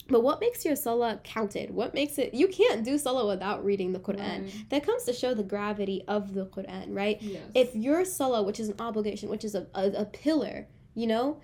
But 0.07 0.21
what 0.21 0.39
makes 0.39 0.63
your 0.63 0.75
Salah 0.75 1.19
counted? 1.23 1.71
What 1.71 1.93
makes 1.95 2.19
it, 2.19 2.33
you 2.33 2.47
can't 2.47 2.83
do 2.85 2.97
Salah 2.97 3.27
without 3.27 3.65
reading 3.65 3.91
the 3.91 3.99
Quran. 3.99 4.43
Right. 4.43 4.69
That 4.69 4.85
comes 4.85 5.03
to 5.03 5.13
show 5.13 5.33
the 5.33 5.43
gravity 5.43 6.03
of 6.07 6.33
the 6.33 6.45
Quran, 6.45 6.87
right? 6.89 7.19
Yes. 7.21 7.41
If 7.55 7.75
your 7.75 8.05
Salah, 8.05 8.43
which 8.43 8.59
is 8.59 8.69
an 8.69 8.75
obligation, 8.79 9.29
which 9.29 9.43
is 9.43 9.55
a, 9.55 9.65
a, 9.73 10.01
a 10.01 10.05
pillar, 10.05 10.67
you 10.93 11.07
know, 11.07 11.41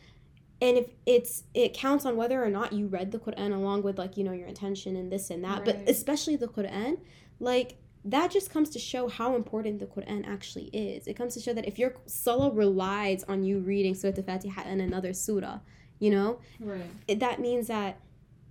and 0.62 0.78
if 0.78 0.92
it's 1.08 1.44
it 1.56 1.74
counts 1.74 2.06
on 2.06 2.16
whether 2.16 2.44
or 2.44 2.50
not 2.50 2.72
you 2.72 2.86
read 2.86 3.12
the 3.12 3.18
Quran 3.18 3.52
along 3.52 3.82
with 3.82 3.98
like 3.98 4.16
you 4.16 4.24
know 4.24 4.32
your 4.32 4.48
intention 4.48 4.96
and 4.96 5.12
this 5.12 5.32
and 5.32 5.44
that, 5.44 5.66
but 5.66 5.78
especially 5.88 6.36
the 6.36 6.48
Quran, 6.48 7.00
like 7.40 7.78
that 8.06 8.32
just 8.32 8.52
comes 8.52 8.70
to 8.72 8.80
show 8.80 9.08
how 9.08 9.36
important 9.36 9.80
the 9.80 9.86
Quran 9.86 10.28
actually 10.28 10.66
is. 10.66 11.08
It 11.08 11.16
comes 11.16 11.34
to 11.34 11.40
show 11.40 11.54
that 11.54 11.68
if 11.68 11.78
your 11.78 11.96
salah 12.06 12.52
relies 12.52 13.24
on 13.24 13.44
you 13.44 13.60
reading 13.60 13.96
Surah 13.96 14.14
Al-Fatiha 14.18 14.62
and 14.66 14.82
another 14.82 15.14
surah, 15.14 15.60
you 16.00 16.12
know, 16.12 16.40
right. 16.60 16.82
it, 17.08 17.20
that 17.20 17.40
means 17.40 17.68
that 17.68 18.00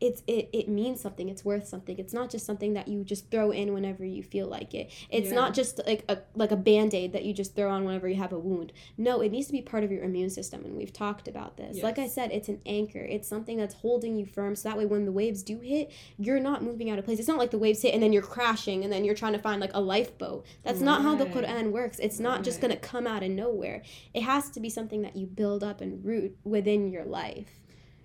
it's 0.01 0.23
it, 0.27 0.49
it 0.53 0.69
means 0.69 1.01
something 1.01 1.29
it's 1.29 1.45
worth 1.45 1.67
something. 1.67 1.99
It's 1.99 2.13
not 2.13 2.31
just 2.31 2.47
something 2.47 2.73
that 2.75 2.89
you 2.89 3.05
just 3.05 3.31
throw 3.31 3.51
in 3.51 3.73
whenever 3.75 4.05
you 4.05 4.23
feel 4.23 4.47
like 4.47 4.75
it. 4.75 4.91
It's 5.11 5.29
Yeah. 5.29 5.35
not 5.35 5.55
just 5.55 5.81
like 5.87 6.05
a 6.09 6.19
like 6.35 6.51
a 6.53 6.57
band-aid 6.57 7.13
that 7.13 7.25
you 7.25 7.35
just 7.35 7.55
throw 7.55 7.71
on 7.71 7.85
whenever 7.85 8.09
you 8.09 8.17
have 8.17 8.33
a 8.33 8.39
wound. 8.39 8.73
No 8.97 9.21
it 9.21 9.31
needs 9.31 9.47
to 9.49 9.53
be 9.53 9.61
part 9.63 9.85
of 9.85 9.93
your 9.93 10.03
immune 10.03 10.31
system 10.31 10.65
and 10.65 10.77
we've 10.77 10.93
talked 10.93 11.29
about 11.29 11.57
this. 11.57 11.83
Like 11.83 11.99
i 11.99 12.09
said 12.09 12.31
it's 12.33 12.49
an 12.49 12.61
anchor. 12.65 13.01
It's 13.01 13.29
something 13.29 13.57
that's 13.57 13.75
holding 13.75 14.17
you 14.17 14.27
firm 14.27 14.57
so 14.57 14.69
that 14.69 14.79
way 14.79 14.87
when 14.87 15.05
the 15.05 15.13
waves 15.13 15.43
do 15.43 15.59
hit 15.59 15.91
you're 16.19 16.41
not 16.41 16.63
moving 16.63 16.91
out 16.91 16.99
of 16.99 17.05
place. 17.05 17.19
It's 17.19 17.29
not 17.29 17.39
like 17.39 17.51
the 17.51 17.59
waves 17.59 17.83
hit 17.83 17.93
and 17.95 18.03
then 18.03 18.13
you're 18.13 18.23
crashing 18.23 18.85
and 18.85 18.93
then 18.93 19.05
you're 19.05 19.15
trying 19.15 19.33
to 19.35 19.39
find 19.39 19.61
like 19.61 19.75
a 19.75 19.81
lifeboat. 19.81 20.47
That's 20.65 20.81
not 20.81 21.03
how 21.03 21.15
the 21.15 21.27
quran 21.27 21.73
works. 21.73 21.99
It's 21.99 22.19
not 22.19 22.43
just 22.43 22.61
going 22.61 22.73
to 22.73 22.79
come 22.79 23.07
out 23.07 23.23
of 23.23 23.31
nowhere. 23.31 23.83
It 24.15 24.23
has 24.23 24.51
to 24.51 24.61
be 24.61 24.71
something 24.71 25.03
that 25.03 25.17
you 25.17 25.27
build 25.27 25.63
up 25.63 25.81
and 25.81 26.05
root 26.05 26.37
within 26.45 26.91
your 26.91 27.05
life. 27.05 27.49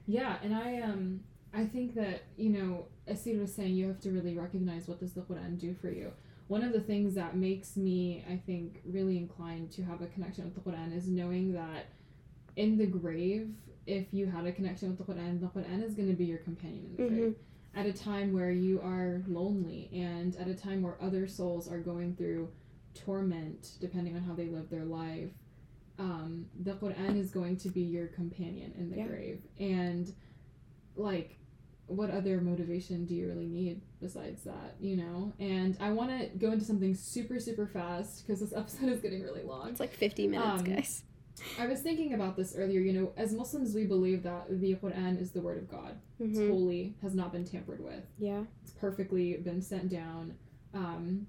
Yeah, 0.08 0.38
and 0.44 0.54
I 0.56 0.82
um 0.82 1.22
I 1.56 1.66
think 1.66 1.96
that 1.96 2.24
you 2.38 2.50
know, 2.50 2.88
as 3.08 3.22
Sid 3.22 3.40
was 3.40 3.54
saying, 3.54 3.76
you 3.76 3.88
have 3.88 4.00
to 4.02 4.12
really 4.12 4.38
recognize 4.38 4.88
what 4.88 5.00
does 5.00 5.14
the 5.14 5.22
Quran 5.22 5.58
do 5.60 5.74
for 5.74 5.90
you. 5.90 6.12
One 6.48 6.64
of 6.64 6.74
the 6.74 6.82
things 6.82 7.16
that 7.16 7.36
makes 7.36 7.76
me, 7.76 8.24
I 8.30 8.38
think, 8.46 8.82
really 8.86 9.18
inclined 9.18 9.72
to 9.72 9.84
have 9.84 10.02
a 10.02 10.08
connection 10.08 10.44
with 10.46 10.54
the 10.54 10.62
Quran 10.70 10.96
is 10.96 11.08
knowing 11.08 11.54
that 11.54 11.86
in 12.56 12.78
the 12.78 12.86
grave, 12.86 13.50
if 13.88 14.14
you 14.14 14.28
had 14.28 14.46
a 14.46 14.52
connection 14.52 14.90
with 14.90 14.98
the 15.00 15.04
Quran, 15.12 15.40
the 15.40 15.48
Quran 15.48 15.84
is 15.84 15.96
going 15.96 16.08
to 16.10 16.14
be 16.16 16.26
your 16.26 16.38
companion 16.40 16.86
in 16.86 16.96
the 16.98 17.04
Mhm. 17.04 17.18
grave. 17.18 17.36
At 17.74 17.86
a 17.88 17.94
time 17.94 18.32
where 18.32 18.52
you 18.52 18.80
are 18.82 19.24
lonely 19.28 19.90
and 19.92 20.36
at 20.38 20.48
a 20.48 20.56
time 20.56 20.82
where 20.82 21.02
other 21.02 21.28
souls 21.28 21.68
are 21.68 21.80
going 21.80 22.16
through 22.16 22.50
torment, 22.94 23.78
depending 23.82 24.16
on 24.16 24.22
how 24.22 24.34
they 24.36 24.48
live 24.48 24.70
their 24.70 24.86
life, 24.86 25.32
um, 25.98 26.46
the 26.64 26.74
Quran 26.76 27.18
is 27.18 27.32
going 27.32 27.58
to 27.58 27.70
be 27.70 27.82
your 27.82 28.08
companion 28.08 28.72
in 28.78 28.90
the 28.90 28.98
Yeah. 28.98 29.08
grave. 29.08 29.42
And, 29.60 30.14
like, 30.96 31.38
what 31.88 32.10
other 32.10 32.42
motivation 32.42 33.06
do 33.06 33.14
you 33.14 33.28
really 33.28 33.46
need 33.48 33.82
besides 34.02 34.44
that, 34.44 34.76
you 34.80 34.98
know? 34.98 35.34
And 35.40 35.78
I 35.80 35.92
want 35.92 36.10
to 36.20 36.26
go 36.38 36.52
into 36.52 36.66
something 36.66 36.96
super, 36.96 37.40
super 37.40 37.68
fast 37.68 38.26
because 38.26 38.40
this 38.40 38.54
episode 38.56 38.90
is 38.90 39.02
getting 39.02 39.22
really 39.24 39.44
long. 39.44 39.70
It's 39.70 39.80
like 39.80 39.94
50 39.94 40.28
minutes, 40.28 40.62
Um, 40.62 40.64
guys. 40.66 41.04
I 41.60 41.68
was 41.68 41.82
thinking 41.82 42.14
about 42.14 42.38
this 42.38 42.56
earlier. 42.58 42.80
You 42.80 42.94
know, 42.94 43.12
as 43.18 43.34
Muslims, 43.34 43.76
we 43.76 43.84
believe 43.86 44.24
that 44.24 44.46
the 44.50 44.76
Quran 44.76 45.22
is 45.22 45.32
the 45.32 45.42
word 45.42 45.58
of 45.58 45.70
God. 45.70 45.96
It's 46.20 46.38
hmm 46.40 46.50
holy, 46.50 46.96
has 47.02 47.14
not 47.14 47.32
been 47.34 47.44
tampered 47.46 47.84
with. 47.84 48.04
Yeah. 48.18 48.44
It's 48.64 48.72
perfectly 48.72 49.34
been 49.38 49.62
sent 49.62 49.90
down. 49.90 50.34
Um, 50.74 51.28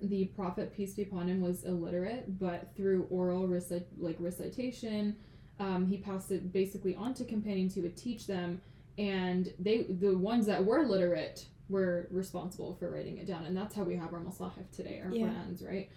the 0.00 0.26
Prophet, 0.26 0.74
peace 0.74 0.94
be 0.94 1.02
upon 1.02 1.28
him, 1.28 1.40
was 1.40 1.64
illiterate, 1.64 2.38
but 2.38 2.74
through 2.76 3.06
oral 3.10 3.46
recit- 3.48 3.88
like 3.98 4.16
recitation, 4.18 5.16
um, 5.60 5.86
he 5.86 5.98
passed 5.98 6.30
it 6.30 6.52
basically 6.52 6.94
on 6.94 7.14
to 7.14 7.24
companions 7.24 7.74
who 7.74 7.82
would 7.82 7.96
teach 7.96 8.26
them, 8.26 8.60
and 8.98 9.52
they 9.58 9.84
the 9.88 10.16
ones 10.18 10.46
that 10.46 10.64
were 10.64 10.84
literate 10.84 11.46
were 11.68 12.08
responsible 12.10 12.74
for 12.74 12.90
writing 12.90 13.18
it 13.18 13.26
down, 13.26 13.44
and 13.44 13.56
that's 13.56 13.74
how 13.74 13.84
we 13.84 13.94
have 13.96 14.12
our 14.12 14.20
Masahif 14.20 14.70
today, 14.74 15.00
our 15.04 15.10
Yeah. 15.14 15.26
Qurans, 15.28 15.66
right? 15.66 15.88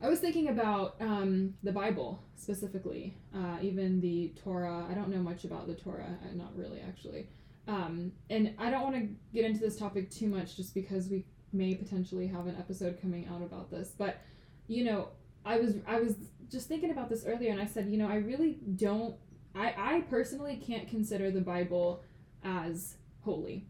I 0.00 0.08
was 0.08 0.18
thinking 0.18 0.48
about 0.48 0.96
um, 1.00 1.54
the 1.62 1.70
Bible 1.70 2.24
specifically, 2.34 3.16
uh, 3.34 3.58
even 3.62 4.00
the 4.00 4.32
Torah. 4.42 4.84
I 4.90 4.94
don't 4.94 5.08
know 5.08 5.22
much 5.22 5.44
about 5.44 5.68
the 5.68 5.74
Torah, 5.74 6.18
uh, 6.24 6.34
not 6.34 6.56
really 6.56 6.80
actually. 6.80 7.28
Um, 7.68 8.10
and 8.28 8.54
I 8.58 8.70
don't 8.70 8.82
want 8.82 8.96
to 8.96 9.08
get 9.32 9.44
into 9.44 9.60
this 9.60 9.76
topic 9.76 10.10
too 10.10 10.26
much 10.26 10.56
just 10.56 10.74
because 10.74 11.08
we 11.08 11.24
may 11.52 11.74
potentially 11.76 12.26
have 12.26 12.48
an 12.48 12.56
episode 12.58 13.00
coming 13.00 13.28
out 13.28 13.42
about 13.42 13.70
this. 13.70 13.92
But, 13.96 14.20
you 14.66 14.82
know, 14.84 15.08
I 15.44 15.58
was 15.58 15.74
I 15.86 16.00
was 16.00 16.16
just 16.50 16.66
thinking 16.66 16.90
about 16.90 17.08
this 17.08 17.24
earlier 17.24 17.52
and 17.52 17.60
I 17.60 17.66
said, 17.66 17.88
you 17.88 17.98
know, 17.98 18.08
I 18.08 18.16
really 18.16 18.58
don't 18.76 19.14
I, 19.54 19.74
I 19.76 20.00
personally 20.10 20.56
can't 20.56 20.88
consider 20.88 21.30
the 21.30 21.40
Bible 21.40 22.02
as 22.44 22.96
holy. 23.22 23.66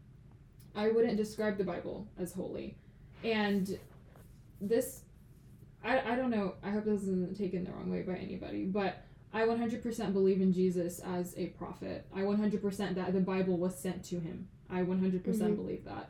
I 0.75 0.89
wouldn't 0.89 1.17
describe 1.17 1.57
the 1.57 1.63
Bible 1.63 2.07
as 2.17 2.33
holy. 2.33 2.75
And 3.23 3.77
this 4.59 5.01
I, 5.83 6.13
I 6.13 6.15
don't 6.15 6.29
know, 6.31 6.53
I 6.63 6.69
hope 6.69 6.85
this 6.85 7.01
isn't 7.01 7.37
taken 7.37 7.65
the 7.65 7.71
wrong 7.71 7.91
way 7.91 8.03
by 8.03 8.15
anybody, 8.15 8.63
but 8.65 9.03
I 9.33 9.41
100% 9.41 10.13
believe 10.13 10.39
in 10.39 10.53
Jesus 10.53 10.99
as 10.99 11.33
a 11.37 11.47
prophet. 11.47 12.05
I 12.15 12.21
100% 12.21 12.95
that 12.95 13.13
the 13.13 13.19
Bible 13.19 13.57
was 13.57 13.77
sent 13.77 14.03
to 14.05 14.19
him. 14.19 14.47
I 14.69 14.81
100% 14.83 15.23
Mhm. 15.23 15.55
believe 15.57 15.83
that. 15.83 16.09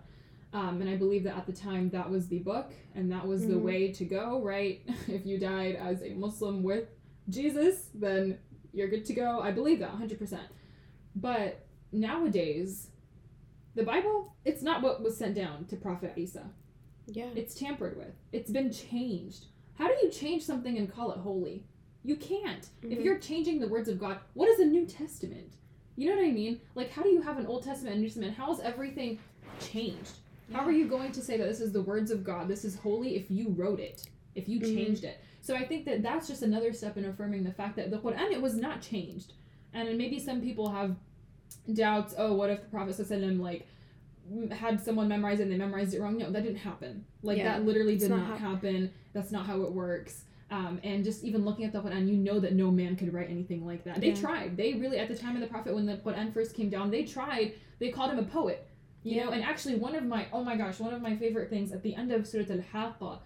Um, 0.53 0.79
and 0.81 0.89
I 0.89 0.95
believe 0.97 1.23
that 1.23 1.35
at 1.37 1.47
the 1.47 1.53
time 1.53 1.89
that 1.89 2.09
was 2.11 2.27
the 2.27 2.37
book 2.39 2.71
and 2.93 3.11
that 3.11 3.25
was 3.27 3.47
the 3.47 3.53
Mhm. 3.55 3.63
way 3.63 3.91
to 3.93 4.05
go, 4.05 4.41
right? 4.43 4.81
if 5.07 5.25
you 5.25 5.39
died 5.39 5.75
as 5.75 6.03
a 6.03 6.13
Muslim 6.13 6.61
with 6.61 6.89
Jesus, 7.29 7.89
then 7.95 8.37
you're 8.73 8.89
good 8.89 9.05
to 9.05 9.13
go. 9.13 9.39
I 9.39 9.51
believe 9.51 9.79
that 9.79 9.89
100%. 9.91 10.43
But 11.15 11.62
nowadays, 11.93 12.89
the 13.75 13.83
Bible, 13.83 14.35
it's 14.45 14.61
not 14.61 14.81
what 14.81 15.01
was 15.03 15.17
sent 15.17 15.35
down 15.35 15.65
to 15.65 15.75
Prophet 15.75 16.13
Isa. 16.15 16.49
Yeah. 17.07 17.29
It's 17.35 17.55
tampered 17.55 17.97
with. 17.97 18.13
It's 18.31 18.51
been 18.51 18.71
changed. 18.71 19.45
How 19.75 19.87
do 19.87 19.95
you 20.03 20.09
change 20.11 20.43
something 20.43 20.77
and 20.77 20.91
call 20.91 21.11
it 21.11 21.19
holy? 21.19 21.65
You 22.03 22.15
can't. 22.17 22.69
If 22.83 22.99
Mhm. 22.99 23.03
you're 23.03 23.19
changing 23.19 23.59
the 23.59 23.67
words 23.67 23.89
of 23.89 23.97
God, 23.99 24.19
what 24.33 24.49
is 24.49 24.59
a 24.59 24.65
New 24.65 24.85
Testament? 24.85 25.53
You 25.95 26.09
know 26.09 26.15
what 26.15 26.25
I 26.25 26.31
mean? 26.31 26.59
Like, 26.75 26.89
how 26.91 27.03
do 27.03 27.09
you 27.09 27.21
have 27.21 27.37
an 27.37 27.45
Old 27.45 27.63
Testament 27.63 27.93
and 27.93 28.01
New 28.01 28.07
Testament? 28.07 28.33
How 28.35 28.51
is 28.51 28.59
everything 28.59 29.19
changed? 29.59 30.17
How 30.51 30.61
are 30.65 30.71
you 30.71 30.87
going 30.87 31.11
to 31.13 31.21
say 31.21 31.37
that 31.37 31.45
this 31.45 31.61
is 31.61 31.71
the 31.71 31.81
words 31.81 32.11
of 32.11 32.23
God? 32.23 32.47
This 32.47 32.65
is 32.65 32.75
holy 32.75 33.15
if 33.15 33.31
you 33.31 33.49
wrote 33.49 33.79
it, 33.79 34.07
if 34.35 34.47
you 34.49 34.59
Mhm. 34.59 34.75
changed 34.75 35.03
it. 35.03 35.19
So 35.41 35.55
I 35.55 35.65
think 35.65 35.85
that 35.85 36.01
that's 36.01 36.27
just 36.27 36.41
another 36.41 36.73
step 36.73 36.97
in 36.97 37.05
affirming 37.05 37.43
the 37.43 37.51
fact 37.51 37.75
that 37.77 37.89
the 37.91 37.99
Quran 37.99 38.31
it 38.31 38.41
was 38.41 38.55
not 38.55 38.81
changed. 38.81 39.33
And 39.73 39.97
maybe 39.97 40.19
some 40.19 40.41
people 40.41 40.69
have 40.69 40.95
doubts. 41.73 42.13
Oh, 42.17 42.33
what 42.33 42.49
if 42.49 42.61
the 42.61 42.67
Prophet 42.67 42.95
ﷺ, 42.95 43.39
like 43.39 43.67
had 44.51 44.79
someone 44.81 45.07
memorize 45.07 45.39
it 45.39 45.43
and 45.43 45.51
they 45.51 45.57
memorized 45.57 45.93
it 45.93 46.01
wrong? 46.01 46.17
No, 46.17 46.31
that 46.31 46.43
didn't 46.43 46.57
happen. 46.57 47.05
Like 47.21 47.37
Yeah, 47.37 47.43
that 47.57 47.65
literally 47.65 47.97
did 47.97 48.09
not 48.09 48.27
not, 48.29 48.39
how- 48.39 48.55
happen. 48.55 48.91
That's 49.13 49.31
not 49.31 49.45
how 49.45 49.61
it 49.61 49.71
works. 49.71 50.23
Um, 50.51 50.79
and 50.83 51.03
just 51.03 51.23
even 51.23 51.43
looking 51.45 51.65
at 51.65 51.73
the 51.73 51.81
Quran, 51.81 52.07
you 52.07 52.15
know 52.15 52.39
that 52.39 52.53
no 52.53 52.69
man 52.69 52.95
could 52.95 53.11
write 53.13 53.29
anything 53.29 53.65
like 53.65 53.83
that. 53.85 53.99
They 53.99 54.09
Yeah. 54.09 54.15
tried. 54.15 54.55
They 54.55 54.73
really, 54.75 54.99
at 54.99 55.07
the 55.07 55.15
time 55.17 55.35
of 55.35 55.41
the 55.41 55.47
Prophet, 55.47 55.73
when 55.73 55.85
the 55.85 55.97
Quran 55.97 56.31
first 56.31 56.53
came 56.55 56.69
down, 56.69 56.91
they 56.91 57.03
tried. 57.05 57.53
They 57.79 57.89
called 57.89 58.11
him 58.11 58.19
a 58.19 58.23
poet. 58.23 58.67
You 59.05 59.17
know, 59.21 59.31
and 59.31 59.43
actually, 59.43 59.75
one 59.75 59.95
of 59.95 60.05
my 60.05 60.27
oh 60.31 60.43
my 60.45 60.55
gosh, 60.55 60.79
one 60.79 60.93
of 60.93 61.01
my 61.01 61.15
favorite 61.17 61.49
things 61.49 61.71
at 61.73 61.83
the 61.83 61.93
end 61.95 62.11
of 62.13 62.25
Surah 62.25 62.45
Al 62.49 62.59
Haqqa, 62.73 63.19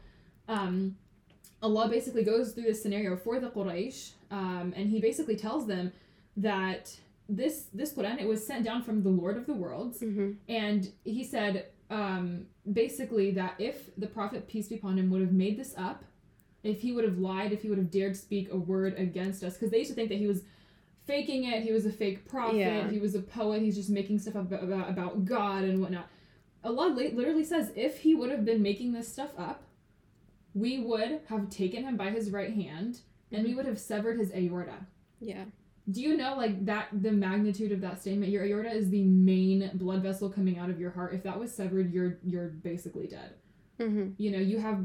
um, 0.48 0.96
Allah 1.62 1.88
basically 1.90 2.24
goes 2.24 2.54
through 2.54 2.64
this 2.64 2.82
scenario 2.82 3.16
for 3.16 3.40
the 3.40 3.50
Quraysh, 3.50 4.14
um, 4.32 4.74
and 4.76 4.90
He 4.90 5.00
basically 5.00 5.36
tells 5.36 5.68
them 5.68 5.92
that 6.38 6.98
this 7.30 7.68
this 7.74 7.94
Quran 7.94 8.20
it 8.22 8.28
was 8.28 8.46
sent 8.46 8.64
down 8.66 8.84
from 8.84 9.04
the 9.04 9.10
Lord 9.10 9.38
of 9.38 9.46
the 9.46 9.54
worlds, 9.54 10.00
hmm 10.00 10.32
and 10.48 10.90
He 11.04 11.24
said 11.24 11.68
um, 11.90 12.48
basically 12.72 13.32
that 13.32 13.56
if 13.60 13.90
the 13.98 14.08
Prophet 14.08 14.48
peace 14.48 14.68
be 14.68 14.76
upon 14.76 14.98
him 14.98 15.10
would 15.10 15.22
have 15.22 15.32
made 15.32 15.58
this 15.58 15.74
up, 15.78 16.04
if 16.64 16.82
he 16.82 16.92
would 16.92 17.06
have 17.06 17.18
lied, 17.18 17.52
if 17.54 17.62
he 17.62 17.70
would 17.70 17.78
have 17.78 17.92
dared 17.92 18.16
speak 18.18 18.52
a 18.52 18.58
word 18.58 18.96
against 18.98 19.44
us, 19.44 19.54
because 19.54 19.72
they 19.72 19.78
used 19.80 19.90
to 19.92 19.96
think 19.96 20.10
that 20.10 20.18
he 20.18 20.28
was 20.28 20.42
faking 21.06 21.46
it, 21.46 21.64
he 21.64 21.72
was 21.72 21.86
a 21.86 21.92
fake 21.92 22.28
prophet, 22.28 22.58
Yeah. 22.58 22.90
he 22.90 23.00
was 23.00 23.16
a 23.16 23.22
poet, 23.22 23.62
he's 23.62 23.76
just 23.78 23.90
making 23.90 24.20
stuff 24.20 24.36
up 24.36 24.52
about, 24.52 24.90
about 24.90 25.24
God 25.24 25.64
and 25.64 25.80
whatnot. 25.80 26.08
Allah 26.66 26.88
li- 26.94 27.12
literally 27.14 27.46
says 27.46 27.72
if 27.78 28.00
he 28.00 28.14
would 28.16 28.30
have 28.32 28.44
been 28.44 28.62
making 28.62 28.92
this 28.92 29.08
stuff 29.08 29.32
up, 29.38 29.64
we 30.54 30.80
would 30.80 31.22
have 31.28 31.50
taken 31.50 31.84
him 31.84 31.96
by 31.96 32.10
his 32.10 32.32
right 32.32 32.54
hand 32.54 33.00
and 33.32 33.46
we 33.46 33.54
would 33.56 33.66
have 33.66 33.80
severed 33.80 34.18
his 34.20 34.34
aorta. 34.34 34.86
Yeah. 35.22 35.46
Do 35.90 36.02
you 36.02 36.18
know 36.18 36.36
like 36.36 36.66
that 36.66 36.90
the 36.92 37.12
magnitude 37.12 37.72
of 37.72 37.82
that 37.82 38.02
statement? 38.02 38.32
Your 38.32 38.44
aorta 38.44 38.72
is 38.72 38.90
the 38.90 39.04
main 39.04 39.72
blood 39.76 40.04
vessel 40.04 40.30
coming 40.30 40.60
out 40.60 40.70
of 40.70 40.80
your 40.80 40.92
heart. 40.92 41.14
If 41.14 41.24
that 41.24 41.40
was 41.40 41.54
severed, 41.54 41.94
you're 41.94 42.18
you're 42.24 42.50
basically 42.50 43.08
dead. 43.08 43.36
hmm 43.78 44.10
You 44.18 44.32
know, 44.32 44.40
you 44.40 44.60
have 44.60 44.84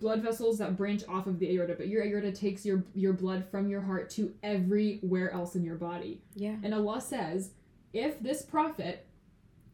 blood 0.00 0.22
vessels 0.22 0.58
that 0.58 0.76
branch 0.76 1.02
off 1.08 1.26
of 1.26 1.38
the 1.38 1.50
aorta, 1.56 1.74
but 1.76 1.88
your 1.88 2.04
aorta 2.04 2.30
takes 2.32 2.66
your 2.66 2.84
your 2.94 3.14
blood 3.14 3.46
from 3.50 3.68
your 3.68 3.80
heart 3.80 4.10
to 4.10 4.34
everywhere 4.42 5.30
else 5.32 5.54
in 5.56 5.64
your 5.64 5.76
body. 5.76 6.20
Yeah. 6.34 6.56
And 6.62 6.74
Allah 6.74 7.00
says, 7.00 7.52
if 7.92 8.20
this 8.20 8.42
prophet 8.42 9.06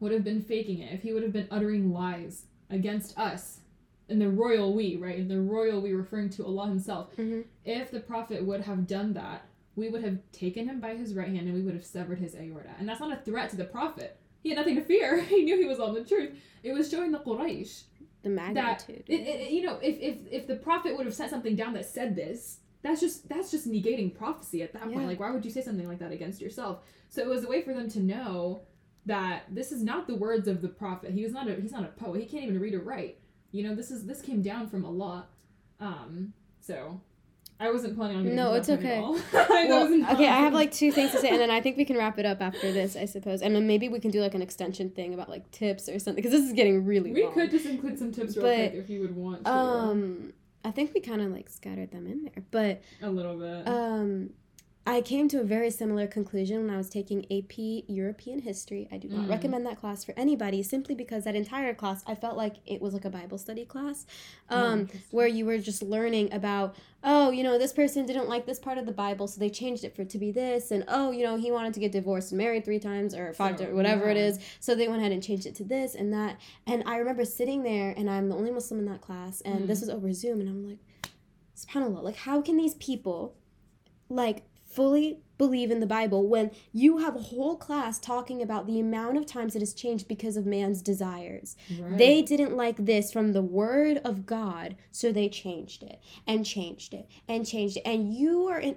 would 0.01 0.13
have 0.13 0.25
been 0.25 0.43
faking 0.43 0.79
it, 0.81 0.93
if 0.93 1.03
he 1.03 1.13
would 1.13 1.23
have 1.23 1.33
been 1.33 1.49
uttering 1.51 1.93
lies 1.93 2.45
against 2.71 3.19
us, 3.19 3.61
and 4.09 4.21
the 4.21 4.31
royal 4.31 4.75
we, 4.75 4.97
right? 4.97 5.19
And 5.19 5.31
the 5.31 5.41
royal 5.41 5.81
we 5.81 5.93
referring 5.93 6.31
to 6.31 6.45
Allah 6.47 6.69
Himself, 6.69 7.13
hmm 7.17 7.41
if 7.65 7.91
the 7.91 8.01
prophet 8.01 8.45
would 8.45 8.61
have 8.61 8.87
done 8.87 9.15
that, 9.15 9.47
we 9.77 9.89
would 9.89 10.05
have 10.05 10.19
taken 10.33 10.67
him 10.69 10.81
by 10.81 10.95
his 10.95 11.15
right 11.15 11.29
hand 11.29 11.41
and 11.47 11.55
we 11.55 11.63
would 11.63 11.75
have 11.75 11.85
severed 11.85 12.19
his 12.19 12.35
aorta. 12.35 12.71
And 12.79 12.89
that's 12.89 13.01
not 13.01 13.13
a 13.13 13.21
threat 13.23 13.51
to 13.51 13.57
the 13.57 13.65
prophet. 13.65 14.17
He 14.43 14.51
had 14.51 14.59
nothing 14.59 14.77
to 14.77 14.83
fear. 14.83 15.21
He 15.35 15.43
knew 15.43 15.59
he 15.59 15.65
was 15.67 15.81
on 15.81 15.95
the 15.95 16.05
truth. 16.05 16.31
It 16.63 16.73
was 16.73 16.91
showing 16.91 17.13
the 17.13 17.19
Quraysh 17.19 17.85
The 18.23 18.29
magnitude. 18.31 19.05
it, 19.09 19.21
it, 19.21 19.51
you 19.51 19.63
know, 19.63 19.79
if, 19.83 19.99
if 20.01 20.17
if 20.31 20.47
the 20.47 20.57
prophet 20.57 20.97
would 20.97 21.07
have 21.07 21.15
sent 21.15 21.31
something 21.31 21.57
down 21.57 21.73
that 21.75 21.87
said 21.87 22.15
this, 22.15 22.59
that's 22.83 23.01
just 23.01 23.29
that's 23.29 23.51
just 23.51 23.67
negating 23.71 24.15
prophecy 24.15 24.63
at 24.63 24.73
that 24.75 24.87
Yeah. 24.89 24.95
point. 24.95 25.07
Like, 25.09 25.21
why 25.21 25.31
would 25.31 25.45
you 25.45 25.51
say 25.51 25.63
something 25.63 25.89
like 25.89 25.99
that 25.99 26.13
against 26.13 26.41
yourself? 26.41 26.81
So 27.09 27.23
it 27.23 27.29
was 27.29 27.45
a 27.45 27.49
way 27.49 27.63
for 27.63 27.73
them 27.75 27.89
to 27.91 28.01
know 28.01 28.63
that 29.07 29.45
this 29.51 29.73
is 29.73 29.83
not 29.83 30.07
the 30.07 30.15
words 30.15 30.47
of 30.49 30.63
the 30.63 30.69
prophet. 30.69 31.11
He 31.13 31.23
was 31.23 31.33
not 31.33 31.49
a 31.49 31.55
he's 31.55 31.73
not 31.73 31.85
a 31.85 31.89
poet. 31.89 32.21
He 32.21 32.27
can't 32.27 32.45
even 32.45 32.61
read 32.61 32.75
or 32.75 32.81
write. 32.81 33.19
You 33.53 33.63
know, 33.65 33.75
this 33.75 33.91
is 33.91 34.07
this 34.07 34.21
came 34.21 34.43
down 34.43 34.69
from 34.69 34.85
Allah. 34.85 35.27
Um, 35.81 36.33
so 36.61 37.01
I 37.61 37.71
wasn't 37.71 37.97
planning 37.97 38.17
on 38.19 38.35
No, 38.35 38.55
it's 38.55 38.67
that 38.67 38.81
point 38.83 38.93
at 39.35 39.45
okay. 39.45 39.69
Well, 39.69 40.15
okay, 40.15 40.27
I 40.29 40.39
have 40.41 40.53
like 40.53 40.73
two 40.73 40.91
things 40.93 41.13
to 41.13 41.19
say, 41.21 41.29
and 41.31 41.39
then 41.39 41.51
I 41.51 41.61
think 41.61 41.77
we 41.77 41.85
can 41.85 41.97
wrap 41.97 42.19
it 42.19 42.27
up 42.27 42.41
after 42.43 42.73
this, 42.73 42.97
I 42.97 43.05
suppose. 43.05 43.43
And 43.43 43.55
then 43.55 43.67
maybe 43.67 43.89
we 43.89 44.01
can 44.01 44.11
do 44.11 44.21
like 44.21 44.35
an 44.35 44.43
extension 44.43 44.91
thing 44.91 45.15
about 45.15 45.29
like 45.29 45.51
tips 45.51 45.89
or 45.89 45.99
something, 45.99 46.17
because 46.23 46.33
this 46.39 46.45
is 46.47 46.53
getting 46.53 46.85
really 46.85 47.13
we 47.13 47.23
long. 47.25 47.33
could 47.33 47.51
just 47.51 47.67
include 47.67 47.99
some 47.99 48.11
tips 48.13 48.37
real 48.37 48.45
But, 48.47 48.71
quick 48.71 48.75
if 48.75 48.91
you 48.91 49.01
would 49.01 49.15
want 49.17 49.45
to. 49.45 49.51
Um, 49.53 50.33
I 50.65 50.71
think 50.73 50.93
we 50.95 51.01
kind 51.01 51.21
of 51.23 51.31
like 51.31 51.49
scattered 51.49 51.91
them 51.93 52.07
in 52.07 52.25
there, 52.25 52.43
but 52.51 52.83
a 53.03 53.11
little 53.11 53.37
bit. 53.39 53.69
um, 53.69 54.31
I 54.87 55.01
came 55.01 55.29
to 55.29 55.41
a 55.41 55.45
very 55.45 55.71
similar 55.71 56.07
conclusion 56.07 56.61
when 56.61 56.69
I 56.75 56.77
was 56.77 56.91
taking 56.91 57.25
AP 57.33 57.85
European 57.89 58.41
History. 58.41 58.87
I 58.93 58.99
do 58.99 59.09
not 59.09 59.25
Mm. 59.25 59.31
recommend 59.31 59.65
that 59.65 59.79
class 59.81 60.05
for 60.05 60.13
anybody, 60.15 60.63
simply 60.63 60.95
because 60.95 61.25
that 61.25 61.35
entire 61.35 61.73
class 61.73 62.03
I 62.07 62.15
felt 62.15 62.37
like 62.37 62.57
it 62.67 62.83
was 62.83 62.93
like 62.93 63.07
a 63.07 63.11
Bible 63.11 63.39
study 63.39 63.65
class, 63.65 64.05
um, 64.51 64.89
where 65.11 65.27
you 65.27 65.47
were 65.47 65.57
just 65.57 65.83
learning 65.83 66.31
about 66.35 66.77
oh 67.03 67.31
you 67.31 67.43
know 67.43 67.57
this 67.59 67.73
person 67.73 68.05
didn't 68.05 68.29
like 68.29 68.45
this 68.45 68.59
part 68.59 68.77
of 68.77 68.85
the 68.85 68.93
Bible, 68.93 69.27
so 69.27 69.41
they 69.41 69.49
changed 69.49 69.85
it 69.85 69.97
for 69.97 70.03
it 70.03 70.11
to 70.11 70.19
be 70.19 70.31
this, 70.31 70.71
and 70.71 70.85
oh 70.89 71.11
you 71.13 71.23
know 71.23 71.37
he 71.37 71.51
wanted 71.51 71.73
to 71.73 71.81
get 71.81 71.91
divorced 71.91 72.33
and 72.33 72.39
married 72.39 72.65
three 72.67 72.79
times 72.79 73.15
or 73.15 73.33
five 73.33 73.57
So, 73.59 73.65
times, 73.65 73.75
whatever 73.77 74.11
it 74.11 74.19
yeah. 74.19 74.25
is, 74.25 74.39
so 74.61 74.75
they 74.75 74.87
went 74.89 75.01
ahead 75.01 75.13
and 75.13 75.23
changed 75.23 75.47
it 75.47 75.55
to 75.57 75.65
this 75.65 75.95
and 75.95 76.13
that. 76.13 76.39
And 76.67 76.83
I 76.85 76.99
remember 76.99 77.25
sitting 77.25 77.63
there, 77.63 77.95
and 77.97 78.11
I'm 78.11 78.29
the 78.29 78.37
only 78.37 78.51
Muslim 78.51 78.81
in 78.81 78.87
that 78.87 79.01
class, 79.01 79.41
and 79.43 79.67
this 79.67 79.79
Mm. 79.79 79.83
was 79.83 79.91
over 79.91 80.13
Zoom, 80.13 80.41
and 80.41 80.49
I'm 80.51 80.69
like, 80.69 80.79
subhanallah, 81.57 82.03
like 82.03 82.17
how 82.17 82.43
can 82.43 82.59
these 82.59 82.75
people, 82.75 83.35
like 84.11 84.43
fully 84.75 85.19
believe 85.37 85.71
in 85.71 85.81
the 85.81 85.87
Bible 85.87 86.27
when 86.29 86.51
you 86.73 86.99
have 86.99 87.17
a 87.17 87.21
whole 87.21 87.57
class 87.57 87.99
talking 87.99 88.41
about 88.41 88.67
the 88.67 88.79
amount 88.79 89.17
of 89.17 89.27
times 89.27 89.57
it 89.57 89.61
has 89.61 89.75
changed 89.75 90.07
because 90.07 90.37
of 90.37 90.47
man's 90.47 90.81
desires? 90.83 91.57
Right. 91.81 91.99
They 91.99 92.23
didn't 92.23 92.57
like 92.57 92.77
this 92.85 93.13
from 93.13 93.33
the 93.33 93.43
word 93.43 93.99
of 94.05 94.27
God, 94.27 94.77
so 94.93 95.11
they 95.13 95.29
changed 95.29 95.83
it 95.83 96.01
and 96.27 96.47
changed 96.47 96.95
it 96.95 97.09
and 97.29 97.47
changed 97.47 97.79
it. 97.79 97.83
And 97.85 98.15
you 98.15 98.47
are 98.49 98.61
in, 98.61 98.77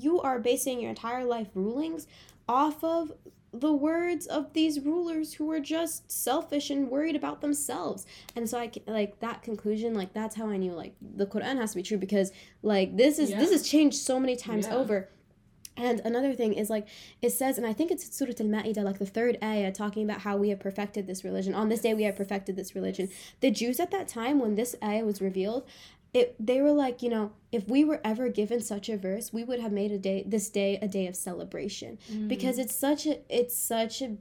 you 0.00 0.20
are 0.20 0.38
basing 0.38 0.80
your 0.80 0.90
entire 0.90 1.24
life 1.24 1.48
rulings 1.54 2.06
off 2.48 2.82
of 2.82 3.12
the 3.54 3.72
words 3.72 4.26
of 4.26 4.54
these 4.54 4.80
rulers 4.80 5.34
who 5.34 5.50
are 5.50 5.60
just 5.60 6.10
selfish 6.10 6.70
and 6.70 6.88
worried 6.88 7.14
about 7.14 7.42
themselves. 7.42 8.06
And 8.34 8.48
so 8.48 8.58
I 8.58 8.70
like 8.86 9.20
that 9.20 9.42
conclusion, 9.42 9.92
like 9.92 10.14
that's 10.14 10.34
how 10.36 10.48
I 10.48 10.56
knew 10.56 10.72
like 10.72 10.94
the 11.02 11.26
Quran 11.26 11.58
has 11.58 11.72
to 11.72 11.76
be 11.76 11.82
true 11.82 11.98
because 11.98 12.32
like 12.62 12.96
this 12.96 13.18
is 13.18 13.28
this 13.30 13.50
has 13.52 13.62
changed 13.68 13.98
so 13.98 14.18
many 14.18 14.36
times 14.36 14.66
Yeah. 14.66 14.76
over. 14.76 15.08
And 15.76 16.00
another 16.04 16.34
thing 16.34 16.52
is 16.52 16.68
like 16.68 16.86
it 17.22 17.30
says, 17.30 17.56
and 17.58 17.66
I 17.66 17.72
think 17.72 17.90
it's 17.90 18.14
Surah 18.14 18.32
Al 18.40 18.46
Ma'idah, 18.46 18.84
like 18.84 18.98
the 18.98 19.06
third 19.06 19.38
ayah, 19.42 19.72
talking 19.72 20.04
about 20.04 20.20
how 20.20 20.36
we 20.36 20.50
have 20.50 20.60
perfected 20.60 21.06
this 21.06 21.24
religion. 21.24 21.54
On 21.54 21.68
this 21.68 21.80
day, 21.80 21.94
we 21.94 22.02
have 22.02 22.16
perfected 22.16 22.56
this 22.56 22.74
religion. 22.74 23.08
The 23.40 23.50
Jews 23.50 23.80
at 23.80 23.90
that 23.90 24.06
time, 24.08 24.38
when 24.38 24.54
this 24.54 24.76
ayah 24.84 25.04
was 25.04 25.20
revealed, 25.22 25.66
it 26.12 26.34
they 26.38 26.60
were 26.60 26.72
like, 26.72 27.02
you 27.02 27.08
know, 27.08 27.32
if 27.50 27.66
we 27.68 27.84
were 27.84 28.00
ever 28.04 28.28
given 28.28 28.60
such 28.60 28.90
a 28.90 28.98
verse, 28.98 29.32
we 29.32 29.44
would 29.44 29.60
have 29.60 29.72
made 29.72 29.92
a 29.92 29.98
day 29.98 30.22
this 30.26 30.50
day 30.50 30.78
a 30.82 30.88
day 30.88 31.06
of 31.06 31.16
celebration 31.16 31.98
Mm. 32.12 32.28
because 32.28 32.58
it's 32.58 32.74
such 32.74 33.06
a 33.06 33.20
it's 33.30 33.56
such 33.56 34.02
a 34.02 34.16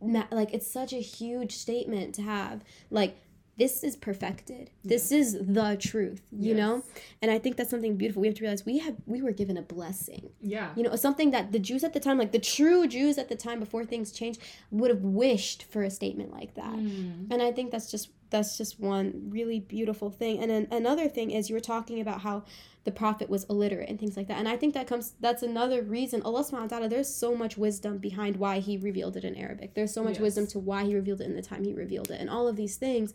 like 0.00 0.52
it's 0.52 0.66
such 0.70 0.92
a 0.92 1.00
huge 1.00 1.52
statement 1.52 2.14
to 2.16 2.22
have 2.22 2.62
like 2.90 3.16
this 3.58 3.82
is 3.82 3.96
perfected. 3.96 4.70
This 4.84 5.10
is 5.12 5.32
the 5.40 5.76
truth 5.80 6.22
you 6.32 6.54
know? 6.54 6.84
And 7.20 7.30
i 7.30 7.38
think 7.38 7.56
that's 7.56 7.70
something 7.70 7.96
beautiful. 7.96 8.20
We 8.22 8.28
have 8.28 8.36
to 8.36 8.42
realize 8.42 8.64
we 8.64 8.78
have 8.78 8.96
we 9.06 9.20
were 9.22 9.32
given 9.32 9.56
a 9.56 9.62
blessing. 9.62 10.30
Yeah. 10.40 10.70
you 10.76 10.82
know 10.82 10.94
something 10.96 11.30
that 11.32 11.52
the 11.52 11.58
jews 11.58 11.82
at 11.84 11.92
the 11.92 12.00
time 12.00 12.18
like 12.18 12.32
the 12.32 12.38
true 12.56 12.86
jews 12.86 13.18
at 13.18 13.28
the 13.28 13.36
time 13.36 13.58
before 13.60 13.84
things 13.84 14.12
changed 14.12 14.40
would 14.70 14.90
have 14.90 15.02
wished 15.02 15.64
for 15.64 15.82
a 15.82 15.90
statement 15.90 16.30
like 16.32 16.54
that. 16.54 16.74
Mm. 16.74 17.30
and 17.32 17.42
i 17.42 17.50
think 17.52 17.70
that's 17.72 17.90
just 17.90 18.08
that's 18.30 18.58
just 18.58 18.78
one 18.78 19.28
really 19.30 19.60
beautiful 19.60 20.10
thing. 20.10 20.38
And 20.40 20.50
then 20.50 20.68
another 20.70 21.08
thing 21.08 21.30
is 21.30 21.48
you 21.48 21.54
were 21.56 21.60
talking 21.60 22.00
about 22.00 22.20
how 22.22 22.44
the 22.84 22.92
prophet 22.92 23.28
was 23.28 23.44
illiterate 23.50 23.88
and 23.88 23.98
things 24.00 24.16
like 24.16 24.28
that. 24.28 24.38
And 24.38 24.48
i 24.48 24.56
think 24.56 24.72
that 24.74 24.86
comes 24.86 25.12
that's 25.20 25.42
another 25.42 25.82
reason 25.82 26.22
allah 26.22 26.42
subhanahu 26.42 26.62
wa 26.62 26.66
ta'ala 26.68 26.88
there's 26.88 27.12
so 27.14 27.34
much 27.34 27.58
wisdom 27.58 27.98
behind 27.98 28.36
why 28.36 28.60
he 28.60 28.78
revealed 28.78 29.16
it 29.16 29.24
in 29.24 29.34
arabic. 29.34 29.74
There's 29.74 29.92
so 29.92 30.02
much 30.02 30.14
Yes. 30.14 30.22
wisdom 30.22 30.46
to 30.48 30.58
why 30.58 30.84
he 30.84 30.94
revealed 30.94 31.20
it 31.20 31.24
in 31.24 31.36
the 31.36 31.42
time 31.42 31.64
he 31.64 31.74
revealed 31.74 32.10
it 32.10 32.18
and 32.20 32.30
all 32.30 32.48
of 32.48 32.56
these 32.56 32.76
things. 32.76 33.12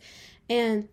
And 0.49 0.89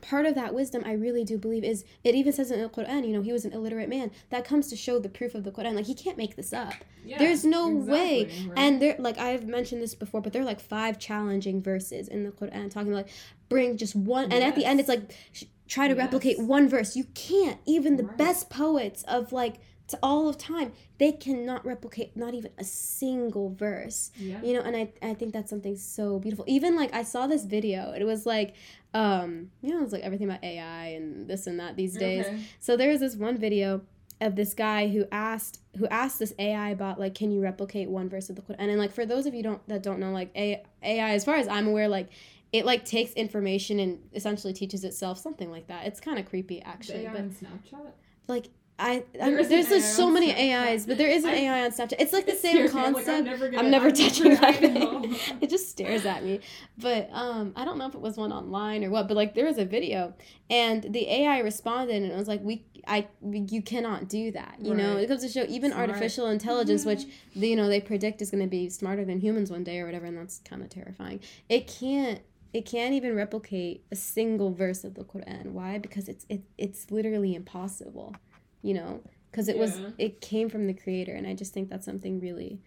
part 0.00 0.24
of 0.26 0.34
that 0.34 0.54
wisdom 0.54 0.82
i 0.86 0.92
really 0.92 1.22
do 1.22 1.36
believe 1.36 1.62
is 1.62 1.84
it 2.02 2.14
even 2.14 2.32
says 2.32 2.50
in 2.50 2.60
the 2.62 2.68
quran 2.68 3.06
you 3.06 3.12
know 3.12 3.20
he 3.22 3.32
was 3.32 3.44
an 3.44 3.52
illiterate 3.52 3.88
man. 3.88 4.10
That 4.30 4.44
comes 4.44 4.68
to 4.68 4.76
show 4.76 4.98
the 4.98 5.08
proof 5.08 5.34
of 5.34 5.44
the 5.44 5.50
quran. 5.52 5.74
Like 5.74 5.86
he 5.86 5.94
can't 5.94 6.16
make 6.16 6.34
this 6.36 6.52
up. 6.52 6.72
Yeah, 7.04 7.18
there's 7.18 7.44
no 7.44 7.68
way. 7.68 8.22
exactly, 8.22 8.48
right? 8.48 8.58
and 8.58 8.82
there 8.82 8.96
like 8.98 9.18
i've 9.18 9.46
mentioned 9.46 9.82
this 9.82 9.94
before 9.94 10.20
but 10.20 10.32
there 10.32 10.42
are 10.42 10.44
like 10.46 10.60
five 10.60 10.98
challenging 10.98 11.60
verses 11.62 12.08
in 12.08 12.24
the 12.24 12.30
quran 12.30 12.70
talking 12.70 12.92
like 12.92 13.08
bring 13.48 13.76
just 13.76 13.94
one 13.94 14.24
and 14.32 14.42
at 14.42 14.54
the 14.54 14.64
end 14.64 14.80
it's 14.80 14.88
like 14.88 15.12
sh- 15.32 15.44
try 15.68 15.88
to 15.88 15.94
replicate 15.94 16.38
one 16.38 16.68
verse. 16.68 16.96
You 16.96 17.04
can't. 17.14 17.58
Even 17.64 17.96
the 17.96 18.04
Right. 18.04 18.18
best 18.18 18.50
poets 18.50 19.02
of 19.04 19.32
like 19.32 19.54
to 19.92 19.98
all 20.02 20.28
of 20.28 20.36
time 20.36 20.72
they 20.98 21.12
cannot 21.12 21.64
replicate 21.64 22.16
not 22.16 22.34
even 22.34 22.50
a 22.58 22.64
single 22.64 23.50
verse 23.54 24.10
yeah. 24.16 24.40
you 24.42 24.52
know 24.52 24.60
and 24.60 24.76
I, 24.76 24.92
I 25.00 25.14
think 25.14 25.32
that's 25.32 25.50
something 25.50 25.76
so 25.76 26.18
beautiful 26.18 26.44
even 26.48 26.76
like 26.76 26.92
i 26.94 27.02
saw 27.02 27.26
this 27.26 27.44
video 27.44 27.92
it 27.92 28.04
was 28.04 28.26
like 28.26 28.54
um 28.94 29.50
you 29.62 29.70
know 29.72 29.82
it's 29.82 29.92
like 29.92 30.02
everything 30.02 30.28
about 30.28 30.42
ai 30.44 30.86
and 30.88 31.28
this 31.28 31.46
and 31.46 31.58
that 31.60 31.76
these 31.76 31.96
days 31.96 32.26
Okay. 32.26 32.38
so 32.60 32.76
there 32.76 32.90
was 32.90 33.00
this 33.00 33.16
one 33.16 33.36
video 33.38 33.82
of 34.20 34.36
this 34.36 34.54
guy 34.54 34.88
who 34.88 35.04
asked 35.10 35.58
who 35.78 35.86
asked 35.88 36.18
this 36.18 36.32
AI 36.38 36.74
bot 36.74 37.00
like, 37.00 37.14
can 37.14 37.30
you 37.32 37.40
replicate 37.40 37.88
one 37.88 38.08
verse 38.08 38.30
of 38.30 38.36
the 38.36 38.42
Quran? 38.42 38.56
And 38.58 38.70
then, 38.70 38.78
like 38.78 38.92
for 38.92 39.04
those 39.04 39.26
of 39.26 39.34
you 39.34 39.42
don't 39.42 39.66
that 39.68 39.82
don't 39.82 39.98
know, 39.98 40.12
like 40.12 40.30
AI, 40.34 40.62
as 40.82 41.24
far 41.24 41.36
as 41.36 41.48
I'm 41.48 41.66
aware, 41.66 41.88
like 41.88 42.08
it 42.52 42.64
like 42.64 42.84
takes 42.84 43.12
information 43.14 43.80
and 43.80 43.98
essentially 44.14 44.52
teaches 44.52 44.84
itself 44.84 45.18
something 45.18 45.50
like 45.50 45.66
that. 45.68 45.86
It's 45.86 46.00
kind 46.00 46.18
of 46.18 46.26
creepy 46.26 46.60
The 46.60 46.68
actually, 46.68 47.06
AI 47.06 47.12
but 47.12 47.20
on 47.22 47.30
Snapchat. 47.30 47.90
like 48.28 48.46
I, 48.82 49.04
There 49.12 49.22
I'm, 49.22 49.48
there's 49.48 49.68
just 49.68 49.94
so 49.94 50.10
many 50.10 50.32
AIs, 50.32 50.86
but 50.86 50.98
there 50.98 51.08
is 51.08 51.22
an 51.22 51.30
I- 51.30 51.42
AI 51.44 51.64
on 51.66 51.70
Snapchat. 51.70 51.94
It's 52.00 52.12
like 52.12 52.26
the 52.26 52.34
same. 52.34 52.56
I'm 52.56 52.92
like, 52.92 53.04
concept. 53.04 53.08
I'm 53.08 53.24
never, 53.24 53.48
gonna, 53.48 53.62
I'm 53.62 53.70
never 53.70 53.90
touching 53.92 54.32
I 54.32 54.34
that 54.40 54.58
thing. 54.58 55.16
It 55.40 55.50
just 55.50 55.68
stares 55.68 56.04
at 56.04 56.24
me. 56.24 56.40
But 56.78 57.08
um, 57.12 57.52
I 57.54 57.64
don't 57.64 57.78
know 57.78 57.86
if 57.86 57.94
it 57.94 58.00
was 58.00 58.16
one 58.16 58.32
online 58.32 58.82
or 58.82 58.90
what. 58.90 59.06
But 59.06 59.16
like, 59.16 59.36
there 59.36 59.44
was 59.46 59.58
a 59.58 59.64
video, 59.64 60.14
and 60.50 60.82
the 60.82 61.08
AI 61.08 61.38
responded, 61.38 62.02
and 62.02 62.10
it 62.10 62.16
was 62.16 62.26
like, 62.26 62.42
"We, 62.42 62.64
I, 62.88 63.06
you 63.30 63.62
cannot 63.62 64.08
do 64.08 64.32
that." 64.32 64.56
You 64.60 64.74
know, 64.74 64.96
it 64.96 65.06
comes 65.06 65.22
to 65.22 65.28
show 65.28 65.46
even 65.48 65.70
Smart. 65.70 65.88
artificial 65.88 66.26
intelligence, 66.26 66.84
which 66.84 67.04
they, 67.36 67.50
you 67.50 67.56
know 67.56 67.68
they 67.68 67.80
predict 67.80 68.20
is 68.20 68.32
going 68.32 68.42
to 68.42 68.50
be 68.50 68.68
smarter 68.68 69.04
than 69.04 69.20
humans 69.20 69.48
one 69.50 69.62
day 69.62 69.78
or 69.78 69.86
whatever, 69.86 70.06
and 70.06 70.18
that's 70.18 70.40
kind 70.40 70.60
of 70.60 70.70
terrifying. 70.70 71.20
It 71.48 71.68
can't. 71.68 72.20
It 72.52 72.66
can't 72.66 72.92
even 72.92 73.14
replicate 73.14 73.84
a 73.90 73.96
single 73.96 74.52
verse 74.52 74.84
of 74.84 74.94
the 74.94 75.04
Quran. 75.04 75.52
Why? 75.52 75.78
Because 75.78 76.08
it's 76.08 76.26
it, 76.28 76.42
it's 76.58 76.90
literally 76.90 77.34
impossible. 77.34 78.14
You 78.62 78.74
know, 78.74 79.00
because 79.30 79.48
it 79.48 79.58
was 79.58 79.80
it 79.98 80.20
came 80.20 80.48
from 80.48 80.66
the 80.66 80.74
Creator, 80.74 81.12
and 81.14 81.26
I 81.26 81.34
just 81.34 81.52
think 81.52 81.68
that's 81.68 81.84
something 81.84 82.20
really 82.20 82.60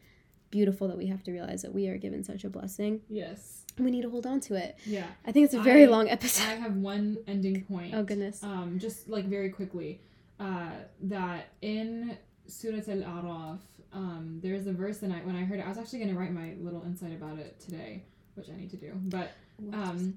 beautiful 0.52 0.88
that 0.88 0.98
we 0.98 1.08
have 1.08 1.24
to 1.24 1.32
realize 1.32 1.62
that 1.64 1.74
we 1.74 1.88
are 1.90 1.98
given 1.98 2.24
such 2.24 2.44
a 2.44 2.50
blessing. 2.50 3.02
Yes. 3.10 3.64
We 3.78 3.92
need 3.92 4.04
to 4.04 4.10
hold 4.10 4.26
on 4.26 4.40
to 4.42 4.56
it. 4.56 4.78
Yeah. 4.86 5.06
I 5.26 5.32
think 5.34 5.46
it's 5.46 5.54
a 5.54 5.60
very 5.62 5.84
I- 5.84 5.88
long 5.90 6.08
episode. 6.10 6.44
I 6.48 6.56
have 6.56 6.76
one 6.78 7.18
ending 7.28 7.64
point. 7.70 7.94
Oh 7.94 8.04
goodness. 8.04 8.42
um, 8.44 8.78
just 8.80 9.10
like 9.10 9.26
very 9.26 9.50
quickly, 9.50 10.02
uh, 10.40 10.72
that 11.04 11.50
in 11.62 12.18
Surah 12.48 12.78
Al 12.88 13.02
Araf, 13.02 13.60
um, 13.92 14.40
there's 14.42 14.68
a 14.68 14.72
verse 14.74 15.00
that 15.00 15.12
I, 15.12 15.16
when 15.26 15.36
I 15.36 15.44
heard 15.44 15.60
it, 15.60 15.66
I 15.66 15.70
was 15.70 15.78
actually 15.78 16.00
going 16.00 16.14
to 16.14 16.20
write 16.20 16.32
my 16.34 16.54
little 16.62 16.84
insight 16.86 17.12
about 17.14 17.38
it 17.40 17.60
today, 17.60 18.04
which 18.36 18.50
I 18.50 18.56
need 18.56 18.70
to 18.72 18.78
do. 18.78 18.92
But 19.06 19.32
um, 19.74 20.16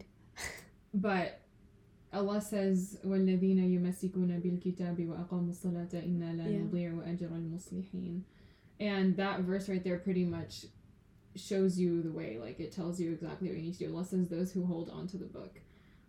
but 0.94 1.40
Allah 2.11 2.39
says, 2.41 2.99
وَالَّذِينَ 3.05 3.57
يُمَسِّكُونَ 3.57 4.39
بِالْكِتَابِ 4.41 5.07
وَأَقَامُوا 5.07 5.49
الصَّلَاةَ 5.49 5.93
إِنَّا 5.93 6.35
لَا 6.37 6.45
Yeah. 6.45 6.59
نُضِيعُ 6.59 7.19
أَجْرَ 7.19 7.29
الْمُصْلِحِينَ 7.31 8.21
And 8.79 9.17
that 9.17 9.41
verse 9.41 9.67
right 9.67 9.83
there 9.83 9.97
pretty 9.97 10.23
much 10.25 10.65
shows 11.35 11.79
you 11.79 12.03
the 12.03 12.11
way. 12.11 12.37
Like, 12.39 12.59
it 12.59 12.71
tells 12.71 12.99
you 12.99 13.11
exactly 13.11 13.47
what 13.49 13.57
you 13.57 13.63
need 13.63 13.73
to 13.79 13.87
do. 13.87 13.95
Allah 13.95 14.05
says, 14.05 14.29
those 14.29 14.51
who 14.51 14.65
hold 14.65 14.89
on 14.91 15.07
to 15.07 15.17
the 15.17 15.25
book. 15.25 15.59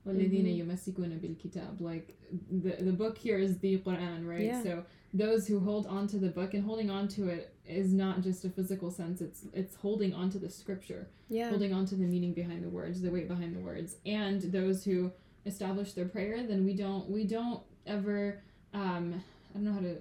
وَالَّذِينَ 0.07 0.45
Mm-hmm. 0.45 0.71
يُمَسِّكُونَ 0.71 1.19
بِالْكِتَابِ 1.21 1.81
Like, 1.81 2.15
the, 2.51 2.77
the 2.85 2.93
book 2.93 3.17
here 3.17 3.39
is 3.39 3.57
the 3.61 3.79
Quran, 3.79 4.27
right? 4.29 4.43
Yeah. 4.43 4.63
So, 4.63 4.85
those 5.15 5.47
who 5.47 5.61
hold 5.61 5.87
on 5.87 6.07
to 6.09 6.19
the 6.19 6.29
book 6.29 6.53
and 6.53 6.65
holding 6.65 6.91
on 6.91 7.07
to 7.09 7.29
it 7.29 7.55
is 7.65 7.93
not 7.95 8.21
just 8.21 8.45
a 8.45 8.51
physical 8.51 8.91
sense 8.91 9.21
it's 9.21 9.45
it's 9.55 9.77
holding 9.77 10.13
on 10.13 10.29
to 10.29 10.41
the 10.41 10.51
scripture 10.51 11.07
Yeah. 11.31 11.51
holding 11.51 11.73
on 11.73 11.87
to 11.87 11.95
the 11.95 12.03
meaning 12.05 12.33
behind 12.35 12.65
the 12.65 12.69
words 12.69 13.01
the 13.01 13.13
weight 13.13 13.29
behind 13.29 13.55
the 13.55 13.61
words 13.61 13.95
and 14.05 14.43
those 14.43 14.85
who 14.85 15.13
establish 15.50 15.94
their 15.94 16.06
prayer 16.06 16.46
then 16.48 16.66
we 16.66 16.74
don't 16.74 17.10
we 17.10 17.24
don't 17.26 17.62
ever 17.86 18.42
um 18.74 19.22
i 19.52 19.54
don't 19.58 19.66
know 19.66 19.74
how 19.74 19.80
to 19.80 19.98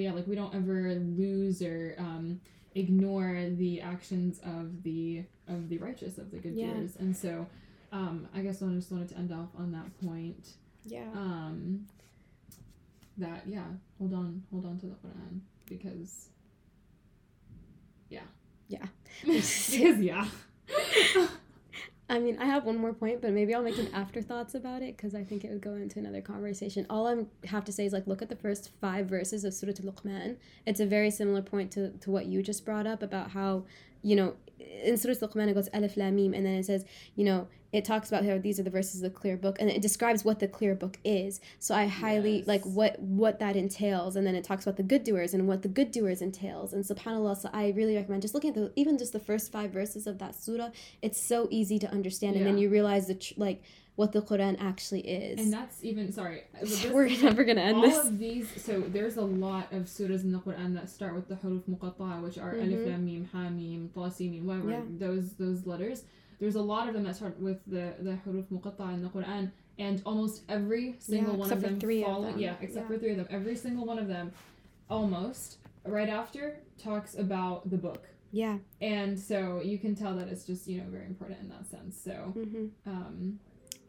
yeah 0.00 0.12
like 0.12 0.26
we 0.26 0.34
don't 0.34 0.54
ever 0.54 0.94
lose 0.94 1.60
or 1.62 1.94
um 1.98 2.40
ignore 2.74 3.46
the 3.56 3.80
actions 3.80 4.38
of 4.44 4.82
the 4.82 5.22
of 5.48 5.68
the 5.68 5.78
righteous 5.78 6.18
of 6.18 6.30
the 6.30 6.38
good 6.38 6.54
Yeah. 6.54 6.72
doers 6.72 6.96
and 6.96 7.16
so 7.16 7.46
um 7.92 8.28
i 8.34 8.40
guess 8.40 8.62
i 8.62 8.66
just 8.68 8.90
wanted 8.92 9.08
to 9.10 9.16
end 9.18 9.32
off 9.32 9.48
on 9.58 9.72
that 9.72 9.88
point 10.06 10.54
Yeah. 10.86 11.08
um 11.14 11.86
that 13.18 13.42
yeah 13.46 13.64
hold 13.98 14.14
on 14.14 14.42
hold 14.50 14.64
on 14.66 14.78
to 14.78 14.86
the 14.86 14.94
quran 14.94 15.40
because 15.66 16.28
yeah 18.08 18.20
Yeah. 18.68 18.86
because 19.24 19.98
yeah 20.00 20.26
I 22.10 22.18
mean, 22.18 22.38
I 22.40 22.46
have 22.46 22.64
one 22.64 22.76
more 22.76 22.92
point, 22.92 23.22
but 23.22 23.32
maybe 23.32 23.54
I'll 23.54 23.62
make 23.62 23.78
an 23.78 23.88
afterthoughts 23.94 24.56
about 24.56 24.82
it 24.82 24.96
because 24.96 25.14
I 25.14 25.22
think 25.22 25.44
it 25.44 25.50
would 25.50 25.60
go 25.60 25.74
into 25.74 26.00
another 26.00 26.20
conversation. 26.20 26.84
All 26.90 27.06
I 27.06 27.46
have 27.46 27.64
to 27.66 27.72
say 27.72 27.86
is 27.86 27.92
like, 27.92 28.08
look 28.08 28.20
at 28.20 28.28
the 28.28 28.34
first 28.34 28.70
five 28.80 29.06
verses 29.06 29.44
of 29.44 29.54
Surah 29.54 29.74
Al-Luqman. 29.80 30.36
It's 30.66 30.80
a 30.80 30.86
very 30.86 31.12
similar 31.12 31.40
point 31.40 31.70
to, 31.72 31.90
to 31.90 32.10
what 32.10 32.26
you 32.26 32.42
just 32.42 32.64
brought 32.64 32.84
up 32.84 33.00
about 33.00 33.30
how, 33.30 33.64
you 34.02 34.16
know, 34.16 34.34
in 34.58 34.96
Surah 34.96 35.14
it 35.14 35.54
goes 35.54 35.68
Alif 35.72 35.96
Lam 35.96 36.16
Mim, 36.16 36.34
and 36.34 36.44
then 36.46 36.54
it 36.54 36.64
says, 36.64 36.84
you 37.14 37.24
know, 37.24 37.48
it 37.72 37.84
talks 37.84 38.08
about 38.08 38.24
how 38.24 38.36
these 38.36 38.58
are 38.58 38.64
the 38.64 38.70
verses 38.70 39.02
of 39.02 39.12
the 39.12 39.18
clear 39.18 39.36
book, 39.36 39.56
and 39.60 39.70
it 39.70 39.80
describes 39.80 40.24
what 40.24 40.40
the 40.40 40.48
clear 40.48 40.74
book 40.74 40.98
is. 41.04 41.40
So 41.60 41.74
I 41.74 41.86
highly 41.86 42.38
Yes. 42.38 42.46
like 42.48 42.64
what 42.64 42.98
what 43.00 43.38
that 43.38 43.56
entails, 43.56 44.16
and 44.16 44.26
then 44.26 44.34
it 44.34 44.42
talks 44.42 44.64
about 44.66 44.76
the 44.76 44.82
good 44.82 45.04
doers 45.04 45.34
and 45.34 45.46
what 45.46 45.62
the 45.62 45.68
good 45.68 45.92
doers 45.92 46.20
entails. 46.20 46.72
And 46.72 46.84
Subhanallah, 46.84 47.36
so 47.36 47.48
I 47.52 47.70
really 47.70 47.94
recommend 47.94 48.22
just 48.22 48.34
looking 48.34 48.50
at 48.50 48.56
the 48.56 48.72
even 48.74 48.98
just 48.98 49.12
the 49.12 49.20
first 49.20 49.52
five 49.52 49.70
verses 49.70 50.06
of 50.06 50.18
that 50.18 50.34
surah. 50.34 50.70
It's 51.00 51.20
so 51.20 51.46
easy 51.50 51.78
to 51.78 51.90
understand, 51.90 52.36
and 52.36 52.44
then 52.44 52.58
you 52.58 52.68
realize 52.68 53.06
the 53.06 53.14
tr- 53.14 53.34
like 53.36 53.62
what 54.00 54.12
the 54.12 54.22
Quran 54.22 54.56
actually 54.70 55.00
is. 55.06 55.38
and 55.40 55.52
that's 55.52 55.76
even 55.84 56.10
sorry 56.10 56.38
this- 56.62 56.86
We're 56.86 57.08
never 57.28 57.42
gonna 57.44 57.60
end 57.70 57.76
all 57.76 57.82
this. 57.82 58.06
of 58.06 58.18
these 58.18 58.46
so 58.66 58.80
there's 58.96 59.16
a 59.18 59.28
lot 59.46 59.66
of 59.76 59.82
surahs 59.94 60.22
in 60.26 60.32
the 60.36 60.38
quran 60.46 60.70
that 60.78 60.88
start 60.96 61.12
with 61.18 61.26
the 61.32 61.36
huruf 61.42 61.64
muqatta'a 61.74 62.16
which 62.26 62.38
are 62.44 62.52
alif 62.64 62.80
Mhm. 62.80 62.90
lam 62.90 63.02
mim 63.10 63.24
ha 63.32 63.42
mim 63.60 63.82
ta 63.94 64.04
mim 64.32 64.46
whatever 64.46 64.70
Yeah. 64.70 64.82
those 65.04 65.26
those 65.42 65.60
letters 65.72 65.98
there's 66.40 66.58
a 66.64 66.66
lot 66.72 66.84
of 66.88 66.92
them 66.94 67.04
that 67.08 67.16
start 67.20 67.36
with 67.48 67.60
the 67.74 67.86
the 68.06 68.14
huruf 68.24 68.46
muqatta'a 68.56 68.94
in 68.96 69.02
the 69.06 69.10
quran 69.16 69.44
and 69.86 69.96
almost 70.10 70.36
every 70.56 70.86
single 70.98 71.34
Yeah, 71.34 71.38
one 71.42 71.48
except 71.48 71.58
of 71.58 71.64
for 71.64 71.70
them 71.70 71.80
three 71.84 72.02
of 72.12 72.22
them. 72.24 72.38
yeah 72.44 72.54
except 72.64 72.84
Yeah. 72.84 72.90
for 72.92 72.98
three 73.02 73.12
of 73.16 73.18
them 73.20 73.28
every 73.38 73.56
single 73.64 73.84
one 73.92 73.98
of 74.04 74.08
them 74.14 74.26
almost 74.88 75.58
right 75.84 76.08
after 76.20 76.42
talks 76.78 77.12
about 77.26 77.68
the 77.74 77.76
book 77.86 78.02
Yeah. 78.32 78.56
and 78.96 79.12
so 79.30 79.60
you 79.70 79.78
can 79.84 79.92
tell 80.02 80.14
that 80.18 80.28
it's 80.32 80.44
just 80.50 80.62
you 80.70 80.76
know 80.80 80.88
very 80.96 81.06
important 81.14 81.38
in 81.44 81.48
that 81.54 81.64
sense 81.74 81.94
so 82.08 82.14
hmm 82.36 82.66
um 82.94 83.16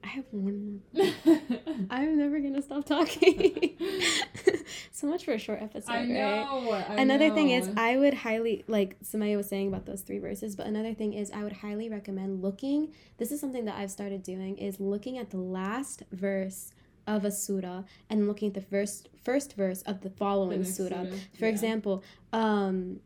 I 0.04 0.08
have 0.08 0.26
one 0.32 0.82
more. 0.94 1.06
I'm 1.90 2.18
never 2.18 2.40
gonna 2.40 2.62
stop 2.62 2.86
talking. 2.86 3.78
so 4.92 5.08
much 5.08 5.26
for 5.26 5.34
a 5.34 5.38
short 5.40 5.62
episode, 5.62 5.92
I 5.92 6.00
right? 6.00 6.88
I 6.90 6.96
another 6.96 7.30
thing 7.32 7.50
is 7.50 7.70
i 7.78 7.98
would 7.98 8.14
highly 8.14 8.64
like 8.68 8.98
sumayyah 9.02 9.38
was 9.38 9.48
saying 9.48 9.68
about 9.68 9.86
those 9.86 10.02
three 10.02 10.20
verses 10.20 10.56
but 10.56 10.66
another 10.68 10.94
thing 10.94 11.14
is 11.14 11.32
i 11.32 11.44
would 11.44 11.54
highly 11.54 11.90
recommend 11.90 12.42
looking 12.42 12.94
this 13.18 13.32
is 13.32 13.40
something 13.40 13.66
that 13.66 13.76
i've 13.76 13.92
started 13.92 14.24
doing 14.24 14.58
is 14.58 14.80
looking 14.80 15.18
at 15.18 15.30
the 15.30 15.38
last 15.38 16.04
verse 16.12 16.72
of 17.08 17.26
a 17.26 17.32
surah 17.32 17.84
and 18.10 18.28
looking 18.28 18.50
at 18.50 18.54
the 18.54 18.62
first 18.62 19.10
first 19.24 19.54
verse 19.56 19.82
of 19.84 20.02
the 20.02 20.10
The 20.10 20.16
following 20.16 20.62
next 20.62 20.76
surah 20.76 21.04
surah, 21.04 21.18
for 21.38 21.46
yeah. 21.46 21.52
example 21.52 22.04
um 22.32 23.00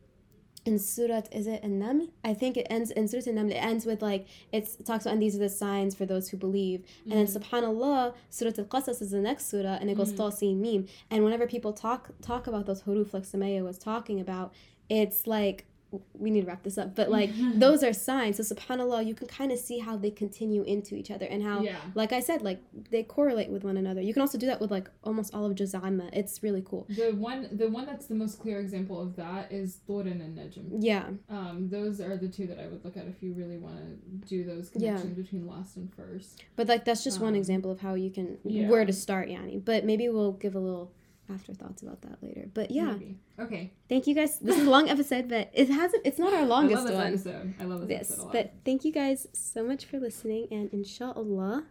in 0.65 0.79
Surah, 0.79 1.21
is 1.31 1.45
it 1.47 1.63
An-Naml? 1.63 2.09
I 2.23 2.33
think 2.33 2.57
it 2.57 2.65
ends 2.69 2.89
in 2.91 3.07
Surah 3.07 3.21
An-Naml. 3.27 3.51
It 3.51 3.63
ends 3.63 3.85
with 3.85 4.01
like 4.01 4.27
it's, 4.51 4.75
it 4.75 4.85
talks 4.85 5.05
about 5.05 5.13
and 5.13 5.21
these 5.21 5.35
are 5.35 5.39
the 5.39 5.49
signs 5.49 5.93
for 5.95 6.05
those 6.05 6.29
who 6.29 6.37
believe. 6.37 6.83
And 7.03 7.13
then 7.13 7.27
Mhm. 7.27 7.37
Subhanallah, 7.37 8.13
Surah 8.31 8.51
Al-Qasas 8.57 9.01
is 9.01 9.11
the 9.11 9.21
next 9.21 9.47
surah, 9.49 9.77
and 9.79 9.89
it 9.91 9.95
goes 9.95 10.11
Mhm. 10.11 10.17
Ta 10.17 10.29
Sin 10.31 10.59
Mim. 10.61 10.87
And 11.11 11.23
whenever 11.23 11.45
people 11.47 11.71
talk 11.73 12.09
talk 12.21 12.47
about 12.47 12.65
those 12.65 12.81
huruf, 12.83 13.13
like 13.13 13.23
Sumayyah 13.23 13.63
was 13.63 13.77
talking 13.77 14.19
about, 14.19 14.53
it's 14.89 15.27
like 15.27 15.65
we 16.13 16.29
need 16.29 16.41
to 16.41 16.47
wrap 16.47 16.63
this 16.63 16.77
up. 16.77 16.95
But 16.95 17.09
like 17.09 17.31
those 17.55 17.83
are 17.83 17.93
signs. 17.93 18.37
So 18.37 18.43
Subhanallah, 18.55 19.05
you 19.05 19.13
can 19.15 19.27
kind 19.27 19.51
of 19.51 19.59
see 19.59 19.79
how 19.79 19.95
they 19.97 20.11
continue 20.11 20.63
into 20.63 20.95
each 20.95 21.09
other 21.11 21.25
and 21.25 21.41
how, 21.43 21.61
yeah. 21.61 21.77
like 21.93 22.11
I 22.11 22.19
said, 22.19 22.41
like 22.41 22.59
they 22.91 23.03
correlate 23.03 23.49
with 23.49 23.63
one 23.63 23.77
another. 23.77 24.01
You 24.01 24.13
can 24.13 24.21
also 24.21 24.37
do 24.37 24.45
that 24.47 24.59
with 24.59 24.71
like 24.71 24.89
almost 25.03 25.33
all 25.33 25.45
of 25.45 25.55
Juz 25.55 25.73
Amma. 25.73 26.09
It's 26.11 26.43
really 26.43 26.63
cool. 26.65 26.85
The 26.89 27.11
one 27.11 27.47
the 27.51 27.69
one 27.69 27.85
that's 27.85 28.07
the 28.07 28.15
most 28.15 28.39
clear 28.39 28.59
example 28.59 28.99
of 29.01 29.15
that 29.15 29.51
is 29.51 29.79
Thorin 29.87 30.19
and 30.21 30.37
Najm. 30.37 30.69
Yeah, 30.79 31.05
Um, 31.29 31.69
those 31.69 32.01
are 32.01 32.17
the 32.17 32.27
two 32.27 32.47
that 32.47 32.59
I 32.59 32.67
would 32.67 32.83
look 32.83 32.97
at 32.97 33.05
if 33.07 33.21
you 33.23 33.33
really 33.33 33.57
want 33.57 33.77
to 33.77 34.27
do 34.27 34.43
those 34.43 34.71
Yeah. 34.75 34.89
connections 34.97 35.15
between 35.17 35.47
last 35.47 35.77
and 35.77 35.93
first. 35.93 36.43
but 36.55 36.67
like 36.67 36.83
that's 36.85 37.03
just 37.03 37.19
one 37.19 37.29
Um, 37.33 37.35
example 37.35 37.71
of 37.71 37.79
how 37.79 37.93
you 37.93 38.09
can 38.09 38.37
yeah. 38.43 38.67
where 38.69 38.85
to 38.85 38.93
start, 38.93 39.29
Yani. 39.29 39.63
But 39.63 39.85
maybe 39.85 40.09
we'll 40.09 40.33
give 40.33 40.55
a 40.55 40.59
little 40.59 40.91
afterthoughts 41.33 41.81
about 41.81 42.01
that 42.03 42.21
later. 42.21 42.47
But 42.53 42.71
yeah, 42.71 42.91
Maybe. 42.91 43.17
Okay. 43.39 43.73
thank 43.89 44.07
you 44.07 44.13
guys. 44.15 44.37
This 44.39 44.57
is 44.57 44.67
a 44.67 44.69
long 44.69 44.89
episode, 44.89 45.27
but 45.29 45.49
it 45.53 45.69
hasn't. 45.69 46.05
It's 46.05 46.19
not 46.19 46.33
our 46.33 46.45
longest 46.45 46.85
I 46.87 46.89
love 46.91 47.11
this 47.11 47.25
one. 47.25 47.33
episode. 47.35 47.53
I 47.59 47.63
love 47.65 47.79
this, 47.87 47.87
This, 47.87 48.09
episode 48.11 48.21
a 48.21 48.25
lot. 48.25 48.33
but 48.33 48.53
thank 48.63 48.85
you 48.85 48.91
guys 48.91 49.27
so 49.33 49.63
much 49.63 49.85
for 49.85 49.99
listening, 49.99 50.47
and 50.51 50.69
inshallah, 50.71 51.65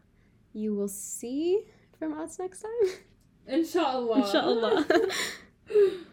you 0.53 0.75
will 0.75 0.89
see 0.89 1.65
from 1.99 2.19
us 2.19 2.39
next 2.39 2.63
time. 2.63 2.93
Inshallah. 3.47 4.19
Inshallah. 4.25 4.87